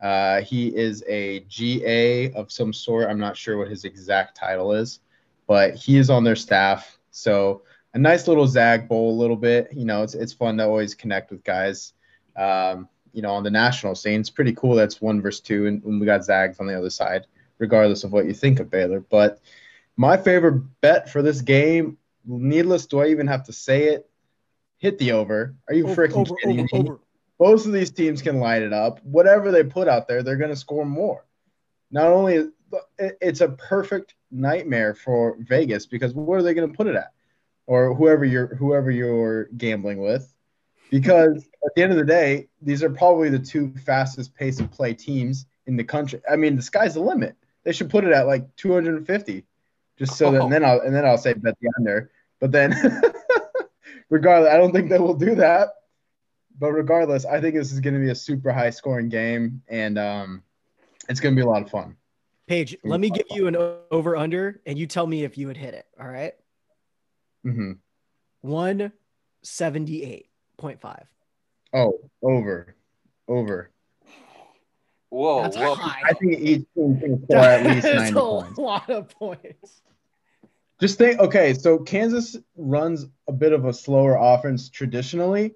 Uh, 0.00 0.42
he 0.42 0.68
is 0.74 1.04
a 1.08 1.40
GA 1.40 2.32
of 2.32 2.52
some 2.52 2.72
sort. 2.72 3.08
I'm 3.08 3.18
not 3.18 3.36
sure 3.36 3.58
what 3.58 3.68
his 3.68 3.84
exact 3.84 4.36
title 4.36 4.72
is, 4.72 5.00
but 5.46 5.74
he 5.74 5.98
is 5.98 6.08
on 6.08 6.24
their 6.24 6.36
staff. 6.36 6.98
So 7.10 7.62
a 7.94 7.98
nice 7.98 8.28
little 8.28 8.46
Zag 8.46 8.88
bowl, 8.88 9.10
a 9.10 9.20
little 9.20 9.36
bit. 9.36 9.68
You 9.72 9.84
know, 9.84 10.02
it's 10.02 10.14
it's 10.14 10.32
fun 10.32 10.56
to 10.58 10.64
always 10.64 10.94
connect 10.94 11.30
with 11.30 11.42
guys. 11.44 11.92
Um, 12.36 12.88
you 13.12 13.22
know, 13.22 13.32
on 13.32 13.42
the 13.42 13.50
national 13.50 13.94
scene, 13.94 14.20
it's 14.20 14.30
pretty 14.30 14.52
cool. 14.54 14.74
That's 14.74 15.00
one 15.00 15.20
versus 15.20 15.40
two, 15.40 15.66
and, 15.66 15.82
and 15.82 16.00
we 16.00 16.06
got 16.06 16.24
Zags 16.24 16.60
on 16.60 16.66
the 16.66 16.78
other 16.78 16.90
side, 16.90 17.26
regardless 17.58 18.04
of 18.04 18.12
what 18.12 18.26
you 18.26 18.34
think 18.34 18.60
of 18.60 18.70
Baylor. 18.70 19.00
But 19.00 19.40
my 19.96 20.16
favorite 20.16 20.62
bet 20.80 21.10
for 21.10 21.22
this 21.22 21.40
game, 21.40 21.98
needless, 22.24 22.86
do 22.86 23.00
I 23.00 23.08
even 23.08 23.26
have 23.26 23.44
to 23.44 23.52
say 23.52 23.88
it? 23.88 24.08
Hit 24.78 24.98
the 24.98 25.12
over. 25.12 25.54
Are 25.68 25.74
you 25.74 25.88
Over, 25.88 26.08
freaking 26.08 26.28
over, 26.28 26.36
kidding 26.40 26.60
over, 26.60 26.68
me? 26.72 26.88
over. 26.90 27.00
Both 27.38 27.66
of 27.66 27.72
these 27.72 27.90
teams 27.90 28.22
can 28.22 28.40
light 28.40 28.62
it 28.62 28.72
up. 28.72 29.04
Whatever 29.04 29.50
they 29.50 29.64
put 29.64 29.88
out 29.88 30.08
there, 30.08 30.22
they're 30.22 30.36
going 30.36 30.50
to 30.50 30.56
score 30.56 30.84
more. 30.84 31.24
Not 31.90 32.08
only 32.08 32.34
it- 32.98 33.18
it's 33.20 33.40
a 33.40 33.48
perfect 33.48 34.14
nightmare 34.30 34.94
for 34.94 35.36
Vegas 35.40 35.86
because 35.86 36.12
where 36.14 36.38
are 36.38 36.42
they 36.42 36.52
going 36.54 36.70
to 36.70 36.76
put 36.76 36.86
it 36.86 36.96
at, 36.96 37.12
or 37.66 37.94
whoever 37.94 38.24
you're 38.24 38.54
whoever 38.56 38.90
you're 38.90 39.44
gambling 39.56 39.98
with, 39.98 40.34
because 40.90 41.48
at 41.64 41.74
the 41.74 41.82
end 41.82 41.92
of 41.92 41.98
the 41.98 42.04
day, 42.04 42.48
these 42.60 42.82
are 42.82 42.90
probably 42.90 43.30
the 43.30 43.38
two 43.38 43.72
fastest 43.86 44.34
pace 44.34 44.60
of 44.60 44.70
play 44.70 44.92
teams 44.92 45.46
in 45.66 45.76
the 45.76 45.84
country. 45.84 46.20
I 46.30 46.36
mean, 46.36 46.56
the 46.56 46.62
sky's 46.62 46.92
the 46.94 47.00
limit. 47.00 47.36
They 47.64 47.72
should 47.72 47.90
put 47.90 48.04
it 48.04 48.12
at 48.12 48.26
like 48.26 48.56
250, 48.56 49.44
just 49.98 50.16
so 50.16 50.32
that 50.32 50.42
and 50.42 50.52
then 50.52 50.64
I'll 50.64 50.80
and 50.80 50.94
then 50.94 51.04
I'll 51.04 51.18
say 51.18 51.34
bet 51.34 51.56
the 51.60 51.70
under. 51.78 52.10
But 52.40 52.52
then, 52.52 52.74
regardless, 54.10 54.52
I 54.52 54.56
don't 54.56 54.72
think 54.72 54.90
they 54.90 54.98
will 54.98 55.14
do 55.14 55.34
that. 55.36 55.70
But 56.58 56.72
regardless, 56.72 57.24
I 57.24 57.40
think 57.40 57.54
this 57.54 57.72
is 57.72 57.80
going 57.80 57.94
to 57.94 58.00
be 58.00 58.10
a 58.10 58.14
super 58.14 58.52
high 58.52 58.70
scoring 58.70 59.08
game, 59.08 59.62
and 59.68 59.98
um, 59.98 60.42
it's 61.08 61.20
going 61.20 61.34
to 61.34 61.40
be 61.40 61.44
a 61.44 61.48
lot 61.48 61.62
of 61.62 61.70
fun. 61.70 61.96
Paige, 62.48 62.76
let 62.82 62.98
me 62.98 63.10
give 63.10 63.26
you 63.30 63.46
an 63.46 63.54
over 63.90 64.16
under 64.16 64.62
and 64.64 64.78
you 64.78 64.86
tell 64.86 65.06
me 65.06 65.22
if 65.22 65.36
you 65.36 65.48
would 65.48 65.58
hit 65.58 65.74
it. 65.74 65.84
All 66.00 66.08
right. 66.08 66.32
Mm-hmm. 67.46 67.72
178.5. 68.44 71.04
Oh, 71.74 71.92
over, 72.22 72.74
over. 73.28 73.70
Whoa, 75.10 75.42
That's 75.42 75.56
whoa. 75.56 75.74
high. 75.74 76.02
I 76.04 76.12
think 76.14 76.38
each 76.38 76.66
team 76.74 76.98
can 77.00 77.24
score 77.24 77.38
at 77.38 77.64
least 77.66 77.82
That's 77.82 78.12
90 78.12 78.18
a 78.18 78.20
points. 78.22 78.58
lot 78.58 78.90
of 78.90 79.08
points. 79.08 79.82
Just 80.80 80.98
think, 80.98 81.18
okay, 81.18 81.54
so 81.54 81.78
Kansas 81.78 82.36
runs 82.56 83.06
a 83.26 83.32
bit 83.32 83.52
of 83.52 83.64
a 83.64 83.72
slower 83.72 84.16
offense 84.16 84.68
traditionally, 84.68 85.54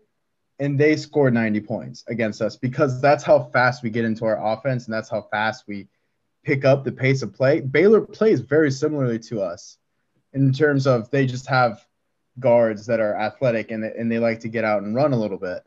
and 0.58 0.78
they 0.80 0.96
scored 0.96 1.34
90 1.34 1.60
points 1.60 2.02
against 2.08 2.40
us 2.42 2.56
because 2.56 3.00
that's 3.00 3.22
how 3.22 3.44
fast 3.52 3.82
we 3.82 3.90
get 3.90 4.04
into 4.04 4.24
our 4.24 4.52
offense 4.52 4.86
and 4.86 4.94
that's 4.94 5.08
how 5.08 5.22
fast 5.30 5.64
we 5.68 5.86
pick 6.44 6.64
up 6.64 6.82
the 6.82 6.90
pace 6.92 7.22
of 7.22 7.32
play. 7.32 7.60
Baylor 7.60 8.00
plays 8.00 8.40
very 8.40 8.70
similarly 8.70 9.18
to 9.20 9.40
us 9.42 9.78
in 10.32 10.52
terms 10.52 10.86
of 10.86 11.08
they 11.10 11.26
just 11.26 11.46
have 11.46 11.84
guards 12.40 12.86
that 12.86 12.98
are 13.00 13.14
athletic 13.14 13.70
and, 13.70 13.84
and 13.84 14.10
they 14.10 14.18
like 14.18 14.40
to 14.40 14.48
get 14.48 14.64
out 14.64 14.82
and 14.82 14.94
run 14.94 15.12
a 15.12 15.16
little 15.18 15.38
bit. 15.38 15.64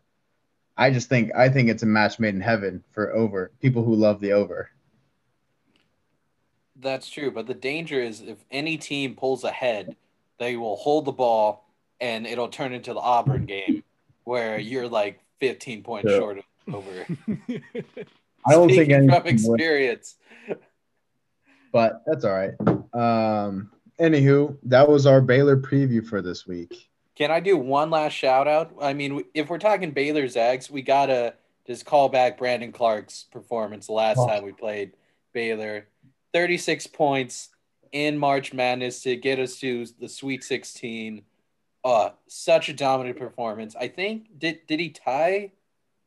I 0.78 0.92
just 0.92 1.08
think 1.10 1.32
I 1.36 1.50
think 1.50 1.70
it's 1.70 1.84
a 1.84 1.88
match 1.88 2.20
made 2.20 2.36
in 2.36 2.42
heaven 2.42 2.84
for 2.92 3.14
over 3.16 3.52
people 3.62 3.84
who 3.84 3.96
love 3.96 4.20
the 4.20 4.34
over. 4.34 4.70
That's 6.78 7.10
true, 7.10 7.32
but 7.32 7.48
the 7.48 7.54
danger 7.54 8.02
is 8.02 8.22
if 8.22 8.38
any 8.52 8.78
team 8.78 9.16
pulls 9.16 9.44
ahead, 9.44 9.96
they 10.40 10.58
will 10.58 10.76
hold 10.76 11.06
the 11.06 11.14
ball 11.14 11.70
and 12.02 12.28
it'll 12.28 12.50
turn 12.50 12.74
into 12.74 12.94
the 12.94 13.00
Auburn 13.00 13.46
game 13.46 13.84
where 14.26 14.60
you're 14.60 14.88
like 14.90 15.22
15 15.40 15.84
points 15.84 16.12
Yeah. 16.12 16.18
short 16.18 16.38
of 16.40 16.76
over. 16.76 16.92
I 18.48 18.52
don't 18.52 18.68
think 18.68 18.90
Speaking 18.90 18.94
any 18.96 19.08
from 19.08 19.24
team 19.24 19.38
would. 19.48 19.60
experience. 19.60 20.16
but 21.72 22.04
that's 22.06 22.26
all 22.26 22.34
right. 22.34 22.54
Um, 22.94 23.72
anywho, 24.00 24.58
that 24.64 24.88
was 24.90 25.06
our 25.06 25.22
Baylor 25.22 25.56
preview 25.58 26.06
for 26.06 26.22
this 26.22 26.46
week. 26.46 26.90
Can 27.16 27.32
I 27.32 27.40
do 27.40 27.56
one 27.58 27.90
last 27.90 28.14
shout 28.14 28.48
out? 28.48 28.74
I 28.82 28.94
mean, 28.94 29.24
if 29.34 29.50
we're 29.50 29.58
talking 29.58 29.92
Baylor 29.92 30.28
Zags, 30.28 30.70
we 30.70 30.82
gotta 30.82 31.36
just 31.66 31.86
call 31.86 32.10
back 32.10 32.38
Brandon 32.38 32.72
Clarke's 32.72 33.24
performance 33.32 33.88
the 33.88 33.94
last 33.94 34.18
Oh. 34.20 34.28
time 34.28 34.44
we 34.44 34.52
played 34.52 34.94
Baylor. 35.34 35.88
36 36.34 36.88
points 36.88 37.50
in 37.94 38.18
March 38.18 38.54
Madness 38.54 39.02
to 39.04 39.16
get 39.16 39.40
us 39.40 39.60
to 39.62 39.86
the 40.00 40.10
Sweet 40.10 40.44
16. 40.44 41.24
Uh, 41.86 42.10
such 42.28 42.68
a 42.68 42.74
dominant 42.74 43.18
performance. 43.18 43.76
I 43.76 43.88
think 43.88 44.38
did 44.40 44.66
did 44.68 44.80
he 44.80 44.90
tie 44.90 45.52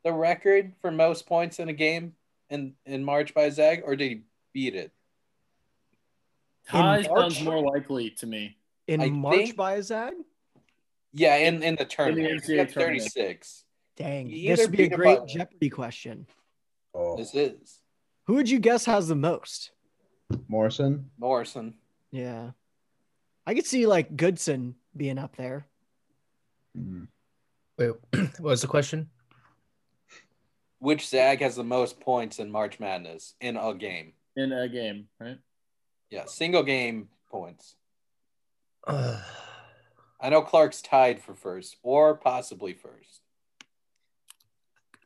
the 0.04 0.12
record 0.12 0.74
for 0.80 0.90
most 0.90 1.26
points 1.26 1.58
in 1.60 1.68
a 1.68 1.72
game 1.72 2.14
in 2.50 2.74
in 2.84 3.04
March 3.04 3.32
by 3.32 3.48
Zag, 3.48 3.82
or 3.84 3.94
did 3.96 4.10
he 4.10 4.22
beat 4.52 4.74
it? 4.74 4.92
Tie 6.66 7.02
sounds 7.04 7.40
more 7.42 7.60
likely 7.62 8.10
to 8.10 8.26
me. 8.26 8.58
In 8.88 9.00
I 9.00 9.08
March 9.08 9.36
think- 9.36 9.56
by 9.56 9.80
Zag? 9.80 10.14
Yeah, 11.12 11.36
in 11.36 11.62
in 11.62 11.76
the 11.76 11.84
tournament, 11.84 12.42
NCAA 12.42 12.46
he 12.46 12.56
got 12.56 12.68
tournament. 12.70 13.02
36. 13.12 13.64
Dang. 13.96 14.28
He 14.28 14.48
This 14.48 14.60
would 14.60 14.72
be 14.72 14.84
a 14.84 14.88
great 14.88 15.20
by- 15.20 15.26
Jeopardy 15.26 15.70
question. 15.70 16.26
Oh, 16.94 17.16
This 17.16 17.34
is 17.34 17.80
Who 18.26 18.34
would 18.34 18.48
you 18.48 18.58
guess 18.58 18.84
has 18.84 19.08
the 19.08 19.16
most? 19.16 19.72
Morrison. 20.46 21.10
Morrison. 21.18 21.74
Yeah. 22.10 22.50
I 23.46 23.54
could 23.54 23.66
see 23.66 23.86
like 23.86 24.16
Goodson 24.16 24.74
being 24.96 25.18
up 25.18 25.36
there. 25.36 25.66
Mm. 26.76 27.08
Wait, 27.78 27.92
what 28.12 28.42
was 28.42 28.60
the 28.60 28.68
question? 28.68 29.08
Which 30.80 31.08
Zag 31.08 31.40
has 31.40 31.56
the 31.56 31.64
most 31.64 31.98
points 31.98 32.38
in 32.38 32.50
March 32.52 32.78
Madness 32.78 33.34
in 33.40 33.56
a 33.56 33.74
game? 33.74 34.12
in 34.36 34.52
a 34.52 34.68
game, 34.68 35.08
right? 35.18 35.38
Yeah, 36.10 36.26
single 36.26 36.62
game 36.62 37.08
points. 37.30 37.74
Uh, 38.86 39.20
I 40.20 40.30
know 40.30 40.42
Clarke's 40.42 40.82
tied 40.82 41.22
for 41.22 41.34
first 41.34 41.76
or 41.82 42.14
possibly 42.14 42.72
first. 42.72 43.20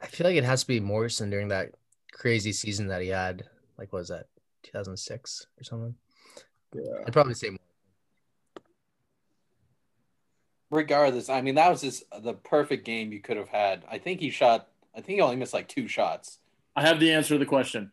I 0.00 0.06
feel 0.06 0.26
like 0.26 0.36
it 0.36 0.44
has 0.44 0.62
to 0.62 0.66
be 0.66 0.80
Morrison 0.80 1.30
during 1.30 1.48
that 1.48 1.72
crazy 2.12 2.52
season 2.52 2.88
that 2.88 3.02
he 3.02 3.08
had. 3.08 3.44
Like, 3.78 3.92
what 3.92 4.00
was 4.00 4.08
that 4.08 4.26
2006 4.64 5.46
or 5.60 5.64
something? 5.64 5.94
Yeah. 6.74 6.82
I'd 7.06 7.12
probably 7.12 7.34
say 7.34 7.50
more. 7.50 7.58
Regardless, 10.70 11.28
I 11.28 11.42
mean 11.42 11.56
that 11.56 11.70
was 11.70 11.82
just 11.82 12.04
the 12.22 12.32
perfect 12.32 12.86
game 12.86 13.12
you 13.12 13.20
could 13.20 13.36
have 13.36 13.48
had. 13.48 13.84
I 13.90 13.98
think 13.98 14.20
he 14.20 14.30
shot. 14.30 14.68
I 14.96 15.02
think 15.02 15.16
he 15.16 15.20
only 15.20 15.36
missed 15.36 15.52
like 15.52 15.68
two 15.68 15.86
shots. 15.86 16.38
I 16.74 16.80
have 16.80 16.98
the 16.98 17.12
answer 17.12 17.34
to 17.34 17.38
the 17.38 17.44
question. 17.44 17.92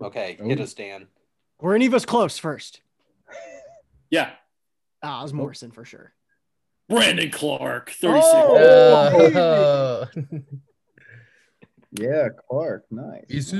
Okay, 0.00 0.36
hit 0.42 0.58
Ooh. 0.58 0.62
us, 0.64 0.74
Dan. 0.74 1.06
Were 1.60 1.76
any 1.76 1.86
of 1.86 1.94
us 1.94 2.04
close 2.04 2.38
first? 2.38 2.80
Yeah, 4.10 4.30
Ah, 5.02 5.20
it 5.20 5.22
was 5.22 5.32
Morrison 5.32 5.70
for 5.70 5.84
sure. 5.84 6.12
Brandon 6.88 7.30
Clarke, 7.30 7.90
36. 7.90 8.24
Oh, 8.34 9.30
Uh, 9.34 10.06
Yeah, 11.92 12.28
Clark. 12.48 12.86
Nice. 12.90 13.50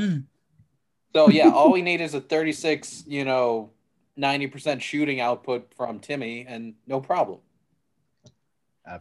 So 1.15 1.29
yeah, 1.29 1.51
all 1.51 1.71
we 1.71 1.83
need 1.83 2.01
is 2.01 2.15
a 2.15 2.21
36, 2.21 3.05
you 3.07 3.25
know, 3.27 3.71
90% 4.19 4.81
shooting 4.81 5.21
output 5.21 5.73
from 5.77 6.01
Timme, 6.01 6.47
and 6.49 6.75
no 6.87 7.01
problem. 7.01 7.41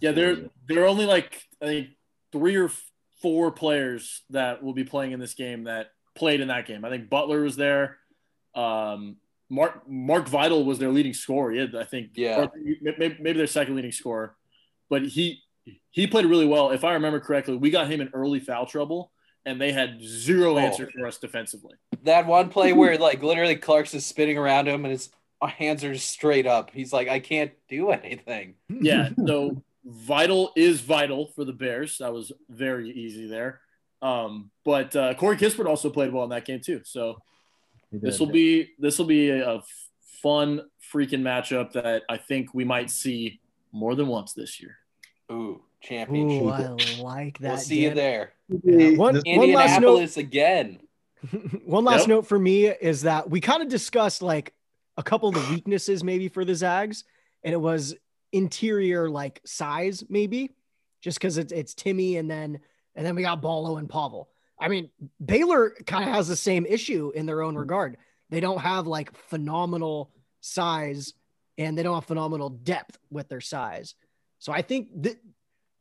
Yeah, 0.02 0.12
there 0.12 0.38
there 0.68 0.84
are 0.84 0.88
only 0.88 1.06
like 1.06 1.48
I 1.62 1.66
think 1.66 1.88
three 2.32 2.56
or 2.58 2.70
four 3.22 3.52
players 3.52 4.22
that 4.30 4.62
will 4.62 4.74
be 4.74 4.84
playing 4.84 5.12
in 5.14 5.20
this 5.20 5.34
game 5.34 5.64
that 5.64 5.92
played 6.14 6.42
in 6.42 6.50
that 6.50 6.66
game. 6.68 6.84
I 6.86 6.90
think 6.90 7.10
Butler 7.10 7.42
was 7.42 7.56
there. 7.56 7.98
Um, 8.54 9.16
Mark 9.52 9.88
Mark 9.88 10.28
Vital 10.30 10.64
was 10.64 10.80
their 10.80 10.90
leading 10.90 11.14
scorer. 11.14 11.52
He 11.52 11.60
had, 11.60 11.76
I 11.76 11.84
think, 11.84 12.12
Yeah. 12.16 12.40
or 12.46 12.52
maybe, 12.82 13.18
maybe 13.20 13.34
their 13.38 13.48
second 13.48 13.76
leading 13.76 13.92
scorer, 13.92 14.36
but 14.90 15.04
he 15.04 15.44
he 15.92 16.08
played 16.08 16.26
really 16.26 16.46
well. 16.48 16.72
If 16.72 16.84
I 16.84 16.94
remember 16.94 17.20
correctly, 17.20 17.56
we 17.58 17.70
got 17.70 17.88
him 17.92 18.00
in 18.02 18.10
early 18.14 18.40
foul 18.40 18.66
trouble, 18.66 19.12
and 19.46 19.60
they 19.60 19.72
had 19.74 20.02
zero 20.02 20.56
Oh. 20.56 20.58
answer 20.60 20.90
for 20.90 21.06
us 21.06 21.18
defensively. 21.20 21.76
That 22.04 22.26
one 22.26 22.50
play 22.50 22.72
where 22.74 22.98
like 22.98 23.22
literally 23.22 23.58
Clarke's 23.58 23.94
is 23.94 24.06
spinning 24.06 24.38
around 24.38 24.68
him 24.68 24.86
and 24.86 24.92
his 24.92 25.10
hands 25.44 25.84
are 25.84 25.94
just 25.94 26.10
straight 26.10 26.48
up. 26.48 26.72
He's 26.72 26.94
like, 26.94 27.10
I 27.10 27.20
can't 27.20 27.52
do 27.68 27.92
anything. 27.92 28.56
Yeah, 28.70 29.10
so 29.28 29.62
vital 29.84 30.52
is 30.56 30.80
vital 30.82 31.28
for 31.36 31.44
the 31.44 31.54
Bears. 31.54 31.98
That 31.98 32.14
was 32.14 32.32
very 32.50 32.90
easy 32.92 33.28
there. 33.28 33.60
Um, 34.02 34.50
but 34.64 34.96
uh, 34.96 35.14
Corey 35.16 35.36
Kispert 35.38 35.68
also 35.68 35.90
played 35.90 36.14
well 36.14 36.24
in 36.24 36.30
that 36.32 36.46
game 36.46 36.62
too. 36.62 36.82
So 36.86 37.14
He 37.14 37.18
this 37.92 38.20
will 38.20 38.28
be 38.28 38.70
this 38.80 38.98
will 39.00 39.06
be 39.06 39.30
a, 39.30 39.50
a 39.56 39.64
fun 40.22 40.62
freaking 40.94 41.22
matchup 41.22 41.74
that 41.74 42.04
I 42.10 42.18
think 42.18 42.54
we 42.54 42.64
might 42.64 42.90
see 42.90 43.40
more 43.72 43.96
than 43.96 44.08
once 44.08 44.34
this 44.34 44.62
year. 44.62 44.78
Ooh, 45.32 45.62
championship. 45.82 46.44
Ooh, 46.44 46.50
I 46.50 46.68
like 47.02 47.40
that. 47.40 47.48
we'll 47.50 47.58
see 47.58 47.84
you 47.84 47.94
there. 47.94 48.34
Yeah, 48.64 48.98
one- 48.98 49.14
This- 49.16 49.24
one 49.26 49.54
last 49.54 49.82
note- 49.82 50.18
again. 50.18 50.80
One 51.66 51.86
last 51.86 52.00
Yep. 52.02 52.08
note 52.08 52.28
for 52.28 52.40
me 52.40 52.66
is 52.66 53.04
that 53.04 53.30
we 53.30 53.40
kind 53.42 53.62
of 53.62 53.70
discussed 53.70 54.24
like 54.24 54.56
a 54.98 55.04
couple 55.04 55.30
of 55.30 55.36
the 55.36 55.54
weaknesses 55.54 56.04
maybe 56.04 56.28
for 56.28 56.44
the 56.44 56.56
Zags, 56.56 57.04
and 57.44 57.54
it 57.54 57.62
was 57.62 57.94
interior 58.32 59.08
like 59.08 59.40
size 59.46 60.04
maybe, 60.10 60.50
just 61.00 61.20
because 61.20 61.38
it's 61.38 61.52
it's 61.54 61.76
Timme 61.76 62.18
and 62.18 62.30
then 62.30 62.60
and 62.96 63.06
then 63.06 63.14
we 63.14 63.22
got 63.22 63.40
Ballo 63.40 63.78
and 63.78 63.88
Pavel. 63.88 64.30
I 64.62 64.68
mean, 64.68 64.92
Baylor 65.24 65.76
kind 65.88 66.08
of 66.08 66.14
has 66.14 66.28
the 66.28 66.36
same 66.36 66.68
issue 66.68 67.12
in 67.16 67.26
their 67.26 67.42
own 67.42 67.56
regard. 67.56 67.98
They 68.30 68.40
don't 68.40 68.60
have 68.60 68.86
like 68.86 69.18
phenomenal 69.28 70.12
size 70.40 71.14
and 71.58 71.76
they 71.76 71.82
don't 71.82 71.96
have 71.96 72.06
phenomenal 72.06 72.50
depth 72.50 73.00
with 73.10 73.28
their 73.28 73.42
size. 73.42 73.96
So 74.38 74.54
I 74.54 74.62
think 74.62 75.04
th- 75.04 75.18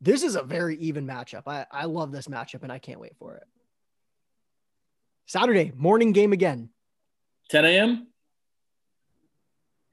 this 0.00 0.22
is 0.22 0.34
a 0.34 0.42
very 0.42 0.76
even 0.76 1.06
matchup. 1.06 1.42
I, 1.46 1.66
I 1.70 1.84
love 1.84 2.10
this 2.10 2.26
matchup 2.26 2.62
and 2.62 2.72
I 2.72 2.78
can't 2.78 2.98
wait 2.98 3.16
for 3.18 3.36
it. 3.36 3.44
Saturday 5.26 5.72
morning 5.76 6.12
game 6.12 6.32
again. 6.32 6.70
10 7.50 7.66
a.m. 7.66 8.06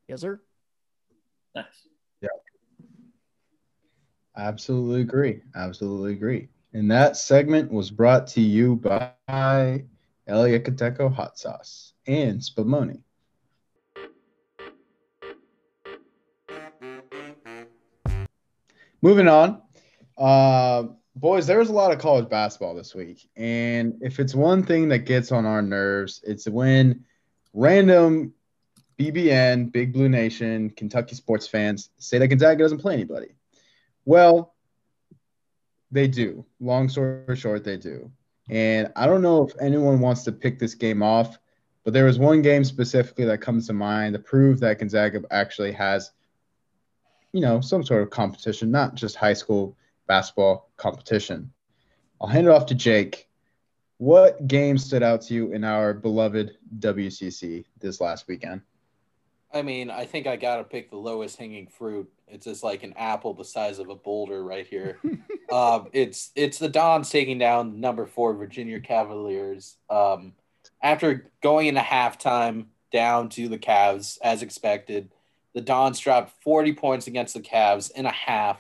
Yes, 0.07 0.21
sir. 0.21 0.39
Nice. 1.53 1.65
Yeah. 2.21 2.29
Absolutely 4.37 5.01
agree. 5.01 5.41
Absolutely 5.55 6.13
agree. 6.13 6.47
And 6.73 6.91
that 6.91 7.17
segment 7.17 7.71
was 7.71 7.89
brought 7.89 8.27
to 8.27 8.41
you 8.41 8.75
by 8.75 9.13
El 10.27 10.43
Yucateco 10.43 11.13
Hot 11.13 11.37
Sauce 11.37 11.93
and 12.05 12.39
Spumoni. 12.39 13.01
Moving 19.01 19.27
on. 19.27 19.61
Uh, 20.17 20.83
boys, 21.15 21.47
there 21.47 21.59
was 21.59 21.69
a 21.69 21.73
lot 21.73 21.91
of 21.91 21.99
college 21.99 22.29
basketball 22.29 22.75
this 22.75 22.93
week. 22.95 23.29
And 23.35 23.99
if 24.01 24.19
it's 24.19 24.35
one 24.35 24.63
thing 24.63 24.89
that 24.89 24.99
gets 24.99 25.31
on 25.31 25.45
our 25.45 25.61
nerves, 25.61 26.21
it's 26.25 26.47
when 26.47 27.05
random 27.53 28.33
BBN, 28.99 29.71
Big 29.71 29.93
Blue 29.93 30.09
Nation, 30.09 30.71
Kentucky 30.71 31.15
sports 31.15 31.47
fans 31.47 31.89
say 31.97 32.17
that 32.17 32.27
Gonzaga 32.27 32.63
doesn't 32.63 32.79
play 32.79 32.95
anybody. 32.95 33.35
Well, 34.05 34.55
they 35.91 36.07
do. 36.07 36.45
Long 36.59 36.89
story 36.89 37.35
short, 37.35 37.63
they 37.63 37.77
do. 37.77 38.11
And 38.49 38.91
I 38.95 39.05
don't 39.05 39.21
know 39.21 39.45
if 39.47 39.53
anyone 39.59 39.99
wants 39.99 40.23
to 40.23 40.31
pick 40.31 40.59
this 40.59 40.75
game 40.75 41.03
off, 41.03 41.37
but 41.83 41.93
there 41.93 42.05
was 42.05 42.19
one 42.19 42.41
game 42.41 42.63
specifically 42.63 43.25
that 43.25 43.41
comes 43.41 43.67
to 43.67 43.73
mind 43.73 44.13
to 44.13 44.19
prove 44.19 44.59
that 44.59 44.79
Gonzaga 44.79 45.21
actually 45.31 45.71
has, 45.73 46.11
you 47.33 47.41
know, 47.41 47.61
some 47.61 47.83
sort 47.83 48.01
of 48.01 48.09
competition, 48.09 48.71
not 48.71 48.95
just 48.95 49.15
high 49.15 49.33
school 49.33 49.77
basketball 50.07 50.69
competition. 50.77 51.51
I'll 52.19 52.27
hand 52.27 52.47
it 52.47 52.51
off 52.51 52.65
to 52.67 52.75
Jake. 52.75 53.27
What 53.97 54.47
game 54.47 54.77
stood 54.77 55.03
out 55.03 55.21
to 55.23 55.33
you 55.33 55.51
in 55.53 55.63
our 55.63 55.93
beloved 55.93 56.57
WCC 56.79 57.65
this 57.79 57.99
last 57.99 58.27
weekend? 58.27 58.61
I 59.53 59.61
mean, 59.61 59.89
I 59.89 60.05
think 60.05 60.27
I 60.27 60.35
gotta 60.35 60.63
pick 60.63 60.89
the 60.89 60.97
lowest 60.97 61.37
hanging 61.37 61.67
fruit. 61.67 62.11
It's 62.27 62.45
just 62.45 62.63
like 62.63 62.83
an 62.83 62.93
apple 62.97 63.33
the 63.33 63.45
size 63.45 63.79
of 63.79 63.89
a 63.89 63.95
boulder 63.95 64.43
right 64.43 64.67
here. 64.67 64.99
um, 65.51 65.87
it's 65.93 66.31
it's 66.35 66.59
the 66.59 66.69
Dons 66.69 67.09
taking 67.09 67.37
down 67.37 67.79
number 67.79 68.05
four 68.05 68.33
Virginia 68.33 68.79
Cavaliers. 68.79 69.77
Um, 69.89 70.33
after 70.81 71.31
going 71.41 71.67
into 71.67 71.81
halftime 71.81 72.65
down 72.91 73.29
to 73.29 73.47
the 73.47 73.57
Cavs 73.57 74.17
as 74.21 74.41
expected, 74.41 75.09
the 75.53 75.61
Dons 75.61 75.99
dropped 75.99 76.31
40 76.43 76.73
points 76.73 77.07
against 77.07 77.33
the 77.33 77.39
Cavs 77.39 77.89
in 77.91 78.05
a 78.05 78.11
half. 78.11 78.59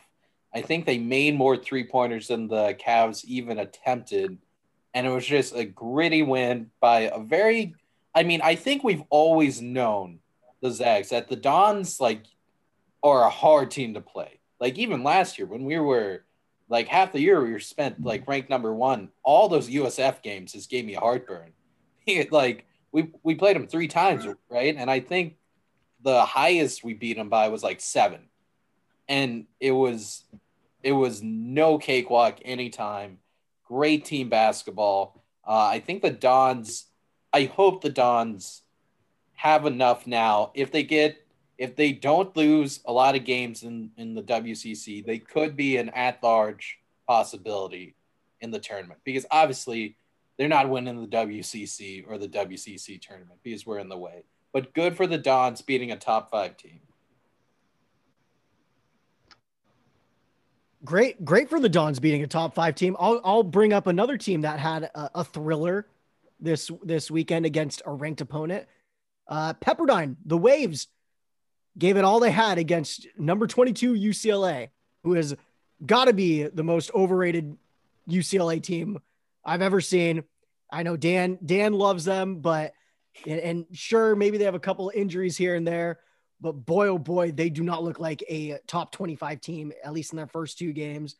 I 0.53 0.61
think 0.61 0.85
they 0.85 0.97
made 0.97 1.35
more 1.35 1.57
three 1.57 1.85
pointers 1.85 2.29
than 2.29 2.47
the 2.47 2.73
Cavs 2.73 3.25
even 3.25 3.59
attempted, 3.59 4.37
and 4.93 5.05
it 5.05 5.09
was 5.09 5.25
just 5.25 5.53
a 5.53 5.65
gritty 5.65 6.23
win 6.23 6.71
by 6.79 7.01
a 7.01 7.19
very. 7.19 7.75
I 8.15 8.23
mean, 8.23 8.41
I 8.41 8.55
think 8.55 8.83
we've 8.83 9.03
always 9.11 9.61
known 9.61 10.19
the 10.61 10.71
Zags 10.71 11.09
that 11.09 11.27
the 11.27 11.35
Dons 11.35 11.99
like 11.99 12.23
are 13.03 13.23
a 13.23 13.29
hard 13.29 13.71
team 13.71 13.93
to 13.93 14.01
play. 14.01 14.39
Like 14.59 14.77
even 14.77 15.03
last 15.03 15.37
year 15.37 15.47
when 15.47 15.65
we 15.65 15.79
were 15.79 16.23
like 16.69 16.87
half 16.87 17.13
the 17.13 17.21
year 17.21 17.41
we 17.41 17.51
were 17.51 17.59
spent 17.59 18.03
like 18.03 18.27
ranked 18.27 18.49
number 18.49 18.73
one, 18.73 19.09
all 19.23 19.49
those 19.49 19.69
USF 19.69 20.21
games 20.21 20.53
just 20.53 20.69
gave 20.69 20.85
me 20.85 20.95
a 20.95 20.99
heartburn. 20.99 21.51
like 22.31 22.65
we 22.91 23.11
we 23.23 23.35
played 23.35 23.55
them 23.55 23.67
three 23.67 23.87
times, 23.87 24.25
right? 24.49 24.75
And 24.75 24.89
I 24.89 24.99
think 24.99 25.35
the 26.03 26.23
highest 26.25 26.83
we 26.83 26.93
beat 26.93 27.17
them 27.17 27.29
by 27.29 27.49
was 27.49 27.63
like 27.63 27.81
seven, 27.81 28.21
and 29.07 29.45
it 29.59 29.71
was 29.71 30.23
it 30.83 30.91
was 30.93 31.21
no 31.21 31.77
cakewalk 31.77 32.39
anytime. 32.43 33.19
Great 33.65 34.05
team 34.05 34.29
basketball. 34.29 35.23
Uh, 35.45 35.67
I 35.67 35.79
think 35.79 36.01
the 36.01 36.11
Dons. 36.11 36.85
I 37.33 37.43
hope 37.43 37.81
the 37.81 37.89
Dons 37.89 38.63
have 39.37 39.65
enough 39.65 40.05
now. 40.05 40.51
If 40.53 40.71
they 40.71 40.83
get 40.83 41.23
if 41.57 41.75
they 41.75 41.91
don't 41.91 42.35
lose 42.35 42.81
a 42.85 42.91
lot 42.91 43.15
of 43.15 43.23
games 43.23 43.63
in, 43.63 43.89
in 43.97 44.13
the 44.13 44.21
WCC, 44.21 45.03
they 45.03 45.17
could 45.17 45.55
be 45.55 45.77
an 45.77 45.89
at 45.89 46.21
large 46.21 46.77
possibility 47.07 47.95
in 48.41 48.51
the 48.51 48.59
tournament 48.59 48.99
because 49.03 49.25
obviously 49.31 49.95
they're 50.37 50.47
not 50.47 50.69
winning 50.69 51.01
the 51.01 51.07
WCC 51.07 52.05
or 52.07 52.17
the 52.17 52.27
WCC 52.27 53.01
tournament 53.01 53.39
because 53.43 53.65
we're 53.65 53.79
in 53.79 53.89
the 53.89 53.97
way. 53.97 54.23
But 54.53 54.73
good 54.73 54.95
for 54.95 55.07
the 55.07 55.17
Dons 55.17 55.61
beating 55.61 55.91
a 55.91 55.97
top 55.97 56.29
five 56.29 56.57
team. 56.57 56.79
Great, 60.85 61.23
great 61.25 61.49
for 61.49 61.59
the 61.59 61.69
Dons 61.69 61.99
beating 61.99 62.23
a 62.23 62.27
top 62.27 62.53
five 62.53 62.75
team. 62.75 62.95
I'll 62.99 63.21
I'll 63.23 63.43
bring 63.43 63.73
up 63.73 63.87
another 63.87 64.17
team 64.17 64.41
that 64.41 64.59
had 64.59 64.83
a, 64.83 65.11
a 65.15 65.23
thriller 65.23 65.87
this 66.39 66.71
this 66.83 67.09
weekend 67.11 67.45
against 67.45 67.81
a 67.85 67.91
ranked 67.91 68.21
opponent. 68.21 68.67
Uh, 69.27 69.53
Pepperdine, 69.55 70.15
the 70.25 70.37
Waves, 70.37 70.87
gave 71.77 71.97
it 71.97 72.03
all 72.03 72.19
they 72.19 72.31
had 72.31 72.57
against 72.57 73.07
number 73.17 73.45
22 73.45 73.93
UCLA, 73.93 74.69
who 75.03 75.13
has 75.13 75.35
got 75.85 76.05
to 76.05 76.13
be 76.13 76.43
the 76.43 76.63
most 76.63 76.91
overrated 76.93 77.55
UCLA 78.09 78.61
team 78.61 78.99
I've 79.45 79.61
ever 79.61 79.81
seen. 79.81 80.23
I 80.71 80.83
know 80.83 80.97
Dan 80.97 81.37
Dan 81.45 81.73
loves 81.73 82.03
them, 82.03 82.37
but 82.37 82.73
and, 83.25 83.39
and 83.39 83.65
sure 83.73 84.15
maybe 84.15 84.37
they 84.37 84.45
have 84.45 84.55
a 84.55 84.59
couple 84.59 84.91
injuries 84.93 85.37
here 85.37 85.55
and 85.55 85.67
there, 85.67 85.99
but 86.41 86.53
boy 86.53 86.87
oh 86.87 86.97
boy, 86.97 87.31
they 87.31 87.49
do 87.49 87.63
not 87.63 87.83
look 87.83 87.99
like 87.99 88.23
a 88.27 88.57
top 88.67 88.91
25 88.91 89.39
team 89.41 89.71
at 89.83 89.93
least 89.93 90.13
in 90.13 90.17
their 90.17 90.27
first 90.27 90.57
two 90.57 90.73
games. 90.73 91.15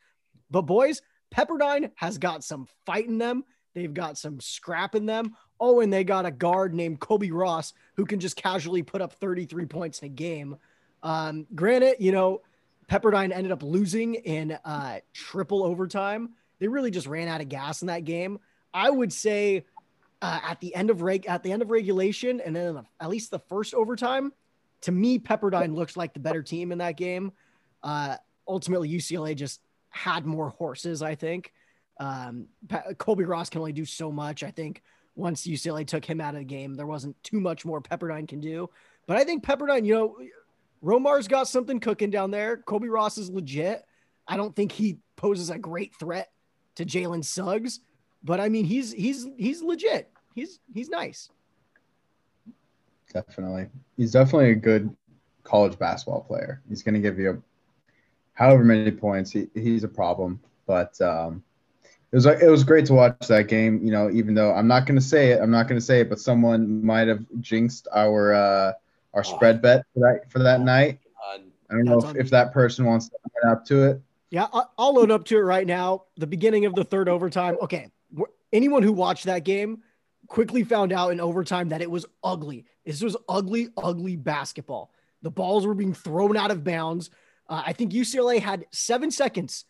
But 0.50 0.62
boys, 0.62 1.02
Pepperdine 1.34 1.90
has 1.96 2.18
got 2.18 2.44
some 2.44 2.66
fight 2.86 3.06
in 3.06 3.18
them. 3.18 3.44
They've 3.74 3.92
got 3.92 4.18
some 4.18 4.40
scrap 4.40 4.94
in 4.94 5.06
them. 5.06 5.36
Oh, 5.60 5.80
and 5.80 5.92
they 5.92 6.04
got 6.04 6.26
a 6.26 6.30
guard 6.30 6.74
named 6.74 7.00
Colby 7.00 7.30
Ross 7.30 7.72
who 7.96 8.04
can 8.04 8.20
just 8.20 8.36
casually 8.36 8.82
put 8.82 9.00
up 9.00 9.14
33 9.14 9.66
points 9.66 10.00
in 10.00 10.06
a 10.06 10.08
game. 10.08 10.56
Um, 11.02 11.46
granted, 11.54 11.96
you 11.98 12.12
know, 12.12 12.42
Pepperdine 12.88 13.32
ended 13.32 13.52
up 13.52 13.62
losing 13.62 14.14
in 14.14 14.52
uh, 14.64 15.00
triple 15.12 15.62
overtime. 15.62 16.30
They 16.58 16.68
really 16.68 16.90
just 16.90 17.06
ran 17.06 17.28
out 17.28 17.40
of 17.40 17.48
gas 17.48 17.82
in 17.82 17.88
that 17.88 18.04
game. 18.04 18.38
I 18.72 18.90
would 18.90 19.12
say 19.12 19.66
uh, 20.22 20.40
at 20.42 20.60
the 20.60 20.74
end 20.74 20.90
of 20.90 21.02
reg 21.02 21.26
at 21.26 21.42
the 21.42 21.52
end 21.52 21.62
of 21.62 21.70
regulation 21.70 22.40
and 22.40 22.54
then 22.54 22.84
at 23.00 23.08
least 23.08 23.30
the 23.30 23.38
first 23.38 23.74
overtime, 23.74 24.32
to 24.82 24.92
me, 24.92 25.18
Pepperdine 25.18 25.74
looks 25.74 25.96
like 25.96 26.14
the 26.14 26.20
better 26.20 26.42
team 26.42 26.72
in 26.72 26.78
that 26.78 26.96
game. 26.96 27.32
Uh, 27.82 28.16
ultimately, 28.46 28.88
UCLA 28.88 29.34
just 29.34 29.60
had 29.90 30.24
more 30.24 30.50
horses. 30.50 31.02
I 31.02 31.14
think 31.14 31.52
um, 31.98 32.46
Colby 32.98 33.24
Ross 33.24 33.50
can 33.50 33.60
only 33.60 33.72
do 33.72 33.84
so 33.84 34.12
much. 34.12 34.42
I 34.42 34.50
think 34.50 34.82
once 35.18 35.46
UCLA 35.46 35.86
took 35.86 36.04
him 36.04 36.20
out 36.20 36.34
of 36.34 36.40
the 36.40 36.44
game, 36.44 36.74
there 36.74 36.86
wasn't 36.86 37.20
too 37.22 37.40
much 37.40 37.64
more 37.64 37.80
Pepperdine 37.80 38.28
can 38.28 38.40
do. 38.40 38.70
But 39.06 39.16
I 39.16 39.24
think 39.24 39.44
Pepperdine, 39.44 39.84
you 39.84 39.94
know, 39.94 40.16
Romar's 40.80 41.26
got 41.26 41.48
something 41.48 41.80
cooking 41.80 42.10
down 42.10 42.30
there. 42.30 42.58
Colby 42.58 42.88
Ross 42.88 43.18
is 43.18 43.28
legit. 43.28 43.84
I 44.28 44.36
don't 44.36 44.54
think 44.54 44.70
he 44.70 44.98
poses 45.16 45.50
a 45.50 45.58
great 45.58 45.94
threat 45.96 46.30
to 46.76 46.84
Jalen 46.84 47.24
Suggs, 47.24 47.80
but 48.22 48.38
I 48.38 48.48
mean 48.48 48.64
he's 48.64 48.92
he's 48.92 49.26
he's 49.36 49.62
legit. 49.62 50.10
He's 50.34 50.60
he's 50.72 50.88
nice. 50.88 51.30
Definitely. 53.12 53.68
He's 53.96 54.12
definitely 54.12 54.50
a 54.50 54.54
good 54.54 54.94
college 55.42 55.78
basketball 55.78 56.20
player. 56.20 56.62
He's 56.68 56.82
going 56.82 56.94
to 56.94 57.00
give 57.00 57.18
you 57.18 57.42
however 58.34 58.62
many 58.62 58.90
points. 58.90 59.32
He, 59.32 59.48
he's 59.54 59.82
a 59.82 59.88
problem, 59.88 60.38
but 60.66 61.00
um, 61.00 61.42
it 62.12 62.16
was 62.16 62.26
like 62.26 62.40
it 62.40 62.48
was 62.48 62.64
great 62.64 62.86
to 62.86 62.94
watch 62.94 63.26
that 63.28 63.48
game. 63.48 63.80
You 63.84 63.90
know, 63.92 64.10
even 64.10 64.34
though 64.34 64.52
I'm 64.54 64.66
not 64.68 64.86
going 64.86 64.98
to 64.98 65.04
say 65.04 65.30
it, 65.32 65.40
I'm 65.40 65.50
not 65.50 65.68
going 65.68 65.78
to 65.80 65.84
say 65.84 66.00
it, 66.00 66.08
but 66.08 66.18
someone 66.20 66.84
might 66.84 67.08
have 67.08 67.24
jinxed 67.40 67.88
our 67.94 68.32
uh, 68.34 68.72
our 69.14 69.24
spread 69.24 69.60
bet 69.60 69.84
for 69.94 70.00
that 70.00 70.30
for 70.30 70.38
that 70.40 70.60
night. 70.60 71.00
Uh, 71.16 71.38
I 71.70 71.74
don't 71.74 71.84
know 71.84 71.98
if, 72.00 72.16
if 72.16 72.30
that 72.30 72.52
person 72.52 72.84
wants 72.86 73.08
to 73.10 73.16
add 73.44 73.50
up 73.52 73.64
to 73.66 73.82
it. 73.90 74.00
Yeah, 74.30 74.46
I- 74.52 74.64
I'll 74.78 74.94
load 74.94 75.10
up 75.10 75.24
to 75.26 75.36
it 75.36 75.42
right 75.42 75.66
now. 75.66 76.04
The 76.16 76.26
beginning 76.26 76.64
of 76.64 76.74
the 76.74 76.84
third 76.84 77.08
overtime. 77.08 77.56
Okay, 77.62 77.90
anyone 78.52 78.82
who 78.82 78.92
watched 78.92 79.24
that 79.24 79.44
game 79.44 79.82
quickly 80.28 80.62
found 80.64 80.92
out 80.92 81.10
in 81.12 81.20
overtime 81.20 81.70
that 81.70 81.80
it 81.82 81.90
was 81.90 82.06
ugly. 82.22 82.64
This 82.84 83.02
was 83.02 83.16
ugly, 83.28 83.68
ugly 83.76 84.16
basketball. 84.16 84.92
The 85.22 85.30
balls 85.30 85.66
were 85.66 85.74
being 85.74 85.94
thrown 85.94 86.36
out 86.36 86.50
of 86.50 86.64
bounds. 86.64 87.10
Uh, 87.48 87.62
I 87.66 87.72
think 87.72 87.92
UCLA 87.92 88.38
had 88.40 88.66
seven 88.70 89.10
seconds 89.10 89.64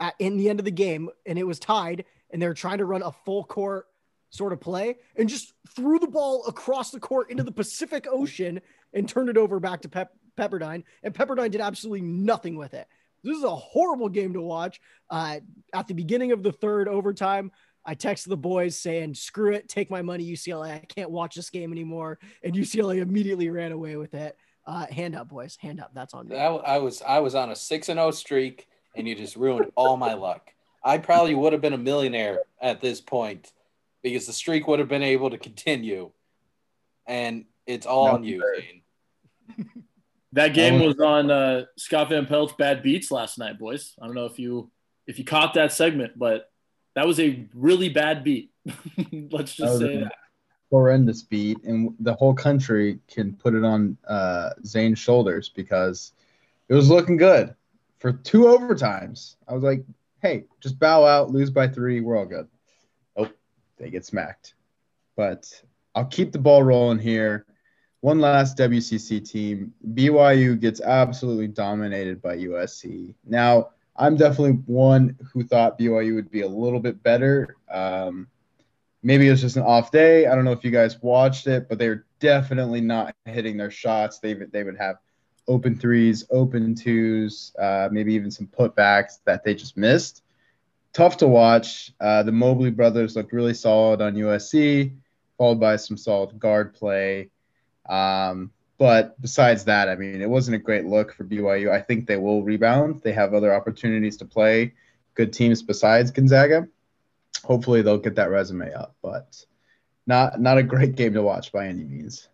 at, 0.00 0.14
in 0.18 0.36
the 0.36 0.48
end 0.48 0.58
of 0.58 0.64
the 0.64 0.70
game, 0.70 1.08
and 1.26 1.38
it 1.38 1.46
was 1.46 1.58
tied, 1.58 2.04
and 2.30 2.40
they 2.40 2.46
were 2.46 2.54
trying 2.54 2.78
to 2.78 2.84
run 2.84 3.02
a 3.02 3.12
full 3.24 3.44
court 3.44 3.86
sort 4.30 4.52
of 4.52 4.60
play 4.60 4.96
and 5.16 5.28
just 5.28 5.52
threw 5.76 5.98
the 5.98 6.08
ball 6.08 6.44
across 6.46 6.90
the 6.90 6.98
court 6.98 7.30
into 7.30 7.44
the 7.44 7.52
Pacific 7.52 8.06
Ocean 8.10 8.60
and 8.92 9.08
turned 9.08 9.28
it 9.28 9.36
over 9.36 9.60
back 9.60 9.82
to 9.82 9.88
Pep- 9.88 10.12
Pepperdine. 10.36 10.82
And 11.04 11.14
Pepperdine 11.14 11.52
did 11.52 11.60
absolutely 11.60 12.02
nothing 12.02 12.56
with 12.56 12.74
it. 12.74 12.88
This 13.22 13.38
is 13.38 13.44
a 13.44 13.54
horrible 13.54 14.08
game 14.08 14.32
to 14.34 14.42
watch. 14.42 14.80
Uh, 15.08 15.38
at 15.72 15.86
the 15.86 15.94
beginning 15.94 16.32
of 16.32 16.42
the 16.42 16.52
third 16.52 16.88
overtime, 16.88 17.52
I 17.86 17.94
texted 17.94 18.28
the 18.28 18.36
boys 18.36 18.76
saying, 18.76 19.14
screw 19.14 19.52
it, 19.52 19.68
take 19.68 19.90
my 19.90 20.02
money, 20.02 20.24
UCLA. 20.24 20.72
I 20.72 20.78
can't 20.88 21.10
watch 21.10 21.34
this 21.34 21.50
game 21.50 21.70
anymore. 21.70 22.18
And 22.42 22.54
UCLA 22.54 22.98
immediately 22.98 23.50
ran 23.50 23.72
away 23.72 23.96
with 23.96 24.14
it. 24.14 24.36
Uh, 24.66 24.86
hand 24.86 25.14
up, 25.14 25.28
boys. 25.28 25.56
Hand 25.60 25.80
up. 25.80 25.92
That's 25.94 26.14
on 26.14 26.28
me. 26.28 26.36
I, 26.36 26.46
I 26.46 26.78
was 26.78 27.02
I 27.02 27.18
was 27.18 27.34
on 27.34 27.50
a 27.50 27.56
six 27.56 27.90
and 27.90 27.98
zero 27.98 28.10
streak, 28.10 28.66
and 28.94 29.06
you 29.08 29.14
just 29.14 29.36
ruined 29.36 29.70
all 29.74 29.96
my 29.96 30.14
luck. 30.14 30.50
I 30.82 30.98
probably 30.98 31.34
would 31.34 31.52
have 31.52 31.62
been 31.62 31.72
a 31.72 31.78
millionaire 31.78 32.40
at 32.60 32.80
this 32.80 33.00
point 33.00 33.52
because 34.02 34.26
the 34.26 34.32
streak 34.32 34.66
would 34.68 34.78
have 34.78 34.88
been 34.88 35.02
able 35.02 35.30
to 35.30 35.38
continue, 35.38 36.10
and 37.06 37.46
it's 37.66 37.86
all 37.86 38.06
No, 38.06 38.14
on 38.14 38.24
you. 38.24 38.42
Zane. 38.56 38.82
That 40.32 40.48
game 40.52 40.80
was 40.80 40.98
on 40.98 41.30
uh, 41.30 41.64
Scott 41.78 42.08
Van 42.08 42.26
Pelt's 42.26 42.54
Bad 42.54 42.82
Beats 42.82 43.12
last 43.12 43.38
night, 43.38 43.56
boys. 43.58 43.94
I 44.02 44.06
don't 44.06 44.16
know 44.16 44.24
if 44.26 44.38
you 44.38 44.70
if 45.06 45.18
you 45.18 45.24
caught 45.24 45.54
that 45.54 45.72
segment, 45.72 46.18
but 46.18 46.50
that 46.96 47.06
was 47.06 47.20
a 47.20 47.46
really 47.54 47.88
bad 47.88 48.24
beat. 48.24 48.50
Let's 49.30 49.54
just 49.54 49.74
was 49.74 49.80
say 49.80 49.98
that. 49.98 50.12
horrendous 50.70 51.22
beat, 51.22 51.62
and 51.62 51.94
the 52.00 52.14
whole 52.14 52.34
country 52.34 52.98
can 53.06 53.32
put 53.34 53.54
it 53.54 53.64
on 53.64 53.96
uh, 54.08 54.50
Zane's 54.64 54.98
shoulders 54.98 55.50
because 55.50 56.12
it 56.68 56.74
was 56.74 56.90
looking 56.90 57.16
good 57.16 57.54
for 58.04 58.12
two 58.12 58.42
overtimes. 58.42 59.36
I 59.48 59.54
was 59.54 59.62
like, 59.62 59.82
"Hey, 60.20 60.44
just 60.60 60.78
bow 60.78 61.06
out, 61.06 61.30
lose 61.30 61.48
by 61.48 61.66
three, 61.66 62.02
we're 62.02 62.18
all 62.18 62.26
good." 62.26 62.46
Oh, 63.16 63.30
they 63.78 63.88
get 63.88 64.04
smacked. 64.04 64.52
But 65.16 65.50
I'll 65.94 66.04
keep 66.04 66.30
the 66.30 66.38
ball 66.38 66.62
rolling 66.62 66.98
here. 66.98 67.46
One 68.02 68.20
last 68.20 68.58
WCC 68.58 69.26
team. 69.26 69.72
BYU 69.94 70.60
gets 70.60 70.82
absolutely 70.82 71.48
dominated 71.48 72.20
by 72.20 72.36
USC. 72.36 73.14
Now, 73.24 73.70
I'm 73.96 74.18
definitely 74.18 74.62
one 74.66 75.16
who 75.32 75.42
thought 75.42 75.78
BYU 75.78 76.14
would 76.14 76.30
be 76.30 76.42
a 76.42 76.48
little 76.48 76.80
bit 76.80 77.02
better. 77.02 77.56
Um, 77.70 78.28
maybe 79.02 79.28
it 79.28 79.30
was 79.30 79.40
just 79.40 79.56
an 79.56 79.62
off 79.62 79.90
day. 79.90 80.26
I 80.26 80.34
don't 80.34 80.44
know 80.44 80.52
if 80.52 80.62
you 80.62 80.70
guys 80.70 81.02
watched 81.02 81.46
it, 81.46 81.70
but 81.70 81.78
they're 81.78 82.04
definitely 82.20 82.82
not 82.82 83.14
hitting 83.24 83.56
their 83.56 83.70
shots. 83.70 84.18
They 84.18 84.34
they 84.34 84.62
would 84.62 84.76
have 84.76 84.96
open 85.46 85.76
threes, 85.76 86.24
open 86.30 86.74
twos, 86.74 87.52
uh, 87.58 87.88
maybe 87.90 88.14
even 88.14 88.30
some 88.30 88.46
putbacks 88.46 89.18
that 89.24 89.44
they 89.44 89.54
just 89.54 89.76
missed. 89.76 90.22
Tough 90.92 91.16
to 91.18 91.28
watch. 91.28 91.92
Uh, 92.00 92.22
the 92.22 92.32
Mobley 92.32 92.70
brothers 92.70 93.16
looked 93.16 93.32
really 93.32 93.54
solid 93.54 94.00
on 94.00 94.14
USC, 94.14 94.94
followed 95.36 95.60
by 95.60 95.76
some 95.76 95.96
solid 95.96 96.38
guard 96.38 96.74
play. 96.74 97.30
Um, 97.88 98.50
but 98.78 99.20
besides 99.20 99.64
that, 99.64 99.88
I 99.88 99.96
mean, 99.96 100.20
it 100.22 100.28
wasn't 100.28 100.56
a 100.56 100.58
great 100.58 100.84
look 100.84 101.14
for 101.14 101.24
BYU. 101.24 101.70
I 101.70 101.80
think 101.80 102.06
they 102.06 102.16
will 102.16 102.42
rebound. 102.42 103.02
They 103.02 103.12
have 103.12 103.34
other 103.34 103.54
opportunities 103.54 104.16
to 104.18 104.24
play 104.24 104.74
good 105.14 105.32
teams 105.32 105.62
besides 105.62 106.10
Gonzaga 106.10 106.68
hopefully 107.44 107.82
they'll 107.82 107.98
get 107.98 108.16
that 108.16 108.30
resume 108.30 108.72
up, 108.72 108.96
but 109.02 109.44
not 110.06 110.40
not 110.40 110.58
a 110.58 110.62
great 110.62 110.96
game 110.96 111.14
to 111.14 111.22
watch 111.22 111.52
by 111.52 111.68
any 111.68 111.84
means. 111.84 112.28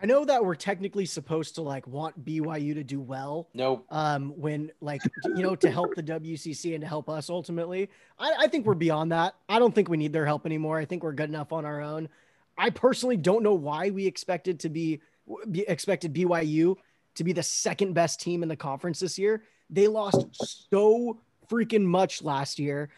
I 0.00 0.06
know 0.06 0.24
that 0.24 0.44
we're 0.44 0.54
technically 0.54 1.06
supposed 1.06 1.56
to 1.56 1.62
like 1.62 1.86
want 1.86 2.24
BYU 2.24 2.74
to 2.74 2.84
do 2.84 3.00
well. 3.00 3.48
Nope. 3.52 3.84
Um, 3.90 4.32
when 4.36 4.70
like 4.80 5.02
you 5.24 5.42
know 5.42 5.56
to 5.56 5.70
help 5.70 5.94
the 5.96 6.02
WCC 6.02 6.74
and 6.74 6.82
to 6.82 6.86
help 6.86 7.08
us 7.08 7.28
ultimately, 7.28 7.90
I, 8.18 8.34
I 8.40 8.46
think 8.46 8.64
we're 8.64 8.74
beyond 8.74 9.10
that. 9.12 9.34
I 9.48 9.58
don't 9.58 9.74
think 9.74 9.88
we 9.88 9.96
need 9.96 10.12
their 10.12 10.26
help 10.26 10.46
anymore. 10.46 10.78
I 10.78 10.84
think 10.84 11.02
we're 11.02 11.12
good 11.12 11.28
enough 11.28 11.52
on 11.52 11.64
our 11.64 11.80
own. 11.80 12.08
I 12.56 12.70
personally 12.70 13.16
don't 13.16 13.42
know 13.42 13.54
why 13.54 13.90
we 13.90 14.06
expected 14.06 14.60
to 14.60 14.68
be, 14.68 15.00
be 15.50 15.60
expected 15.62 16.14
BYU 16.14 16.76
to 17.16 17.24
be 17.24 17.32
the 17.32 17.42
second 17.42 17.94
best 17.94 18.20
team 18.20 18.42
in 18.42 18.48
the 18.48 18.56
conference 18.56 19.00
this 19.00 19.18
year. 19.18 19.42
They 19.70 19.88
lost 19.88 20.26
so 20.70 21.20
freaking 21.48 21.84
much 21.84 22.22
last 22.22 22.58
year. 22.58 22.90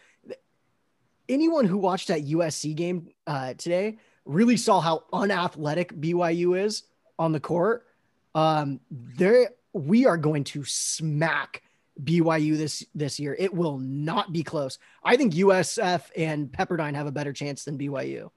Anyone 1.29 1.65
who 1.65 1.77
watched 1.77 2.09
that 2.09 2.25
USC 2.25 2.75
game 2.75 3.09
uh, 3.25 3.53
today 3.53 3.97
really 4.25 4.57
saw 4.57 4.79
how 4.79 5.05
unathletic 5.13 5.93
BYU 5.93 6.59
is 6.59 6.83
on 7.21 7.31
the 7.31 7.39
court. 7.39 7.85
Um, 8.33 8.79
there 8.89 9.51
we 9.73 10.05
are 10.05 10.17
going 10.17 10.43
to 10.43 10.63
smack 10.65 11.61
BYU 12.03 12.57
this 12.57 12.83
this 12.95 13.19
year. 13.19 13.35
It 13.37 13.53
will 13.53 13.77
not 13.77 14.33
be 14.33 14.43
close. 14.43 14.79
I 15.03 15.15
think 15.17 15.33
USF 15.33 16.01
and 16.17 16.51
Pepperdine 16.51 16.95
have 16.95 17.07
a 17.07 17.11
better 17.11 17.31
chance 17.31 17.63
than 17.63 17.77
BYU. 17.77 18.31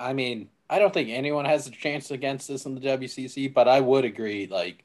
I 0.00 0.14
mean, 0.14 0.48
I 0.70 0.78
don't 0.78 0.92
think 0.92 1.10
anyone 1.10 1.44
has 1.44 1.66
a 1.66 1.70
chance 1.70 2.10
against 2.10 2.48
this 2.48 2.64
in 2.64 2.74
the 2.74 2.80
WCC, 2.80 3.52
but 3.52 3.68
I 3.68 3.80
would 3.80 4.04
agree. 4.04 4.46
Like, 4.46 4.84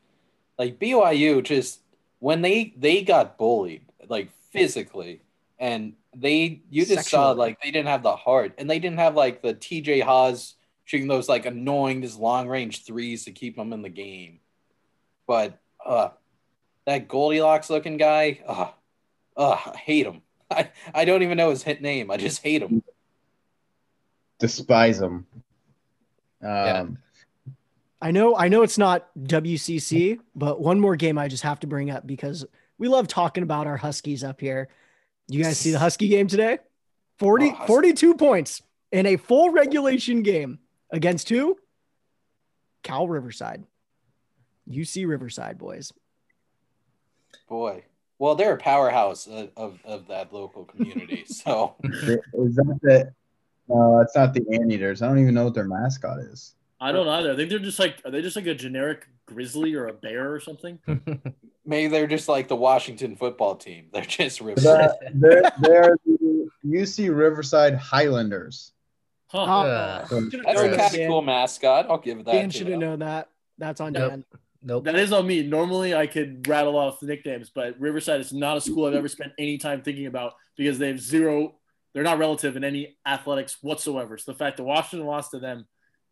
like 0.57 0.79
BYU 0.79 1.43
just 1.43 1.79
when 2.19 2.41
they 2.41 2.73
they 2.77 3.03
got 3.03 3.37
bullied 3.37 3.85
like 4.09 4.31
physically, 4.51 5.21
and 5.59 5.93
they 6.13 6.61
you 6.69 6.85
just 6.85 7.09
saw 7.09 7.31
like 7.31 7.61
they 7.63 7.71
didn't 7.71 7.87
have 7.87 8.03
the 8.03 8.17
heart, 8.17 8.53
and 8.57 8.69
they 8.69 8.79
didn't 8.79 8.99
have 8.99 9.15
like 9.15 9.41
the 9.41 9.53
TJ 9.53 10.03
Haws 10.03 10.55
shooting 10.91 11.07
those 11.07 11.29
like 11.29 11.45
annoying 11.45 12.01
just 12.01 12.19
long 12.19 12.49
range 12.49 12.83
threes 12.83 13.23
to 13.23 13.31
keep 13.31 13.55
them 13.55 13.71
in 13.71 13.81
the 13.81 13.87
game. 13.87 14.41
But 15.25 15.57
uh, 15.85 16.09
that 16.85 17.07
Goldilocks 17.07 17.69
looking 17.69 17.95
guy, 17.95 18.41
uh, 18.45 18.71
uh, 19.37 19.57
I 19.73 19.77
hate 19.77 20.05
him. 20.05 20.21
I, 20.51 20.69
I 20.93 21.05
don't 21.05 21.23
even 21.23 21.37
know 21.37 21.49
his 21.49 21.63
hit 21.63 21.81
name. 21.81 22.11
I 22.11 22.17
just 22.17 22.43
hate 22.43 22.61
him. 22.61 22.83
Despise 24.37 24.99
him. 24.99 25.25
Um, 26.43 26.97
I 28.01 28.11
know 28.11 28.35
I 28.35 28.49
know 28.49 28.63
it's 28.63 28.77
not 28.77 29.07
WCC, 29.17 30.19
but 30.35 30.59
one 30.59 30.79
more 30.79 30.97
game 30.97 31.17
I 31.17 31.29
just 31.29 31.43
have 31.43 31.61
to 31.61 31.67
bring 31.67 31.89
up 31.89 32.05
because 32.05 32.45
we 32.77 32.89
love 32.89 33.07
talking 33.07 33.43
about 33.43 33.65
our 33.65 33.77
Huskies 33.77 34.25
up 34.25 34.41
here. 34.41 34.67
You 35.29 35.41
guys 35.41 35.57
see 35.57 35.71
the 35.71 35.79
Husky 35.79 36.09
game 36.09 36.27
today? 36.27 36.59
40 37.19 37.55
Oh, 37.61 37.65
42 37.67 38.15
points 38.15 38.61
in 38.91 39.05
a 39.05 39.15
full 39.15 39.51
regulation 39.51 40.23
game 40.23 40.59
against 40.91 41.29
who? 41.29 41.57
Cal 42.83 43.07
Riverside. 43.07 43.63
UC 44.69 45.07
Riverside 45.07 45.57
boys. 45.57 45.91
Boy. 47.49 47.83
Well, 48.19 48.35
they're 48.35 48.53
a 48.53 48.57
powerhouse 48.57 49.25
of, 49.27 49.49
of, 49.57 49.79
of 49.83 50.07
that 50.07 50.31
local 50.33 50.65
community. 50.65 51.25
So 51.27 51.75
Is 51.83 52.55
that 52.55 52.79
the? 52.83 53.13
No, 53.67 53.97
that's 53.99 54.15
not 54.15 54.33
the 54.33 54.45
Anteaters. 54.53 55.01
I 55.01 55.07
don't 55.07 55.19
even 55.19 55.33
know 55.33 55.45
what 55.45 55.53
their 55.55 55.67
mascot 55.67 56.19
is. 56.19 56.55
I 56.79 56.91
don't 56.91 57.07
either. 57.07 57.31
I 57.33 57.35
think 57.35 57.49
they're 57.49 57.59
just 57.59 57.79
like 57.79 58.01
are 58.05 58.11
they 58.11 58.21
just 58.21 58.35
like 58.35 58.47
a 58.47 58.55
generic 58.55 59.07
grizzly 59.27 59.73
or 59.75 59.87
a 59.87 59.93
bear 59.93 60.33
or 60.33 60.39
something? 60.39 60.79
maybe 61.65 61.87
they're 61.91 62.07
just 62.07 62.27
like 62.27 62.47
the 62.47 62.55
Washington 62.55 63.15
football 63.15 63.55
team. 63.55 63.85
They're 63.93 64.03
just 64.03 64.41
ripped. 64.41 64.61
The- 64.61 64.97
They're, 65.13 65.51
they're 65.61 65.97
the 66.05 66.49
UC 66.65 67.15
Riverside 67.15 67.75
Highlanders. 67.75 68.73
Huh. 69.31 69.43
Uh, 69.43 70.07
Should've 70.07 70.31
That's 70.31 70.45
known 70.61 70.65
a 70.73 70.75
that, 70.77 70.91
kind 70.91 71.01
of 71.03 71.07
cool 71.07 71.21
mascot. 71.21 71.85
I'll 71.89 71.97
give 71.97 72.19
it 72.19 72.25
that. 72.25 72.33
Dan 72.33 72.49
to 72.49 72.57
should 72.57 72.67
have 72.67 72.79
them. 72.79 72.89
known 72.89 72.99
that. 72.99 73.29
That's 73.57 73.79
on 73.79 73.93
Nope. 73.93 74.09
Dan. 74.09 74.25
nope. 74.63 74.83
That 74.85 74.95
is 74.95 75.13
on 75.13 75.25
me. 75.27 75.43
Normally, 75.43 75.93
I 75.95 76.07
could 76.07 76.47
rattle 76.47 76.77
off 76.77 76.99
the 76.99 77.05
nicknames, 77.07 77.49
but 77.49 77.79
Riverside 77.79 78.19
is 78.21 78.33
not 78.33 78.57
a 78.57 78.61
school 78.61 78.85
I've 78.85 78.93
ever 78.93 79.07
spent 79.07 79.31
any 79.39 79.57
time 79.57 79.81
thinking 79.81 80.07
about 80.07 80.33
because 80.57 80.77
they 80.79 80.87
have 80.87 80.99
zero. 80.99 81.55
They're 81.93 82.03
not 82.03 82.17
relative 82.19 82.55
in 82.57 82.63
any 82.63 82.97
athletics 83.05 83.57
whatsoever. 83.61 84.17
So 84.17 84.31
the 84.31 84.37
fact 84.37 84.57
that 84.57 84.63
Washington 84.63 85.07
lost 85.07 85.31
to 85.31 85.39
them 85.39 85.67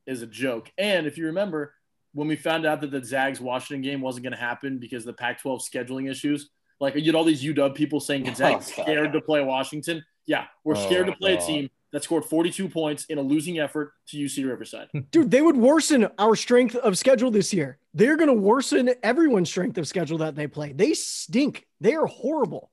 is 0.06 0.22
a 0.22 0.28
joke. 0.28 0.72
And 0.78 1.06
if 1.08 1.18
you 1.18 1.26
remember, 1.28 1.74
when 2.14 2.28
we 2.28 2.36
found 2.36 2.66
out 2.66 2.82
that 2.82 2.92
the 2.92 3.04
Zags 3.04 3.40
Washington 3.40 3.82
game 3.82 4.02
wasn't 4.02 4.24
going 4.24 4.34
to 4.34 4.40
happen 4.40 4.78
because 4.80 5.04
of 5.04 5.08
the 5.08 5.14
Pac-12 5.14 5.62
scheduling 5.62 6.10
issues, 6.10 6.50
like 6.80 6.96
you 6.96 7.04
had 7.04 7.16
all 7.16 7.24
these 7.24 7.44
UW 7.44 7.76
people 7.76 8.00
saying 8.00 8.24
Gonzaga's 8.24 8.72
Oh, 8.74 8.78
God. 8.78 8.84
scared 8.84 9.14
to 9.14 9.22
play 9.22 9.42
Washington. 9.44 10.04
Yeah, 10.26 10.46
we're 10.64 10.76
Oh, 10.78 10.86
scared 10.86 11.06
to 11.08 11.14
play 11.14 11.36
God. 11.36 11.44
a 11.44 11.48
team 11.48 11.70
that 11.92 12.04
scored 12.04 12.26
42 12.26 12.70
points 12.70 13.06
in 13.06 13.18
a 13.18 13.22
losing 13.22 13.60
effort 13.60 13.94
to 14.10 14.18
UC 14.18 14.48
Riverside. 14.48 14.88
Dude, 15.12 15.32
they 15.32 15.42
would 15.42 15.58
worsen 15.58 16.08
our 16.20 16.36
strength 16.36 16.76
of 16.76 16.98
schedule 16.98 17.32
this 17.32 17.54
year. 17.54 17.78
They're 17.94 18.18
going 18.18 18.28
to 18.28 18.34
worsen 18.34 18.92
everyone's 19.02 19.50
strength 19.50 19.78
of 19.78 19.88
schedule 19.88 20.20
that 20.20 20.36
they 20.36 20.48
play. 20.48 20.72
They 20.74 20.94
stink. 20.94 21.66
They 21.82 21.96
are 21.96 22.06
horrible. 22.06 22.70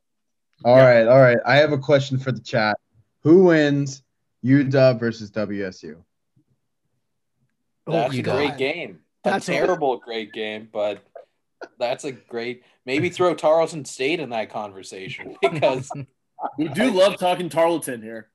All 0.64 0.76
Yeah. 0.76 0.84
right, 0.86 1.06
all 1.08 1.20
right. 1.20 1.38
I 1.46 1.56
have 1.56 1.72
a 1.72 1.78
question 1.78 2.18
for 2.18 2.32
the 2.32 2.40
chat. 2.40 2.76
Who 3.22 3.44
wins 3.44 4.02
UW 4.44 4.98
versus 5.00 5.30
WSU? 5.30 5.96
That's 7.86 8.10
oh, 8.10 8.12
you 8.12 8.20
a 8.20 8.22
got 8.22 8.36
great 8.36 8.56
game. 8.58 9.00
That's 9.24 9.48
a 9.48 9.52
a- 9.52 9.54
terrible 9.56 9.96
great 9.98 10.32
game, 10.32 10.68
but 10.72 11.02
that's 11.78 12.04
a 12.04 12.12
great. 12.12 12.62
Maybe 12.84 13.10
throw 13.10 13.34
Tarleton 13.34 13.84
State 13.84 14.20
in 14.20 14.30
that 14.30 14.50
conversation 14.50 15.36
because 15.42 15.90
We 16.58 16.68
do 16.68 16.90
love 16.90 17.16
talking 17.18 17.48
Tarleton 17.48 18.02
here. 18.02 18.28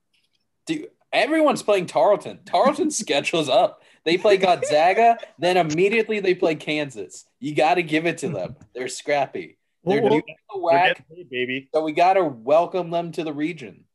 Dude, 0.65 0.87
everyone's 1.11 1.63
playing 1.63 1.87
Tarleton. 1.87 2.39
Tarleton's 2.45 2.97
schedule's 2.99 3.49
up. 3.49 3.81
They 4.03 4.17
play 4.17 4.37
Gonzaga, 4.37 5.17
then 5.37 5.57
immediately 5.57 6.19
they 6.19 6.33
play 6.33 6.55
Kansas. 6.55 7.25
You 7.39 7.53
got 7.53 7.75
to 7.75 7.83
give 7.83 8.05
it 8.07 8.17
to 8.19 8.29
them. 8.29 8.55
They're 8.73 8.87
scrappy. 8.87 9.57
They're 9.83 10.01
Well, 10.01 10.09
doing 10.11 10.23
the 10.27 10.33
They're 10.53 10.61
whack, 10.61 11.05
paid, 11.09 11.29
baby. 11.29 11.69
so 11.73 11.83
we 11.83 11.91
got 11.91 12.13
to 12.13 12.23
welcome 12.23 12.89
them 12.89 13.11
to 13.13 13.23
the 13.23 13.33
region. 13.33 13.85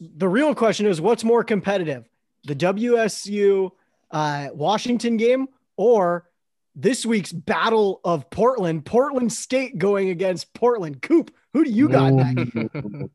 the 0.00 0.28
real 0.28 0.54
question 0.54 0.86
is 0.86 1.00
what's 1.00 1.24
more 1.24 1.42
competitive 1.42 2.08
the 2.44 2.54
wsu 2.54 3.70
uh, 4.12 4.46
washington 4.54 5.16
game 5.16 5.48
or 5.76 6.28
this 6.76 7.04
week's 7.04 7.32
battle 7.32 8.00
of 8.04 8.30
portland 8.30 8.84
portland 8.84 9.32
state 9.32 9.76
going 9.76 10.10
against 10.10 10.54
portland 10.54 11.02
coop 11.02 11.32
who 11.52 11.64
do 11.64 11.70
you 11.70 11.88
got 11.88 12.12
next? 12.12 12.52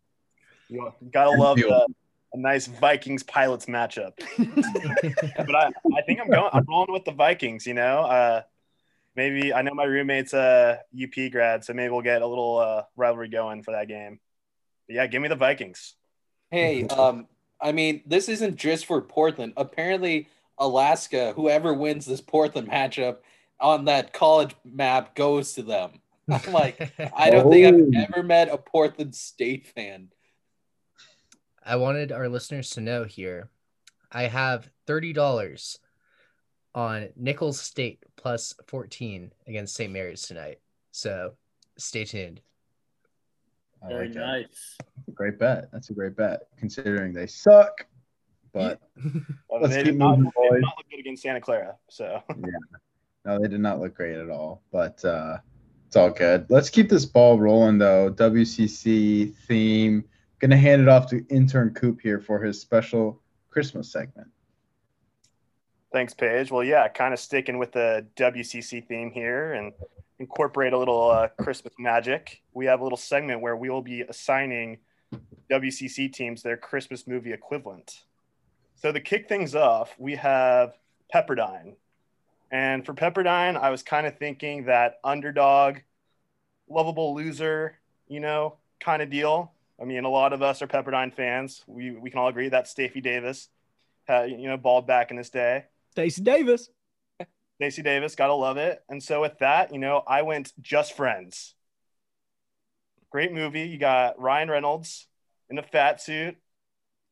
You 0.70 0.92
gotta 1.12 1.32
love 1.32 1.58
uh, 1.60 1.86
a 2.34 2.38
nice 2.38 2.68
Vikings 2.68 3.24
Pilots 3.24 3.68
matchup. 3.68 4.14
but 5.38 5.56
I, 5.56 5.72
I 5.96 6.02
think 6.06 6.20
I'm 6.20 6.30
going. 6.30 6.50
I'm 6.52 6.66
rolling 6.68 6.92
with 6.94 7.06
the 7.06 7.12
Vikings. 7.12 7.66
You 7.66 7.76
know, 7.76 8.00
uh, 8.02 8.42
maybe 9.16 9.54
I 9.54 9.62
know 9.62 9.74
my 9.74 9.86
roommate's 9.86 10.34
a 10.34 10.80
UP 11.02 11.32
grad, 11.32 11.64
so 11.64 11.74
maybe 11.74 11.92
we'll 11.92 12.02
get 12.02 12.22
a 12.22 12.28
little 12.28 12.58
uh, 12.58 12.84
rivalry 12.96 13.30
going 13.30 13.64
for 13.64 13.72
that 13.72 13.88
game. 13.88 14.20
But 14.88 14.96
yeah, 14.96 15.08
give 15.08 15.22
me 15.22 15.28
the 15.30 15.36
Vikings. 15.36 15.96
Hey, 16.52 16.86
um, 16.88 17.28
I 17.62 17.72
mean, 17.72 18.02
this 18.06 18.30
isn't 18.30 18.58
just 18.58 18.86
for 18.86 19.02
Portland. 19.02 19.54
Apparently, 19.58 20.28
Alaska, 20.58 21.34
whoever 21.36 21.74
wins 21.74 22.06
this 22.06 22.22
Portland 22.22 22.70
matchup 22.70 23.18
on 23.60 23.86
that 23.86 24.14
college 24.14 24.56
map 24.66 25.16
goes 25.16 25.54
to 25.54 25.64
them. 25.64 26.02
I'm 26.30 26.54
like, 26.54 26.92
I 27.16 27.30
don't 27.30 27.50
think 27.52 27.96
Oh. 27.96 28.00
I've 28.00 28.10
ever 28.10 28.24
met 28.24 28.50
a 28.50 28.58
Portland 28.58 29.16
State 29.16 29.68
fan. 29.68 30.10
I 31.66 31.76
wanted 31.78 32.12
our 32.12 32.28
listeners 32.30 32.70
to 32.72 32.82
know 32.82 33.04
here. 33.04 33.50
I 34.12 34.24
have 34.24 34.70
thirty 34.86 35.14
dollars 35.14 35.80
on 36.76 37.10
Nicholls 37.16 37.60
State 37.60 38.04
plus 38.16 38.54
fourteen 38.68 39.32
against 39.48 39.76
St. 39.76 39.92
Mary's 39.92 40.24
tonight. 40.24 40.60
So 40.92 41.34
stay 41.78 42.06
tuned. 42.06 42.42
I 43.84 43.90
Very 43.90 44.08
like 44.08 44.16
it. 44.16 44.20
nice. 44.20 44.78
Great 45.14 45.40
bet. 45.40 45.70
That's 45.72 45.90
a 45.90 45.94
great 45.94 46.16
bet, 46.16 46.44
considering 46.58 47.14
they 47.14 47.28
suck. 47.28 47.86
But 48.54 48.80
Well, 49.50 49.62
Let's 49.62 49.74
they 49.74 49.80
keep 49.84 49.94
did 49.94 49.98
not, 49.98 50.20
moving, 50.20 50.32
they 50.36 50.44
did 50.44 50.52
boys. 50.52 50.62
not 50.62 50.74
look 50.78 50.90
good 50.90 51.00
against 51.00 51.24
Santa 51.24 51.42
Clara. 51.42 51.76
So 51.90 52.22
yeah, 52.30 52.46
no, 53.26 53.40
they 53.40 53.48
did 53.48 53.60
not 53.60 53.80
look 53.80 53.96
great 53.96 54.18
at 54.18 54.30
all. 54.30 54.62
But 54.72 55.04
uh, 55.04 55.38
it's 55.88 55.96
all 55.96 56.12
good. 56.12 56.46
Let's 56.50 56.70
keep 56.70 56.88
this 56.90 57.06
ball 57.06 57.40
rolling, 57.40 57.78
though. 57.78 58.12
WCC 58.12 59.34
theme. 59.48 60.04
Gonna 60.44 60.58
hand 60.58 60.82
it 60.82 60.90
off 60.90 61.08
to 61.12 61.26
intern 61.30 61.74
Coop 61.74 62.02
here 62.02 62.20
for 62.20 62.44
his 62.44 62.60
special 62.60 63.22
Christmas 63.50 63.90
segment. 63.90 64.28
thanks, 65.94 66.14
Paige. 66.14 66.52
Well, 66.52 66.66
yeah, 66.66 66.86
kind 66.90 67.14
of 67.14 67.22
sticking 67.22 67.58
with 67.58 67.72
the 67.72 68.06
WCC 68.18 68.86
theme 68.86 69.10
here 69.10 69.54
and 69.54 69.72
incorporate 70.20 70.74
a 70.74 70.78
little 70.78 71.10
uh, 71.10 71.30
Christmas 71.40 71.74
magic. 71.80 72.42
We 72.54 72.66
have 72.66 72.82
a 72.82 72.84
little 72.84 72.98
segment 72.98 73.40
where 73.40 73.56
we 73.56 73.70
will 73.70 73.82
be 73.82 74.02
assigning 74.02 74.80
WCC 75.50 76.12
teams 76.12 76.44
their 76.44 76.58
Christmas 76.58 77.08
movie 77.08 77.32
equivalent. 77.32 78.04
So 78.76 78.92
to 78.92 79.00
kick 79.00 79.30
things 79.30 79.56
off, 79.56 79.96
we 79.98 80.14
have 80.16 80.74
Pepperdine. 81.16 81.76
And 82.52 82.86
for 82.86 82.94
Pepperdine, 82.94 83.56
I 83.56 83.70
was 83.70 83.82
kind 83.82 84.06
of 84.06 84.18
thinking 84.18 84.66
that 84.66 84.96
underdog, 85.06 85.78
lovable 86.68 87.16
loser, 87.16 87.80
you 88.10 88.20
know, 88.20 88.58
kind 88.82 89.02
of 89.02 89.10
deal. 89.10 89.54
I 89.84 89.86
mean, 89.86 90.06
a 90.06 90.10
lot 90.10 90.32
of 90.32 90.42
us 90.42 90.62
are 90.62 90.68
Pepperdine 90.68 91.14
fans. 91.14 91.62
We, 91.68 91.92
we 91.92 92.10
can 92.10 92.20
all 92.20 92.30
agree 92.30 92.48
that 92.48 92.70
Stacy 92.70 93.02
Davis, 93.02 93.50
had, 94.06 94.32
you 94.32 94.48
know, 94.48 94.56
balled 94.56 94.88
back 94.88 95.12
in 95.12 95.18
his 95.18 95.30
day. 95.30 95.66
Stacy 95.92 96.22
Davis. 96.22 96.70
Stacy 97.58 97.82
Davis, 97.82 98.16
gotta 98.16 98.34
love 98.34 98.56
it. 98.56 98.82
And 98.88 99.04
so 99.04 99.20
with 99.20 99.38
that, 99.40 99.74
you 99.74 99.80
know, 99.80 100.02
I 100.08 100.22
went 100.22 100.54
Just 100.62 100.96
Friends. 100.96 101.54
Great 103.12 103.34
movie. 103.34 103.64
You 103.64 103.78
got 103.78 104.18
Ryan 104.22 104.50
Reynolds 104.50 105.06
in 105.50 105.58
a 105.58 105.64
fat 105.64 106.02
suit. 106.02 106.38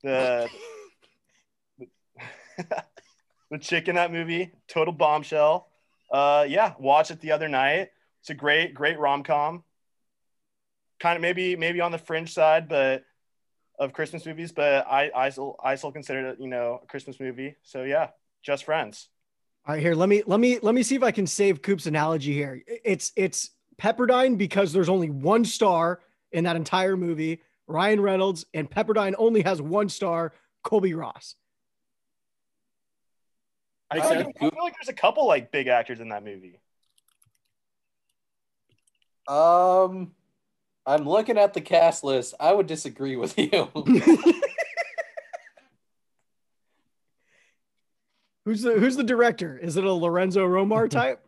The 0.02 0.50
the 3.52 3.58
chick 3.60 3.90
in 3.90 3.96
that 3.96 4.14
movie, 4.14 4.54
total 4.70 4.94
bombshell. 4.94 5.68
Uh, 6.10 6.46
yeah, 6.48 6.74
watch 6.80 7.12
it 7.12 7.20
the 7.20 7.34
other 7.34 7.50
night. 7.50 7.90
It's 8.22 8.30
a 8.30 8.34
great, 8.34 8.74
great 8.74 8.98
rom 8.98 9.24
com. 9.24 9.66
Kind 11.02 11.16
of 11.16 11.22
maybe 11.22 11.56
maybe 11.56 11.82
on 11.82 11.92
the 11.92 11.98
fringe 11.98 12.32
side, 12.32 12.70
but 12.70 13.04
of 13.80 13.92
Christmas 13.92 14.24
movies. 14.24 14.52
But 14.52 14.86
I 14.88 15.10
I 15.16 15.30
still 15.32 15.56
I 15.64 15.74
still 15.74 15.92
consider 15.92 16.28
it 16.28 16.40
you 16.40 16.48
know 16.48 16.80
a 16.84 16.86
Christmas 16.86 17.20
movie. 17.20 17.56
So 17.64 17.84
yeah, 17.84 18.10
Just 18.44 18.66
Friends. 18.66 19.10
All 19.66 19.74
right, 19.74 19.82
here. 19.82 19.96
Let 19.96 20.10
me 20.10 20.22
let 20.28 20.40
me 20.40 20.60
let 20.62 20.76
me 20.76 20.84
see 20.84 20.96
if 20.96 21.02
I 21.02 21.10
can 21.10 21.26
save 21.26 21.64
Coop's 21.64 21.88
analogy 21.88 22.34
here. 22.34 22.62
It's 22.68 23.12
it's 23.16 23.50
Pepperdine 23.82 24.38
because 24.38 24.74
there's 24.74 24.90
only 24.90 25.10
one 25.10 25.44
star 25.44 26.02
in 26.32 26.44
that 26.44 26.56
entire 26.56 26.96
movie, 26.96 27.42
Ryan 27.66 28.00
Reynolds, 28.00 28.46
and 28.54 28.70
Pepperdine 28.70 29.16
only 29.18 29.42
has 29.42 29.60
one 29.60 29.90
star, 29.90 30.34
Colby 30.64 30.94
Ross. 30.94 31.36
I 33.90 33.96
Makes 33.96 34.08
feel, 34.08 34.18
like, 34.18 34.28
I 34.36 34.40
feel 34.40 34.64
like 34.64 34.74
there's 34.80 34.90
a 34.90 34.94
couple 34.94 35.28
like 35.28 35.52
big 35.52 35.68
actors 35.68 36.00
in 36.00 36.10
that 36.10 36.24
movie. 36.24 36.60
Um, 39.28 40.12
I'm 40.86 41.08
looking 41.08 41.38
at 41.38 41.54
the 41.54 41.62
cast 41.62 42.04
list. 42.04 42.34
I 42.40 42.54
would 42.54 42.68
disagree 42.68 43.16
with 43.16 43.38
you. 43.38 43.70
Who's 48.46 48.64
the 48.64 48.72
who's 48.80 48.96
the 48.96 49.04
director? 49.04 49.56
Is 49.58 49.78
it 49.78 49.84
a 49.84 49.94
Lorenzo 49.94 50.46
Romar 50.48 50.90
type? 50.90 51.24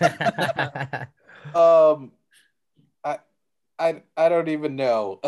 um, 1.54 2.10
I, 3.04 3.18
I, 3.78 4.02
I 4.16 4.28
don't 4.28 4.48
even 4.48 4.74
know. 4.74 5.20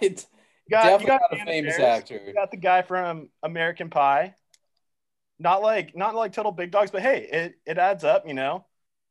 it's 0.00 0.28
You 0.66 0.70
got, 0.70 1.00
definitely 1.00 1.04
you 1.14 1.18
got 1.18 1.20
not 1.32 1.40
a 1.40 1.44
famous 1.44 1.76
Faris. 1.76 1.98
actor. 1.98 2.20
You 2.24 2.32
got 2.32 2.50
the 2.52 2.56
guy 2.56 2.82
from 2.82 3.30
American 3.42 3.90
Pie. 3.90 4.34
Not 5.40 5.62
like 5.62 5.96
not 5.96 6.14
like 6.14 6.32
total 6.32 6.52
big 6.52 6.70
dogs, 6.70 6.90
but 6.90 7.02
hey, 7.02 7.26
it, 7.32 7.54
it 7.66 7.78
adds 7.78 8.04
up, 8.04 8.28
you 8.28 8.34
know. 8.34 8.64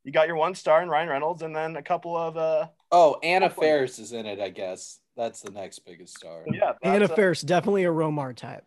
You 0.04 0.12
got 0.12 0.28
your 0.28 0.38
one 0.38 0.56
star 0.56 0.82
in 0.82 0.90
Ryan 0.90 1.10
Reynolds, 1.10 1.42
and 1.42 1.56
then 1.56 1.76
a 1.76 1.82
couple 1.84 2.16
of 2.18 2.38
uh 2.38 2.68
Oh, 2.92 3.18
Anna 3.22 3.50
Faris 3.50 4.00
is 4.00 4.14
in 4.14 4.26
it. 4.26 4.40
I 4.40 4.50
guess 4.50 5.00
that's 5.16 5.42
the 5.42 5.52
next 5.52 5.80
biggest 5.80 6.18
star. 6.18 6.44
so 6.48 6.54
yeah. 6.54 6.74
Anna 6.82 7.00
that's, 7.00 7.12
uh, 7.12 7.16
Faris, 7.16 7.42
definitely 7.42 7.84
a 7.86 7.90
Romar 7.90 8.36
type. 8.36 8.66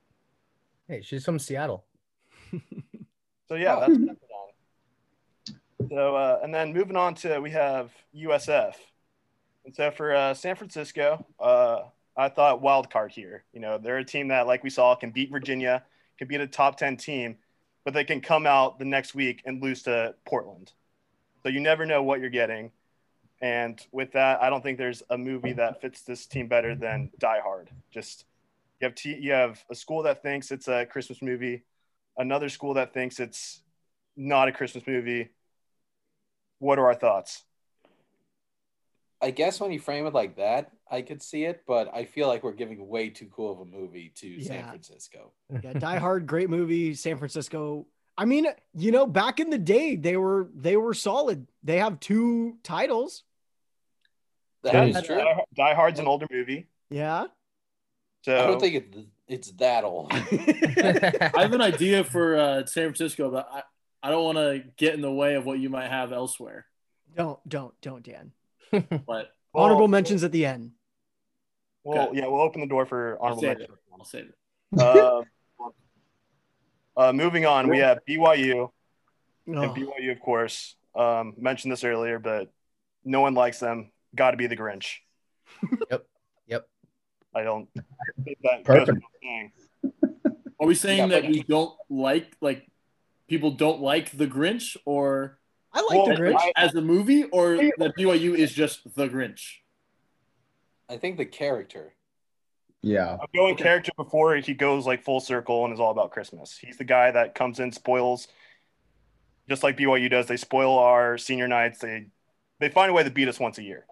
hey, 0.89 1.01
she's 1.03 1.25
from 1.25 1.39
Seattle. 1.39 1.85
So 3.49 3.57
yeah, 3.57 3.77
Oh. 3.77 3.81
that's 3.81 3.93
Pepperdine. 3.93 5.89
So 5.91 6.17
uh, 6.17 6.39
and 6.43 6.55
then 6.55 6.73
moving 6.73 6.97
on 6.97 7.15
to 7.17 7.39
we 7.41 7.51
have 7.51 7.91
USF, 8.17 8.75
and 9.67 9.75
so 9.75 9.91
for 9.91 10.15
uh, 10.15 10.33
San 10.33 10.57
Francisco, 10.57 11.27
uh, 11.39 11.81
I 12.17 12.29
thought 12.31 12.63
wild 12.63 12.89
card 12.91 13.13
here. 13.13 13.45
You 13.53 13.61
know, 13.61 13.77
they're 13.77 13.99
a 13.99 14.05
team 14.05 14.29
that, 14.29 14.47
like 14.47 14.63
we 14.65 14.71
saw, 14.71 14.95
can 14.95 15.11
beat 15.11 15.31
Virginia, 15.31 15.83
can 16.19 16.29
beat 16.29 16.41
a 16.41 16.47
top 16.47 16.79
ten 16.79 16.97
team, 16.97 17.37
but 17.85 17.93
they 17.93 18.05
can 18.05 18.23
come 18.23 18.47
out 18.47 18.79
the 18.79 18.85
next 18.87 19.15
week 19.15 19.43
and 19.45 19.63
lose 19.63 19.83
to 19.83 20.15
Portland. 20.25 20.73
So 21.43 21.49
you 21.49 21.61
never 21.61 21.87
know 21.87 22.03
what 22.03 22.21
you're 22.21 22.31
getting. 22.31 22.71
And 23.41 23.85
with 23.91 24.13
that, 24.13 24.41
I 24.41 24.51
don't 24.51 24.63
think 24.63 24.79
there's 24.79 25.03
a 25.11 25.19
movie 25.19 25.53
that 25.55 25.81
fits 25.81 26.03
this 26.03 26.27
team 26.27 26.47
better 26.47 26.77
than 26.77 27.11
Die 27.19 27.41
Hard. 27.43 27.71
Just 27.91 28.25
you 28.81 28.87
have 28.87 28.95
t- 28.95 29.19
you 29.19 29.33
have 29.33 29.65
a 29.69 29.75
school 29.75 30.05
that 30.05 30.23
thinks 30.23 30.53
it's 30.53 30.69
a 30.69 30.87
Christmas 30.87 31.21
movie, 31.21 31.65
another 32.17 32.49
school 32.49 32.75
that 32.75 32.95
thinks 32.95 33.19
it's 33.19 33.63
not 34.17 34.47
a 34.47 34.53
Christmas 34.53 34.87
movie. 34.87 35.31
What 36.61 36.79
are 36.79 36.87
our 36.87 36.95
thoughts? 36.95 37.43
I 39.21 39.31
guess 39.31 39.61
when 39.61 39.73
you 39.73 39.81
frame 39.81 40.07
it 40.07 40.15
like 40.15 40.37
that, 40.37 40.73
I 40.91 41.03
could 41.03 41.23
see 41.23 41.45
it, 41.45 41.63
but 41.67 41.93
I 41.95 42.05
feel 42.05 42.27
like 42.29 42.43
we're 42.43 42.53
giving 42.53 42.89
way 42.89 43.09
too 43.09 43.27
cool 43.27 43.53
of 43.53 43.61
a 43.61 43.65
movie 43.65 44.13
to 44.17 44.43
San 44.43 44.69
Francisco. 44.69 45.33
Yeah, 45.63 45.73
Die 45.75 45.99
Hard, 45.99 46.27
great 46.27 46.51
movie. 46.51 46.95
San 46.95 47.19
Francisco. 47.19 47.87
I 48.17 48.25
mean, 48.27 48.47
you 48.75 48.93
know, 48.93 49.07
back 49.07 49.41
in 49.41 49.51
the 49.51 49.59
day, 49.59 49.97
they 49.97 50.17
were 50.17 50.51
they 50.55 50.77
were 50.77 50.95
solid. 50.95 51.47
They 51.63 51.79
have 51.79 51.99
two 52.01 52.59
titles. 52.63 53.25
That 54.63 54.75
Yeah, 54.75 54.93
Die, 54.93 55.01
true. 55.01 55.23
Die 55.55 55.75
Hard's 55.75 55.99
an 55.99 56.07
older 56.07 56.27
movie, 56.31 56.69
Yeah. 56.91 57.27
so 58.23 58.37
I 58.37 58.47
don't 58.47 58.61
think 58.61 58.75
it, 58.77 58.97
it's 59.27 59.51
that 59.53 59.83
old. 59.85 60.13
I 60.13 61.31
have 61.35 61.53
an 61.53 61.61
idea 61.63 62.05
for 62.05 62.37
uh, 62.37 62.67
San 62.67 62.85
Francisco, 62.85 63.31
but 63.31 63.49
I, 63.51 63.63
I 64.05 64.11
don't 64.11 64.25
want 64.25 64.39
to 64.39 64.63
get 64.77 64.95
in 64.95 65.01
the 65.01 65.11
way 65.11 65.35
of 65.35 65.47
what 65.47 65.59
you 65.59 65.69
might 65.69 65.89
have 65.89 66.13
elsewhere. 66.13 66.67
don't 67.17 67.41
don't 67.49 67.75
don't 67.81 68.05
Dan. 68.05 68.33
But 68.71 69.07
Well, 69.07 69.65
Honorable 69.65 69.89
mentions 69.89 70.23
at 70.23 70.31
the 70.33 70.47
end. 70.47 70.73
Well, 71.83 72.09
Okay. 72.11 72.21
yeah, 72.21 72.27
we'll 72.29 72.41
open 72.43 72.61
the 72.61 72.67
door 72.69 72.87
for 72.87 73.19
I'll 73.21 73.33
honorable 73.33 73.41
save 73.43 73.59
mention. 73.59 73.73
it. 73.75 73.79
I'll 73.99 74.05
save 74.05 74.25
it. 74.27 74.35
Uh, 74.81 75.23
uh, 76.97 77.13
moving 77.13 77.47
on, 77.47 77.69
we 77.69 77.79
have 77.79 77.99
BYU 78.09 78.71
and 79.47 79.57
Oh, 79.59 79.75
BYU, 79.75 80.13
of 80.13 80.21
course. 80.21 80.77
Um, 80.95 81.35
mentioned 81.39 81.73
this 81.73 81.85
earlier, 81.85 82.19
but 82.19 82.53
no 83.05 83.21
one 83.21 83.35
likes 83.35 83.59
them. 83.59 83.91
Got 84.15 84.33
to 84.33 84.37
be 84.37 84.47
the 84.47 84.57
Grinch. 84.57 84.97
Yep. 85.91 86.07
Yep. 86.47 86.69
I 87.35 87.43
don't 87.43 87.69
think 88.25 88.39
that 88.43 88.65
goes 88.65 88.87
Perfect. 88.87 88.89
without 88.89 89.11
saying. 89.23 89.53
Are 90.61 90.67
we 90.67 90.75
saying 90.75 91.11
Yeah, 91.11 91.21
that 91.21 91.29
we 91.31 91.43
don't 91.43 91.75
like 91.89 92.37
like 92.41 92.69
people 93.29 93.53
don't 93.53 93.81
like 93.81 94.11
the 94.13 94.27
Grinch 94.27 94.77
or 94.85 95.39
I 95.73 95.81
like 95.81 95.91
Well, 95.91 96.07
the 96.07 96.15
Grinch. 96.23 96.37
I- 96.39 96.53
as 96.57 96.75
a 96.75 96.81
movie 96.83 97.25
or 97.25 97.57
that 97.57 97.95
BYU 97.99 98.37
is 98.37 98.53
just 98.53 98.95
the 98.95 99.09
Grinch? 99.09 99.43
I 100.89 100.99
think 100.99 101.17
the 101.17 101.25
character. 101.25 101.95
Yeah. 102.83 103.13
I'm 103.21 103.27
going 103.35 103.57
character 103.57 103.93
before 103.97 104.35
he 104.37 104.55
goes 104.55 104.87
like 104.87 105.03
full 105.05 105.21
circle 105.21 105.65
and 105.65 105.73
is 105.73 105.81
all 105.81 105.91
about 105.93 106.11
Christmas. 106.11 106.59
He's 106.59 106.77
the 106.79 106.85
guy 106.85 107.11
that 107.13 107.35
comes 107.35 107.61
in, 107.61 107.71
spoils, 107.73 108.29
just 109.49 109.63
like 109.63 109.77
BYU 109.77 110.11
does. 110.11 110.27
They 110.27 110.37
spoil 110.37 110.79
our 110.79 111.17
senior 111.19 111.49
nights. 111.49 111.79
They 111.79 112.07
they 112.61 112.69
find 112.69 112.91
a 112.91 112.93
way 112.93 113.03
to 113.05 113.11
beat 113.11 113.29
us 113.29 113.39
once 113.41 113.59
a 113.59 113.63
year. 113.63 113.87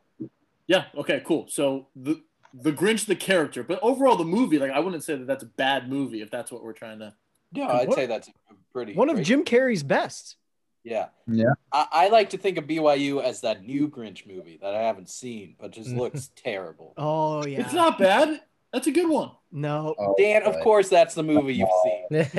Yeah. 0.66 0.84
Okay. 0.96 1.22
Cool. 1.24 1.46
So 1.48 1.88
the 1.94 2.20
the 2.52 2.72
Grinch, 2.72 3.06
the 3.06 3.14
character, 3.16 3.62
but 3.62 3.78
overall 3.80 4.16
the 4.16 4.24
movie, 4.24 4.58
like 4.58 4.72
I 4.72 4.80
wouldn't 4.80 5.04
say 5.04 5.14
that 5.16 5.26
that's 5.26 5.44
a 5.44 5.46
bad 5.46 5.88
movie 5.88 6.20
if 6.20 6.30
that's 6.30 6.50
what 6.50 6.64
we're 6.64 6.72
trying 6.72 6.98
to. 6.98 7.14
Yeah, 7.52 7.68
I'd 7.68 7.88
What- 7.88 7.96
say 7.96 8.06
that's 8.06 8.28
pretty 8.72 8.94
One 8.94 9.08
of 9.08 9.16
great- 9.16 9.26
Jim 9.26 9.44
Carrey's 9.44 9.82
best. 9.84 10.36
Yeah. 10.82 11.08
Yeah. 11.26 11.52
I, 11.72 11.86
I 11.92 12.08
like 12.08 12.30
to 12.30 12.38
think 12.38 12.56
of 12.56 12.64
BYU 12.64 13.22
as 13.22 13.42
that 13.42 13.62
new 13.64 13.88
Grinch 13.88 14.26
movie 14.26 14.58
that 14.62 14.74
I 14.74 14.80
haven't 14.82 15.10
seen, 15.10 15.54
but 15.60 15.72
just 15.72 15.90
looks 15.94 16.30
terrible. 16.36 16.94
Oh 16.96 17.44
yeah. 17.46 17.60
It's 17.60 17.72
not 17.72 17.98
bad. 17.98 18.40
That's 18.72 18.86
a 18.86 18.92
good 18.92 19.08
one. 19.08 19.32
no. 19.50 19.94
Oh, 19.98 20.14
Dan, 20.18 20.42
of 20.44 20.60
course, 20.60 20.88
that's 20.88 21.14
the 21.14 21.22
movie 21.24 21.54
you've 21.54 21.68
seen. 21.84 22.06
Get 22.10 22.34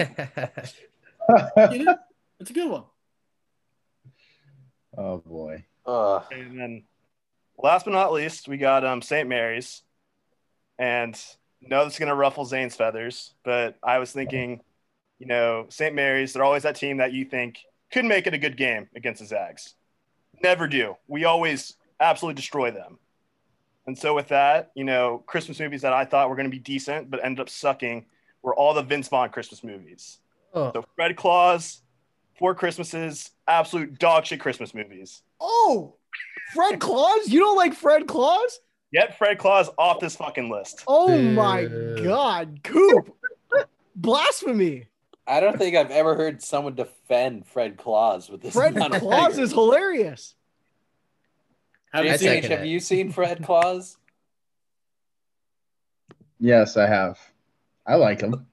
it? 1.57 1.97
It's 2.39 2.49
a 2.49 2.53
good 2.53 2.69
one. 2.69 2.83
oh 4.97 5.17
boy. 5.19 5.65
Uh, 5.85 6.21
And 6.31 6.59
then 6.59 6.83
last 7.57 7.85
but 7.85 7.91
not 7.91 8.13
least, 8.13 8.47
we 8.47 8.57
got 8.57 8.85
um 8.85 9.01
St. 9.01 9.27
Mary's. 9.27 9.83
And 10.79 11.19
no, 11.61 11.83
this 11.85 11.93
is 11.93 11.99
gonna 11.99 12.15
ruffle 12.15 12.45
Zane's 12.45 12.75
feathers, 12.75 13.33
but 13.43 13.77
I 13.83 13.99
was 13.99 14.11
thinking, 14.11 14.61
you 15.19 15.27
know, 15.27 15.67
St. 15.69 15.93
Mary's, 15.93 16.33
they're 16.33 16.43
always 16.43 16.63
that 16.63 16.75
team 16.75 16.97
that 16.97 17.13
you 17.13 17.25
think 17.25 17.59
could 17.91 18.05
make 18.05 18.25
it 18.25 18.33
a 18.33 18.37
good 18.39 18.57
game 18.57 18.87
against 18.95 19.19
the 19.21 19.27
Zags. 19.27 19.75
Never 20.41 20.67
do. 20.67 20.95
We 21.07 21.25
always 21.25 21.75
absolutely 21.99 22.35
destroy 22.37 22.71
them. 22.71 22.97
And 23.87 23.97
so 23.97 24.13
with 24.13 24.27
that, 24.29 24.71
you 24.75 24.83
know, 24.83 25.23
Christmas 25.25 25.59
movies 25.59 25.81
that 25.81 25.93
I 25.93 26.05
thought 26.05 26.29
were 26.29 26.35
gonna 26.35 26.49
be 26.49 26.59
decent 26.59 27.09
but 27.09 27.23
ended 27.23 27.39
up 27.39 27.49
sucking 27.49 28.05
were 28.41 28.55
all 28.55 28.73
the 28.73 28.83
Vince 28.83 29.07
Vaughn 29.07 29.29
Christmas 29.29 29.63
movies. 29.63 30.19
Oh, 30.53 30.71
So 30.73 30.85
Fred 30.95 31.15
Claus, 31.15 31.81
Four 32.37 32.55
Christmases, 32.55 33.31
absolute 33.47 33.99
dog 33.99 34.25
shit 34.25 34.39
Christmas 34.39 34.73
movies. 34.73 35.21
Oh, 35.39 35.95
Fred 36.53 36.79
Claus? 36.79 37.27
You 37.27 37.39
don't 37.39 37.55
like 37.55 37.73
Fred 37.73 38.07
Claus? 38.07 38.59
Get 38.91 39.17
Fred 39.17 39.37
Claus 39.37 39.69
off 39.77 39.99
this 39.99 40.15
fucking 40.15 40.49
list. 40.49 40.83
Oh 40.87 41.17
my 41.17 41.67
Boo. 41.67 42.03
God, 42.03 42.59
Coop! 42.63 43.15
Blasphemy! 43.95 44.87
I 45.27 45.39
don't 45.39 45.57
think 45.57 45.75
I've 45.75 45.91
ever 45.91 46.15
heard 46.15 46.41
someone 46.41 46.75
defend 46.75 47.45
Fred 47.45 47.77
Claus 47.77 48.29
with 48.29 48.41
this. 48.41 48.53
Fred 48.53 48.75
Claus 48.75 49.37
is 49.37 49.51
hilarious. 49.51 50.35
Have 51.93 52.05
you 52.05 52.11
I 52.11 52.15
JCH, 52.15 52.41
seen 52.41 52.51
have 52.51 52.65
you 52.65 52.79
seen 52.79 53.11
Fred 53.11 53.43
Claus? 53.43 53.97
Yes, 56.39 56.77
I 56.77 56.87
have. 56.87 57.19
I 57.85 57.95
like 57.95 58.21
him. 58.21 58.45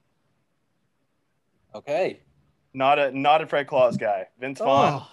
Okay. 1.73 2.19
Not 2.73 2.99
a 2.99 3.11
not 3.17 3.41
a 3.41 3.47
Fred 3.47 3.67
Claus 3.67 3.97
guy. 3.97 4.27
Vince 4.39 4.59
Vaughn. 4.59 5.01
Oh, 5.01 5.07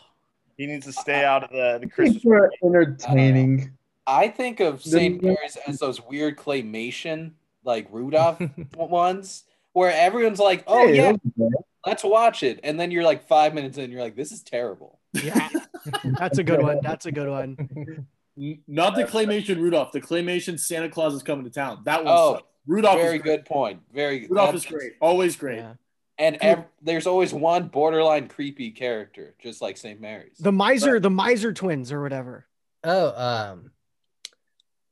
He 0.57 0.67
needs 0.67 0.87
to 0.87 0.93
stay 0.93 1.25
out 1.25 1.45
of 1.45 1.51
the, 1.51 1.79
the 1.81 1.89
Christmas 1.89 2.23
Super 2.23 2.51
movie. 2.63 2.77
entertaining. 2.79 3.71
I 4.07 4.29
think 4.29 4.61
of 4.61 4.83
The- 4.83 4.91
St. 4.91 5.23
Mary's 5.23 5.57
as 5.67 5.79
those 5.79 6.03
weird 6.03 6.37
claymation, 6.37 7.33
like 7.65 7.87
Rudolph 7.91 8.41
ones, 8.77 9.45
where 9.73 9.91
everyone's 9.93 10.39
like, 10.39 10.65
oh, 10.67 10.87
Hey, 10.87 10.97
yeah, 10.97 11.13
those 11.13 11.21
are 11.27 11.31
good. 11.51 11.53
let's 11.87 12.05
watch 12.05 12.43
it. 12.43 12.61
And 12.63 12.79
then 12.79 12.91
you're 12.91 13.03
like 13.05 13.27
five 13.27 13.55
minutes 13.55 13.79
in, 13.79 13.91
you're 13.91 14.03
like, 14.03 14.17
this 14.17 14.33
is 14.33 14.43
terrible. 14.43 15.01
yeah, 15.13 15.49
that's 16.19 16.39
a 16.39 16.45
good 16.45 16.63
one. 16.63 16.79
That's 16.83 17.07
a 17.07 17.13
good 17.13 17.29
one. 17.29 18.07
N- 18.39 18.61
Not 18.67 18.95
the 18.97 19.05
claymation 19.05 19.59
Rudolph, 19.61 19.93
the 19.93 20.01
claymation 20.01 20.59
Santa 20.59 20.89
Claus 20.89 21.15
is 21.15 21.23
coming 21.23 21.45
to 21.45 21.51
town. 21.51 21.83
That 21.85 22.05
one. 22.05 22.15
Oh, 22.17 22.35
sucks. 22.35 22.45
Rudolph 22.67 22.99
Very 23.01 23.17
is 23.17 23.23
good 23.23 23.45
point. 23.45 23.81
Very 23.95 24.21
good. 24.21 24.31
Rudolph 24.31 24.55
is 24.55 24.67
great. 24.67 24.93
Always 25.01 25.37
great. 25.37 25.59
Yeah. 25.59 25.75
And 26.19 26.37
ev- 26.41 26.65
there's 26.83 27.07
always 27.07 27.33
one 27.35 27.69
borderline 27.69 28.29
creepy 28.29 28.71
character, 28.71 29.35
just 29.39 29.61
like 29.63 29.77
St. 29.77 30.01
Mary's. 30.01 30.39
The 30.39 30.51
miser, 30.51 30.99
the 30.99 31.11
miser 31.11 31.53
twins, 31.53 31.93
or 31.93 32.03
whatever. 32.03 32.47
oh, 32.85 33.13
um, 33.23 33.71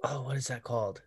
oh, 0.05 0.23
what 0.23 0.37
is 0.37 0.47
that 0.49 0.63
called? 0.63 1.01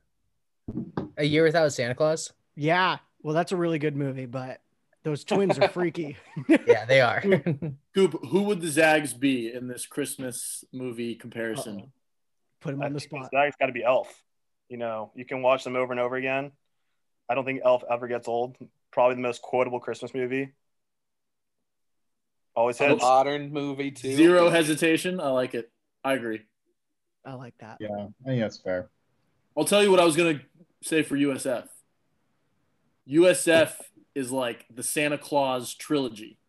A 1.18 1.24
Year 1.24 1.44
Without 1.44 1.72
Santa 1.72 1.96
Claus. 1.96 2.34
Yeah, 2.56 2.98
well, 3.22 3.36
that's 3.36 3.52
a 3.52 3.56
really 3.58 3.80
good 3.80 3.96
movie, 3.96 4.26
but 4.26 4.60
those 5.04 5.24
twins 5.24 5.58
are 5.60 5.70
freaky. 5.70 6.18
Yeah, 6.68 6.86
they 6.86 7.00
are. 7.02 7.24
Coop, 7.96 8.26
who 8.28 8.44
would 8.44 8.60
the 8.62 8.68
Zags 8.70 9.14
be 9.14 9.54
in 9.54 9.68
this 9.68 9.86
Christmas 9.86 10.66
movie 10.74 11.16
comparison? 11.16 11.78
Uh-oh. 11.82 11.90
Put 12.62 12.74
him 12.74 12.82
I 12.82 12.86
on 12.86 12.94
the 12.94 13.00
think 13.00 13.12
this 13.12 13.20
spot. 13.20 13.32
guy's 13.32 13.54
got 13.60 13.68
to 13.68 13.72
be 13.74 13.84
Elf. 13.84 14.24
You 14.70 14.78
know, 14.78 15.12
you 15.16 15.26
can 15.26 15.42
watch 15.42 15.64
them 15.64 15.76
over 15.76 15.94
and 15.94 16.00
over 16.00 16.16
again. 16.16 16.52
I 17.30 17.36
don't 17.36 17.46
think 17.46 17.62
Elf 17.64 17.84
ever 17.90 18.08
gets 18.08 18.28
old. 18.28 18.58
Probably 18.92 19.16
the 19.16 19.22
most 19.22 19.42
quotable 19.42 19.80
Christmas 19.80 20.14
movie. 20.14 20.54
Always 22.56 22.82
A 22.82 22.96
modern 22.96 23.54
movie 23.54 23.92
too. 23.92 24.16
Zero 24.16 24.50
hesitation. 24.50 25.20
I 25.20 25.30
like 25.30 25.54
it. 25.54 25.72
I 26.04 26.14
agree. 26.14 26.42
I 27.24 27.34
like 27.34 27.54
that. 27.60 27.78
Yeah, 27.80 28.08
I 28.26 28.30
think 28.30 28.42
that's 28.42 28.58
fair. 28.58 28.90
I'll 29.56 29.66
tell 29.66 29.84
you 29.84 29.92
what 29.92 30.00
I 30.00 30.06
was 30.06 30.16
gonna 30.16 30.42
say 30.82 31.04
for 31.04 31.16
USF. 31.16 31.68
USF 33.08 33.74
is 34.16 34.32
like 34.32 34.66
the 34.74 34.82
Santa 34.82 35.18
Claus 35.18 35.76
trilogy. 35.76 36.40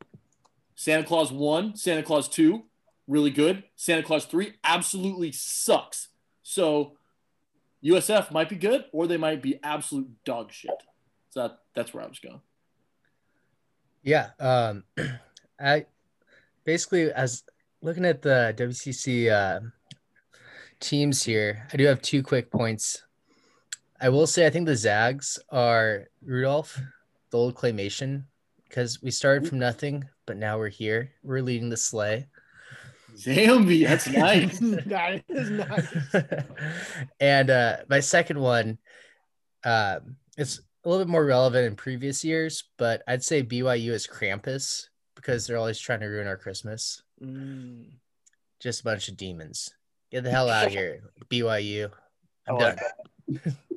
Santa 0.77 1.05
Claus 1.05 1.31
one, 1.31 1.77
Santa 1.77 2.03
Claus 2.03 2.29
two, 2.29 2.65
really 3.09 3.31
good. 3.31 3.65
Santa 3.75 4.05
Claus 4.05 4.27
three 4.27 4.53
absolutely 4.63 5.33
sucks. 5.33 6.09
So 6.45 6.99
USF 7.85 8.31
might 8.31 8.49
be 8.49 8.57
good, 8.57 8.85
or 8.93 9.07
they 9.07 9.17
might 9.17 9.43
be 9.43 9.59
absolute 9.63 10.09
dog 10.25 10.53
shit. 10.53 10.71
So 11.31 11.43
that, 11.43 11.59
that's 11.75 11.93
where 11.93 12.05
I 12.05 12.07
was 12.07 12.21
going. 12.21 12.41
Yeah. 14.03 14.31
Um, 14.39 14.85
I 15.61 15.87
basically, 16.65 17.11
as 17.13 17.45
looking 17.83 18.05
at 18.05 18.23
the 18.23 18.55
WCC 18.57 19.31
uh, 19.31 19.61
teams 20.81 21.23
here, 21.23 21.67
I 21.73 21.77
do 21.77 21.85
have 21.87 22.03
two 22.03 22.23
quick 22.23 22.51
points. 22.51 23.03
I 24.01 24.11
will 24.11 24.27
say 24.27 24.47
I 24.47 24.51
think 24.51 24.67
the 24.67 24.77
Zags 24.77 25.39
are 25.51 26.09
Rudolph, 26.25 26.81
the 27.31 27.39
old 27.39 27.55
claymation, 27.55 28.25
because 28.69 29.03
we 29.03 29.11
started 29.11 29.49
from 29.49 29.59
nothing, 29.59 30.05
but 30.27 30.37
now 30.37 30.57
we're 30.57 30.69
here. 30.69 31.11
We're 31.23 31.43
leading 31.43 31.69
the 31.69 31.77
sleigh. 31.77 32.29
Zambi, 33.19 33.87
that's 33.87 34.09
nice. 34.11 34.59
that 34.59 35.25
is 35.29 35.51
nice. 35.51 36.25
and 37.21 37.51
uh, 37.51 37.77
my 37.89 38.01
second 38.01 38.39
one, 38.39 38.79
um, 39.64 40.16
it's 40.37 40.61
a 40.85 40.89
little 40.89 41.05
bit 41.05 41.11
more 41.11 41.25
relevant 41.25 41.66
in 41.66 41.77
previous 41.77 42.25
years, 42.25 42.64
but 42.77 43.03
I'd 43.09 43.25
say 43.25 43.43
BYU 43.43 43.91
is 43.91 44.07
Krampus 44.07 44.87
because 45.16 45.47
they're 45.47 45.57
always 45.57 45.79
trying 45.81 46.01
to 46.01 46.07
ruin 46.07 46.29
our 46.29 46.37
Christmas. 46.37 47.03
Mm. 47.23 47.87
Just 48.61 48.81
a 48.81 48.85
bunch 48.85 49.09
of 49.09 49.16
demons. 49.16 49.75
Get 50.11 50.25
the 50.25 50.31
hell 50.31 50.49
out 50.49 50.66
of 50.66 50.73
here, 50.73 51.03
BYU. 51.31 51.91
I 52.47 52.51
I'm 52.51 52.57
like 52.57 52.77
done. 52.77 53.41
that. 53.45 53.57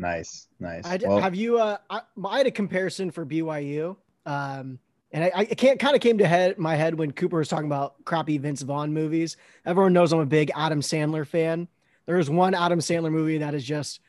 Nice, 0.00 0.46
nice. 0.60 0.86
I, 0.86 0.96
Well, 1.02 1.18
have 1.18 1.34
you? 1.34 1.58
Uh, 1.58 1.76
I, 1.90 2.02
I 2.24 2.38
had 2.38 2.46
a 2.46 2.52
comparison 2.52 3.10
for 3.10 3.26
BYU, 3.26 3.96
um, 4.26 4.78
and 5.12 5.24
I, 5.24 5.30
I 5.34 5.44
can't 5.46 5.78
kind 5.78 5.94
of 5.94 6.02
came 6.02 6.18
to 6.18 6.26
head 6.26 6.58
my 6.58 6.74
head 6.76 6.98
when 6.98 7.12
Cooper 7.12 7.38
was 7.38 7.48
talking 7.48 7.66
about 7.66 8.04
crappy 8.04 8.38
Vince 8.38 8.62
Vaughn 8.62 8.92
movies. 8.92 9.36
Everyone 9.64 9.92
knows 9.92 10.12
I'm 10.12 10.20
a 10.20 10.26
big 10.26 10.50
Adam 10.54 10.80
Sandler 10.80 11.26
fan. 11.26 11.68
There 12.06 12.18
is 12.18 12.28
one 12.30 12.54
Adam 12.54 12.78
Sandler 12.78 13.10
movie 13.12 13.38
that 13.38 13.54
is 13.54 13.64
just 13.64 14.00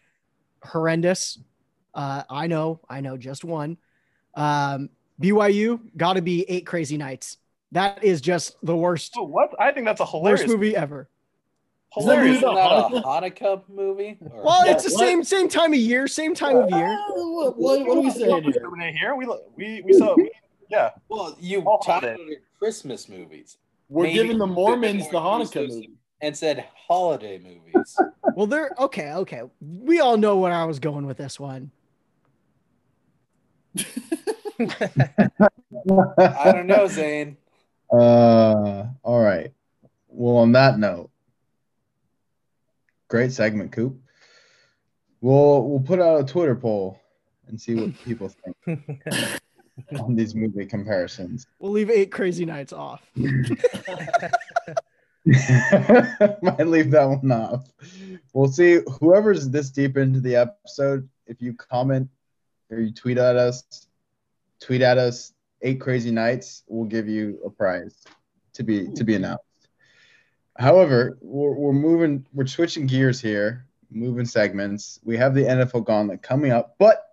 horrendous. 0.64 1.40
Uh, 1.94 2.24
I 2.30 2.48
know, 2.48 2.80
I 2.90 3.02
know, 3.02 3.18
just 3.18 3.44
one. 3.44 3.78
Um, 4.36 4.90
BYU 5.22 5.80
got 5.98 6.14
to 6.14 6.22
be 6.22 6.46
Eight 6.50 6.66
Crazy 6.66 6.98
Nights. 6.98 7.38
That 7.72 8.04
is 8.04 8.22
just 8.22 8.56
the 8.64 8.76
worst, 8.76 9.14
Oh, 9.18 9.24
what? 9.24 9.54
I 9.60 9.72
think 9.72 9.86
that's 9.86 10.02
a 10.02 10.06
hilarious. 10.06 10.42
worst 10.42 10.54
movie 10.54 10.76
ever. 10.76 11.10
Hilarious. 11.94 12.38
Isn't 12.38 12.56
that 12.56 12.72
a 12.94 13.02
Hanukkah 13.02 13.62
movie? 13.68 14.18
Or- 14.32 14.44
Well, 14.44 14.64
it's 14.68 14.84
the 14.84 14.92
What? 14.94 15.00
same 15.00 15.24
same 15.24 15.50
time 15.50 15.74
of 15.74 15.80
year, 15.80 16.08
same 16.08 16.36
time 16.36 16.56
of 16.58 16.70
year. 16.72 16.98
What, 17.40 17.58
what, 17.58 17.86
what 17.88 17.98
are 17.98 18.02
we 18.02 18.12
saying 18.12 18.44
here? 18.44 18.92
Here. 18.92 19.16
We 19.16 19.26
we 19.56 19.82
we 19.86 19.94
saw. 19.94 20.14
We, 20.16 20.30
yeah. 20.70 20.92
well, 21.10 21.36
you 21.40 21.62
All 21.62 21.80
talked 21.80 22.04
about 22.06 22.20
Christmas 22.58 23.08
movies 23.10 23.58
We're 23.90 24.04
Maybe 24.04 24.14
giving 24.16 24.38
the 24.38 24.48
Mormons 24.48 25.10
the 25.10 25.18
Hanukkah 25.20 25.42
inclusive. 25.42 25.70
movie. 25.76 25.94
and 26.22 26.36
said 26.38 26.66
holiday 26.88 27.40
movies. 27.40 27.98
Well, 28.36 28.46
they're 28.48 28.72
okay. 28.80 29.12
Okay, 29.14 29.42
we 29.60 30.00
all 30.00 30.16
know 30.16 30.38
where 30.38 30.54
I 30.54 30.64
was 30.64 30.80
going 30.80 31.06
with 31.06 31.18
this 31.18 31.40
one. 31.40 31.72
I 34.60 36.52
don't 36.52 36.68
know, 36.68 36.88
Zane. 36.88 37.38
uh, 37.92 38.86
all 39.04 39.22
right. 39.22 39.52
Well, 40.08 40.38
on 40.38 40.52
that 40.54 40.78
note, 40.80 41.10
great 43.08 43.32
segment, 43.32 43.72
Coop. 43.72 43.98
We'll 45.22 45.68
we'll 45.68 45.82
put 45.82 46.00
out 46.00 46.22
a 46.22 46.24
Twitter 46.24 46.56
poll, 46.56 47.00
and 47.48 47.60
see 47.60 47.76
what 47.76 47.94
people 48.06 48.30
think 48.66 48.80
on 50.00 50.16
these 50.16 50.36
movie 50.36 50.66
comparisons. 50.66 51.48
We'll 51.60 51.72
leave 51.72 51.90
eight 51.90 52.12
crazy 52.12 52.46
nights 52.46 52.74
off. 52.74 53.02
Might 55.26 56.68
leave 56.68 56.92
that 56.92 57.06
one 57.06 57.32
off. 57.32 57.68
We'll 58.34 58.52
see. 58.52 58.80
Whoever's 59.00 59.50
this 59.50 59.70
deep 59.70 59.98
into 59.98 60.20
the 60.20 60.36
episode, 60.38 61.10
if 61.28 61.42
you 61.42 61.54
comment 61.54 62.10
or 62.70 62.80
you 62.80 62.94
tweet 62.94 63.18
at 63.18 63.36
us, 63.36 63.64
tweet 64.60 64.82
at 64.82 64.98
us 64.98 65.34
eight 65.62 65.82
crazy 65.82 66.12
nights, 66.12 66.64
we'll 66.68 66.88
give 66.88 67.08
you 67.08 67.40
a 67.46 67.50
prize 67.50 68.04
to 68.54 68.64
be 68.64 68.88
to 68.94 69.04
be 69.04 69.16
announced. 69.16 69.44
However, 70.58 71.18
we're, 71.22 71.54
we're 71.54 71.74
moving, 71.74 72.26
we're 72.34 72.46
switching 72.46 72.86
gears 72.86 73.22
here, 73.22 73.66
moving 73.90 74.26
segments. 74.26 75.00
We 75.04 75.16
have 75.16 75.34
the 75.34 75.44
NFL 75.44 75.86
Gauntlet 75.86 76.22
coming 76.22 76.52
up, 76.52 76.76
but 76.78 77.09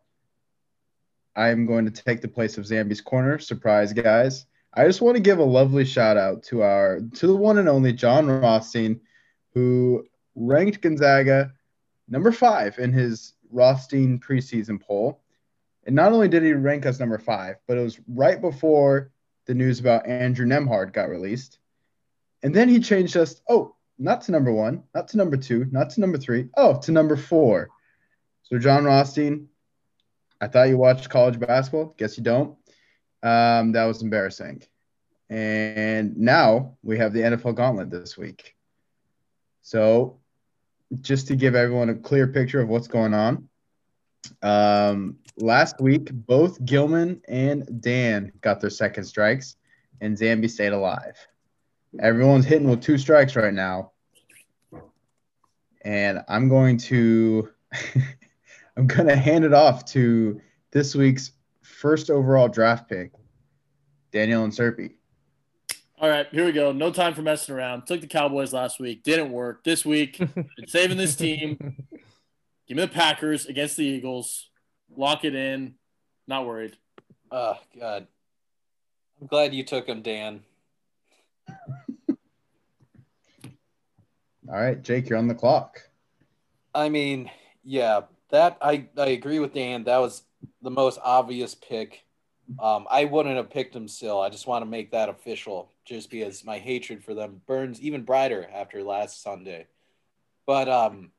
I'm 1.37 1.67
going 1.67 1.85
to 1.85 1.91
take 1.91 2.23
the 2.23 2.29
place 2.29 2.57
of 2.57 2.65
Zambi's 2.65 3.01
corner. 3.01 3.39
Surprise, 3.39 3.93
guys! 3.93 4.47
I 4.73 4.87
just 4.87 5.03
want 5.03 5.17
to 5.17 5.23
give 5.23 5.39
a 5.39 5.45
lovely 5.45 5.85
shout 5.85 6.17
out 6.17 6.43
to 6.45 6.63
our 6.63 7.01
to 7.15 7.27
the 7.27 7.37
one 7.37 7.59
and 7.59 7.69
only 7.69 7.93
Jon 7.93 8.27
Rothstein, 8.27 9.01
who 9.53 10.07
ranked 10.35 10.81
Gonzaga 10.81 11.53
number 12.09 12.33
five 12.33 12.79
in 12.79 12.93
his 12.93 13.35
Rothstein 13.51 14.19
preseason 14.19 14.81
poll. 14.81 15.21
And 15.87 15.95
not 15.95 16.13
only 16.13 16.29
did 16.29 16.43
he 16.43 16.53
rank 16.53 16.85
us 16.85 16.99
number 16.99 17.19
five, 17.19 17.57
but 17.67 17.79
it 17.79 17.83
was 17.83 18.01
right 18.09 18.41
before 18.41 19.13
the 19.47 19.55
news 19.55 19.79
about 19.79 20.07
Andrew 20.07 20.47
Nembhard 20.47 20.93
got 20.93 21.09
released. 21.09 21.59
And 22.43 22.55
then 22.55 22.69
he 22.69 22.81
changed 22.81 23.17
us, 23.17 23.41
oh, 23.49 23.77
not 23.99 24.23
to 24.23 24.33
number 24.33 24.53
one, 24.53 24.83
not 24.95 25.09
to 25.09 25.17
number 25.17 25.37
two, 25.37 25.67
not 25.71 25.91
to 25.91 26.01
number 26.01 26.19
three, 26.19 26.49
oh, 26.57 26.79
to 26.81 26.93
number 26.93 27.17
four. 27.17 27.71
So, 28.43 28.59
Jon 28.59 28.85
Rothstein, 28.85 29.49
I 30.41 30.49
thought 30.49 30.69
you 30.69 30.77
watched 30.77 31.09
college 31.09 31.39
basketball. 31.39 31.95
Guess 31.97 32.19
you 32.19 32.25
don't. 32.25 32.57
Um, 33.23 33.73
that 33.73 33.85
was 33.85 34.03
embarrassing. 34.03 34.63
And 35.29 36.17
now 36.17 36.77
we 36.83 36.99
have 36.99 37.13
the 37.13 37.21
NFL 37.21 37.57
Gauntlet 37.57 37.91
this 37.91 38.17
week. 38.17 38.55
So, 39.63 40.21
just 41.01 41.27
to 41.29 41.37
give 41.37 41.57
everyone 41.57 41.89
a 41.89 41.95
clear 41.95 42.29
picture 42.29 42.61
of 42.61 42.69
what's 42.69 42.87
going 42.87 43.13
on, 43.13 43.49
um, 44.43 45.17
last 45.37 45.81
week, 45.81 46.11
both 46.13 46.65
Gilman 46.65 47.23
and 47.27 47.81
Dan 47.83 48.33
got 48.41 48.61
their 48.61 48.71
second 48.71 49.05
strikes, 49.05 49.57
and 50.01 50.17
Zambi 50.17 50.49
stayed 50.49 50.73
alive. 50.73 51.17
Everyone's 51.99 52.45
hitting 52.45 52.69
with 52.69 52.83
two 52.83 52.99
strikes 52.99 53.35
right 53.37 53.55
now. 53.55 53.93
And 55.83 56.23
I'm 56.29 56.49
going 56.49 56.79
to 56.79 57.49
I'm 58.77 58.87
going 58.87 59.07
to 59.09 59.17
hand 59.17 59.45
it 59.45 59.55
off 59.55 59.85
to 59.87 60.41
this 60.71 60.95
week's 60.95 61.33
first 61.63 62.11
overall 62.11 62.49
draft 62.49 62.89
pick, 62.89 63.13
Daniel 64.13 64.45
and 64.45 64.53
Serpy. 64.53 64.93
All 65.99 66.11
right, 66.11 66.27
here 66.31 66.45
we 66.45 66.53
go. 66.53 66.73
No 66.73 66.91
time 66.91 67.15
for 67.15 67.23
messing 67.23 67.55
around. 67.55 67.87
Took 67.87 68.03
the 68.03 68.07
Cowboys 68.07 68.53
last 68.53 68.79
week. 68.79 69.03
Didn't 69.03 69.33
work. 69.33 69.65
This 69.65 69.87
week, 69.87 70.19
been 70.35 70.67
saving 70.67 70.99
this 70.99 71.17
team. 71.17 71.57
Give 72.69 72.77
me 72.77 72.83
the 72.83 72.89
Packers 72.89 73.47
against 73.47 73.79
the 73.79 73.85
Eagles. 73.85 74.51
Lock 74.95 75.25
it 75.25 75.35
in. 75.35 75.75
Not 76.27 76.47
worried. 76.47 76.77
Oh 77.31 77.59
God. 77.79 78.07
I'm 79.21 79.27
glad 79.27 79.55
you 79.55 79.65
took 79.65 79.87
him, 79.87 80.03
Dan. 80.03 80.43
All 82.09 82.17
right, 84.49 84.83
Jake, 84.83 85.09
you're 85.09 85.19
on 85.19 85.29
the 85.29 85.35
clock. 85.35 85.81
I 86.75 86.91
mean, 86.91 87.31
yeah, 87.65 88.03
that 88.31 88.59
I, 88.61 88.89
I 88.97 89.09
agree 89.09 89.39
with 89.39 89.55
Dan. 89.55 89.85
That 89.85 89.99
was 89.99 90.23
the 90.63 90.71
most 90.71 90.99
obvious 91.03 91.55
pick. 91.55 92.05
Um, 92.61 92.87
I 92.91 93.05
wouldn't 93.05 93.37
have 93.37 93.51
picked 93.51 93.75
him 93.75 93.89
still. 93.89 94.21
I 94.21 94.31
just 94.31 94.47
want 94.47 94.63
to 94.63 94.71
make 94.71 94.93
that 94.93 95.09
official 95.09 95.73
just 95.85 96.11
because 96.11 96.45
my 96.45 96.59
hatred 96.59 97.03
for 97.03 97.15
them 97.15 97.41
burns 97.47 97.81
even 97.81 98.03
brighter 98.03 98.49
after 98.53 98.83
last 98.83 99.23
Sunday. 99.23 99.67
But 100.47 100.69
um, 100.69 101.11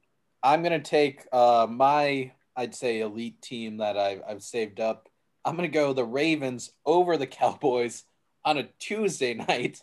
I'm 0.41 0.64
going 0.64 0.82
to 0.82 0.89
take 0.89 1.26
uh, 1.32 1.68
my, 1.70 2.32
I'd 2.55 2.76
say, 2.76 3.01
elite 3.01 3.41
team 3.41 3.78
that 3.78 3.97
I've, 3.97 4.22
I've 4.28 4.43
saved 4.43 4.80
up. 4.80 5.10
I'm 5.43 5.55
going 5.55 5.70
to 5.70 5.74
go 5.74 5.93
the 5.93 6.05
Ravens 6.05 6.72
over 6.86 7.18
the 7.18 7.28
Cowboys 7.28 8.03
on 8.45 8.58
a 8.58 8.70
Tuesday 8.80 9.34
night, 9.34 9.82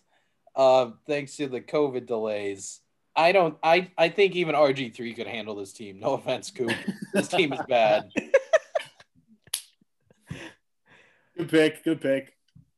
uh, 0.57 0.91
thanks 1.07 1.37
to 1.37 1.49
the 1.49 1.61
COVID 1.61 2.07
delays. 2.07 2.81
I 3.17 3.33
don't. 3.33 3.57
I 3.63 3.91
I 3.97 4.09
think 4.09 4.35
even 4.35 4.55
RG 4.55 4.95
three 4.95 5.15
could 5.15 5.27
handle 5.27 5.55
this 5.55 5.73
team. 5.73 6.01
No 6.01 6.15
offense, 6.15 6.51
Coop. 6.51 6.73
this 7.13 7.29
team 7.29 7.53
is 7.53 7.61
bad. 7.69 8.11
Good 11.37 11.49
pick. 11.49 11.85
Good 11.85 12.01
pick. 12.01 12.35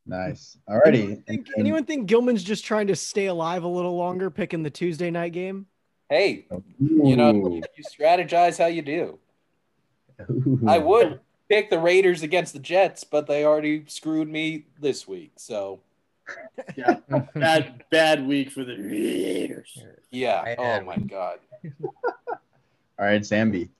Nice. 0.06 0.56
Alrighty. 0.68 0.86
Anyone 0.86 1.22
think, 1.22 1.46
anyone 1.58 1.84
think 1.84 2.06
Gilman's 2.06 2.42
just 2.44 2.64
trying 2.64 2.86
to 2.86 2.96
stay 2.96 3.26
alive 3.26 3.64
a 3.64 3.68
little 3.68 3.96
longer, 3.96 4.30
picking 4.30 4.62
the 4.62 4.70
Tuesday 4.70 5.10
night 5.10 5.32
game? 5.32 5.66
Hey, 6.08 6.46
you 6.78 7.16
know, 7.16 7.32
you 7.32 7.62
strategize 7.82 8.58
how 8.58 8.66
you 8.66 8.82
do. 8.82 9.18
Ooh. 10.30 10.60
I 10.66 10.78
would 10.78 11.20
pick 11.48 11.68
the 11.68 11.78
Raiders 11.80 12.22
against 12.22 12.52
the 12.52 12.60
Jets, 12.60 13.02
but 13.02 13.26
they 13.26 13.44
already 13.44 13.84
screwed 13.88 14.28
me 14.28 14.66
this 14.80 15.08
week. 15.08 15.32
So 15.36 15.80
Yeah. 16.76 16.98
bad 17.34 17.84
bad 17.90 18.26
week 18.26 18.50
for 18.50 18.64
the 18.64 18.76
Raiders. 18.76 19.78
yeah. 20.10 20.42
I 20.44 20.54
Oh 20.56 20.64
had 20.64 20.86
my 20.86 20.96
god. 20.96 21.38
All 22.98 23.04
right, 23.04 23.20
Zambi. 23.22 23.70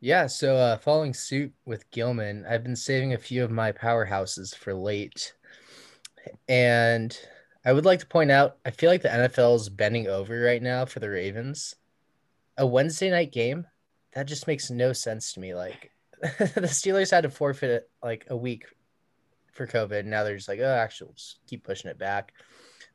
Yeah, 0.00 0.26
so 0.26 0.56
uh, 0.56 0.78
following 0.78 1.12
suit 1.12 1.52
with 1.66 1.90
Gilman, 1.90 2.46
I've 2.48 2.62
been 2.64 2.76
saving 2.76 3.12
a 3.12 3.18
few 3.18 3.44
of 3.44 3.50
my 3.50 3.70
powerhouses 3.72 4.56
for 4.56 4.72
late. 4.72 5.34
And 6.48 7.16
I 7.66 7.74
would 7.74 7.84
like 7.84 8.00
to 8.00 8.06
point 8.06 8.30
out, 8.30 8.56
I 8.64 8.70
feel 8.70 8.88
like 8.90 9.02
the 9.02 9.08
NFL 9.08 9.56
is 9.56 9.68
bending 9.68 10.06
over 10.06 10.40
right 10.40 10.62
now 10.62 10.86
for 10.86 11.00
the 11.00 11.10
Ravens. 11.10 11.74
A 12.56 12.66
Wednesday 12.66 13.10
night 13.10 13.30
game, 13.32 13.66
that 14.14 14.26
just 14.26 14.46
makes 14.46 14.70
no 14.70 14.94
sense 14.94 15.34
to 15.34 15.40
me. 15.40 15.54
Like 15.54 15.90
the 16.22 16.68
Steelers 16.68 17.10
had 17.10 17.24
to 17.24 17.30
forfeit 17.30 17.90
like 18.02 18.26
a 18.30 18.36
week 18.36 18.64
for 19.52 19.66
COVID. 19.66 20.04
Now 20.04 20.24
they're 20.24 20.36
just 20.36 20.48
like, 20.48 20.60
oh, 20.60 20.74
actually, 20.74 21.06
we'll 21.06 21.14
just 21.14 21.38
keep 21.46 21.64
pushing 21.64 21.90
it 21.90 21.98
back, 21.98 22.32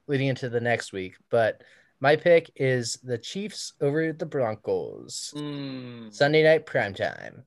leading 0.07 0.27
into 0.27 0.49
the 0.49 0.61
next 0.61 0.93
week. 0.93 1.15
But 1.29 1.61
my 1.99 2.15
pick 2.15 2.51
is 2.55 2.97
the 3.03 3.17
Chiefs 3.17 3.73
over 3.81 4.13
the 4.13 4.25
Broncos. 4.25 5.33
Mm, 5.35 6.13
Sunday 6.13 6.43
night 6.43 6.65
primetime. 6.65 7.43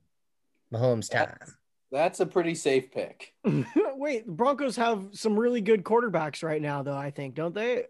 Mahomes 0.73 1.09
time. 1.09 1.35
that's, 1.39 1.55
that's 1.91 2.19
a 2.19 2.25
pretty 2.25 2.55
safe 2.55 2.91
pick. 2.91 3.33
Wait, 3.43 4.25
the 4.25 4.31
Broncos 4.31 4.75
have 4.75 5.07
some 5.13 5.39
really 5.39 5.61
good 5.61 5.83
quarterbacks 5.83 6.43
right 6.43 6.61
now, 6.61 6.83
though. 6.83 6.97
I 6.97 7.11
think, 7.11 7.35
don't 7.35 7.55
they? 7.55 7.85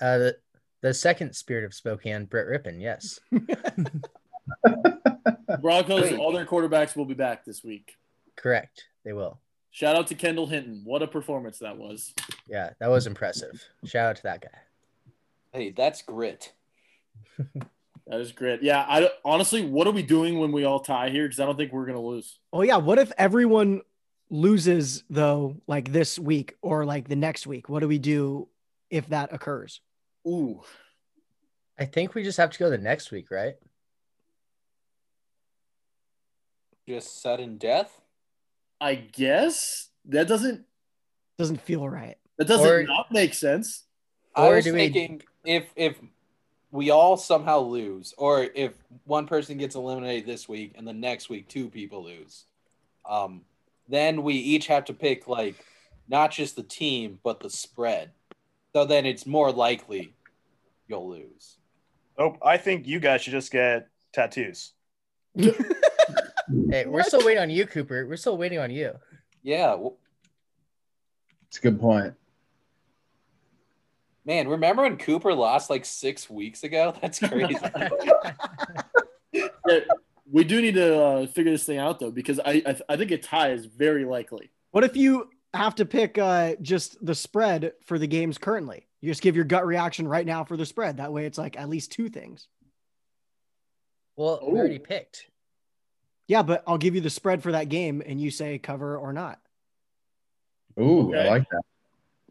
Uh, 0.00 0.18
the, 0.18 0.36
the 0.82 0.94
second 0.94 1.34
spirit 1.34 1.64
of 1.64 1.74
Spokane, 1.74 2.24
Brett 2.24 2.46
Rypien. 2.46 2.80
Yes. 2.80 3.20
Broncos, 5.60 6.02
Wait. 6.02 6.18
all 6.18 6.32
their 6.32 6.46
quarterbacks 6.46 6.96
will 6.96 7.04
be 7.04 7.14
back 7.14 7.44
this 7.44 7.62
week. 7.62 7.96
Correct. 8.36 8.84
They 9.04 9.12
will. 9.12 9.40
Shout 9.70 9.96
out 9.96 10.08
to 10.08 10.14
Kendall 10.14 10.46
Hinton. 10.46 10.82
What 10.84 11.02
a 11.02 11.06
performance 11.06 11.58
that 11.60 11.76
was. 11.76 12.12
Yeah, 12.48 12.70
that 12.80 12.88
was 12.88 13.06
impressive. 13.06 13.64
Shout 13.84 14.10
out 14.10 14.16
to 14.16 14.22
that 14.24 14.42
guy. 14.42 14.58
Hey, 15.52 15.70
that's 15.70 16.02
grit. 16.02 16.52
That 18.10 18.20
is 18.20 18.32
grit. 18.32 18.60
Yeah, 18.60 18.84
I 18.88 19.08
honestly, 19.24 19.64
what 19.64 19.86
are 19.86 19.92
we 19.92 20.02
doing 20.02 20.40
when 20.40 20.50
we 20.50 20.64
all 20.64 20.80
tie 20.80 21.10
here? 21.10 21.26
Because 21.26 21.38
I 21.38 21.46
don't 21.46 21.56
think 21.56 21.72
we're 21.72 21.86
gonna 21.86 22.00
lose. 22.00 22.40
Oh 22.52 22.62
yeah. 22.62 22.76
What 22.76 22.98
if 22.98 23.12
everyone 23.16 23.82
loses 24.30 25.04
though, 25.08 25.56
like 25.68 25.92
this 25.92 26.18
week 26.18 26.56
or 26.60 26.84
like 26.84 27.08
the 27.08 27.14
next 27.14 27.46
week? 27.46 27.68
What 27.68 27.80
do 27.80 27.88
we 27.88 27.98
do 27.98 28.48
if 28.90 29.08
that 29.10 29.32
occurs? 29.32 29.80
Ooh, 30.26 30.60
I 31.78 31.84
think 31.84 32.14
we 32.14 32.24
just 32.24 32.38
have 32.38 32.50
to 32.50 32.58
go 32.58 32.68
the 32.68 32.78
next 32.78 33.12
week, 33.12 33.30
right? 33.30 33.54
Just 36.88 37.22
sudden 37.22 37.58
death. 37.58 38.00
I 38.80 38.94
guess 38.94 39.88
that 40.06 40.26
doesn't 40.28 40.64
Doesn't 41.38 41.60
feel 41.62 41.88
right. 41.88 42.16
that 42.38 42.46
doesn't 42.48 42.66
Or- 42.68 42.82
not 42.84 43.10
make 43.12 43.34
sense. 43.34 43.84
I 44.34 44.48
Or 44.48 44.54
was 44.56 44.64
do 44.64 44.72
we- 44.72 44.78
thinking 44.78 45.22
if 45.44 45.64
if 45.76 45.98
we 46.72 46.90
all 46.90 47.16
somehow 47.16 47.58
lose, 47.60 48.14
or 48.16 48.44
if 48.54 48.74
one 49.04 49.26
person 49.26 49.58
gets 49.58 49.74
eliminated 49.74 50.24
this 50.24 50.48
week 50.48 50.72
and 50.76 50.86
the 50.86 50.92
next 50.92 51.28
week 51.28 51.48
two 51.48 51.68
people 51.68 52.04
lose, 52.04 52.44
um, 53.04 53.44
then 53.88 54.22
we 54.22 54.34
each 54.34 54.68
have 54.68 54.84
to 54.84 54.94
pick 54.94 55.26
like 55.26 55.56
not 56.08 56.30
just 56.30 56.54
the 56.56 56.62
team 56.62 57.18
but 57.24 57.40
the 57.40 57.50
spread. 57.50 58.12
So 58.72 58.84
then 58.84 59.04
it's 59.04 59.26
more 59.26 59.50
likely 59.50 60.14
you'll 60.86 61.08
lose. 61.08 61.56
Oh, 62.16 62.36
I 62.42 62.56
think 62.56 62.86
you 62.86 63.00
guys 63.00 63.22
should 63.22 63.32
just 63.32 63.50
get 63.50 63.88
tattoos. 64.12 64.72
Hey, 66.70 66.86
we're 66.86 67.02
still 67.02 67.24
waiting 67.24 67.42
on 67.42 67.50
you, 67.50 67.66
Cooper. 67.66 68.06
We're 68.06 68.16
still 68.16 68.36
waiting 68.36 68.58
on 68.58 68.70
you. 68.70 68.92
Yeah, 69.42 69.68
w- 69.70 69.94
It's 71.48 71.58
a 71.58 71.60
good 71.60 71.80
point. 71.80 72.14
man. 74.24 74.48
Remember 74.48 74.82
when 74.82 74.96
Cooper 74.96 75.34
lost 75.34 75.70
like 75.70 75.84
six 75.84 76.28
weeks 76.30 76.62
ago? 76.62 76.94
That's 77.02 77.18
crazy. 77.18 77.56
Yeah, 79.32 79.80
We 80.30 80.44
do 80.44 80.60
need 80.60 80.74
to 80.74 81.02
uh, 81.02 81.26
figure 81.26 81.52
this 81.52 81.64
thing 81.64 81.78
out 81.78 81.98
though, 82.00 82.10
because 82.10 82.38
I 82.40 82.62
I, 82.66 82.76
I 82.90 82.96
think 82.96 83.10
a 83.12 83.18
tie 83.18 83.52
is 83.52 83.66
very 83.66 84.04
likely. 84.04 84.50
What 84.72 84.84
if 84.84 84.96
you 84.96 85.28
have 85.54 85.74
to 85.76 85.84
pick 85.84 86.18
uh, 86.18 86.54
just 86.62 87.04
the 87.04 87.14
spread 87.14 87.72
for 87.84 87.98
the 87.98 88.06
games 88.06 88.38
currently? 88.38 88.86
You 89.00 89.10
just 89.10 89.22
give 89.22 89.34
your 89.36 89.44
gut 89.44 89.66
reaction 89.66 90.06
right 90.06 90.26
now 90.26 90.44
for 90.44 90.56
the 90.56 90.66
spread. 90.66 90.98
That 90.98 91.12
way, 91.12 91.26
it's 91.26 91.38
like 91.38 91.58
at 91.58 91.68
least 91.68 91.90
two 91.92 92.08
things. 92.08 92.46
Well, 94.16 94.40
we 94.42 94.58
already 94.58 94.78
picked. 94.78 95.26
Yeah, 96.30 96.44
but 96.44 96.62
I'll 96.64 96.78
give 96.78 96.94
you 96.94 97.00
the 97.00 97.10
spread 97.10 97.42
for 97.42 97.50
that 97.50 97.68
game, 97.68 98.00
and 98.06 98.20
you 98.20 98.30
say 98.30 98.56
cover 98.56 98.96
or 98.96 99.12
not. 99.12 99.40
Ooh, 100.78 101.08
Okay. 101.08 101.26
I 101.26 101.28
like 101.28 101.50
that. 101.50 101.62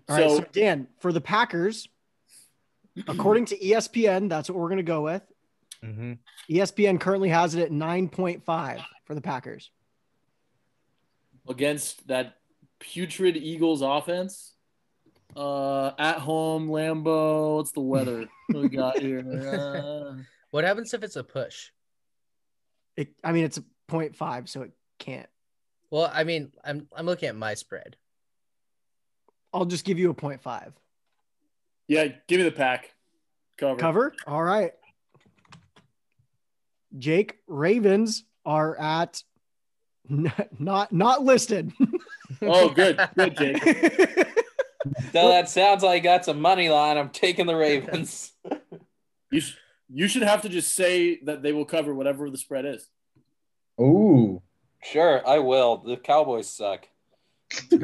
All 0.08 0.16
right, 0.16 0.30
So- 0.30 0.38
so 0.38 0.46
Dan, 0.54 0.88
for 1.00 1.12
the 1.12 1.20
Packers, 1.20 1.90
according 3.10 3.44
to 3.48 3.58
ESPN, 3.58 4.30
that's 4.30 4.50
what 4.50 4.58
we're 4.58 4.70
going 4.70 4.78
to 4.78 4.84
go 4.84 5.02
with. 5.02 5.22
Mm-hmm. 5.84 6.14
ESPN 6.50 6.98
currently 6.98 7.28
has 7.28 7.56
it 7.56 7.62
at 7.62 7.72
9.5 7.72 8.82
for 9.04 9.16
the 9.16 9.22
Packers. 9.22 9.70
against 11.50 12.08
that 12.08 12.38
putrid 12.80 13.36
Eagles 13.36 13.82
offense. 13.82 14.54
Uh, 15.36 15.92
at 16.00 16.20
home, 16.20 16.70
Lambeau. 16.70 17.58
What's 17.58 17.74
the 17.74 17.82
weather 17.82 18.30
what 18.48 18.62
we 18.64 18.70
got 18.70 18.98
here? 19.00 19.20
Uh, 19.20 20.24
What 20.52 20.64
happens 20.64 20.94
if 20.94 21.04
it's 21.04 21.18
a 21.18 21.24
push? 21.24 21.72
It, 22.96 23.10
I 23.26 23.34
mean, 23.34 23.44
it's 23.44 23.58
a 23.58 23.64
0.5, 23.90 24.48
so 24.48 24.62
it 24.64 24.72
can't. 25.00 25.28
Well, 25.92 26.10
I 26.14 26.24
mean, 26.24 26.52
I'm 26.64 26.88
I'm 26.96 27.06
looking 27.06 27.30
at 27.30 27.36
my 27.36 27.54
spread. 27.56 27.96
I'll 29.54 29.66
just 29.66 29.84
give 29.86 29.98
you 29.98 30.12
a 30.12 30.14
0.5. 30.14 30.72
yeah, 31.88 32.08
give 32.28 32.38
me 32.38 32.44
the 32.44 32.52
pack. 32.52 32.94
Cover. 33.58 33.80
Cover? 33.80 34.14
All 34.28 34.44
right. 34.44 34.74
Jake, 36.98 37.38
Ravens 37.48 38.24
are 38.46 38.80
at 38.80 39.22
n- 40.10 40.32
not 40.58 40.92
not 40.92 41.24
listed. 41.24 41.72
Oh, 42.44 42.70
good, 42.70 42.98
good, 43.18 43.36
Jake. 43.36 43.64
So 45.12 45.28
that 45.28 45.50
sounds 45.50 45.84
like 45.84 46.00
I 46.02 46.04
got 46.04 46.24
some 46.24 46.40
money 46.40 46.70
line. 46.70 46.98
I'm 46.98 47.10
taking 47.10 47.48
the 47.48 47.56
Ravens. 47.56 48.32
You 49.30 49.42
sh- 49.42 49.58
you 49.90 50.08
should 50.08 50.22
have 50.22 50.44
to 50.44 50.50
just 50.50 50.74
say 50.74 51.20
that 51.26 51.42
they 51.44 51.52
will 51.52 51.66
cover 51.66 51.94
whatever 51.94 52.30
the 52.30 52.38
spread 52.38 52.66
is. 52.66 52.88
Ooh. 53.80 54.42
sure, 54.84 55.28
I 55.28 55.40
will. 55.40 55.78
The 55.78 55.98
Cowboys 55.98 56.50
suck. 56.50 56.88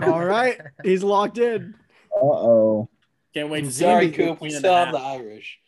All 0.01 0.23
right. 0.23 0.59
He's 0.83 1.03
locked 1.03 1.37
in. 1.37 1.75
Uh 2.15 2.25
oh. 2.25 2.89
Can't 3.33 3.49
wait 3.49 3.65
to 3.65 3.71
see. 3.71 3.83
Sorry, 3.83 4.07
the 4.07 4.17
Coop. 4.17 4.41
We 4.41 4.49
14 4.51 4.55
and 4.55 4.55
a 4.55 4.59
still 4.59 4.75
have 4.75 4.91
the. 4.93 4.99
Irish. 4.99 5.59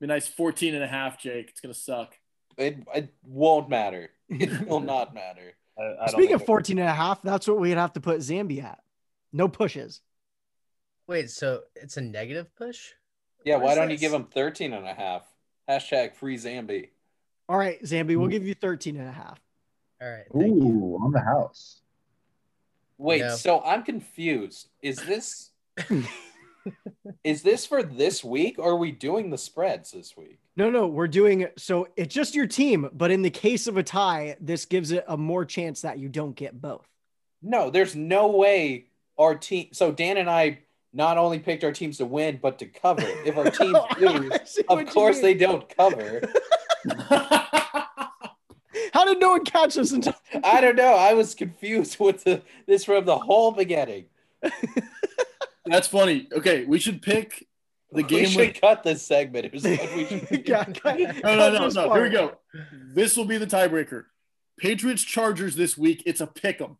Be 0.00 0.06
nice 0.06 0.26
14 0.28 0.74
and 0.74 0.82
a 0.84 0.86
half, 0.86 1.20
Jake. 1.20 1.50
It's 1.50 1.60
gonna 1.60 1.74
suck. 1.74 2.14
It, 2.56 2.78
it 2.94 3.14
won't 3.22 3.68
matter. 3.68 4.10
It 4.28 4.66
will 4.68 4.80
not 4.80 5.14
matter. 5.14 5.54
I, 5.78 6.04
I 6.04 6.06
Speaking 6.08 6.34
of 6.34 6.44
14 6.46 6.78
and 6.78 6.88
a 6.88 6.92
half, 6.92 7.22
that's 7.22 7.46
what 7.46 7.58
we'd 7.58 7.76
have 7.76 7.92
to 7.94 8.00
put 8.00 8.20
Zambia 8.20 8.64
at. 8.64 8.78
No 9.32 9.48
pushes. 9.48 10.00
Wait, 11.06 11.30
so 11.30 11.60
it's 11.74 11.96
a 11.96 12.00
negative 12.00 12.54
push? 12.56 12.92
Yeah, 13.44 13.56
What 13.56 13.64
why 13.64 13.74
don't 13.74 13.90
you 13.90 13.98
give 13.98 14.12
him 14.12 14.24
13 14.24 14.72
and 14.72 14.86
a 14.86 14.94
half? 14.94 15.26
Hashtag 15.68 16.14
free 16.14 16.36
Zambi. 16.36 16.90
All 17.50 17.58
right, 17.58 17.82
Zambi, 17.82 18.16
we'll 18.16 18.28
mm. 18.28 18.30
give 18.30 18.46
you 18.46 18.54
13 18.54 18.96
and 18.96 19.08
a 19.08 19.12
half. 19.12 19.40
All 20.00 20.08
right. 20.08 20.24
Thank 20.32 20.54
you. 20.54 20.62
Ooh, 20.62 21.00
on 21.02 21.10
the 21.10 21.18
house. 21.20 21.80
Wait, 22.96 23.22
No. 23.22 23.34
so 23.34 23.60
I'm 23.62 23.82
confused. 23.82 24.68
Is 24.82 24.98
this 24.98 25.50
is 27.24 27.42
this 27.42 27.66
for 27.66 27.82
this 27.82 28.22
week 28.22 28.60
or 28.60 28.70
are 28.70 28.76
we 28.76 28.92
doing 28.92 29.30
the 29.30 29.38
spreads 29.38 29.90
this 29.90 30.16
week? 30.16 30.38
No, 30.56 30.70
no, 30.70 30.86
we're 30.86 31.08
doing 31.08 31.48
so 31.58 31.88
it's 31.96 32.14
just 32.14 32.36
your 32.36 32.46
team, 32.46 32.88
but 32.92 33.10
in 33.10 33.22
the 33.22 33.30
case 33.30 33.66
of 33.66 33.76
a 33.76 33.82
tie, 33.82 34.36
this 34.40 34.64
gives 34.64 34.92
it 34.92 35.04
a 35.08 35.16
more 35.16 35.44
chance 35.44 35.80
that 35.80 35.98
you 35.98 36.08
don't 36.08 36.36
get 36.36 36.60
both. 36.60 36.86
No, 37.42 37.68
there's 37.68 37.96
no 37.96 38.28
way 38.28 38.86
our 39.18 39.34
team. 39.34 39.70
So 39.72 39.90
Dan 39.90 40.18
and 40.18 40.30
I 40.30 40.60
not 40.92 41.18
only 41.18 41.40
picked 41.40 41.64
our 41.64 41.72
teams 41.72 41.98
to 41.98 42.04
win, 42.04 42.38
but 42.40 42.60
to 42.60 42.66
cover. 42.66 43.02
If 43.24 43.36
our 43.36 43.50
teams 43.50 43.76
lose, 43.98 44.30
I 44.30 44.44
see 44.44 44.62
what 44.68 44.86
of 44.86 44.94
course 44.94 45.20
they 45.20 45.34
don't 45.34 45.68
cover. 45.76 46.22
How 49.10 49.14
did 49.14 49.20
no 49.22 49.30
one 49.30 49.44
catch 49.44 49.76
us 49.76 49.90
until 49.90 50.14
I 50.44 50.60
don't 50.60 50.76
know. 50.76 50.94
I 50.94 51.14
was 51.14 51.34
confused 51.34 51.98
with 51.98 52.22
the 52.22 52.42
this 52.68 52.84
from 52.84 53.04
the 53.04 53.18
whole 53.18 53.50
beginning. 53.50 54.04
That's 55.66 55.88
funny. 55.88 56.28
Okay, 56.32 56.64
we 56.64 56.78
should 56.78 57.02
pick 57.02 57.46
the 57.90 58.02
we 58.02 58.02
game. 58.04 58.26
should 58.26 58.38
With... 58.38 58.60
cut 58.60 58.84
this 58.84 59.04
segment. 59.04 59.52
Is 59.52 59.64
what 59.64 59.94
we 59.96 60.06
should 60.06 60.44
Yeah, 60.48 60.64
cut- 60.64 60.98
No, 61.00 61.10
no, 61.36 61.52
no, 61.52 61.64
this 61.64 61.74
no. 61.74 61.92
Here 61.92 62.04
we 62.04 62.10
go. 62.10 62.38
This 62.94 63.16
will 63.16 63.24
be 63.24 63.36
the 63.36 63.46
tiebreaker. 63.48 64.04
Patriots 64.58 65.02
Chargers 65.02 65.56
this 65.56 65.76
week. 65.76 66.04
It's 66.06 66.20
a 66.20 66.26
pick 66.28 66.60
'em. 66.60 66.76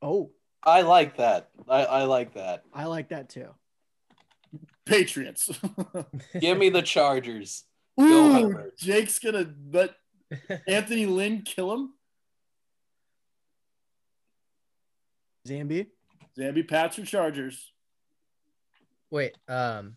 Oh, 0.00 0.30
I 0.62 0.80
like 0.82 1.18
that. 1.18 1.50
I, 1.68 1.84
I 1.84 2.02
like 2.04 2.32
that. 2.34 2.62
I 2.72 2.86
like 2.86 3.10
that 3.10 3.28
too. 3.28 3.48
Patriots. 4.86 5.50
Give 6.40 6.56
me 6.56 6.70
the 6.70 6.82
Chargers. 6.82 7.64
Ooh, 8.00 8.70
Jake's 8.78 9.18
gonna 9.18 9.52
let 9.70 9.90
Anthony 10.66 11.06
Lynn 11.06 11.42
kill 11.42 11.72
him. 11.72 11.90
Zambi. 15.46 15.86
Zambi 16.38 16.66
Pats 16.66 16.98
or 16.98 17.04
Chargers. 17.04 17.72
Wait, 19.10 19.36
um 19.48 19.96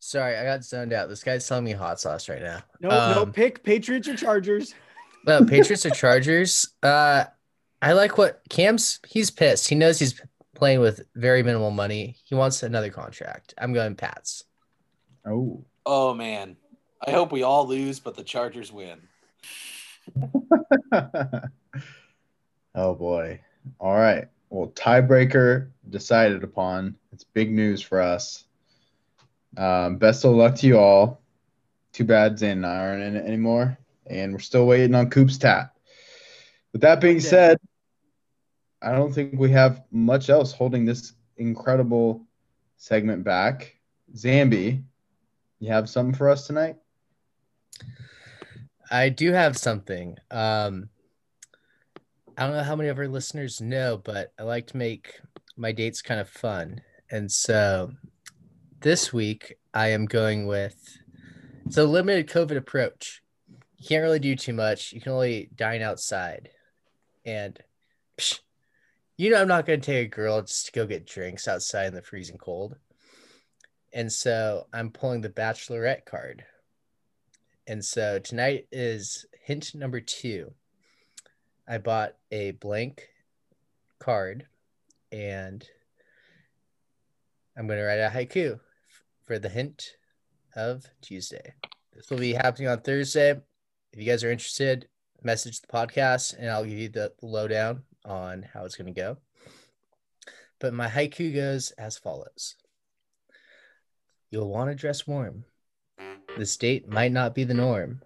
sorry, 0.00 0.36
I 0.36 0.44
got 0.44 0.64
zoned 0.64 0.92
out. 0.92 1.08
This 1.08 1.22
guy's 1.24 1.46
telling 1.46 1.64
me 1.64 1.72
hot 1.72 2.00
sauce 2.00 2.28
right 2.28 2.42
now. 2.42 2.60
No, 2.80 2.88
no, 2.88 3.22
Um, 3.22 3.32
pick 3.32 3.62
Patriots 3.64 4.08
or 4.08 4.16
Chargers. 4.16 4.74
No, 5.26 5.44
Patriots 5.44 5.84
or 5.84 5.90
Chargers. 5.90 6.72
Uh, 6.82 7.24
I 7.82 7.92
like 7.92 8.16
what 8.16 8.40
Cam's. 8.48 9.00
He's 9.06 9.30
pissed. 9.30 9.68
He 9.68 9.74
knows 9.74 9.98
he's 9.98 10.22
playing 10.54 10.80
with 10.80 11.02
very 11.16 11.42
minimal 11.42 11.70
money. 11.72 12.16
He 12.24 12.34
wants 12.36 12.62
another 12.62 12.88
contract. 12.88 13.52
I'm 13.58 13.74
going 13.74 13.96
Pats. 13.96 14.44
Oh. 15.26 15.64
Oh 15.84 16.14
man. 16.14 16.56
I 17.06 17.12
hope 17.12 17.32
we 17.32 17.42
all 17.42 17.66
lose, 17.66 18.00
but 18.00 18.16
the 18.16 18.24
Chargers 18.24 18.72
win. 18.72 18.98
oh 22.74 22.94
boy. 22.94 23.40
All 23.78 23.94
right. 23.96 24.28
Well, 24.50 24.68
tiebreaker 24.70 25.70
decided 25.88 26.42
upon. 26.42 26.96
It's 27.12 27.24
big 27.24 27.52
news 27.52 27.82
for 27.82 28.00
us. 28.00 28.44
Um, 29.56 29.96
best 29.96 30.24
of 30.24 30.34
luck 30.34 30.56
to 30.56 30.66
you 30.66 30.78
all. 30.78 31.20
Too 31.92 32.04
bad 32.04 32.38
Zan 32.38 32.50
and 32.58 32.66
I 32.66 32.76
aren't 32.76 33.02
in 33.02 33.16
it 33.16 33.26
anymore, 33.26 33.78
and 34.06 34.32
we're 34.32 34.38
still 34.38 34.66
waiting 34.66 34.94
on 34.94 35.10
Coop's 35.10 35.38
tap. 35.38 35.76
With 36.72 36.82
that 36.82 37.00
being 37.00 37.16
Yeah. 37.16 37.30
said, 37.30 37.58
I 38.80 38.92
don't 38.92 39.12
think 39.12 39.38
we 39.38 39.50
have 39.50 39.82
much 39.90 40.30
else 40.30 40.52
holding 40.52 40.84
this 40.84 41.14
incredible 41.36 42.26
segment 42.76 43.24
back. 43.24 43.74
Zambi, 44.14 44.82
you 45.58 45.68
have 45.68 45.88
something 45.88 46.14
for 46.14 46.28
us 46.28 46.46
tonight? 46.46 46.76
I 48.90 49.08
do 49.08 49.32
have 49.32 49.56
something. 49.56 50.16
Um, 50.30 50.88
I 52.36 52.46
don't 52.46 52.56
know 52.56 52.62
how 52.62 52.76
many 52.76 52.88
of 52.88 52.98
our 52.98 53.08
listeners 53.08 53.60
know, 53.60 54.00
but 54.02 54.32
I 54.38 54.44
like 54.44 54.68
to 54.68 54.76
make 54.76 55.20
my 55.56 55.72
dates 55.72 56.02
kind 56.02 56.20
of 56.20 56.28
fun. 56.28 56.80
And 57.10 57.30
so 57.30 57.92
this 58.80 59.12
week 59.12 59.56
I 59.74 59.88
am 59.88 60.06
going 60.06 60.46
with 60.46 60.98
it's 61.66 61.76
a 61.76 61.84
limited 61.84 62.28
COVID 62.28 62.56
approach. 62.56 63.22
You 63.76 63.86
can't 63.86 64.02
really 64.02 64.18
do 64.18 64.36
too 64.36 64.54
much. 64.54 64.92
You 64.92 65.00
can 65.00 65.12
only 65.12 65.50
dine 65.54 65.82
outside. 65.82 66.50
And 67.26 67.58
psh, 68.16 68.40
you 69.16 69.30
know, 69.30 69.40
I'm 69.40 69.48
not 69.48 69.66
going 69.66 69.80
to 69.80 69.86
take 69.86 70.06
a 70.06 70.16
girl 70.16 70.40
just 70.40 70.66
to 70.66 70.72
go 70.72 70.86
get 70.86 71.06
drinks 71.06 71.46
outside 71.46 71.88
in 71.88 71.94
the 71.94 72.02
freezing 72.02 72.38
cold. 72.38 72.76
And 73.92 74.10
so 74.10 74.66
I'm 74.72 74.90
pulling 74.90 75.20
the 75.20 75.28
bachelorette 75.28 76.04
card. 76.04 76.44
And 77.68 77.84
so 77.84 78.18
tonight 78.18 78.66
is 78.72 79.26
hint 79.44 79.74
number 79.74 80.00
two. 80.00 80.54
I 81.68 81.76
bought 81.76 82.14
a 82.32 82.52
blank 82.52 83.06
card 83.98 84.46
and 85.12 85.68
I'm 87.54 87.66
going 87.66 87.78
to 87.78 87.84
write 87.84 87.98
a 87.98 88.08
haiku 88.08 88.58
for 89.26 89.38
the 89.38 89.50
hint 89.50 89.96
of 90.56 90.86
Tuesday. 91.02 91.52
This 91.92 92.08
will 92.08 92.16
be 92.16 92.32
happening 92.32 92.68
on 92.68 92.80
Thursday. 92.80 93.32
If 93.92 94.00
you 94.00 94.06
guys 94.06 94.24
are 94.24 94.32
interested, 94.32 94.88
message 95.22 95.60
the 95.60 95.66
podcast 95.66 96.38
and 96.38 96.48
I'll 96.48 96.64
give 96.64 96.78
you 96.78 96.88
the 96.88 97.12
lowdown 97.20 97.82
on 98.02 98.46
how 98.54 98.64
it's 98.64 98.76
going 98.76 98.94
to 98.94 98.98
go. 98.98 99.18
But 100.58 100.72
my 100.72 100.88
haiku 100.88 101.34
goes 101.34 101.70
as 101.72 101.98
follows 101.98 102.56
You'll 104.30 104.48
want 104.48 104.70
to 104.70 104.74
dress 104.74 105.06
warm. 105.06 105.44
This 106.36 106.52
state 106.52 106.88
might 106.88 107.12
not 107.12 107.34
be 107.34 107.44
the 107.44 107.54
norm. 107.54 108.00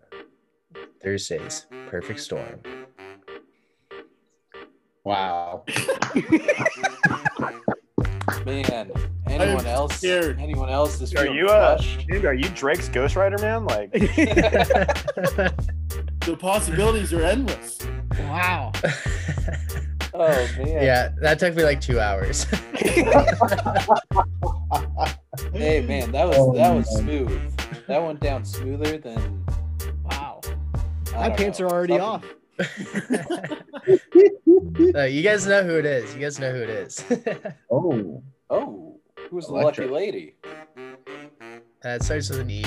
Thursday's 1.02 1.66
perfect 1.88 2.20
storm. 2.20 2.60
Wow. 5.04 5.64
Man. 8.46 8.90
Anyone 9.26 9.66
else? 9.66 9.96
scared. 9.96 10.38
Anyone 10.40 10.68
else? 10.68 10.98
This 10.98 11.12
Are 11.14 11.26
you 11.26 11.46
uh, 11.48 11.80
dude? 12.08 12.24
Are 12.24 12.34
you 12.34 12.48
Drake's 12.50 12.88
ghostwriter, 12.88 13.40
man? 13.40 13.64
Like, 13.66 13.90
The 16.24 16.36
possibilities 16.36 17.12
are 17.12 17.22
endless. 17.24 17.78
wow. 18.18 18.72
Oh 20.14 20.28
man. 20.58 20.66
yeah, 20.68 21.08
that 21.20 21.38
took 21.38 21.54
me 21.56 21.64
like 21.64 21.80
two 21.80 21.98
hours. 21.98 22.44
Hey 25.54 25.80
man, 25.80 26.12
that 26.12 26.28
was 26.28 26.36
Oh, 26.38 26.52
that 26.54 26.74
was 26.74 27.00
man. 27.00 27.26
smooth. 27.26 27.52
That 27.88 28.02
went 28.02 28.20
down 28.20 28.44
smoother 28.44 28.98
than. 28.98 29.44
Wow. 30.04 30.40
My 31.12 31.30
pants 31.30 31.58
know, 31.60 31.66
are 31.66 31.72
already 31.72 31.98
something- 31.98 32.30
off. 32.58 33.58
Uh, 34.94 35.02
you 35.04 35.22
guys 35.22 35.46
know 35.46 35.62
who 35.64 35.76
it 35.78 35.84
is. 35.86 36.14
You 36.14 36.20
guys 36.20 36.38
know 36.38 36.50
who 36.52 36.62
it 36.62 36.70
is. 36.70 37.04
Oh, 37.70 38.22
Oh, 38.50 39.00
who's 39.30 39.46
the 39.46 39.52
lucky 39.54 39.86
lady? 39.86 40.34
uh, 40.46 41.88
it 41.88 42.02
starts 42.02 42.28
with 42.30 42.40
an 42.40 42.50
E. 42.50 42.64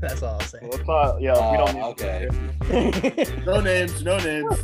That's 0.00 0.22
all 0.22 0.34
I'll 0.34 0.40
say. 0.40 0.58
let's 0.62 0.86
not. 0.86 1.20
Yeah, 1.20 1.32
we 1.50 1.56
don't. 1.58 1.76
Oh, 1.76 1.88
Need 1.88 3.02
okay. 3.04 3.42
No 3.44 3.60
names, 3.60 4.02
no 4.02 4.16
names. 4.18 4.56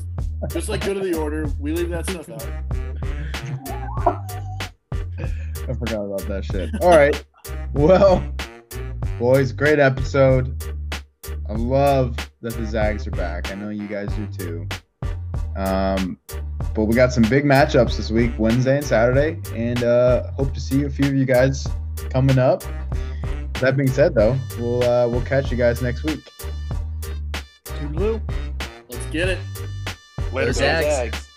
Just 0.50 0.68
like 0.68 0.84
go 0.86 0.94
to 0.94 1.00
the 1.00 1.16
order. 1.18 1.46
We 1.58 1.72
leave 1.72 1.90
that 1.90 2.08
stuff 2.08 2.28
out. 2.30 2.46
I 5.68 5.74
forgot 5.74 6.04
about 6.04 6.26
that 6.28 6.44
shit. 6.44 6.70
All 6.80 6.90
right. 6.90 7.22
Well, 7.74 8.22
boys, 9.18 9.50
great 9.50 9.80
episode. 9.80 10.62
I 11.48 11.52
love 11.52 12.16
that 12.40 12.54
the 12.54 12.64
Zags 12.64 13.06
are 13.06 13.12
back. 13.12 13.50
I 13.50 13.56
know 13.56 13.70
you 13.70 13.88
guys 13.88 14.12
do 14.12 14.26
too. 14.26 14.68
Um, 15.56 16.18
but 16.74 16.84
we 16.84 16.94
got 16.94 17.12
some 17.12 17.24
big 17.24 17.44
matchups 17.44 17.96
this 17.96 18.10
week, 18.12 18.30
Wednesday 18.38 18.76
and 18.76 18.86
Saturday, 18.86 19.40
and 19.56 19.82
uh, 19.82 20.30
hope 20.32 20.54
to 20.54 20.60
see 20.60 20.84
a 20.84 20.90
few 20.90 21.06
of 21.06 21.14
you 21.14 21.24
guys 21.24 21.66
coming 22.10 22.38
up. 22.38 22.62
That 23.54 23.76
being 23.76 23.90
said, 23.90 24.14
though, 24.14 24.38
we'll 24.56 24.84
uh, 24.84 25.08
we'll 25.08 25.22
catch 25.22 25.50
you 25.50 25.56
guys 25.56 25.82
next 25.82 26.04
week. 26.04 26.20
Toodaloo. 27.64 28.20
Let's 28.88 29.06
get 29.06 29.28
it. 29.30 29.38
Later, 30.32 30.52
guys. 30.52 30.56
Zags. 30.56 30.86
Zags. 30.86 31.27